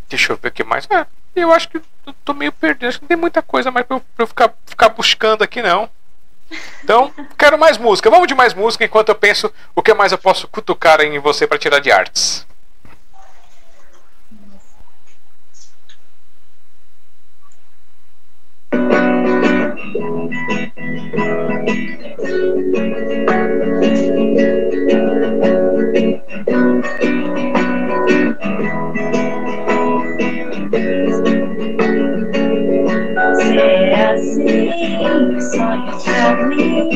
Deixa 0.09 0.33
eu 0.33 0.39
ver 0.41 0.49
o 0.49 0.53
que 0.53 0.65
mais. 0.65 0.89
É, 0.91 1.07
eu 1.37 1.53
acho 1.53 1.69
que 1.69 1.77
eu 1.77 2.15
tô 2.25 2.33
meio 2.33 2.53
perdido. 2.53 2.89
Acho 2.89 2.99
que 2.99 3.05
não 3.05 3.09
tem 3.09 3.17
muita 3.17 3.43
coisa 3.43 3.71
mais 3.71 3.87
pra 3.87 3.97
eu, 3.97 4.01
pra 4.01 4.25
eu 4.25 4.27
ficar, 4.27 4.55
ficar 4.67 4.89
buscando 4.89 5.43
aqui, 5.43 5.61
não. 5.61 5.89
Então, 6.83 7.13
quero 7.37 7.59
mais 7.59 7.77
música. 7.77 8.11
Vamos 8.11 8.27
de 8.27 8.35
mais 8.35 8.55
música 8.55 8.85
enquanto 8.85 9.11
eu 9.11 9.15
penso 9.15 9.53
o 9.75 9.83
que 9.83 9.93
mais 9.93 10.13
eu 10.13 10.19
posso 10.19 10.49
cutucar 10.49 11.01
em 11.01 11.19
você 11.19 11.47
para 11.47 11.59
tirar 11.59 11.81
de 11.81 11.93
artes. 11.93 12.47
Assim, 34.19 35.41
sonho 35.41 35.99
pra 36.05 36.47
mim. 36.47 36.91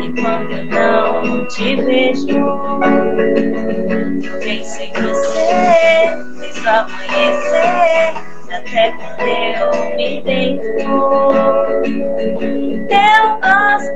E 0.00 0.20
quando 0.20 0.52
eu 0.52 1.22
não 1.24 1.46
te 1.48 1.76
vejo, 1.76 2.26
penso 4.40 4.82
em 4.82 4.92
você, 4.92 5.46
fiz 6.40 6.66
amanhecer, 6.66 8.14
até 8.50 8.84
quando 8.92 9.28
eu 9.28 9.96
me 9.96 10.10
deito. 10.22 10.66
Eu 12.90 13.22
gosto 13.40 13.94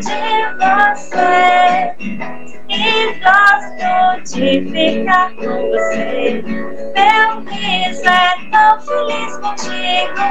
de 0.00 0.18
você 0.58 2.47
e 2.68 3.14
gosto 3.20 4.34
de 4.36 4.70
ficar 4.70 5.34
com 5.34 5.70
você. 5.70 6.42
Meu 6.42 7.40
riso 7.40 8.08
é 8.08 8.34
tão 8.50 8.80
feliz 8.82 9.36
contigo. 9.38 10.26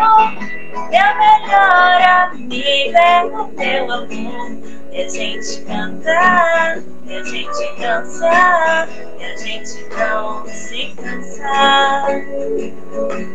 Meu 0.92 1.10
melhor 1.18 2.02
amigo 2.02 2.98
é 2.98 3.26
o 3.26 3.46
teu 3.50 3.92
amor. 3.92 4.78
E 4.92 5.02
a 5.02 5.10
gente 5.10 5.62
cantar, 5.66 6.78
e 7.06 7.16
a 7.16 7.24
gente 7.24 7.80
dançar, 7.80 8.88
e 9.20 9.24
a 9.24 9.36
gente 9.38 9.90
não 9.96 10.46
se 10.48 10.96
cansar 10.96 12.08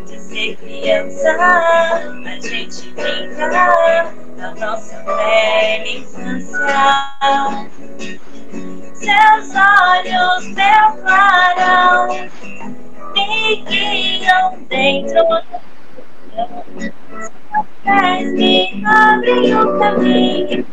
de 0.06 0.18
ser 0.20 0.56
criança. 0.56 1.36
A 1.40 2.40
gente 2.40 2.90
brincar 2.90 4.14
da 4.36 4.54
nossa 4.54 5.02
velha 5.04 5.98
infância. 5.98 6.58
Seus 9.02 9.50
olhos, 9.56 10.46
meu 10.54 11.02
clarão, 11.02 12.06
me 13.12 13.56
guiam 13.68 14.58
dentro 14.68 15.24
do 15.24 15.50
pés 17.82 18.32
me 18.34 18.84
abrem 18.86 19.54
o 19.56 19.78
caminho. 19.80 20.64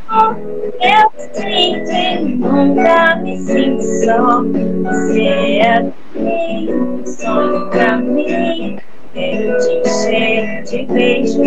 Eu 0.79 1.11
sinto 1.33 2.37
nunca 2.37 3.15
me 3.15 3.35
sinto 3.39 3.81
só. 4.05 4.43
Você 4.43 5.59
é 5.63 5.91
um 6.15 7.03
sonho 7.03 7.69
pra 7.71 7.97
mim. 7.97 8.77
Quero 9.15 9.57
te 9.57 9.71
encher 9.73 10.63
de 10.65 10.85
beijos. 10.85 11.39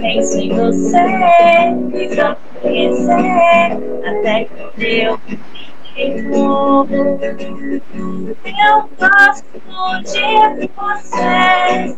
Penso 0.00 0.38
em 0.38 0.48
você, 0.48 1.02
me 1.92 2.08
conhecer 2.60 3.76
até 4.06 4.48
que 4.76 5.02
eu 5.02 5.20
eu 5.96 6.24
gosto 8.98 9.44
de 10.04 10.70
você 10.74 11.94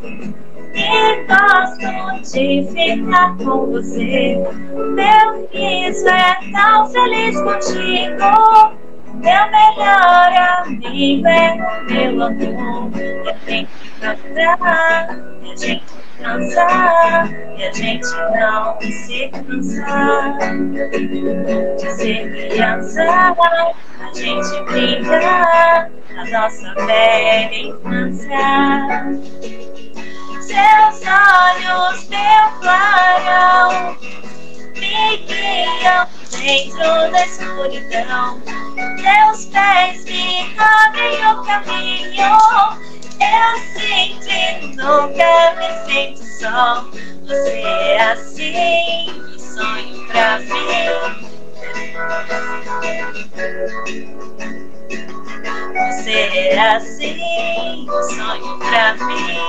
e 0.75 1.25
gosto 1.29 1.87
de 2.33 2.67
ficar 2.73 3.37
com 3.37 3.67
você. 3.67 4.37
Meu 4.75 5.47
riso 5.53 6.09
é 6.09 6.35
tão 6.53 6.89
feliz 6.89 7.41
contigo. 7.41 8.73
Meu 9.15 9.51
melhor 9.51 10.33
amigo 10.65 11.29
é 11.29 11.55
o 11.55 11.85
meu 11.93 12.23
amor. 12.25 12.91
Eu 12.99 13.35
tenho 13.47 13.67
que 13.67 13.91
cantar, 14.01 15.17
e 15.43 15.53
a 15.53 15.57
gente 15.57 15.85
e 17.57 17.65
a 17.65 17.73
gente 17.73 18.09
não 18.39 18.81
se 18.81 19.29
cansar. 19.29 20.39
De 21.77 21.91
ser 21.97 22.31
criança, 22.31 23.03
a 23.03 24.15
gente 24.15 24.65
brinca 24.65 25.91
na 26.15 26.25
nossa 26.31 26.75
velha 26.87 27.69
infância 27.69 29.03
seus 30.53 31.01
olhos, 31.09 32.09
meu 32.09 32.51
clarão, 32.61 33.97
me 34.75 35.17
guiam 35.27 36.07
dentro 36.31 37.11
da 37.11 37.25
escuridão. 37.25 38.43
Teus 39.03 39.47
pés 39.47 40.05
me 40.05 40.55
abrem 40.59 41.27
o 41.27 41.43
caminho. 41.45 42.92
Eu 43.23 43.53
sinto 43.75 44.77
nunca 44.77 45.31
me 45.57 45.69
sinto 45.87 46.23
só. 46.41 46.65
Você 47.27 47.61
é 47.61 48.13
assim, 48.13 49.07
sonho 49.39 50.07
pra 50.09 50.39
mim. 50.39 50.49
Você 55.91 56.13
é 56.13 56.59
assim, 56.59 57.87
sonho 58.17 58.59
pra 58.59 58.95
mim 58.95 59.43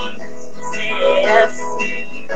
assim. 1.43 2.27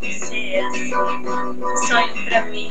Ser 0.00 0.60
assim, 0.64 0.90
sonho 1.86 2.24
pra 2.26 2.42
mim. 2.46 2.70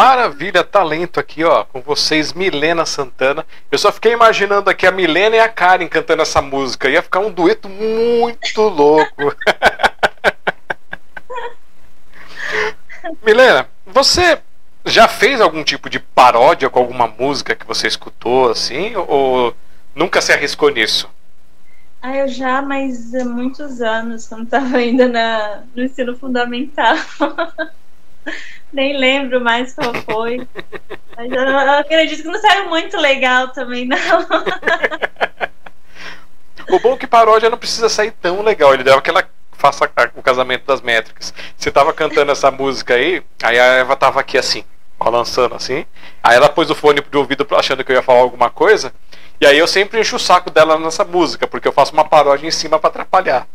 Maravilha, 0.00 0.64
talento 0.64 1.20
aqui, 1.20 1.44
ó, 1.44 1.64
com 1.64 1.82
vocês, 1.82 2.32
Milena 2.32 2.86
Santana. 2.86 3.44
Eu 3.70 3.76
só 3.76 3.92
fiquei 3.92 4.12
imaginando 4.12 4.70
aqui 4.70 4.86
a 4.86 4.90
Milena 4.90 5.36
e 5.36 5.40
a 5.40 5.48
Karen 5.48 5.86
cantando 5.88 6.22
essa 6.22 6.40
música. 6.40 6.88
Ia 6.88 7.02
ficar 7.02 7.20
um 7.20 7.30
dueto 7.30 7.68
muito 7.68 8.62
louco. 8.62 9.36
Milena, 13.22 13.68
você 13.86 14.38
já 14.86 15.06
fez 15.06 15.38
algum 15.40 15.62
tipo 15.62 15.90
de 15.90 15.98
paródia 15.98 16.70
com 16.70 16.78
alguma 16.78 17.06
música 17.06 17.54
que 17.54 17.66
você 17.66 17.86
escutou, 17.86 18.50
assim? 18.50 18.96
Ou 18.96 19.54
nunca 19.94 20.22
se 20.22 20.32
arriscou 20.32 20.70
nisso? 20.70 21.10
Ah, 22.02 22.16
eu 22.16 22.28
já, 22.28 22.62
mas 22.62 23.14
há 23.14 23.24
muitos 23.24 23.82
anos, 23.82 24.26
quando 24.26 24.44
estava 24.44 24.78
ainda 24.78 25.06
na, 25.06 25.62
no 25.74 25.82
ensino 25.82 26.16
fundamental. 26.16 26.96
Nem 28.72 28.96
lembro 28.96 29.40
mais 29.40 29.74
qual 29.74 29.92
foi. 29.94 30.46
Mas 31.16 31.30
eu, 31.30 31.42
eu 31.42 31.70
acredito 31.72 32.22
que 32.22 32.28
não 32.28 32.40
saiu 32.40 32.68
muito 32.68 32.96
legal 32.96 33.48
também, 33.48 33.86
não. 33.86 33.96
O 36.70 36.78
bom 36.78 36.94
é 36.94 36.96
que 36.96 37.06
paródia 37.06 37.50
não 37.50 37.58
precisa 37.58 37.88
sair 37.88 38.12
tão 38.12 38.42
legal. 38.42 38.72
Ele 38.72 38.84
deu 38.84 38.94
aquela. 38.94 39.28
Faça 39.52 39.90
o 40.14 40.22
casamento 40.22 40.64
das 40.64 40.80
métricas. 40.80 41.34
Você 41.56 41.70
tava 41.70 41.92
cantando 41.92 42.32
essa 42.32 42.50
música 42.50 42.94
aí, 42.94 43.22
aí 43.42 43.58
a 43.58 43.64
Eva 43.64 43.94
tava 43.94 44.20
aqui 44.20 44.38
assim, 44.38 44.64
balançando 44.98 45.54
assim. 45.54 45.84
Aí 46.22 46.36
ela 46.36 46.48
pôs 46.48 46.70
o 46.70 46.74
fone 46.74 47.02
de 47.02 47.16
ouvido 47.18 47.46
achando 47.56 47.84
que 47.84 47.92
eu 47.92 47.96
ia 47.96 48.02
falar 48.02 48.20
alguma 48.20 48.48
coisa. 48.48 48.92
E 49.40 49.46
aí 49.46 49.58
eu 49.58 49.66
sempre 49.66 49.98
encho 49.98 50.16
o 50.16 50.20
saco 50.20 50.50
dela 50.50 50.78
nessa 50.78 51.02
música, 51.02 51.46
porque 51.46 51.66
eu 51.66 51.72
faço 51.72 51.94
uma 51.94 52.04
paródia 52.04 52.46
em 52.46 52.50
cima 52.50 52.78
pra 52.78 52.90
atrapalhar. 52.90 53.46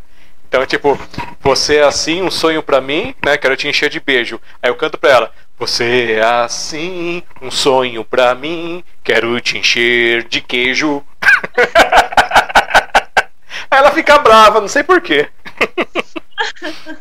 Então, 0.47 0.65
tipo, 0.65 0.99
você 1.41 1.77
é 1.77 1.83
assim, 1.83 2.23
um 2.23 2.31
sonho 2.31 2.63
pra 2.63 2.81
mim, 2.81 3.13
né? 3.23 3.37
Quero 3.37 3.55
te 3.55 3.67
encher 3.67 3.89
de 3.89 3.99
beijo. 3.99 4.41
Aí 4.63 4.69
eu 4.69 4.75
canto 4.75 4.97
pra 4.97 5.11
ela: 5.11 5.31
Você 5.59 6.13
é 6.13 6.23
assim, 6.23 7.21
um 7.41 7.51
sonho 7.51 8.03
pra 8.03 8.33
mim, 8.33 8.83
quero 9.03 9.39
te 9.41 9.59
encher 9.59 10.23
de 10.23 10.41
queijo. 10.41 11.03
Aí 13.69 13.79
ela 13.79 13.91
fica 13.91 14.17
brava, 14.17 14.61
não 14.61 14.67
sei 14.67 14.83
porquê. 14.83 15.29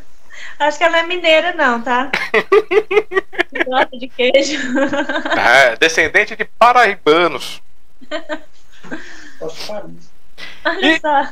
Acho 0.59 0.79
que 0.79 0.85
ela 0.85 0.99
é 0.99 1.03
mineira, 1.03 1.53
não, 1.53 1.81
tá? 1.81 2.11
Gosta 3.67 3.99
de 3.99 4.09
queijo. 4.09 4.59
É, 5.37 5.77
descendente 5.77 6.37
de 6.37 6.45
paraibanos. 6.45 7.61
Posso 9.39 9.67
parar? 9.67 9.87
Olha 10.65 10.87
E- 10.87 11.01
só. 11.01 11.29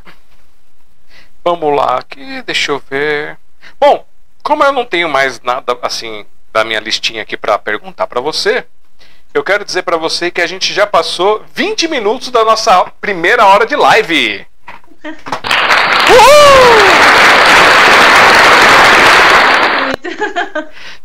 Vamos 1.44 1.76
lá, 1.76 1.96
aqui, 1.98 2.42
deixa 2.42 2.70
eu 2.72 2.82
ver. 2.90 3.36
Bom, 3.80 4.06
como 4.42 4.62
eu 4.62 4.72
não 4.72 4.84
tenho 4.84 5.08
mais 5.08 5.40
nada 5.40 5.76
assim 5.82 6.24
da 6.52 6.64
minha 6.64 6.78
listinha 6.80 7.22
aqui 7.22 7.36
pra 7.36 7.58
perguntar 7.58 8.06
pra 8.06 8.20
você, 8.20 8.64
eu 9.34 9.42
quero 9.42 9.64
dizer 9.64 9.82
pra 9.82 9.96
você 9.96 10.30
que 10.30 10.40
a 10.40 10.46
gente 10.46 10.72
já 10.72 10.86
passou 10.86 11.44
20 11.54 11.88
minutos 11.88 12.30
da 12.30 12.44
nossa 12.44 12.84
primeira 13.00 13.44
hora 13.46 13.66
de 13.66 13.74
live. 13.74 14.46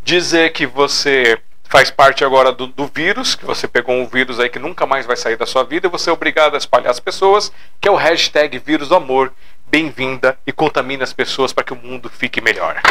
Dizer 0.04 0.52
que 0.54 0.66
você 0.66 1.38
faz 1.68 1.92
parte 1.92 2.24
agora 2.24 2.52
do, 2.52 2.68
do 2.68 2.88
vírus, 2.88 3.36
que 3.36 3.46
você 3.46 3.68
pegou 3.68 3.96
um 3.96 4.08
vírus 4.08 4.40
aí 4.40 4.50
que 4.50 4.60
nunca 4.60 4.86
mais 4.86 5.06
vai 5.06 5.18
sair 5.18 5.36
da 5.36 5.46
sua 5.46 5.64
vida 5.64 5.88
e 5.88 5.90
você 5.90 6.10
é 6.10 6.14
obrigado 6.14 6.56
a 6.56 6.58
espalhar 6.58 6.90
as 6.90 7.00
pessoas, 7.00 7.52
que 7.80 7.88
é 7.88 7.92
o 7.92 7.96
hashtag 7.96 8.58
vírus 8.60 8.90
do 8.90 8.96
amor. 8.96 9.34
Bem-vinda 9.70 10.40
e 10.48 10.54
contamine 10.54 11.04
as 11.04 11.12
pessoas 11.12 11.52
para 11.52 11.64
que 11.64 11.74
o 11.74 11.76
mundo 11.76 12.10
fique 12.10 12.40
melhor. 12.40 12.82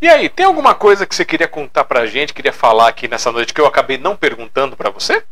E 0.00 0.06
aí, 0.06 0.28
tem 0.28 0.44
alguma 0.44 0.74
coisa 0.74 1.06
que 1.06 1.14
você 1.14 1.24
queria 1.24 1.48
contar 1.48 1.84
pra 1.84 2.06
gente, 2.06 2.34
queria 2.34 2.52
falar 2.52 2.88
aqui 2.88 3.08
nessa 3.08 3.32
noite 3.32 3.54
que 3.54 3.60
eu 3.60 3.66
acabei 3.66 3.96
não 3.96 4.14
perguntando 4.14 4.76
pra 4.76 4.90
você? 4.90 5.24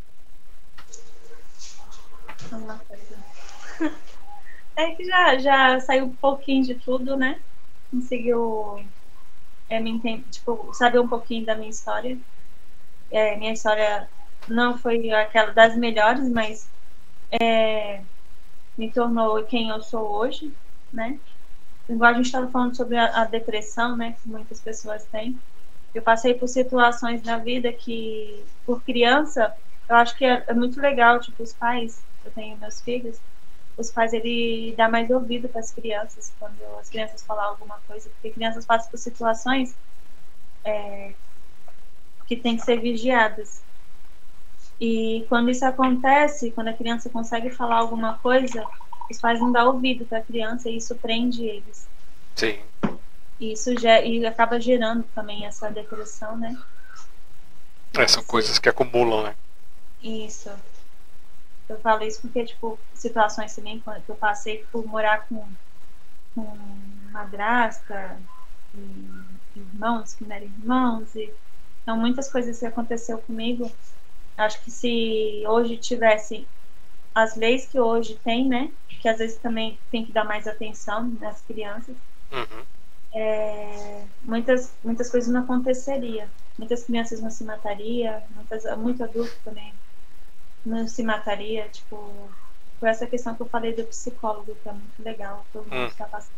É 4.75 4.91
que 4.91 5.05
já, 5.05 5.39
já 5.39 5.81
saiu 5.81 6.07
um 6.07 6.15
pouquinho 6.15 6.65
de 6.65 6.75
tudo, 6.75 7.17
né? 7.17 7.39
Conseguiu 7.91 8.85
é, 9.69 9.81
me 9.81 9.91
enten- 9.91 10.23
tipo, 10.25 10.73
saber 10.75 11.01
um 11.01 11.09
pouquinho 11.09 11.47
da 11.47 11.57
minha 11.57 11.71
história. 11.71 12.19
É, 13.11 13.37
minha 13.37 13.53
história 13.53 14.09
não 14.49 14.79
foi 14.79 15.11
aquela 15.13 15.53
das 15.53 15.77
melhores, 15.77 16.31
mas 16.31 16.71
é, 17.41 18.05
me 18.77 18.93
tornou 18.93 19.45
quem 19.45 19.71
eu 19.71 19.81
sou 19.83 20.09
hoje, 20.11 20.55
né? 20.93 21.21
Igual 21.89 22.13
a 22.13 22.15
gente 22.15 22.27
estava 22.27 22.51
falando 22.51 22.77
sobre 22.77 22.97
a, 22.97 23.23
a 23.23 23.25
depressão, 23.27 23.97
né? 23.97 24.15
Que 24.23 24.29
muitas 24.29 24.61
pessoas 24.61 25.07
têm. 25.07 25.41
Eu 25.95 26.03
passei 26.03 26.35
por 26.35 26.49
situações 26.49 27.23
na 27.25 27.39
vida 27.39 27.73
que, 27.73 28.47
por 28.67 28.83
criança, 28.85 29.55
eu 29.89 29.97
acho 29.97 30.17
que 30.17 30.25
é, 30.25 30.45
é 30.49 30.55
muito 30.55 30.81
legal, 30.81 31.21
tipo, 31.21 31.43
os 31.43 31.55
pais, 31.55 32.05
eu 32.25 32.33
tenho 32.33 32.59
meus 32.59 32.83
filhos, 32.83 33.21
os 33.77 33.91
pais, 33.91 34.13
ele 34.13 34.75
dá 34.77 34.89
mais 34.89 35.11
ouvido 35.11 35.49
para 35.49 35.61
as 35.61 35.71
crianças, 35.71 36.33
quando 36.39 36.57
as 36.81 36.89
crianças 36.89 37.23
falam 37.23 37.45
alguma 37.45 37.79
coisa, 37.87 38.09
porque 38.11 38.31
crianças 38.31 38.65
passam 38.65 38.91
por 38.91 38.99
situações 38.99 39.75
é, 40.65 41.13
que 42.27 42.37
têm 42.37 42.57
que 42.57 42.65
ser 42.65 42.81
vigiadas. 42.81 43.63
E 44.81 45.25
quando 45.29 45.51
isso 45.51 45.65
acontece, 45.65 46.51
quando 46.51 46.69
a 46.69 46.73
criança 46.73 47.09
consegue 47.09 47.51
falar 47.51 47.77
alguma 47.77 48.19
coisa, 48.19 48.67
os 49.11 49.21
pais 49.21 49.41
não 49.41 49.53
dão 49.53 49.69
ouvido 49.75 50.05
para 50.05 50.19
a 50.19 50.23
criança 50.23 50.69
e 50.69 50.77
isso 50.77 50.95
prende 50.97 51.45
eles. 51.45 51.87
Sim. 52.35 52.59
E 53.39 53.53
isso 53.53 53.77
ge- 53.79 54.05
e 54.05 54.25
acaba 54.27 54.61
gerando 54.61 55.05
também 55.15 55.47
essa 55.47 55.71
depressão, 55.71 56.37
né? 56.37 56.57
É, 57.95 58.07
são 58.07 58.23
coisas 58.25 58.59
que 58.59 58.69
acumulam, 58.69 59.23
né? 59.23 59.35
Isso. 60.03 60.51
Eu 61.69 61.81
falo 61.81 62.05
isso 62.05 62.21
porque, 62.23 62.45
tipo, 62.45 62.79
situações 62.95 63.55
também 63.55 63.81
quando 63.81 64.03
eu 64.09 64.15
passei 64.17 64.65
por 64.71 64.87
morar 64.87 65.27
com, 65.29 65.49
com 66.35 66.45
madrasta 67.11 68.21
e 68.75 69.59
irmãos 69.59 70.15
que 70.15 70.25
não 70.25 70.37
eram 70.37 70.47
irmãos. 70.47 71.15
E, 71.15 71.33
então, 71.83 71.97
muitas 71.97 72.31
coisas 72.31 72.59
que 72.59 72.67
aconteceu 72.67 73.19
comigo. 73.19 73.71
Acho 74.37 74.63
que 74.63 74.71
se 74.71 75.43
hoje 75.49 75.77
tivesse 75.79 76.47
as 77.15 77.35
leis 77.37 77.67
que 77.67 77.81
hoje 77.81 78.19
tem, 78.23 78.49
né? 78.49 78.73
Que 79.01 79.09
às 79.09 79.19
vezes 79.19 79.39
também 79.39 79.79
tem 79.91 80.05
que 80.05 80.13
dar 80.13 80.25
mais 80.25 80.47
atenção 80.47 81.09
nas 81.21 81.41
crianças. 81.43 81.97
Uhum. 82.33 82.67
é, 83.15 84.05
muitas, 84.23 84.77
muitas 84.85 85.11
coisas 85.11 85.33
não 85.33 85.43
aconteceria. 85.43 86.31
Muitas 86.59 86.85
crianças 86.85 87.21
não 87.21 87.31
se 87.31 87.45
mataria, 87.45 88.23
muitas, 88.35 88.65
muito 88.79 89.03
adulto 89.03 89.35
também 89.45 89.73
não 90.67 90.87
se 90.89 91.03
mataria, 91.03 91.69
tipo, 91.69 92.31
por 92.79 92.89
essa 92.89 93.07
questão 93.07 93.35
que 93.35 93.43
eu 93.43 93.49
falei 93.49 93.75
do 93.75 93.85
psicólogo, 93.85 94.57
que 94.63 94.69
é 94.69 94.73
muito 94.73 95.03
legal, 95.03 95.47
todo 95.53 95.65
mundo 95.65 95.85
Hum. 95.85 95.87
está 95.87 96.05
passando. 96.07 96.35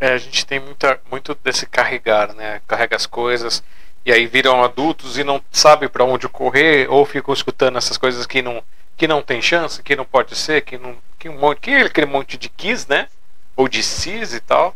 É, 0.00 0.12
a 0.12 0.18
gente 0.18 0.44
tem 0.44 0.60
muita, 0.60 1.00
muito 1.10 1.34
desse 1.42 1.66
carregar, 1.66 2.34
né? 2.34 2.60
Carrega 2.66 2.96
as 2.96 3.06
coisas 3.06 3.62
e 4.04 4.12
aí 4.12 4.26
viram 4.26 4.62
adultos 4.62 5.16
e 5.18 5.24
não 5.24 5.42
sabe 5.50 5.88
para 5.88 6.04
onde 6.04 6.28
correr 6.28 6.88
ou 6.90 7.04
ficam 7.06 7.32
escutando 7.32 7.78
essas 7.78 7.96
coisas 7.98 8.26
que 8.26 8.42
não 8.42 8.62
que 8.96 9.06
não 9.06 9.20
tem 9.22 9.42
chance, 9.42 9.82
que 9.82 9.94
não 9.96 10.06
pode 10.06 10.34
ser, 10.36 10.62
que 10.62 10.78
não 10.78 10.96
que 11.18 11.28
um 11.28 11.38
monte, 11.38 11.60
que 11.60 11.74
aquele 11.74 12.06
monte 12.06 12.36
de 12.38 12.48
quis, 12.48 12.86
né? 12.86 13.08
Ou 13.56 13.68
de 13.68 13.82
cis 13.82 14.32
e 14.34 14.40
tal. 14.40 14.74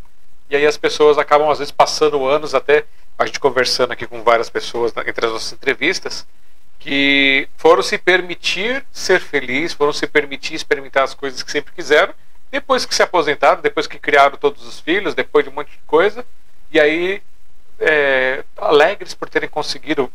E 0.51 0.57
aí 0.57 0.67
as 0.67 0.77
pessoas 0.77 1.17
acabam, 1.19 1.51
às 1.51 1.59
vezes, 1.59 1.71
passando 1.71 2.27
anos 2.27 2.55
até 2.55 2.85
a 3.19 3.27
gente 3.27 3.41
conversando 3.41 3.93
aqui 3.93 4.07
com 4.07 4.23
várias 4.23 4.51
pessoas 4.51 4.93
entre 5.07 5.27
as 5.27 5.33
nossas 5.33 5.53
entrevistas 5.53 6.27
que 6.81 7.47
foram 7.59 7.83
se 7.83 7.99
permitir 7.99 8.85
ser 8.91 9.21
feliz, 9.21 9.75
foram 9.75 9.93
se 9.93 10.07
permitir 10.07 10.55
experimentar 10.55 11.05
as 11.05 11.13
coisas 11.13 11.43
que 11.43 11.53
sempre 11.53 11.75
quiseram, 11.75 12.15
depois 12.51 12.87
que 12.87 12.95
se 12.95 13.03
aposentaram, 13.03 13.61
depois 13.61 13.87
que 13.87 13.99
criaram 13.99 14.37
todos 14.39 14.67
os 14.67 14.81
filhos, 14.81 15.15
depois 15.15 15.45
de 15.45 15.51
um 15.51 15.55
monte 15.55 15.71
de 15.71 15.79
coisa, 15.87 16.25
e 16.73 16.81
aí 16.81 17.23
é, 17.79 18.43
alegres 18.57 19.15
por 19.15 19.29
terem 19.29 19.49
conseguido 19.49 20.11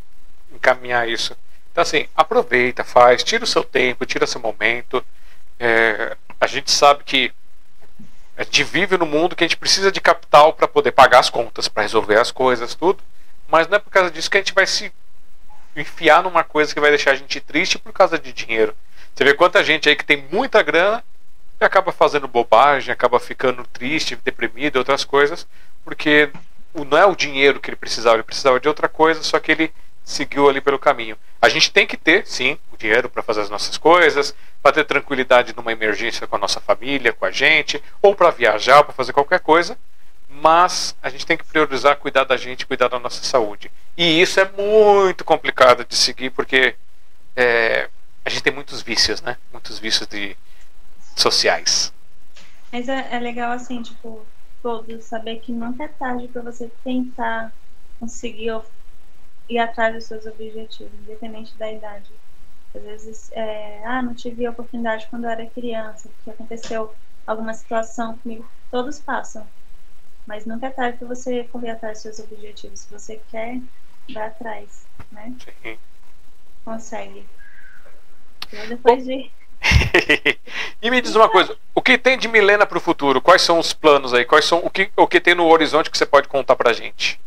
encaminhar 0.51 1.07
isso. 1.07 1.37
Então 1.71 1.83
assim, 1.83 2.07
aproveita, 2.15 2.83
faz, 2.83 3.23
tira 3.23 3.43
o 3.43 3.47
seu 3.47 3.63
tempo, 3.63 4.05
tira 4.05 4.25
seu 4.25 4.41
momento. 4.41 5.05
É, 5.59 6.17
a 6.41 6.47
gente 6.47 6.71
sabe 6.71 7.03
que 7.03 7.31
a 8.35 8.43
gente 8.43 8.63
vive 8.63 8.97
no 8.97 9.05
mundo 9.05 9.35
que 9.35 9.43
a 9.43 9.47
gente 9.47 9.57
precisa 9.57 9.91
de 9.91 10.01
capital 10.01 10.51
para 10.51 10.67
poder 10.67 10.91
pagar 10.91 11.19
as 11.19 11.29
contas, 11.29 11.67
para 11.67 11.83
resolver 11.83 12.19
as 12.19 12.31
coisas, 12.31 12.73
tudo. 12.73 13.03
Mas 13.47 13.67
não 13.67 13.77
é 13.77 13.79
por 13.79 13.91
causa 13.91 14.09
disso 14.09 14.31
que 14.31 14.37
a 14.37 14.41
gente 14.41 14.53
vai 14.53 14.65
se 14.65 14.91
enfiar 15.75 16.23
numa 16.23 16.43
coisa 16.43 16.73
que 16.73 16.79
vai 16.79 16.89
deixar 16.89 17.11
a 17.11 17.15
gente 17.15 17.39
triste 17.39 17.77
por 17.77 17.91
causa 17.91 18.17
de 18.17 18.31
dinheiro. 18.31 18.75
Você 19.13 19.23
vê 19.23 19.33
quanta 19.33 19.63
gente 19.63 19.87
aí 19.87 19.95
que 19.95 20.05
tem 20.05 20.25
muita 20.31 20.61
grana 20.61 21.03
e 21.59 21.63
acaba 21.65 21.91
fazendo 21.91 22.27
bobagem, 22.27 22.91
acaba 22.91 23.19
ficando 23.19 23.63
triste, 23.65 24.17
deprimido, 24.23 24.77
outras 24.77 25.05
coisas, 25.05 25.47
porque 25.83 26.29
não 26.73 26.97
é 26.97 27.05
o 27.05 27.15
dinheiro 27.15 27.59
que 27.59 27.69
ele 27.69 27.77
precisava, 27.77 28.17
ele 28.17 28.23
precisava 28.23 28.59
de 28.59 28.67
outra 28.67 28.89
coisa, 28.89 29.23
só 29.23 29.39
que 29.39 29.51
ele 29.51 29.73
seguiu 30.03 30.49
ali 30.49 30.59
pelo 30.59 30.77
caminho. 30.77 31.17
A 31.41 31.47
gente 31.47 31.71
tem 31.71 31.87
que 31.87 31.95
ter, 31.95 32.27
sim, 32.27 32.57
o 32.71 32.77
dinheiro 32.77 33.09
para 33.09 33.23
fazer 33.23 33.41
as 33.41 33.49
nossas 33.49 33.77
coisas, 33.77 34.35
para 34.61 34.73
ter 34.73 34.83
tranquilidade 34.83 35.55
numa 35.55 35.71
emergência 35.71 36.27
com 36.27 36.35
a 36.35 36.39
nossa 36.39 36.59
família, 36.59 37.13
com 37.13 37.25
a 37.25 37.31
gente, 37.31 37.81
ou 38.01 38.15
para 38.15 38.31
viajar, 38.31 38.83
para 38.83 38.93
fazer 38.93 39.13
qualquer 39.13 39.39
coisa, 39.39 39.77
mas 40.29 40.95
a 41.01 41.09
gente 41.09 41.25
tem 41.25 41.37
que 41.37 41.45
priorizar 41.45 41.95
cuidar 41.97 42.23
da 42.25 42.35
gente, 42.35 42.65
cuidar 42.65 42.87
da 42.87 42.99
nossa 42.99 43.23
saúde. 43.23 43.71
E 43.97 44.21
isso 44.21 44.39
é 44.39 44.51
muito 44.51 45.23
complicado 45.23 45.85
de 45.85 45.95
seguir 45.95 46.29
porque 46.31 46.75
é, 47.35 47.89
a 48.25 48.29
gente 48.29 48.43
tem 48.43 48.53
muitos 48.53 48.81
vícios, 48.81 49.21
né? 49.21 49.37
Muitos 49.51 49.79
vícios 49.79 50.07
de 50.07 50.35
sociais. 51.15 51.93
Mas 52.71 52.89
é, 52.89 53.07
é 53.11 53.19
legal 53.19 53.51
assim, 53.51 53.81
tipo, 53.81 54.25
todos 54.61 55.05
saber 55.05 55.39
que 55.39 55.51
nunca 55.51 55.85
é 55.85 55.87
tarde 55.87 56.27
para 56.27 56.41
você 56.41 56.69
tentar 56.83 57.53
conseguir 57.99 58.51
ir 59.47 59.59
atrás 59.59 59.93
dos 59.93 60.05
seus 60.05 60.25
objetivos, 60.25 60.91
independente 60.99 61.55
da 61.57 61.71
idade. 61.71 62.11
Às 62.75 62.83
vezes, 62.83 63.31
é, 63.31 63.81
ah, 63.85 64.01
não 64.01 64.13
tive 64.13 64.45
a 64.45 64.49
oportunidade 64.49 65.07
quando 65.09 65.23
eu 65.23 65.29
era 65.29 65.45
criança, 65.45 66.09
porque 66.09 66.31
aconteceu 66.31 66.93
alguma 67.25 67.53
situação 67.53 68.17
comigo. 68.17 68.45
Todos 68.69 68.99
passam. 68.99 69.47
Mas 70.27 70.45
nunca 70.45 70.67
é 70.67 70.71
tarde 70.71 70.97
para 70.97 71.07
você 71.07 71.43
correr 71.45 71.69
atrás 71.69 72.03
dos 72.03 72.15
seus 72.15 72.31
objetivos. 72.31 72.81
Se 72.81 72.91
você 72.91 73.21
quer, 73.31 73.61
vá 74.13 74.25
atrás, 74.25 74.85
né? 75.11 75.33
Sim. 75.63 75.77
Consegue. 76.63 77.25
Depois 78.69 79.03
de. 79.03 79.31
e 80.81 80.91
me 80.91 81.01
diz 81.01 81.15
uma 81.15 81.29
coisa, 81.29 81.57
o 81.73 81.81
que 81.81 81.97
tem 81.97 82.17
de 82.17 82.27
Milena 82.27 82.65
para 82.65 82.77
o 82.77 82.81
futuro? 82.81 83.21
Quais 83.21 83.41
são 83.41 83.59
os 83.59 83.73
planos 83.73 84.13
aí? 84.13 84.25
Quais 84.25 84.45
são 84.45 84.59
o 84.59 84.69
que, 84.69 84.91
o 84.95 85.07
que 85.07 85.19
tem 85.19 85.33
no 85.33 85.47
horizonte 85.47 85.89
que 85.89 85.97
você 85.97 86.05
pode 86.05 86.27
contar 86.27 86.55
pra 86.55 86.73
gente? 86.73 87.19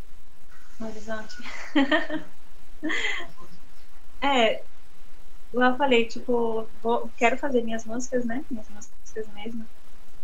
No 0.78 0.88
horizonte. 0.88 1.36
é, 4.22 4.62
eu 5.52 5.76
falei, 5.76 6.04
tipo, 6.04 6.68
vou, 6.82 7.10
quero 7.16 7.36
fazer 7.36 7.62
minhas 7.62 7.84
músicas, 7.84 8.24
né? 8.24 8.44
Minhas 8.50 8.68
músicas 8.68 9.26
mesmo. 9.34 9.66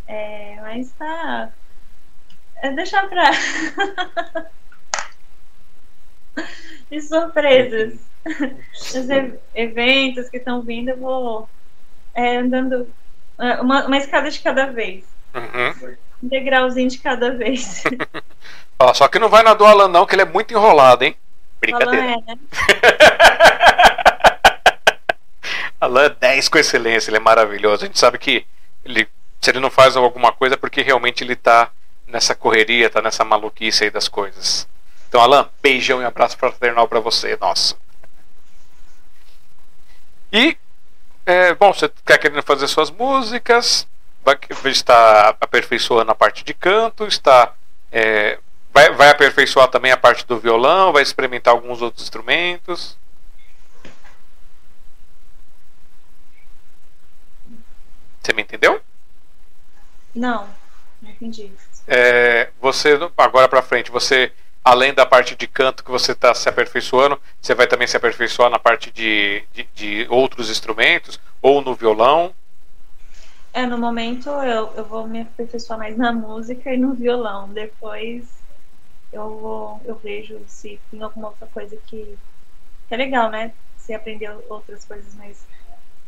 É, 0.07 0.59
mas 0.61 0.93
tá 0.93 1.53
é 2.65 2.71
deixar 2.71 3.09
pra. 3.09 3.31
de 6.91 7.01
surpresas. 7.01 7.95
Os 8.73 9.09
eventos 9.55 10.29
que 10.31 10.39
estão 10.39 10.63
vindo, 10.63 10.91
eu 10.91 10.97
vou 10.97 11.49
é, 12.15 12.37
andando 12.37 12.89
é, 13.39 13.61
uma, 13.61 13.87
uma 13.87 13.97
escada 13.99 14.31
de 14.31 14.39
cada 14.41 14.67
vez. 14.67 15.05
Uhum. 15.35 15.97
Um 16.23 16.29
degrauzinho 16.29 16.89
de 16.89 16.99
cada 16.99 17.31
vez. 17.33 17.85
Ó, 18.79 18.95
só 18.95 19.09
que 19.09 19.19
não 19.19 19.29
vai 19.29 19.43
na 19.43 19.55
do 19.55 19.65
Alan, 19.65 19.89
não, 19.89 20.07
que 20.07 20.15
ele 20.15 20.23
é 20.23 20.27
muito 20.27 20.53
enrolado, 20.53 21.05
hein? 21.05 21.17
Brincadeira. 21.61 22.03
Alan 22.03 22.13
é, 22.13 22.17
né? 22.17 22.39
Alan 25.81 26.05
é 26.05 26.11
10 26.11 26.49
com 26.49 26.59
excelência, 26.59 27.11
ele 27.11 27.19
é 27.19 27.21
maravilhoso. 27.21 27.85
A 27.85 27.87
gente 27.87 27.99
sabe 27.99 28.19
que 28.19 28.47
ele, 28.85 29.07
se 29.41 29.51
ele 29.51 29.61
não 29.61 29.71
faz 29.71 29.97
alguma 29.97 30.33
coisa 30.33 30.55
é 30.55 30.59
porque 30.59 30.83
realmente 30.83 31.23
ele 31.23 31.37
tá 31.37 31.71
nessa 32.07 32.35
correria, 32.35 32.91
tá 32.91 33.03
nessa 33.03 33.25
maluquice 33.25 33.85
aí 33.85 33.91
das 33.91 34.09
coisas. 34.09 34.69
Então, 35.15 35.23
Alan, 35.23 35.49
beijão 35.63 36.03
e 36.03 36.05
abraço 36.05 36.37
fraternal 36.37 36.89
para 36.89 36.99
você, 36.99 37.39
nossa. 37.41 37.77
E, 40.33 40.59
é, 41.25 41.55
bom, 41.55 41.73
você 41.73 41.89
quer 42.05 42.19
querendo 42.19 42.43
fazer 42.43 42.67
suas 42.67 42.91
músicas, 42.91 43.87
vai 44.25 44.37
estar 44.65 45.37
aperfeiçoando 45.41 46.11
a 46.11 46.17
parte 46.17 46.43
de 46.43 46.53
canto, 46.53 47.07
está 47.07 47.55
é, 47.93 48.41
vai, 48.73 48.93
vai 48.93 49.09
aperfeiçoar 49.11 49.69
também 49.69 49.93
a 49.93 49.97
parte 49.97 50.27
do 50.27 50.41
violão, 50.41 50.93
vai 50.93 51.05
experimentar 51.05 51.55
alguns 51.55 51.81
outros 51.81 52.03
instrumentos. 52.03 52.99
Você 58.21 58.33
me 58.33 58.43
entendeu? 58.43 58.83
Não, 60.13 60.49
não 61.01 61.09
entendi 61.09 61.53
é, 61.87 62.51
você 62.61 62.99
agora 63.17 63.49
para 63.49 63.63
frente, 63.63 63.91
você 63.91 64.33
além 64.65 64.95
da 64.95 65.05
parte 65.05 65.37
de 65.37 65.47
canto 65.47 65.85
que 65.85 65.91
você 65.91 66.13
está 66.13 66.35
se 66.35 66.49
aperfeiçoando, 66.49 67.21
você 67.41 67.55
vai 67.55 67.67
também 67.67 67.87
se 67.87 67.97
aperfeiçoar 67.97 68.51
na 68.51 68.59
parte 68.59 68.91
de, 68.91 69.45
de, 69.53 69.69
de, 69.75 70.07
outros 70.09 70.51
instrumentos 70.51 71.21
ou 71.43 71.61
no 71.61 71.75
violão? 71.75 72.35
É, 73.53 73.67
no 73.67 73.77
momento 73.77 74.31
eu, 74.31 74.73
eu 74.75 74.85
vou 74.85 75.07
me 75.07 75.21
aperfeiçoar 75.21 75.79
mais 75.79 75.97
na 75.97 76.13
música 76.13 76.73
e 76.73 76.79
no 76.79 76.95
violão. 76.95 77.49
Depois 77.51 78.25
eu 79.13 79.39
vou, 79.39 79.81
eu 79.85 79.97
vejo 79.97 80.41
se 80.49 80.81
tem 80.91 81.03
alguma 81.03 81.29
outra 81.29 81.47
coisa 81.47 81.77
que, 81.87 82.19
que 82.89 82.95
é 82.95 82.97
legal, 82.97 83.31
né? 83.31 83.53
Se 83.77 83.93
aprender 83.93 84.35
outras 84.49 84.85
coisas, 84.85 85.15
mas 85.15 85.47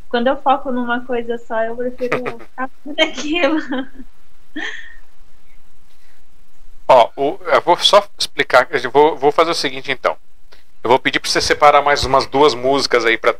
quando 0.09 0.27
eu 0.27 0.41
foco 0.41 0.71
numa 0.71 1.05
coisa 1.05 1.37
só, 1.37 1.63
eu 1.63 1.75
prefiro 1.75 2.23
ficar 2.39 2.69
naquilo. 2.85 3.59
Ó, 6.87 7.09
o, 7.15 7.39
eu 7.45 7.61
vou 7.61 7.77
só 7.77 8.07
explicar, 8.17 8.67
eu 8.71 8.89
vou, 8.89 9.17
vou 9.17 9.31
fazer 9.31 9.51
o 9.51 9.55
seguinte 9.55 9.91
então. 9.91 10.17
Eu 10.83 10.89
vou 10.89 10.99
pedir 10.99 11.19
para 11.19 11.29
você 11.29 11.41
separar 11.41 11.81
mais 11.81 12.05
umas 12.05 12.25
duas 12.25 12.53
músicas 12.53 13.05
aí 13.05 13.17
para 13.17 13.35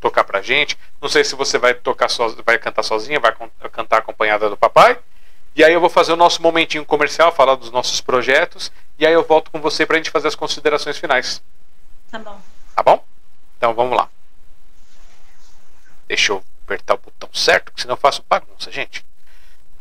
tocar 0.00 0.24
pra 0.24 0.42
gente. 0.42 0.78
Não 1.00 1.08
sei 1.08 1.24
se 1.24 1.34
você 1.34 1.58
vai 1.58 1.72
tocar 1.72 2.08
so, 2.08 2.36
vai 2.44 2.58
cantar 2.58 2.82
sozinha, 2.82 3.18
vai 3.18 3.34
cantar 3.70 3.98
acompanhada 3.98 4.50
do 4.50 4.56
papai. 4.56 4.98
E 5.54 5.64
aí 5.64 5.72
eu 5.72 5.80
vou 5.80 5.90
fazer 5.90 6.12
o 6.12 6.16
nosso 6.16 6.42
momentinho 6.42 6.84
comercial, 6.84 7.30
falar 7.32 7.56
dos 7.56 7.70
nossos 7.70 8.00
projetos, 8.00 8.72
e 8.98 9.06
aí 9.06 9.12
eu 9.12 9.22
volto 9.22 9.50
com 9.50 9.60
você 9.60 9.84
pra 9.84 9.96
gente 9.96 10.10
fazer 10.10 10.28
as 10.28 10.34
considerações 10.34 10.98
finais. 10.98 11.42
Tá 12.10 12.18
bom. 12.18 12.40
Tá 12.74 12.82
bom? 12.82 13.04
Então 13.58 13.74
vamos 13.74 13.96
lá. 13.96 14.08
Deixa 16.08 16.32
eu 16.32 16.42
apertar 16.64 16.94
o 16.94 16.98
botão 16.98 17.28
certo, 17.32 17.64
porque 17.64 17.82
senão 17.82 17.94
eu 17.94 17.98
faço 18.00 18.24
bagunça, 18.28 18.70
gente. 18.70 19.04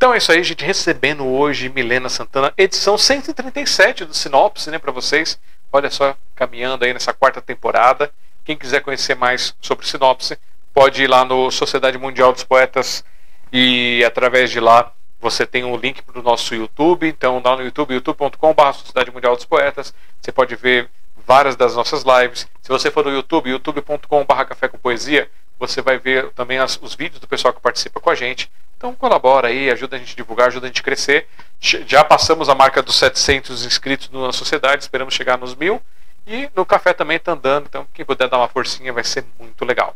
Então 0.01 0.15
é 0.15 0.17
isso 0.17 0.31
aí, 0.31 0.43
gente. 0.43 0.65
Recebendo 0.65 1.27
hoje 1.27 1.69
Milena 1.69 2.09
Santana, 2.09 2.51
edição 2.57 2.97
137 2.97 4.03
do 4.03 4.15
Sinopse, 4.15 4.71
né, 4.71 4.79
para 4.79 4.91
vocês. 4.91 5.39
Olha 5.71 5.91
só, 5.91 6.17
caminhando 6.33 6.83
aí 6.83 6.91
nessa 6.91 7.13
quarta 7.13 7.39
temporada. 7.39 8.11
Quem 8.43 8.57
quiser 8.57 8.81
conhecer 8.81 9.13
mais 9.13 9.55
sobre 9.61 9.85
Sinopse, 9.85 10.39
pode 10.73 11.03
ir 11.03 11.07
lá 11.07 11.23
no 11.23 11.51
Sociedade 11.51 11.99
Mundial 11.99 12.33
dos 12.33 12.43
Poetas 12.43 13.05
e 13.53 14.03
através 14.03 14.49
de 14.49 14.59
lá 14.59 14.91
você 15.19 15.45
tem 15.45 15.63
um 15.63 15.77
link 15.77 16.01
para 16.01 16.19
o 16.19 16.23
nosso 16.23 16.55
YouTube. 16.55 17.07
Então, 17.07 17.39
lá 17.45 17.55
no 17.55 17.63
YouTube, 17.63 17.93
youtube.com.br 17.93 18.73
Sociedade 18.73 19.11
Mundial 19.11 19.35
dos 19.35 19.45
Poetas, 19.45 19.93
você 20.19 20.31
pode 20.31 20.55
ver 20.55 20.89
várias 21.27 21.55
das 21.55 21.75
nossas 21.75 22.03
lives. 22.03 22.49
Se 22.63 22.69
você 22.69 22.89
for 22.89 23.05
no 23.05 23.11
YouTube, 23.11 23.51
youtube.com.br 23.51 24.43
Café 24.45 24.67
com 24.67 24.79
Poesia, 24.79 25.29
você 25.59 25.79
vai 25.79 25.99
ver 25.99 26.31
também 26.31 26.57
as, 26.57 26.79
os 26.81 26.95
vídeos 26.95 27.19
do 27.19 27.27
pessoal 27.27 27.53
que 27.53 27.61
participa 27.61 27.99
com 27.99 28.09
a 28.09 28.15
gente. 28.15 28.49
Então 28.81 28.95
colabora 28.95 29.49
aí, 29.49 29.69
ajuda 29.69 29.95
a 29.95 29.99
gente 29.99 30.13
a 30.13 30.15
divulgar, 30.15 30.47
ajuda 30.47 30.65
a 30.65 30.67
gente 30.69 30.81
a 30.81 30.83
crescer. 30.83 31.27
Já 31.59 32.03
passamos 32.03 32.49
a 32.49 32.55
marca 32.55 32.81
dos 32.81 32.95
700 32.95 33.63
inscritos 33.63 34.09
na 34.09 34.31
sociedade, 34.31 34.81
esperamos 34.81 35.13
chegar 35.13 35.37
nos 35.37 35.53
mil. 35.53 35.79
E 36.25 36.49
no 36.55 36.65
café 36.65 36.91
também 36.91 37.17
está 37.17 37.33
andando, 37.33 37.67
então 37.67 37.85
quem 37.93 38.03
puder 38.03 38.27
dar 38.27 38.39
uma 38.39 38.47
forcinha 38.47 38.91
vai 38.91 39.03
ser 39.03 39.23
muito 39.39 39.63
legal. 39.65 39.95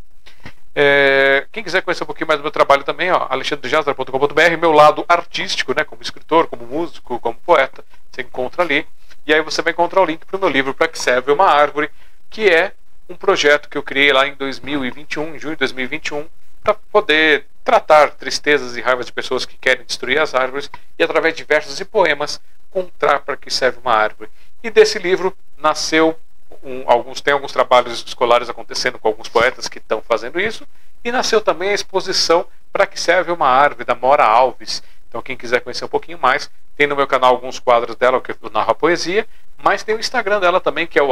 É, 0.75 1.47
quem 1.51 1.63
quiser 1.63 1.81
conhecer 1.81 2.03
um 2.03 2.05
pouquinho 2.05 2.27
mais 2.27 2.39
do 2.39 2.43
meu 2.43 2.51
trabalho 2.51 2.83
também, 2.83 3.11
ó, 3.11 3.25
alexandrejazar.com.br, 3.27 4.57
meu 4.59 4.71
lado 4.71 5.03
artístico, 5.09 5.73
né, 5.75 5.83
como 5.83 6.03
escritor, 6.03 6.45
como 6.45 6.67
músico, 6.67 7.19
como 7.19 7.39
poeta, 7.43 7.83
você 8.11 8.21
encontra 8.21 8.61
ali. 8.61 8.85
E 9.25 9.33
aí 9.33 9.41
você 9.41 9.63
vai 9.63 9.73
encontrar 9.73 10.01
o 10.01 10.05
link 10.05 10.23
para 10.27 10.37
o 10.37 10.39
meu 10.39 10.49
livro 10.49 10.75
Para 10.75 10.87
que 10.87 10.99
serve 10.99 11.31
uma 11.31 11.47
árvore, 11.47 11.89
que 12.29 12.47
é 12.47 12.73
um 13.09 13.15
projeto 13.15 13.67
que 13.67 13.79
eu 13.79 13.81
criei 13.81 14.13
lá 14.13 14.27
em 14.27 14.35
2021, 14.35 15.35
em 15.35 15.39
junho 15.39 15.55
de 15.55 15.59
2021, 15.59 16.27
para 16.63 16.75
poder 16.91 17.47
tratar 17.65 18.11
tristezas 18.11 18.77
e 18.77 18.81
raivas 18.81 19.07
de 19.07 19.11
pessoas 19.11 19.43
que 19.43 19.57
querem 19.57 19.83
destruir 19.83 20.21
as 20.21 20.35
árvores 20.35 20.69
e 20.97 21.03
através 21.03 21.33
de 21.33 21.43
versos 21.43 21.79
e 21.79 21.83
poemas 21.83 22.39
encontrar 22.69 23.21
para 23.21 23.35
que 23.35 23.49
serve 23.49 23.79
uma 23.79 23.93
árvore. 23.93 24.29
E 24.63 24.69
desse 24.69 24.99
livro 24.99 25.35
nasceu 25.57 26.17
um, 26.63 26.83
alguns 26.85 27.21
tem 27.21 27.33
alguns 27.33 27.51
trabalhos 27.51 28.03
escolares 28.05 28.49
acontecendo 28.49 28.99
com 28.99 29.07
alguns 29.07 29.27
poetas 29.27 29.67
que 29.67 29.79
estão 29.79 30.01
fazendo 30.01 30.39
isso 30.39 30.65
e 31.03 31.11
nasceu 31.11 31.41
também 31.41 31.69
a 31.69 31.73
exposição 31.73 32.45
para 32.71 32.85
que 32.85 32.99
serve 32.99 33.31
uma 33.31 33.47
árvore 33.47 33.83
da 33.83 33.95
Mora 33.95 34.23
Alves. 34.23 34.83
Então 35.09 35.21
quem 35.21 35.35
quiser 35.35 35.61
conhecer 35.61 35.85
um 35.85 35.89
pouquinho 35.89 36.19
mais 36.19 36.51
tem 36.77 36.85
no 36.85 36.95
meu 36.95 37.07
canal 37.07 37.31
alguns 37.31 37.57
quadros 37.57 37.95
dela 37.95 38.21
que 38.21 38.31
eu 38.31 38.49
narro 38.51 38.71
a 38.71 38.75
poesia, 38.75 39.27
mas 39.57 39.81
tem 39.81 39.95
o 39.95 39.99
Instagram 39.99 40.39
dela 40.39 40.61
também 40.61 40.85
que 40.85 40.99
é 40.99 41.03
o 41.03 41.09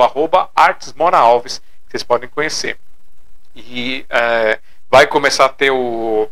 artesmoraalves 0.56 1.60
que 1.60 1.92
vocês 1.92 2.04
podem 2.04 2.30
conhecer. 2.30 2.78
E 3.56 4.06
é, 4.10 4.60
vai 4.90 5.08
começar 5.08 5.46
a 5.46 5.50
ter 5.50 5.72
o, 5.72 6.30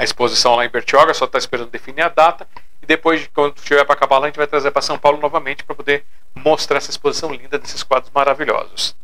a 0.00 0.04
exposição 0.04 0.56
lá 0.56 0.64
em 0.64 0.70
Bertioga, 0.70 1.12
só 1.12 1.26
está 1.26 1.36
esperando 1.36 1.68
definir 1.68 2.00
a 2.00 2.08
data. 2.08 2.48
E 2.82 2.86
depois, 2.86 3.28
quando 3.34 3.54
estiver 3.58 3.84
para 3.84 3.92
acabar 3.92 4.16
lá, 4.16 4.24
a 4.24 4.28
gente 4.30 4.38
vai 4.38 4.46
trazer 4.46 4.70
para 4.70 4.80
São 4.80 4.98
Paulo 4.98 5.20
novamente 5.20 5.62
para 5.62 5.76
poder 5.76 6.06
mostrar 6.34 6.78
essa 6.78 6.90
exposição 6.90 7.30
linda 7.30 7.58
desses 7.58 7.82
quadros 7.82 8.10
maravilhosos. 8.14 8.96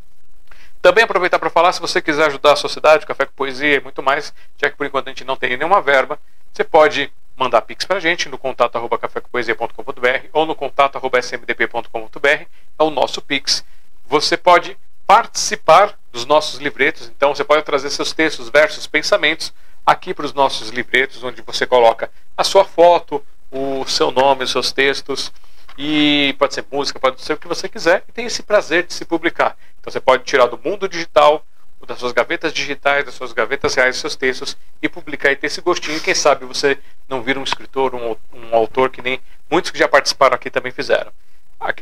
Também 0.81 1.03
aproveitar 1.03 1.37
para 1.37 1.51
falar, 1.51 1.71
se 1.71 1.79
você 1.79 2.01
quiser 2.01 2.25
ajudar 2.25 2.53
a 2.53 2.55
sociedade, 2.55 3.05
Café 3.05 3.27
com 3.27 3.33
Poesia 3.33 3.75
e 3.75 3.79
muito 3.79 4.01
mais, 4.01 4.33
já 4.57 4.71
que 4.71 4.75
por 4.75 4.87
enquanto 4.87 5.05
a 5.05 5.11
gente 5.11 5.23
não 5.23 5.35
tem 5.35 5.55
nenhuma 5.55 5.83
verba, 5.83 6.17
você 6.51 6.63
pode 6.63 7.13
mandar 7.35 7.61
pix 7.61 7.85
para 7.85 7.97
a 7.97 7.99
gente 7.99 8.27
no 8.27 8.37
contato 8.39 8.75
arroba 8.75 8.97
cafécompoesia.com.br 8.97 10.27
ou 10.33 10.47
no 10.47 10.55
contato 10.55 10.95
arroba 10.95 11.19
smdp.com.br, 11.19 12.27
é 12.27 12.47
o 12.83 12.89
nosso 12.89 13.21
pix. 13.21 13.63
Você 14.07 14.35
pode 14.35 14.75
participar 15.05 15.95
dos 16.11 16.25
nossos 16.25 16.59
livretos, 16.59 17.07
então 17.07 17.35
você 17.35 17.43
pode 17.43 17.61
trazer 17.61 17.91
seus 17.91 18.13
textos, 18.13 18.49
versos, 18.49 18.87
pensamentos 18.87 19.53
aqui 19.87 20.13
para 20.13 20.25
os 20.25 20.33
nossos 20.33 20.67
livretos, 20.67 21.23
onde 21.23 21.41
você 21.41 21.65
coloca 21.65 22.11
a 22.35 22.43
sua 22.43 22.65
foto, 22.65 23.23
o 23.49 23.85
seu 23.87 24.11
nome, 24.11 24.43
os 24.43 24.51
seus 24.51 24.73
textos, 24.73 25.31
e 25.77 26.35
pode 26.37 26.53
ser 26.53 26.65
música, 26.69 26.99
pode 26.99 27.21
ser 27.21 27.33
o 27.33 27.37
que 27.37 27.47
você 27.47 27.69
quiser, 27.69 28.03
e 28.05 28.11
tem 28.11 28.25
esse 28.25 28.43
prazer 28.43 28.83
de 28.83 28.93
se 28.93 29.05
publicar. 29.05 29.57
Então 29.79 29.89
você 29.89 30.01
pode 30.01 30.25
tirar 30.25 30.47
do 30.47 30.59
mundo 30.61 30.89
digital, 30.89 31.45
das 31.87 31.99
suas 31.99 32.11
gavetas 32.11 32.51
digitais, 32.51 33.05
das 33.05 33.13
suas 33.13 33.31
gavetas 33.31 33.73
reais, 33.75 33.95
seus 33.95 34.17
textos 34.17 34.57
e 34.81 34.89
publicar 34.89 35.31
e 35.31 35.37
ter 35.37 35.47
esse 35.47 35.61
gostinho. 35.61 35.95
E 35.95 36.01
quem 36.01 36.13
sabe 36.13 36.43
você 36.43 36.77
não 37.07 37.21
vira 37.21 37.39
um 37.39 37.43
escritor, 37.43 37.95
um, 37.95 38.17
um 38.33 38.53
autor 38.53 38.89
que 38.89 39.01
nem 39.01 39.21
muitos 39.49 39.71
que 39.71 39.77
já 39.79 39.87
participaram 39.87 40.35
aqui 40.35 40.49
também 40.49 40.73
fizeram. 40.73 41.13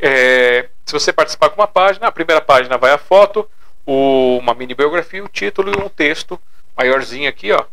É, 0.00 0.68
se 0.84 0.92
você 0.92 1.12
participar 1.12 1.48
com 1.48 1.60
uma 1.60 1.66
página, 1.66 2.06
a 2.06 2.12
primeira 2.12 2.40
página 2.40 2.78
vai 2.78 2.92
a 2.92 2.98
foto, 2.98 3.50
o, 3.84 4.38
uma 4.38 4.54
mini 4.54 4.74
biografia, 4.74 5.24
o 5.24 5.28
título 5.28 5.72
e 5.72 5.82
um 5.82 5.88
texto 5.88 6.40
maiorzinho 6.76 7.28
aqui, 7.28 7.50
ó. 7.50 7.64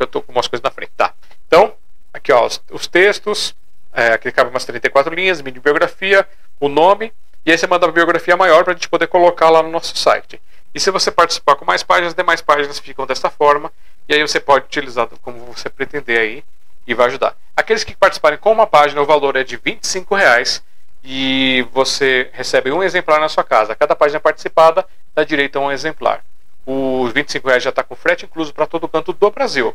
Deixa 0.00 0.02
que 0.02 0.02
eu 0.02 0.06
estou 0.06 0.22
com 0.22 0.32
umas 0.32 0.48
coisas 0.48 0.62
na 0.62 0.70
frente. 0.70 0.92
Tá. 0.96 1.12
Então, 1.46 1.74
aqui 2.12 2.32
ó, 2.32 2.46
os, 2.46 2.62
os 2.70 2.86
textos, 2.86 3.54
é, 3.92 4.14
aqui 4.14 4.32
cabe 4.32 4.50
umas 4.50 4.64
34 4.64 5.14
linhas, 5.14 5.42
mini 5.42 5.60
biografia, 5.60 6.26
o 6.58 6.68
nome, 6.68 7.12
e 7.44 7.50
aí 7.50 7.58
você 7.58 7.66
manda 7.66 7.86
uma 7.86 7.92
biografia 7.92 8.36
maior 8.36 8.64
para 8.64 8.72
a 8.72 8.76
gente 8.76 8.88
poder 8.88 9.06
colocar 9.08 9.50
lá 9.50 9.62
no 9.62 9.70
nosso 9.70 9.96
site. 9.96 10.40
E 10.74 10.80
se 10.80 10.90
você 10.90 11.10
participar 11.10 11.56
com 11.56 11.64
mais 11.64 11.82
páginas, 11.82 12.14
demais 12.14 12.40
páginas 12.40 12.78
ficam 12.78 13.06
desta 13.06 13.28
forma, 13.28 13.72
e 14.08 14.14
aí 14.14 14.22
você 14.22 14.40
pode 14.40 14.66
utilizar 14.66 15.08
como 15.20 15.38
você 15.46 15.68
pretender 15.68 16.18
aí 16.18 16.44
e 16.86 16.94
vai 16.94 17.06
ajudar. 17.06 17.36
Aqueles 17.56 17.84
que 17.84 17.94
participarem 17.94 18.38
com 18.38 18.52
uma 18.52 18.66
página, 18.66 19.02
o 19.02 19.06
valor 19.06 19.36
é 19.36 19.44
de 19.44 19.56
25 19.56 20.14
reais, 20.14 20.62
e 21.02 21.66
você 21.72 22.30
recebe 22.32 22.70
um 22.70 22.82
exemplar 22.82 23.20
na 23.20 23.28
sua 23.28 23.44
casa. 23.44 23.74
Cada 23.74 23.96
página 23.96 24.20
participada 24.20 24.86
dá 25.14 25.24
direito 25.24 25.58
a 25.58 25.62
um 25.62 25.72
exemplar. 25.72 26.22
Os 26.66 27.12
25 27.12 27.48
reais 27.48 27.62
já 27.62 27.70
está 27.70 27.82
com 27.82 27.96
frete 27.96 28.26
incluso 28.26 28.52
para 28.52 28.66
todo 28.66 28.88
canto 28.88 29.12
do 29.12 29.30
Brasil. 29.30 29.74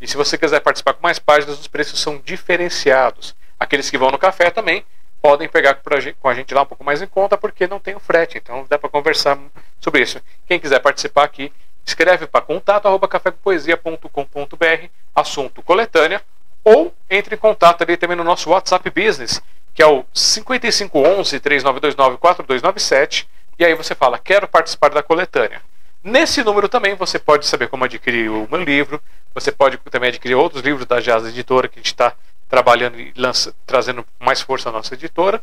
E 0.00 0.06
se 0.06 0.16
você 0.16 0.38
quiser 0.38 0.60
participar 0.60 0.94
com 0.94 1.02
mais 1.02 1.18
páginas, 1.18 1.58
os 1.58 1.66
preços 1.66 2.00
são 2.00 2.18
diferenciados. 2.18 3.34
Aqueles 3.58 3.90
que 3.90 3.98
vão 3.98 4.10
no 4.10 4.18
café 4.18 4.50
também 4.50 4.84
podem 5.20 5.48
pegar 5.48 5.80
com 6.20 6.28
a 6.28 6.34
gente 6.34 6.54
lá 6.54 6.62
um 6.62 6.66
pouco 6.66 6.84
mais 6.84 7.02
em 7.02 7.06
conta, 7.06 7.36
porque 7.36 7.66
não 7.66 7.80
tem 7.80 7.96
o 7.96 8.00
frete. 8.00 8.38
Então 8.38 8.64
dá 8.68 8.78
para 8.78 8.88
conversar 8.88 9.36
sobre 9.80 10.02
isso. 10.02 10.20
Quem 10.46 10.60
quiser 10.60 10.78
participar 10.80 11.24
aqui, 11.24 11.52
escreve 11.84 12.26
para 12.26 12.44
contato@cafécompoesia.com.br, 12.44 14.88
assunto 15.14 15.62
coletânea, 15.62 16.22
ou 16.62 16.94
entre 17.10 17.34
em 17.34 17.38
contato 17.38 17.82
ali 17.82 17.96
também 17.96 18.16
no 18.16 18.24
nosso 18.24 18.50
WhatsApp 18.50 18.90
Business, 18.90 19.42
que 19.74 19.82
é 19.82 19.86
o 19.86 20.04
5511 20.12 21.40
3929 21.40 22.18
4297, 22.18 23.28
e 23.58 23.64
aí 23.64 23.74
você 23.74 23.94
fala: 23.94 24.18
"Quero 24.18 24.46
participar 24.46 24.90
da 24.90 25.02
coletânea". 25.02 25.62
Nesse 26.02 26.42
número 26.44 26.68
também 26.68 26.94
você 26.94 27.18
pode 27.18 27.46
saber 27.46 27.68
como 27.68 27.84
adquirir 27.84 28.30
o 28.30 28.46
meu 28.50 28.62
livro, 28.62 29.02
você 29.34 29.50
pode 29.50 29.76
também 29.90 30.08
adquirir 30.08 30.34
outros 30.34 30.62
livros 30.62 30.86
da 30.86 31.00
Jazz 31.00 31.26
Editora 31.26 31.68
que 31.68 31.78
a 31.78 31.82
gente 31.82 31.92
está 31.92 32.14
trabalhando 32.48 32.98
e 32.98 33.12
lança, 33.16 33.54
trazendo 33.66 34.04
mais 34.18 34.40
força 34.40 34.68
à 34.68 34.72
nossa 34.72 34.94
editora. 34.94 35.42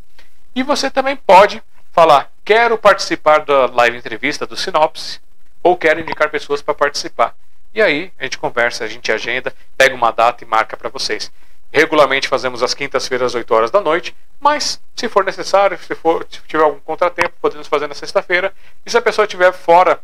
E 0.56 0.64
você 0.64 0.90
também 0.90 1.16
pode 1.16 1.62
falar: 1.92 2.32
quero 2.44 2.78
participar 2.78 3.40
da 3.40 3.68
live 3.68 3.98
entrevista 3.98 4.46
do 4.46 4.56
Sinopse 4.56 5.20
ou 5.62 5.78
quero 5.78 6.00
indicar 6.00 6.30
pessoas 6.30 6.62
para 6.62 6.74
participar. 6.74 7.36
E 7.74 7.82
aí 7.82 8.12
a 8.18 8.24
gente 8.24 8.38
conversa, 8.38 8.86
a 8.86 8.88
gente 8.88 9.12
agenda, 9.12 9.54
pega 9.78 9.94
uma 9.94 10.12
data 10.12 10.44
e 10.44 10.48
marca 10.48 10.78
para 10.78 10.90
vocês. 10.90 11.32
Regularmente 11.72 12.30
fazemos 12.30 12.64
às 12.64 12.74
quintas-feiras, 12.74 13.34
às 13.34 13.36
8 13.36 13.54
horas 13.54 13.72
da 13.72 13.82
noite, 13.82 14.16
mas 14.40 14.80
se 14.96 15.10
for 15.10 15.26
necessário, 15.26 15.78
se, 15.78 15.94
for, 15.94 16.26
se 16.30 16.40
tiver 16.48 16.64
algum 16.64 16.80
contratempo, 16.80 17.34
podemos 17.42 17.68
fazer 17.68 17.88
na 17.88 17.94
sexta-feira. 17.94 18.54
E 18.86 18.90
se 18.90 18.98
a 18.98 19.02
pessoa 19.02 19.26
estiver 19.26 19.52
fora 19.52 20.00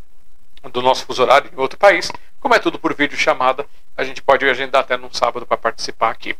do 0.70 0.82
nosso 0.82 1.06
fuso 1.06 1.22
horário 1.24 1.50
em 1.52 1.60
outro 1.60 1.78
país, 1.78 2.12
como 2.40 2.54
é 2.54 2.60
tudo 2.60 2.78
por 2.78 2.94
vídeo 2.94 3.18
chamada, 3.18 3.66
a 3.96 4.04
gente 4.04 4.22
pode 4.22 4.48
agendar 4.48 4.82
até 4.82 4.98
num 4.98 5.12
sábado 5.12 5.46
para 5.46 5.58
participar 5.58 6.10
aqui. 6.10 6.36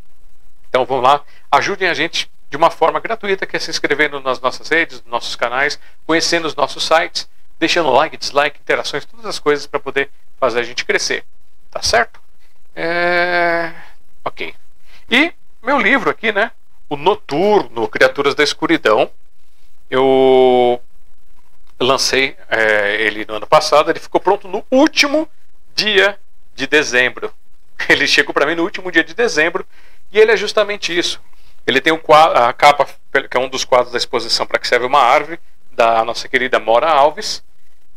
Então 0.70 0.86
vamos 0.86 1.04
lá, 1.04 1.22
ajudem 1.52 1.90
a 1.90 1.94
gente 1.94 2.30
de 2.50 2.58
uma 2.58 2.70
forma 2.70 3.00
gratuita, 3.00 3.46
que 3.46 3.56
é 3.56 3.60
se 3.60 3.70
inscrevendo 3.70 4.20
nas 4.20 4.40
nossas 4.42 4.68
redes, 4.68 5.02
nos 5.02 5.12
nossos 5.12 5.36
canais, 5.36 5.80
conhecendo 6.06 6.46
os 6.46 6.56
nossos 6.56 6.84
sites, 6.84 7.28
deixando 7.58 7.90
like, 7.92 8.18
dislike, 8.18 8.60
interações, 8.60 9.06
todas 9.06 9.26
as 9.26 9.40
coisas 9.40 9.66
para 9.66 9.80
poder 9.80 10.10
fazer 10.38 10.60
a 10.60 10.64
gente 10.64 10.84
crescer. 10.84 11.24
Tá 11.70 11.82
certo? 11.82 12.20
É... 12.76 13.72
Ok. 14.26 14.54
E 15.10 15.34
meu 15.64 15.80
livro 15.80 16.10
aqui, 16.10 16.32
né? 16.32 16.52
O 16.90 16.98
Noturno, 16.98 17.88
Criaturas 17.88 18.36
da 18.36 18.44
Escuridão. 18.44 19.10
Eu 19.90 20.82
lancei 21.82 22.36
é, 22.50 23.02
ele 23.02 23.26
no 23.26 23.36
ano 23.36 23.48
passado, 23.48 23.90
ele 23.90 24.00
ficou 24.00 24.22
pronto 24.22 24.48
no 24.48 24.64
último 24.70 25.28
dia 25.76 26.18
de 26.54 26.68
dezembro. 26.68 27.34
Ele 27.90 28.06
chegou 28.06 28.32
para 28.32 28.46
mim 28.46 28.54
no 28.54 28.62
último 28.62 28.92
dia 28.92 29.04
de 29.04 29.16
dezembro 29.16 29.66
e 30.12 30.20
ele 30.20 30.32
é 30.32 30.38
justamente 30.38 30.96
isso. 30.96 31.20
Ele 31.66 31.82
tem 31.82 31.92
um 31.92 31.98
quadro, 31.98 32.38
a 32.38 32.54
capa, 32.54 32.88
que 33.12 33.36
é 33.36 33.40
um 33.40 33.50
dos 33.50 33.66
quadros 33.66 33.92
da 33.92 33.98
exposição 33.98 34.46
para 34.46 34.60
que 34.60 34.68
serve 34.68 34.86
uma 34.86 35.00
árvore, 35.00 35.40
da 35.72 36.06
nossa 36.06 36.28
querida 36.28 36.60
Mora 36.60 36.88
Alves. 36.88 37.44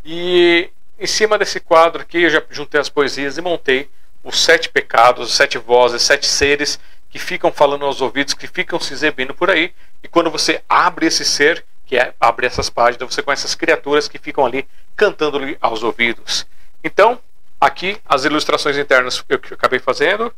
E 0.03 0.71
em 0.99 1.07
cima 1.07 1.37
desse 1.37 1.61
quadro 1.61 2.01
aqui 2.01 2.23
eu 2.23 2.31
já 2.31 2.43
juntei 2.49 2.81
as 2.81 2.89
poesias 2.89 3.37
e 3.37 3.43
montei 3.43 3.91
os 4.23 4.43
sete 4.43 4.71
pecados, 4.71 5.29
os 5.29 5.37
sete 5.37 5.59
vozes, 5.59 6.01
sete 6.01 6.27
seres 6.27 6.81
que 7.11 7.19
ficam 7.19 7.53
falando 7.53 7.85
aos 7.85 8.01
ouvidos, 8.01 8.33
que 8.35 8.47
ficam 8.47 8.81
se 8.81 8.93
exibindo 8.93 9.35
por 9.35 9.51
aí. 9.51 9.73
E 10.03 10.09
quando 10.09 10.31
você 10.31 10.63
abre 10.69 11.07
esse 11.07 11.25
ser, 11.25 11.65
que 11.87 11.97
é, 11.97 12.15
abre 12.19 12.47
essas 12.47 12.71
páginas, 12.71 13.15
você 13.15 13.23
conhece 13.23 13.47
as 13.47 13.55
criaturas 13.55 14.09
que 14.09 14.19
ficam 14.19 14.45
ali 14.45 14.67
cantando-lhe 14.97 15.57
aos 15.61 15.83
ouvidos. 15.83 16.47
Então, 16.83 17.21
aqui 17.61 17.99
as 18.07 18.25
ilustrações 18.25 18.77
internas 18.77 19.25
eu 19.29 19.41
acabei 19.53 19.79
fazendo 19.79 20.33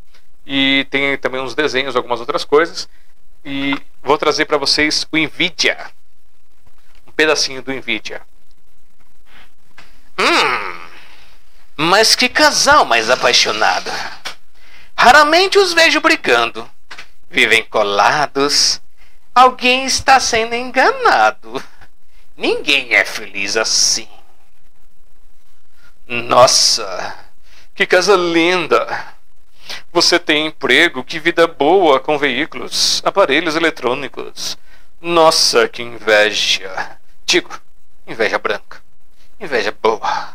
e 0.47 0.87
tem 0.91 1.17
também 1.19 1.41
uns 1.41 1.55
desenhos, 1.55 1.97
algumas 1.97 2.21
outras 2.21 2.45
coisas. 2.45 2.89
E 3.45 3.77
vou 4.03 4.19
trazer 4.19 4.45
para 4.45 4.57
vocês 4.57 5.07
o 5.13 5.17
Nvidia. 5.17 5.79
Um 7.07 7.13
pedacinho 7.13 7.63
do 7.63 7.73
Nvidia. 7.73 8.23
Hum, 10.19 10.81
mas 11.77 12.17
que 12.17 12.29
casal 12.29 12.85
mais 12.85 13.11
apaixonado. 13.11 13.91
Raramente 14.97 15.59
os 15.59 15.75
vejo 15.75 16.01
brigando. 16.01 16.69
Vivem 17.31 17.63
colados 17.65 18.81
Alguém 19.37 19.85
está 19.85 20.19
sendo 20.19 20.55
enganado. 20.55 21.63
Ninguém 22.35 22.95
é 22.95 23.05
feliz 23.05 23.55
assim. 23.55 24.09
Nossa, 26.09 27.15
que 27.75 27.87
casa 27.87 28.17
linda! 28.17 29.15
Você 29.93 30.19
tem 30.19 30.47
emprego, 30.47 31.05
que 31.05 31.19
vida 31.19 31.47
boa 31.47 32.01
com 32.01 32.17
veículos, 32.17 33.03
aparelhos 33.05 33.55
eletrônicos. 33.55 34.57
Nossa, 35.03 35.69
que 35.69 35.83
inveja! 35.83 36.99
Digo, 37.27 37.61
inveja 38.07 38.39
branca. 38.39 38.83
Inveja 39.39 39.71
boa. 39.83 40.35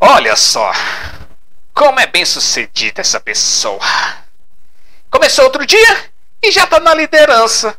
Olha 0.00 0.34
só, 0.34 0.72
como 1.74 2.00
é 2.00 2.06
bem 2.06 2.24
sucedida 2.24 3.02
essa 3.02 3.20
pessoa. 3.20 3.84
Começou 5.10 5.44
outro 5.44 5.66
dia 5.66 6.13
e 6.44 6.52
já 6.52 6.64
está 6.64 6.78
na 6.78 6.94
liderança. 6.94 7.76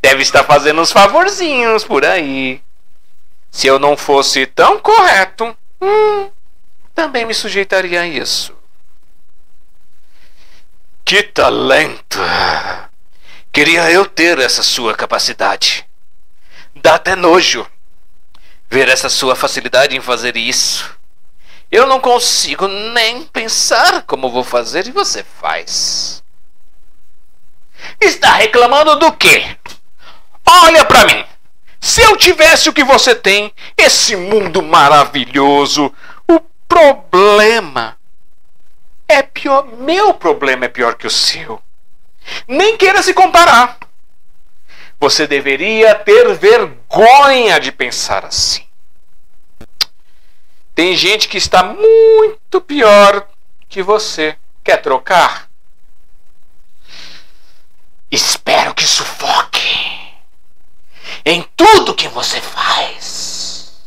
Deve 0.02 0.22
estar 0.22 0.44
fazendo 0.44 0.82
uns 0.82 0.92
favorzinhos 0.92 1.84
por 1.84 2.06
aí. 2.06 2.62
Se 3.52 3.68
eu 3.68 3.78
não 3.78 3.96
fosse 3.96 4.48
tão 4.48 4.80
correto, 4.80 5.56
hum, 5.80 6.30
também 6.96 7.26
me 7.26 7.34
sujeitaria 7.34 8.02
a 8.02 8.08
isso. 8.08 8.56
Que 11.06 11.22
talento! 11.22 12.20
Queria 13.52 13.92
eu 13.92 14.06
ter 14.06 14.40
essa 14.40 14.64
sua 14.64 14.96
capacidade. 14.96 15.86
Dá 16.76 16.96
até 16.96 17.16
nojo 17.16 17.68
ver 18.70 18.90
essa 18.90 19.10
sua 19.10 19.36
facilidade 19.36 19.96
em 19.96 20.02
fazer 20.02 20.36
isso. 20.36 20.98
Eu 21.74 21.88
não 21.88 22.00
consigo 22.00 22.68
nem 22.68 23.24
pensar 23.24 24.04
como 24.04 24.30
vou 24.30 24.44
fazer 24.44 24.86
e 24.86 24.92
você 24.92 25.24
faz. 25.24 26.24
Está 28.00 28.34
reclamando 28.34 28.96
do 29.00 29.12
quê? 29.14 29.58
Olha 30.46 30.86
para 30.86 31.08
mim. 31.08 31.26
Se 31.82 32.00
eu 32.04 32.16
tivesse 32.16 32.70
o 32.70 32.74
que 32.74 32.84
você 32.84 33.16
tem, 33.16 33.52
esse 33.76 34.16
mundo 34.16 34.62
maravilhoso, 34.62 35.92
o 36.30 36.40
problema 36.70 37.98
é 39.08 39.24
pior. 39.24 39.66
Meu 39.66 40.14
problema 40.14 40.66
é 40.66 40.70
pior 40.70 40.94
que 40.94 41.08
o 41.08 41.12
seu. 41.12 41.60
Nem 42.48 42.78
queira 42.78 43.02
se 43.02 43.16
comparar. 43.16 43.80
Você 45.00 45.26
deveria 45.26 45.96
ter 45.96 46.36
vergonha 46.36 47.60
de 47.60 47.72
pensar 47.72 48.24
assim. 48.26 48.63
Tem 50.76 50.96
gente 50.96 51.28
que 51.28 51.38
está 51.38 51.64
muito 51.64 52.60
pior 52.62 53.28
que 53.70 53.84
você. 53.84 54.36
Quer 54.64 54.78
trocar? 54.82 55.50
Espero 58.10 58.74
que 58.74 58.86
sufoque 58.86 59.60
em 61.26 61.44
tudo 61.56 61.96
que 61.96 62.08
você 62.08 62.40
faz. 62.40 63.84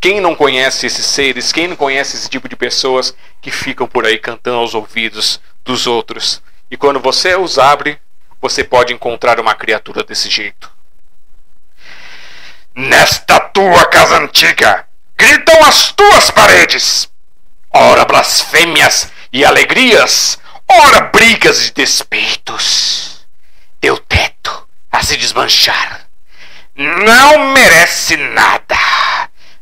Quem 0.00 0.20
não 0.20 0.34
conhece 0.34 0.86
esses 0.86 1.06
seres, 1.06 1.52
quem 1.52 1.68
não 1.68 1.76
conhece 1.76 2.16
esse 2.16 2.28
tipo 2.28 2.48
de 2.48 2.56
pessoas 2.56 3.14
que 3.40 3.52
ficam 3.52 3.86
por 3.86 4.04
aí 4.04 4.18
cantando 4.18 4.56
aos 4.58 4.74
ouvidos 4.74 5.40
dos 5.64 5.86
outros? 5.86 6.42
E 6.68 6.76
quando 6.76 6.98
você 6.98 7.36
os 7.36 7.56
abre, 7.56 8.00
você 8.40 8.64
pode 8.64 8.92
encontrar 8.92 9.38
uma 9.38 9.54
criatura 9.54 10.02
desse 10.02 10.28
jeito. 10.28 10.71
Nesta 12.74 13.38
tua 13.38 13.84
casa 13.86 14.16
antiga, 14.16 14.86
gritam 15.16 15.62
as 15.64 15.92
tuas 15.92 16.30
paredes. 16.30 17.10
Ora 17.70 18.04
blasfêmias 18.06 19.12
e 19.30 19.44
alegrias, 19.44 20.38
ora 20.66 21.02
brigas 21.02 21.68
e 21.68 21.72
despeitos. 21.72 23.26
Teu 23.78 23.98
teto 23.98 24.66
a 24.90 25.02
se 25.02 25.18
desmanchar. 25.18 26.06
Não 26.74 27.52
merece 27.52 28.16
nada. 28.16 28.76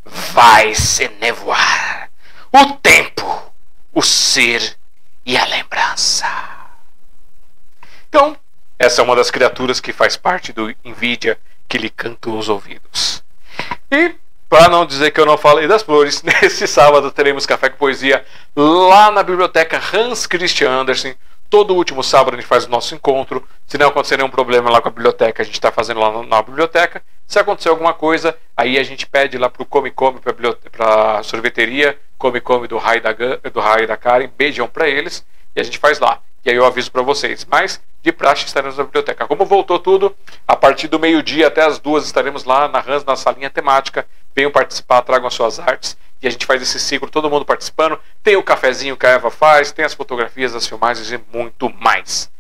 Vai 0.04 0.74
se 0.76 1.08
nevoar. 1.20 2.10
O 2.52 2.74
tempo, 2.74 3.52
o 3.92 4.02
ser 4.02 4.76
e 5.26 5.36
a 5.36 5.44
lembrança. 5.46 6.28
Então, 8.08 8.36
essa 8.78 9.00
é 9.00 9.04
uma 9.04 9.16
das 9.16 9.30
criaturas 9.30 9.80
que 9.80 9.92
faz 9.92 10.16
parte 10.16 10.52
do 10.52 10.74
Nvidia 10.84 11.38
que 11.70 11.78
lhe 11.78 11.88
canta 11.88 12.28
os 12.28 12.48
ouvidos. 12.48 13.22
E 13.92 14.16
para 14.48 14.68
não 14.68 14.84
dizer 14.84 15.12
que 15.12 15.20
eu 15.20 15.24
não 15.24 15.38
falei 15.38 15.68
das 15.68 15.84
flores, 15.84 16.20
nesse 16.26 16.66
sábado 16.66 17.12
teremos 17.12 17.46
Café 17.46 17.70
com 17.70 17.76
Poesia 17.76 18.24
lá 18.56 19.12
na 19.12 19.22
biblioteca 19.22 19.80
Hans 19.94 20.26
Christian 20.26 20.68
Andersen. 20.68 21.14
Todo 21.48 21.74
último 21.74 22.02
sábado 22.02 22.34
a 22.34 22.36
gente 22.36 22.48
faz 22.48 22.64
o 22.64 22.68
nosso 22.68 22.94
encontro. 22.94 23.46
Se 23.66 23.78
não 23.78 23.88
acontecer 23.88 24.16
nenhum 24.16 24.30
problema 24.30 24.68
lá 24.68 24.80
com 24.80 24.88
a 24.88 24.90
biblioteca, 24.90 25.42
a 25.42 25.44
gente 25.44 25.54
está 25.54 25.70
fazendo 25.70 26.00
lá 26.00 26.22
na 26.24 26.42
biblioteca. 26.42 27.02
Se 27.26 27.38
acontecer 27.38 27.68
alguma 27.68 27.94
coisa, 27.94 28.36
aí 28.56 28.76
a 28.76 28.82
gente 28.82 29.06
pede 29.06 29.38
lá 29.38 29.48
para 29.48 29.62
o 29.62 29.66
Come 29.66 29.92
Come, 29.92 30.20
para 30.20 31.18
a 31.18 31.22
sorveteria 31.22 31.96
Come 32.18 32.40
Come 32.40 32.66
do 32.66 32.78
Raio 32.78 33.00
da, 33.00 33.12
do 33.52 33.60
Raio 33.60 33.86
da 33.86 33.96
Karen. 33.96 34.28
Beijão 34.36 34.66
para 34.66 34.88
eles. 34.88 35.24
E 35.54 35.60
a 35.60 35.64
gente 35.64 35.78
faz 35.78 36.00
lá. 36.00 36.20
E 36.44 36.50
aí 36.50 36.56
eu 36.56 36.64
aviso 36.64 36.90
para 36.90 37.02
vocês. 37.02 37.46
Mas 37.48 37.80
de 38.02 38.12
praxe 38.12 38.46
estaremos 38.46 38.78
na 38.78 38.84
biblioteca. 38.84 39.26
Como 39.26 39.44
voltou 39.44 39.78
tudo, 39.78 40.14
a 40.46 40.56
partir 40.56 40.88
do 40.88 40.98
meio-dia 40.98 41.48
até 41.48 41.64
as 41.64 41.78
duas 41.78 42.04
estaremos 42.04 42.44
lá 42.44 42.68
na 42.68 42.78
Hans, 42.78 43.04
na 43.04 43.16
salinha 43.16 43.50
temática. 43.50 44.06
Venham 44.34 44.50
participar, 44.50 45.02
tragam 45.02 45.28
as 45.28 45.34
suas 45.34 45.58
artes. 45.58 45.96
E 46.22 46.26
a 46.26 46.30
gente 46.30 46.46
faz 46.46 46.60
esse 46.60 46.78
ciclo, 46.78 47.10
todo 47.10 47.30
mundo 47.30 47.44
participando. 47.44 47.98
Tem 48.22 48.36
o 48.36 48.42
cafezinho 48.42 48.96
que 48.96 49.06
a 49.06 49.10
Eva 49.10 49.30
faz, 49.30 49.72
tem 49.72 49.84
as 49.84 49.94
fotografias, 49.94 50.54
as 50.54 50.66
filmagens 50.66 51.10
e 51.10 51.20
muito 51.32 51.72
mais. 51.78 52.30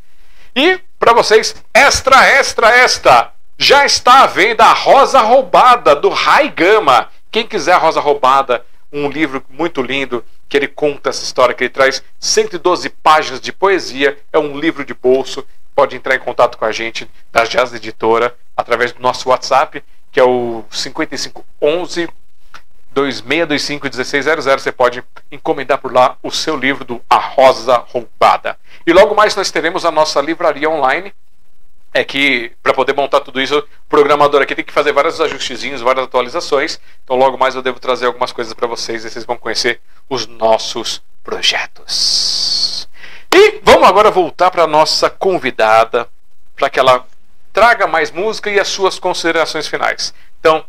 E, 0.54 0.80
para 0.98 1.12
vocês, 1.12 1.54
extra, 1.72 2.26
extra, 2.26 2.76
extra! 2.76 3.32
Já 3.56 3.84
está 3.84 4.22
à 4.22 4.26
venda 4.26 4.64
a 4.64 4.72
Rosa 4.72 5.20
Roubada, 5.20 5.94
do 5.94 6.08
Rai 6.08 6.48
Gama. 6.48 7.08
Quem 7.30 7.46
quiser 7.46 7.74
a 7.74 7.78
Rosa 7.78 8.00
Roubada, 8.00 8.64
um 8.92 9.08
livro 9.08 9.44
muito 9.48 9.82
lindo, 9.82 10.24
que 10.50 10.56
ele 10.56 10.66
conta 10.66 11.10
essa 11.10 11.22
história, 11.22 11.54
que 11.54 11.62
ele 11.62 11.70
traz 11.70 12.02
112 12.18 12.90
páginas 12.90 13.40
de 13.40 13.52
poesia, 13.52 14.18
é 14.32 14.38
um 14.38 14.58
livro 14.58 14.84
de 14.84 14.92
bolso. 14.92 15.46
Pode 15.76 15.94
entrar 15.94 16.16
em 16.16 16.18
contato 16.18 16.58
com 16.58 16.64
a 16.64 16.72
gente 16.72 17.08
da 17.30 17.44
Jazz 17.44 17.72
Editora 17.72 18.34
através 18.56 18.92
do 18.92 19.00
nosso 19.00 19.28
WhatsApp, 19.28 19.82
que 20.10 20.18
é 20.18 20.24
o 20.24 20.64
5511 20.68 22.08
2625 22.92 23.86
1600. 23.86 24.44
Você 24.44 24.72
pode 24.72 25.04
encomendar 25.30 25.78
por 25.78 25.92
lá 25.92 26.16
o 26.20 26.32
seu 26.32 26.56
livro 26.56 26.84
do 26.84 27.00
A 27.08 27.18
Rosa 27.18 27.84
Roubada. 27.88 28.58
E 28.84 28.92
logo 28.92 29.14
mais 29.14 29.36
nós 29.36 29.52
teremos 29.52 29.84
a 29.84 29.92
nossa 29.92 30.20
livraria 30.20 30.68
online, 30.68 31.14
é 31.94 32.04
que 32.04 32.52
para 32.62 32.74
poder 32.74 32.94
montar 32.94 33.20
tudo 33.20 33.40
isso, 33.40 33.58
o 33.58 33.88
programador 33.88 34.42
aqui 34.42 34.54
tem 34.54 34.64
que 34.64 34.72
fazer 34.72 34.92
vários 34.92 35.20
ajustezinhos, 35.20 35.80
várias 35.80 36.06
atualizações. 36.06 36.80
Então 37.04 37.16
logo 37.16 37.38
mais 37.38 37.54
eu 37.54 37.62
devo 37.62 37.78
trazer 37.78 38.06
algumas 38.06 38.32
coisas 38.32 38.52
para 38.52 38.66
vocês 38.66 39.04
e 39.04 39.10
vocês 39.10 39.24
vão 39.24 39.36
conhecer 39.36 39.80
os 40.10 40.26
nossos 40.26 41.00
projetos. 41.22 42.88
E 43.32 43.60
vamos 43.62 43.88
agora 43.88 44.10
voltar 44.10 44.50
para 44.50 44.66
nossa 44.66 45.08
convidada, 45.08 46.08
para 46.56 46.68
que 46.68 46.80
ela 46.80 47.06
traga 47.52 47.86
mais 47.86 48.10
música 48.10 48.50
e 48.50 48.58
as 48.58 48.68
suas 48.68 48.98
considerações 48.98 49.68
finais. 49.68 50.12
Então, 50.40 50.64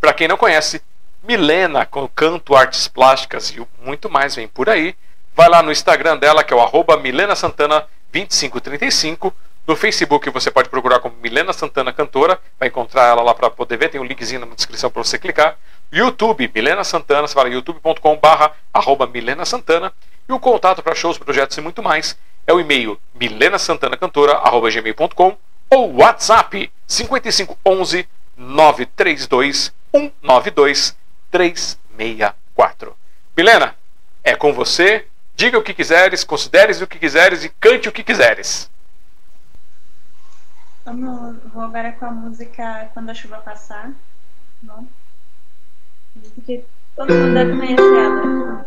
para 0.00 0.14
quem 0.14 0.26
não 0.26 0.36
conhece, 0.36 0.82
Milena 1.22 1.84
com 1.84 2.08
canto, 2.08 2.56
artes 2.56 2.88
plásticas 2.88 3.50
e 3.50 3.64
muito 3.84 4.08
mais 4.08 4.34
vem 4.34 4.48
por 4.48 4.70
aí. 4.70 4.96
Vai 5.36 5.50
lá 5.50 5.62
no 5.62 5.70
Instagram 5.70 6.16
dela, 6.16 6.42
que 6.42 6.52
é 6.52 6.56
o 6.56 6.60
arroba 6.60 6.96
Milena 6.96 7.36
Santana 7.36 7.86
2535 8.10 9.32
no 9.70 9.76
Facebook 9.76 10.28
você 10.30 10.50
pode 10.50 10.68
procurar 10.68 10.98
como 10.98 11.14
Milena 11.22 11.52
Santana 11.52 11.92
Cantora, 11.92 12.40
vai 12.58 12.68
encontrar 12.68 13.06
ela 13.06 13.22
lá 13.22 13.32
para 13.32 13.48
poder 13.50 13.76
ver, 13.76 13.88
tem 13.88 14.00
um 14.00 14.04
linkzinho 14.04 14.40
na 14.40 14.46
descrição 14.54 14.90
para 14.90 15.04
você 15.04 15.18
clicar. 15.18 15.56
YouTube, 15.92 16.50
Milena 16.54 16.84
Santana, 16.84 17.26
você 17.26 17.36
lá 17.36 17.48
youtube.com 17.48 18.16
barra 18.16 18.52
arroba 18.72 19.06
Milena 19.06 19.44
Santana. 19.44 19.92
E 20.28 20.32
o 20.32 20.38
contato 20.38 20.82
para 20.82 20.94
shows, 20.94 21.18
projetos 21.18 21.56
e 21.56 21.60
muito 21.60 21.82
mais 21.82 22.16
é 22.46 22.52
o 22.52 22.60
e-mail 22.60 22.96
milenasantanacantora.gmail.com 23.14 25.36
ou 25.68 25.96
WhatsApp 25.96 26.70
5511 26.86 28.08
932 28.36 29.72
192 29.92 30.96
364. 31.30 32.96
Milena, 33.36 33.74
é 34.22 34.36
com 34.36 34.52
você. 34.52 35.06
Diga 35.34 35.58
o 35.58 35.62
que 35.62 35.72
quiseres, 35.72 36.24
consideres 36.24 36.80
o 36.80 36.86
que 36.86 36.98
quiseres 36.98 37.44
e 37.44 37.48
cante 37.48 37.88
o 37.88 37.92
que 37.92 38.02
quiseres. 38.02 38.70
Vamos, 40.84 41.36
vou 41.52 41.62
agora 41.62 41.92
com 41.92 42.04
a 42.04 42.10
música 42.10 42.90
Quando 42.92 43.10
a 43.10 43.14
Chuva 43.14 43.38
Passar. 43.38 43.92
Bom. 44.60 44.86
Porque 46.34 46.64
todo 46.96 47.12
mundo 47.12 47.34
deve 47.34 47.56
conhecer 47.56 47.94
ela. 47.96 48.64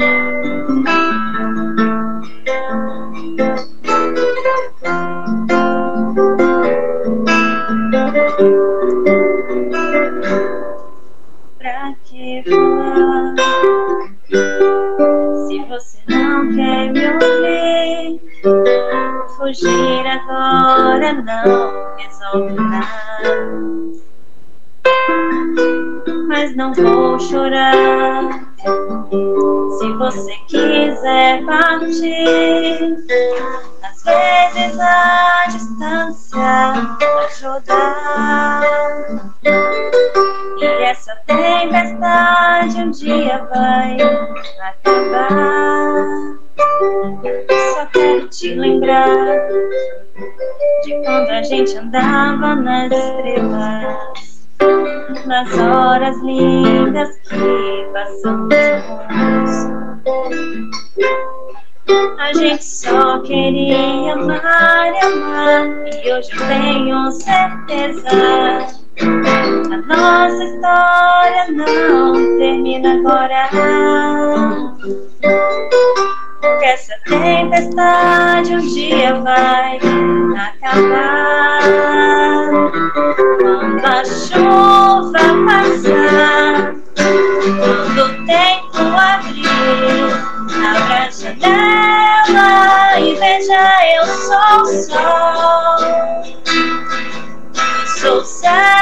Pra 0.00 0.37
você 15.78 15.98
não 16.08 16.52
quer 16.56 16.92
me 16.92 17.06
ouvir, 17.06 18.20
fugir 19.36 20.06
agora 20.06 21.12
não 21.12 21.94
resolve 21.96 22.54
nada. 22.54 23.88
Mas 26.28 26.54
não 26.54 26.74
vou 26.74 27.18
chorar. 27.18 28.22
Se 29.78 29.92
você 29.94 30.34
quiser 30.46 31.42
partir, 31.46 32.96
às 33.82 34.02
vezes 34.04 34.78
a 34.78 35.46
distância 35.46 36.96
ajuda. 37.24 37.74
E 40.58 40.64
essa 40.82 41.16
tempestade 41.26 42.76
um 42.76 42.90
dia 42.90 43.38
vai 43.50 43.96
acabar. 44.60 46.04
Só 47.74 47.86
te 48.28 48.54
lembrar 48.54 49.48
de 50.84 51.02
quando 51.04 51.30
a 51.30 51.42
gente 51.42 51.76
andava 51.78 52.54
nas 52.56 52.92
estrelas, 52.92 54.37
nas 55.26 55.58
horas 55.58 56.16
lindas 56.22 57.18
que 57.28 57.88
passamos 57.92 58.54
juntos. 59.10 59.78
A 62.18 62.32
gente 62.34 62.64
só 62.64 63.20
queria 63.20 64.12
amar 64.12 64.92
e 64.92 64.98
amar, 64.98 65.66
e 66.04 66.12
hoje 66.12 66.30
tenho 66.46 67.10
certeza. 67.12 68.08
A 69.00 69.76
nossa 69.86 70.44
história 70.44 71.50
não 71.52 72.12
termina 72.38 72.94
agora. 72.94 73.48
Que 76.40 76.64
essa 76.64 76.94
tempestade 77.04 78.54
um 78.54 78.60
dia 78.60 79.14
vai 79.20 79.78
acabar. 80.36 81.60
Quando 83.40 83.84
a 83.84 84.04
chuva 84.04 85.18
passar, 85.46 86.74
quando 87.58 88.00
o 88.04 88.26
tempo 88.26 88.78
abrir, 88.96 90.12
abra 90.64 91.06
a 91.06 91.10
janela 91.10 93.00
e 93.00 93.14
veja 93.14 93.62
eu 93.96 94.06
sou 94.06 94.62
o 94.62 94.66
sol. 94.66 95.78
Sou 97.98 98.24
céu 98.24 98.77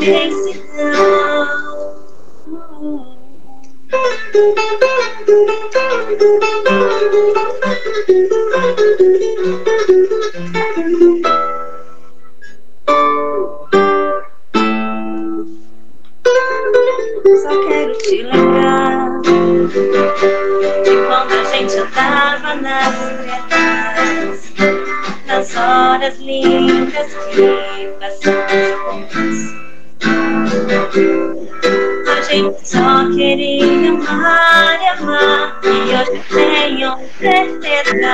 Só 0.00 0.06
quero 17.68 17.98
te 17.98 18.22
lembrar 18.22 19.20
de 20.82 20.96
quando 21.06 21.32
a 21.34 21.44
gente 21.44 21.76
andava 21.76 22.54
nas 22.54 22.94
estrelas, 23.02 24.40
nas 25.26 25.56
horas 25.56 26.18
lindas 26.20 27.12
que 27.34 27.92
passamos. 28.00 29.69
A 32.06 32.20
gente 32.22 32.68
só 32.68 33.06
queria 33.14 33.90
amar 33.90 34.80
e 34.80 34.88
amar, 34.88 35.60
e 35.64 35.68
hoje 35.94 36.22
tenho 36.30 36.96
certeza. 37.18 38.12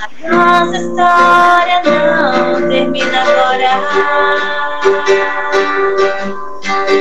A 0.00 0.28
nossa 0.28 0.76
história 0.76 1.78
não 1.84 2.68
termina 2.68 3.22
agora. 3.22 3.72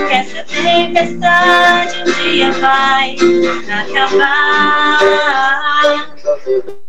Que 0.07 0.13
essa 0.13 0.41
tempestade 0.45 1.93
um 2.01 2.05
dia 2.21 2.51
vai 2.53 3.15
acabar. 3.81 4.99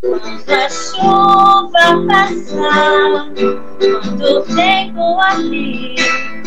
Quando 0.01 0.51
a 0.51 0.69
chuva 0.69 1.85
passar, 2.07 3.33
quando 3.79 4.25
o 4.25 4.43
tempo 4.55 5.03
abrir, 5.21 6.44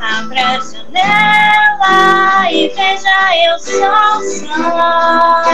abra 0.00 0.40
a 0.40 0.60
janela 0.60 2.52
e 2.52 2.68
veja 2.68 3.36
eu 3.46 3.58
sou 3.58 4.20
sol. 4.46 5.46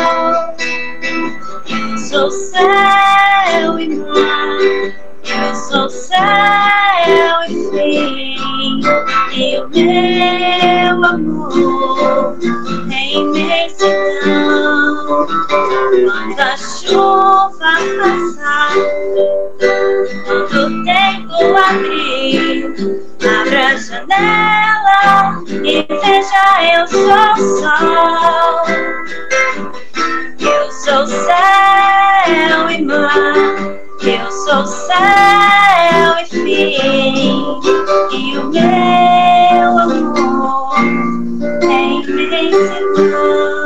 Sou 1.98 2.30
céu 2.30 3.78
e 3.78 3.88
mar, 3.96 4.58
eu 5.24 5.54
sou 5.54 5.88
céu 5.88 6.18
e 7.48 7.54
fim, 7.70 8.80
e 9.32 9.58
o 9.58 9.68
meu 9.68 11.04
amor 11.04 12.36
é 12.90 13.12
imensidão. 13.12 14.72
Quando 16.04 16.40
a 16.40 16.56
chuva 16.56 17.72
passar, 17.98 18.72
quando 20.26 20.56
o 20.58 20.84
tempo 20.84 21.36
abrir, 21.56 22.74
abra 23.20 23.66
a 23.66 23.76
janela 23.76 25.42
e 25.62 25.86
veja 25.88 26.44
eu 26.74 26.86
sou 26.88 27.32
sol. 27.60 28.62
Eu 30.40 30.72
sou 30.72 31.06
céu 31.06 32.70
e 32.70 32.82
mar, 32.82 33.81
eu 34.04 34.30
sou 34.32 34.66
céu 34.66 36.18
e 36.20 36.26
fim, 36.26 37.60
e 38.12 38.38
o 38.38 38.44
meu 38.48 39.78
amor 39.78 40.74
é 41.62 41.74
imensidão. 42.10 43.62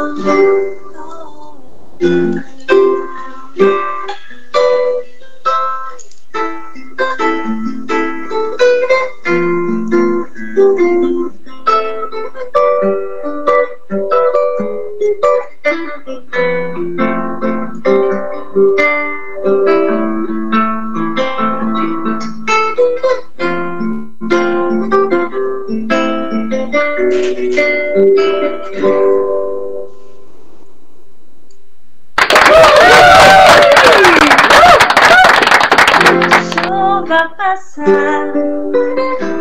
Chuva 36.53 37.31
passar, 37.37 38.33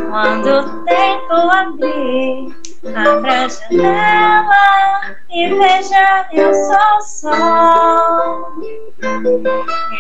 quando 0.10 0.50
o 0.50 0.84
tempo 0.86 1.34
abrir, 1.34 2.56
abra 2.96 3.46
a 3.46 3.48
janela 3.48 5.16
e 5.30 5.48
veja 5.54 6.28
eu 6.34 6.52
sou 6.54 7.02
sol. 7.02 8.52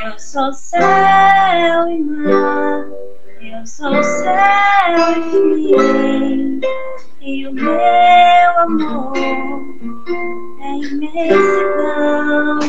Eu 0.03 0.17
sou 0.17 0.51
céu 0.53 1.87
e 1.89 2.01
mar, 2.01 2.85
eu 3.41 3.65
sou 3.67 4.03
céu 4.03 5.11
e 5.11 5.23
fim, 5.29 6.61
e 7.21 7.47
o 7.47 7.53
meu 7.53 8.59
amor 8.59 9.13
é 10.61 10.71
imensidão. 10.77 12.59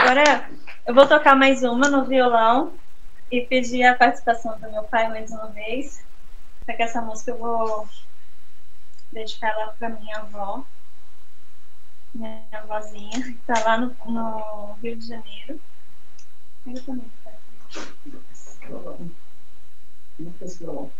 Agora 0.00 0.48
eu 0.86 0.94
vou 0.94 1.06
tocar 1.06 1.34
mais 1.34 1.62
uma 1.62 1.88
no 1.88 2.04
violão 2.04 2.72
e 3.30 3.40
pedir 3.42 3.84
a 3.84 3.94
participação 3.94 4.58
do 4.58 4.70
meu 4.70 4.84
pai 4.84 5.08
mais 5.08 5.30
uma 5.30 5.48
vez. 5.48 6.04
Só 6.64 6.72
que 6.76 6.82
essa 6.82 7.00
música 7.00 7.32
eu 7.32 7.38
vou 7.38 7.88
dedicar 9.12 9.48
ela 9.48 9.74
para 9.78 9.88
minha 9.88 10.18
avó, 10.18 10.64
minha 12.14 12.44
avózinha, 12.52 13.22
que 13.22 13.34
tá 13.46 13.64
lá 13.64 13.80
no, 13.80 13.94
no 14.06 14.72
Rio 14.82 14.96
de 14.96 15.06
Janeiro. 15.06 15.60
Eu 16.66 16.84
também 16.84 17.10
esse 20.42 20.58
violão? 20.58 20.90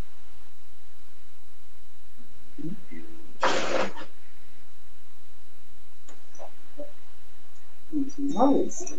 Vez. 8.48 8.96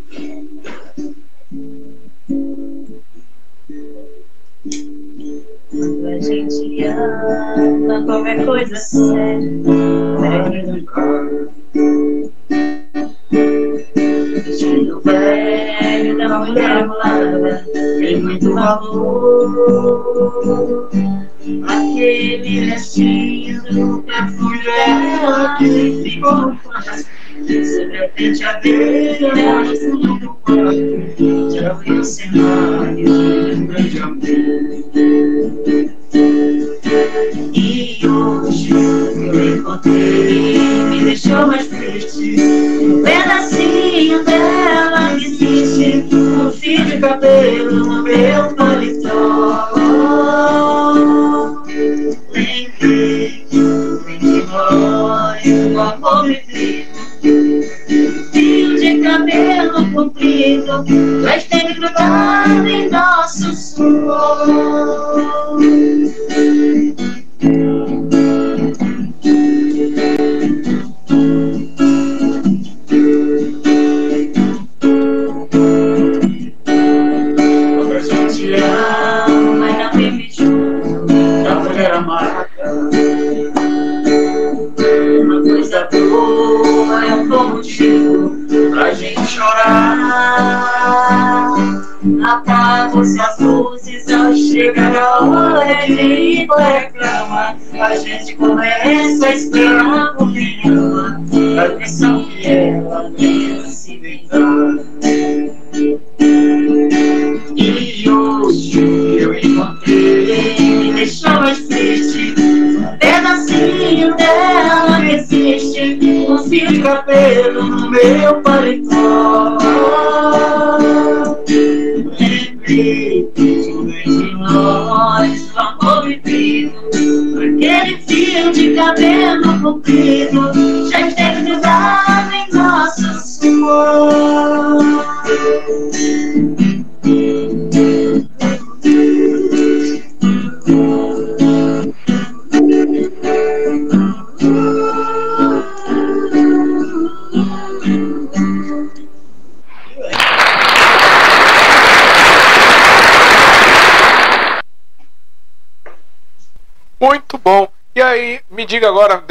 Quando 5.69 6.07
a 6.07 6.19
gente 6.19 6.83
ama, 6.85 8.05
qualquer 8.05 8.45
coisa 8.45 8.75
serve. 8.75 9.63
Vestido 10.19 10.85
da 16.27 16.39
mulher 16.39 16.85
mulata 16.85 17.65
tem 17.73 18.21
muito 18.21 18.53
valor. 18.53 20.09
Aquele 21.67 22.71
restinho 22.71 23.61
do 23.63 24.03
perfume 24.03 24.61
dela 24.63 25.55
que 25.57 26.01
ficou 26.03 26.55
plástico 26.63 27.19
Sobre 27.49 28.05
a 28.05 28.09
penteadeira, 28.09 29.63
no 29.63 29.75
fundo 29.75 30.19
do 30.19 30.33
quarto, 30.35 31.49
já 31.51 31.73
vi 31.73 31.91
o 31.93 32.03
cenário 32.03 32.95
de 32.95 33.55
um 33.55 33.65
grande 33.65 33.99
amor. 33.99 34.19
E 37.53 38.07
hoje 38.07 38.71
eu 38.71 39.57
encontrei, 39.57 40.59
me 40.89 41.03
deixou 41.05 41.47
mais 41.47 41.67
triste. 41.67 42.35
Um 42.81 43.01
pedacinho 43.01 44.23
dela 44.25 44.58
cabelo 46.99 47.85
no 47.85 48.03
meu 48.03 48.55
paletó. 48.55 49.69
Lembrei, 52.33 53.45
entre 53.51 54.43
nós, 54.43 55.41
o 55.45 55.79
amor 55.79 56.25
vivido. 56.25 56.99
Fio 58.31 58.75
de 58.75 58.99
cabelo 58.99 59.91
comprido, 59.91 60.83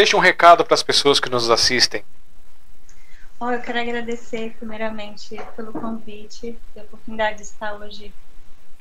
deixa 0.09 0.17
um 0.17 0.21
recado 0.21 0.65
para 0.65 0.73
as 0.73 0.83
pessoas 0.83 1.21
que 1.21 1.29
nos 1.29 1.51
assistem. 1.51 2.03
Bom, 3.39 3.53
eu 3.53 3.61
quero 3.61 3.79
agradecer 3.79 4.57
primeiramente 4.59 5.39
pelo 5.55 5.71
convite, 5.71 6.59
pela 6.73 6.87
oportunidade 6.87 7.37
de 7.37 7.43
estar 7.43 7.75
hoje 7.75 8.11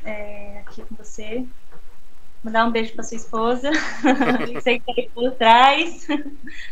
é, 0.05 0.61
aqui 0.65 0.83
com 0.83 0.95
você. 0.95 1.45
Mandar 2.41 2.65
um 2.65 2.71
beijo 2.71 2.93
para 2.93 3.03
sua 3.03 3.17
esposa, 3.17 3.69
sei 4.63 4.79
que 4.79 4.85
tá 4.85 4.93
aí 4.97 5.09
por 5.13 5.31
trás, 5.31 6.07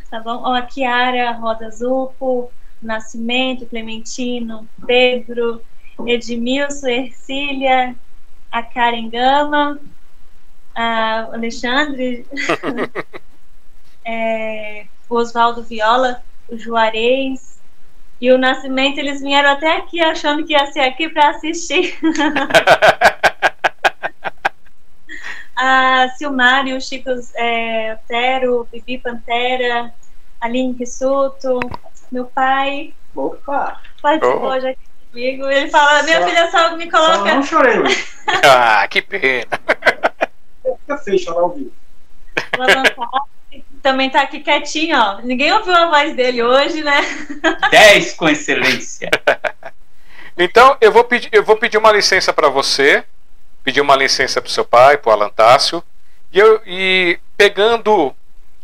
tá 0.10 0.22
bom? 0.22 0.42
Ó, 0.42 0.54
a 0.54 0.62
Kiara, 0.62 1.32
a 1.32 1.34
Rosa 1.34 1.70
Zupo, 1.70 2.50
Nascimento, 2.82 3.66
Clementino, 3.66 4.70
Pedro, 4.88 5.62
Edmilson, 6.08 6.88
Ercília, 6.88 7.94
a 8.50 8.64
Karen 8.64 9.10
Gama, 9.10 9.82
a 10.74 11.24
Alexandre, 11.34 12.26
é, 14.06 14.86
o 15.10 15.16
Oswaldo 15.16 15.64
Viola, 15.64 16.22
o 16.50 16.58
Juarez 16.58 17.60
e 18.22 18.32
o 18.32 18.38
Nascimento, 18.38 18.98
eles 19.00 19.22
vieram 19.22 19.50
até 19.52 19.78
aqui 19.78 20.00
achando 20.02 20.46
que 20.46 20.54
ia 20.54 20.66
ser 20.68 20.82
aqui 20.82 21.10
para 21.10 21.30
assistir. 21.32 21.98
a 25.56 26.10
Silmário, 26.18 26.78
o 26.78 26.82
Chico 26.82 27.10
é, 27.36 27.94
Otero, 28.04 28.68
Bibi 28.72 28.98
Pantera, 28.98 29.94
Aline 30.42 30.74
Rissuto, 30.78 31.60
meu 32.12 32.26
pai 32.26 32.94
Opa! 33.16 33.80
participou 34.02 34.50
Oh. 34.52 34.60
já 34.60 34.70
aqui 34.72 34.80
comigo. 35.12 35.48
Ele 35.50 35.70
fala, 35.70 36.04
minha 36.04 36.20
Só- 36.22 36.28
filha 36.28 36.52
só 36.52 36.76
me 36.76 36.92
Só 36.92 36.98
coloca. 36.98 37.36
não 37.36 37.44
chorei 37.44 37.76
ah, 38.46 38.86
que 38.90 39.02
pena. 39.02 39.48
Fica 40.82 40.98
feio 40.98 41.20
chorar 41.20 41.40
ao 41.42 41.50
vivo. 41.52 41.72
Levantado. 42.58 43.35
Também 43.86 44.10
tá 44.10 44.24
aqui 44.24 44.40
quietinho, 44.40 44.98
ó. 44.98 45.22
Ninguém 45.22 45.54
ouviu 45.54 45.76
a 45.76 45.86
voz 45.86 46.16
dele 46.16 46.42
hoje, 46.42 46.82
né? 46.82 47.02
10 47.70 48.14
com 48.14 48.28
excelência. 48.28 49.12
Então, 50.38 50.76
eu 50.82 50.92
vou 50.92 51.06
pedir, 51.06 51.30
eu 51.32 51.46
vou 51.46 51.56
pedir 51.56 51.78
uma 51.78 51.94
licença 51.94 52.34
para 52.34 52.50
você, 52.50 53.06
pedir 53.64 53.80
uma 53.80 53.96
licença 53.96 54.42
para 54.42 54.50
o 54.50 54.52
seu 54.52 54.66
pai, 54.66 54.98
para 54.98 55.10
o 55.10 55.14
Alan 55.14 55.30
Tássio, 55.30 55.82
e, 56.30 56.38
eu, 56.38 56.62
e 56.66 57.18
pegando 57.38 58.14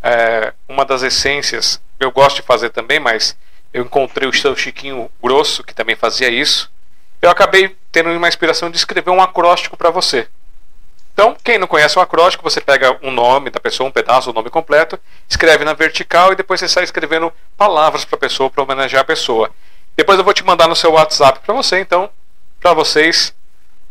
é, 0.04 0.52
uma 0.68 0.84
das 0.84 1.02
essências, 1.02 1.82
eu 1.98 2.12
gosto 2.12 2.38
de 2.38 2.42
fazer 2.42 2.72
também, 2.72 3.00
mas 3.00 3.38
eu 3.74 3.86
encontrei 3.86 4.28
o 4.28 4.34
seu 4.34 4.54
Chiquinho 4.54 5.10
Grosso, 5.24 5.64
que 5.64 5.74
também 5.74 5.96
fazia 5.96 6.28
isso, 6.28 6.70
eu 7.22 7.30
acabei 7.30 7.74
tendo 7.90 8.10
uma 8.10 8.28
inspiração 8.28 8.70
de 8.70 8.76
escrever 8.76 9.12
um 9.12 9.22
acróstico 9.22 9.78
para 9.78 9.90
você. 9.90 10.28
Então, 11.22 11.38
quem 11.44 11.60
não 11.60 11.68
conhece 11.68 12.00
o 12.00 12.02
acróstico, 12.02 12.44
você 12.44 12.60
pega 12.60 12.98
um 13.00 13.12
nome 13.12 13.52
da 13.52 13.60
pessoa, 13.60 13.88
um 13.88 13.92
pedaço, 13.92 14.32
o 14.32 14.34
nome 14.34 14.50
completo, 14.50 15.00
escreve 15.30 15.64
na 15.64 15.72
vertical 15.72 16.34
e 16.34 16.36
depois 16.36 16.60
você 16.60 16.68
sai 16.68 16.84
escrevendo 16.84 17.32
palavras 17.56 18.04
para 18.04 18.16
a 18.16 18.20
pessoa, 18.20 18.50
para 18.50 18.64
homenagear 18.64 19.04
a 19.04 19.06
pessoa. 19.06 19.52
Depois 19.96 20.18
eu 20.18 20.24
vou 20.24 20.34
te 20.34 20.44
mandar 20.44 20.68
no 20.68 20.76
seu 20.76 20.94
WhatsApp 20.94 21.42
para 21.46 21.54
você, 21.54 21.80
então, 21.80 22.10
para 22.60 22.74
vocês, 22.74 23.36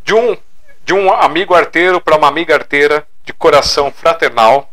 de 0.05 0.13
um 0.13 0.37
de 0.85 0.93
um 0.93 1.13
amigo 1.13 1.55
arteiro 1.55 2.01
para 2.01 2.17
uma 2.17 2.27
amiga 2.27 2.53
arteira 2.53 3.07
de 3.25 3.33
coração 3.33 3.93
fraternal, 3.93 4.69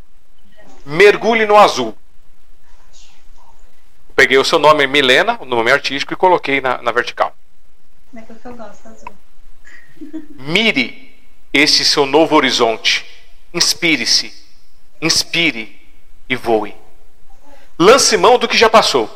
mergulhe 0.84 1.46
no 1.46 1.58
azul. 1.58 1.96
Peguei 4.16 4.40
o 4.40 4.44
seu 4.44 4.58
nome 4.58 4.88
Milena, 4.88 5.38
o 5.40 5.46
nome 5.46 5.72
artístico, 5.72 6.12
e 6.12 6.18
coloquei 6.18 6.60
na, 6.60 6.82
na 6.82 6.92
vertical. 6.92 7.36
É 8.16 8.22
que 8.22 8.32
eu 8.32 8.56
gosto, 8.56 8.88
azul. 8.88 9.14
Mire 10.40 11.07
este 11.58 11.84
seu 11.84 12.06
novo 12.06 12.36
horizonte. 12.36 13.06
Inspire-se, 13.54 14.34
inspire 15.02 15.80
e 16.30 16.36
voe. 16.36 16.76
Lance 17.80 18.18
mão 18.18 18.38
do 18.38 18.48
que 18.48 18.58
já 18.58 18.70
passou. 18.70 19.10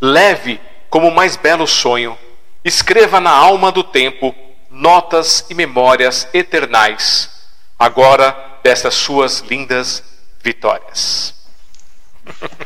Leve 0.00 0.60
como 0.90 1.08
o 1.08 1.14
mais 1.14 1.36
belo 1.36 1.66
sonho. 1.66 2.18
Escreva 2.64 3.20
na 3.20 3.30
alma 3.30 3.70
do 3.70 3.82
tempo 3.82 4.34
notas 4.70 5.46
e 5.48 5.54
memórias 5.54 6.28
eternais, 6.34 7.30
agora 7.78 8.58
dessas 8.62 8.94
suas 8.94 9.40
lindas 9.40 10.02
vitórias. 10.42 11.34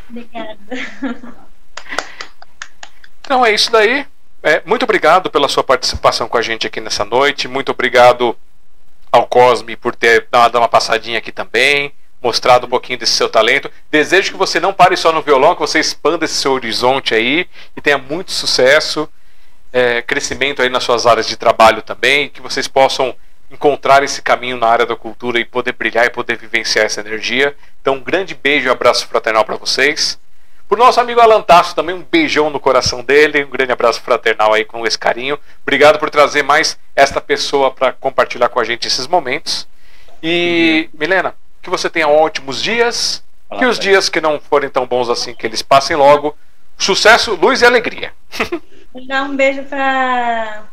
Obrigada. 0.09 0.57
Então 3.21 3.45
é 3.45 3.53
isso 3.53 3.71
daí. 3.71 4.05
É, 4.41 4.61
muito 4.65 4.83
obrigado 4.83 5.31
pela 5.31 5.47
sua 5.47 5.63
participação 5.63 6.27
com 6.27 6.37
a 6.37 6.41
gente 6.41 6.67
aqui 6.67 6.81
nessa 6.81 7.05
noite. 7.05 7.47
Muito 7.47 7.71
obrigado 7.71 8.35
ao 9.13 9.27
Cosme 9.27 9.75
por 9.75 9.95
ter 9.95 10.27
dado 10.31 10.57
uma 10.57 10.67
passadinha 10.67 11.19
aqui 11.19 11.31
também, 11.31 11.93
mostrado 12.19 12.65
um 12.65 12.69
pouquinho 12.69 12.97
desse 12.97 13.13
seu 13.13 13.29
talento. 13.29 13.69
Desejo 13.91 14.31
que 14.31 14.37
você 14.37 14.59
não 14.59 14.73
pare 14.73 14.97
só 14.97 15.11
no 15.11 15.21
violão, 15.21 15.53
que 15.53 15.61
você 15.61 15.79
expanda 15.79 16.25
esse 16.25 16.33
seu 16.33 16.51
horizonte 16.51 17.13
aí 17.13 17.47
e 17.77 17.81
tenha 17.81 17.99
muito 17.99 18.31
sucesso, 18.31 19.07
é, 19.71 20.01
crescimento 20.01 20.63
aí 20.63 20.69
nas 20.69 20.83
suas 20.83 21.05
áreas 21.05 21.27
de 21.27 21.37
trabalho 21.37 21.83
também, 21.83 22.27
que 22.27 22.41
vocês 22.41 22.67
possam 22.67 23.15
encontrar 23.51 24.01
esse 24.01 24.19
caminho 24.19 24.57
na 24.57 24.67
área 24.67 24.85
da 24.85 24.95
cultura 24.95 25.39
e 25.39 25.45
poder 25.45 25.73
brilhar 25.73 26.07
e 26.07 26.09
poder 26.09 26.35
vivenciar 26.35 26.87
essa 26.87 27.01
energia. 27.01 27.55
Então, 27.81 27.95
um 27.95 28.03
grande 28.03 28.33
beijo 28.33 28.67
e 28.67 28.71
abraço 28.71 29.05
fraternal 29.05 29.45
para 29.45 29.57
vocês. 29.57 30.17
Pro 30.73 30.83
nosso 30.83 30.99
amigo 30.99 31.19
Alan 31.21 31.43
Tasso 31.43 31.75
também, 31.75 31.93
um 31.93 32.01
beijão 32.01 32.49
no 32.49 32.59
coração 32.59 33.03
dele, 33.03 33.43
um 33.43 33.49
grande 33.51 33.71
abraço 33.71 34.01
fraternal 34.01 34.51
aí 34.55 34.65
com 34.65 34.87
esse 34.87 34.97
carinho. 34.97 35.37
Obrigado 35.61 35.99
por 35.99 36.09
trazer 36.09 36.41
mais 36.41 36.79
esta 36.95 37.21
pessoa 37.21 37.69
para 37.69 37.93
compartilhar 37.93 38.49
com 38.49 38.59
a 38.59 38.63
gente 38.63 38.87
esses 38.87 39.05
momentos. 39.05 39.67
E, 40.23 40.89
Milena, 40.91 41.35
que 41.61 41.69
você 41.69 41.91
tenha 41.91 42.07
ótimos 42.07 42.59
dias, 42.59 43.23
que 43.59 43.63
os 43.67 43.77
dias 43.77 44.09
que 44.09 44.19
não 44.19 44.39
forem 44.39 44.67
tão 44.67 44.87
bons 44.87 45.11
assim, 45.11 45.35
que 45.35 45.45
eles 45.45 45.61
passem 45.61 45.95
logo. 45.95 46.35
Sucesso, 46.75 47.35
luz 47.35 47.61
e 47.61 47.67
alegria. 47.67 48.11
Vou 48.91 49.05
dar 49.05 49.25
um 49.25 49.35
beijo 49.35 49.61
para 49.65 50.63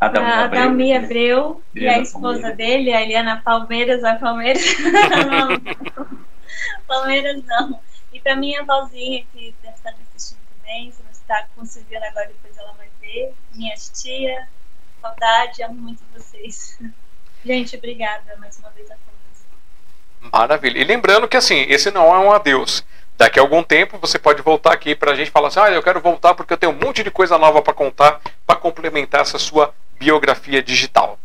a 0.00 0.08
Dalmi 0.08 0.92
Abreu 0.92 1.62
e 1.72 1.86
a 1.86 2.00
esposa 2.00 2.50
dele, 2.50 2.92
a 2.92 3.00
Eliana 3.00 3.40
Palmeiras, 3.44 4.02
a 4.02 4.16
Palmeiras. 4.16 4.64
não, 5.30 6.04
Palmeiras 6.88 7.40
não. 7.46 7.78
E 8.14 8.20
para 8.20 8.36
minha 8.36 8.60
avózinha, 8.60 9.26
que 9.32 9.52
deve 9.60 9.74
estar 9.74 9.90
me 9.90 9.98
assistindo 10.08 10.38
também, 10.56 10.92
se 10.92 11.02
não 11.02 11.10
está 11.10 11.46
conseguindo 11.56 12.04
agora, 12.04 12.28
depois 12.28 12.56
ela 12.56 12.72
vai 12.74 12.88
ver. 13.00 13.34
Minha 13.52 13.74
tia, 13.74 14.48
saudade, 15.02 15.64
amo 15.64 15.74
muito 15.74 16.00
vocês. 16.14 16.78
Gente, 17.44 17.76
obrigada 17.76 18.36
mais 18.36 18.56
uma 18.60 18.70
vez 18.70 18.88
a 18.88 18.94
todos. 18.94 20.32
Maravilha. 20.32 20.78
E 20.78 20.84
lembrando 20.84 21.26
que 21.26 21.36
assim, 21.36 21.66
esse 21.68 21.90
não 21.90 22.14
é 22.14 22.18
um 22.20 22.30
adeus. 22.30 22.84
Daqui 23.18 23.40
a 23.40 23.42
algum 23.42 23.64
tempo 23.64 23.98
você 23.98 24.16
pode 24.16 24.40
voltar 24.42 24.72
aqui 24.72 24.94
para 24.94 25.10
a 25.10 25.14
gente 25.16 25.32
falar 25.32 25.48
assim: 25.48 25.60
ah, 25.60 25.70
eu 25.70 25.82
quero 25.82 26.00
voltar 26.00 26.34
porque 26.34 26.52
eu 26.52 26.56
tenho 26.56 26.72
um 26.72 26.78
monte 26.78 27.02
de 27.02 27.10
coisa 27.10 27.36
nova 27.36 27.60
para 27.62 27.74
contar 27.74 28.20
para 28.46 28.56
complementar 28.56 29.22
essa 29.22 29.40
sua 29.40 29.74
biografia 29.98 30.62
digital. 30.62 31.18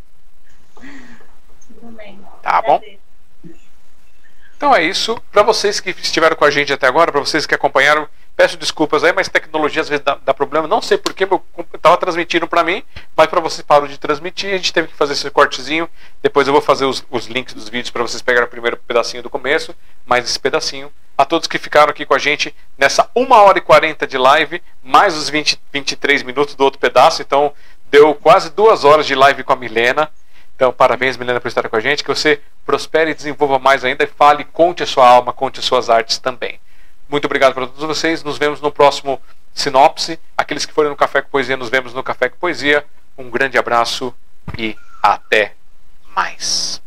Tudo 0.76 1.92
bem. 1.96 2.20
Tá 2.42 2.62
bom? 2.64 2.82
Então 4.60 4.76
é 4.76 4.84
isso. 4.84 5.18
Para 5.32 5.42
vocês 5.42 5.80
que 5.80 5.92
estiveram 5.92 6.36
com 6.36 6.44
a 6.44 6.52
gente 6.52 6.74
até 6.74 6.86
agora, 6.86 7.14
para 7.14 7.22
vocês 7.22 7.46
que 7.46 7.56
acompanharam, 7.56 8.06
peço 8.36 8.58
desculpas 8.58 9.06
aí, 9.06 9.14
mas 9.14 9.30
tecnologia 9.30 9.82
às 9.82 9.88
vezes 9.88 10.04
dá, 10.04 10.20
dá 10.22 10.34
problema. 10.34 10.68
Não 10.68 10.82
sei 10.82 10.98
porque 10.98 11.24
eu 11.24 11.42
estava 11.74 11.96
transmitindo 11.96 12.46
para 12.46 12.62
mim, 12.62 12.84
mas 13.16 13.28
para 13.28 13.40
vocês 13.40 13.62
parou 13.66 13.88
de 13.88 13.98
transmitir, 13.98 14.54
a 14.54 14.58
gente 14.58 14.74
teve 14.74 14.90
que 14.90 14.98
fazer 14.98 15.14
esse 15.14 15.32
cortezinho. 15.32 15.90
Depois 16.22 16.46
eu 16.46 16.52
vou 16.52 16.62
fazer 16.62 16.84
os, 16.84 17.06
os 17.10 17.28
links 17.28 17.54
dos 17.54 17.70
vídeos 17.70 17.90
para 17.90 18.02
vocês 18.02 18.22
pegarem 18.22 18.50
o 18.50 18.52
primeiro 18.52 18.76
pedacinho 18.76 19.24
do 19.24 19.30
começo, 19.30 19.74
mais 20.06 20.26
esse 20.26 20.38
pedacinho. 20.38 20.92
A 21.18 21.24
todos 21.24 21.48
que 21.48 21.58
ficaram 21.58 21.92
aqui 21.92 22.06
com 22.06 22.14
a 22.14 22.20
gente 22.20 22.54
nessa 22.78 23.10
1 23.16 23.32
hora 23.32 23.60
e 23.60 23.62
40 23.62 24.06
de 24.06 24.18
live, 24.18 24.62
mais 24.84 25.16
os 25.16 25.30
20, 25.30 25.58
23 25.72 26.22
minutos 26.22 26.54
do 26.54 26.66
outro 26.66 26.82
pedaço. 26.82 27.22
Então 27.22 27.54
deu 27.90 28.14
quase 28.14 28.50
duas 28.50 28.84
horas 28.84 29.06
de 29.06 29.16
live 29.16 29.42
com 29.42 29.54
a 29.54 29.56
Milena. 29.56 30.12
Então, 30.60 30.74
parabéns, 30.74 31.16
Milena, 31.16 31.40
por 31.40 31.48
estar 31.48 31.70
com 31.70 31.76
a 31.78 31.80
gente. 31.80 32.04
Que 32.04 32.10
você 32.10 32.42
prospere 32.70 33.10
e 33.10 33.16
desenvolva 33.16 33.58
mais 33.58 33.84
ainda 33.84 34.04
e 34.04 34.08
fale, 34.08 34.44
conte 34.44 34.84
a 34.84 34.86
sua 34.86 35.10
alma, 35.10 35.34
conte 35.34 35.60
as 35.60 35.66
suas 35.66 35.90
artes 35.90 36.20
também. 36.20 36.60
Muito 37.10 37.26
obrigado 37.26 37.56
para 37.56 37.66
todos 37.66 37.84
vocês. 37.84 38.24
Nos 38.24 38.38
vemos 38.38 38.62
no 38.62 38.72
próximo 38.72 39.20
Sinopse. 39.56 40.20
Aqueles 40.38 40.68
que 40.68 40.74
forem 40.74 40.92
no 40.92 40.96
Café 40.96 41.24
com 41.24 41.30
Poesia, 41.32 41.58
nos 41.58 41.70
vemos 41.70 41.96
no 41.96 42.04
Café 42.04 42.30
com 42.30 42.38
Poesia. 42.38 42.86
Um 43.18 43.28
grande 43.28 43.58
abraço 43.58 44.14
e 44.56 44.78
até 45.02 45.54
mais. 46.16 46.80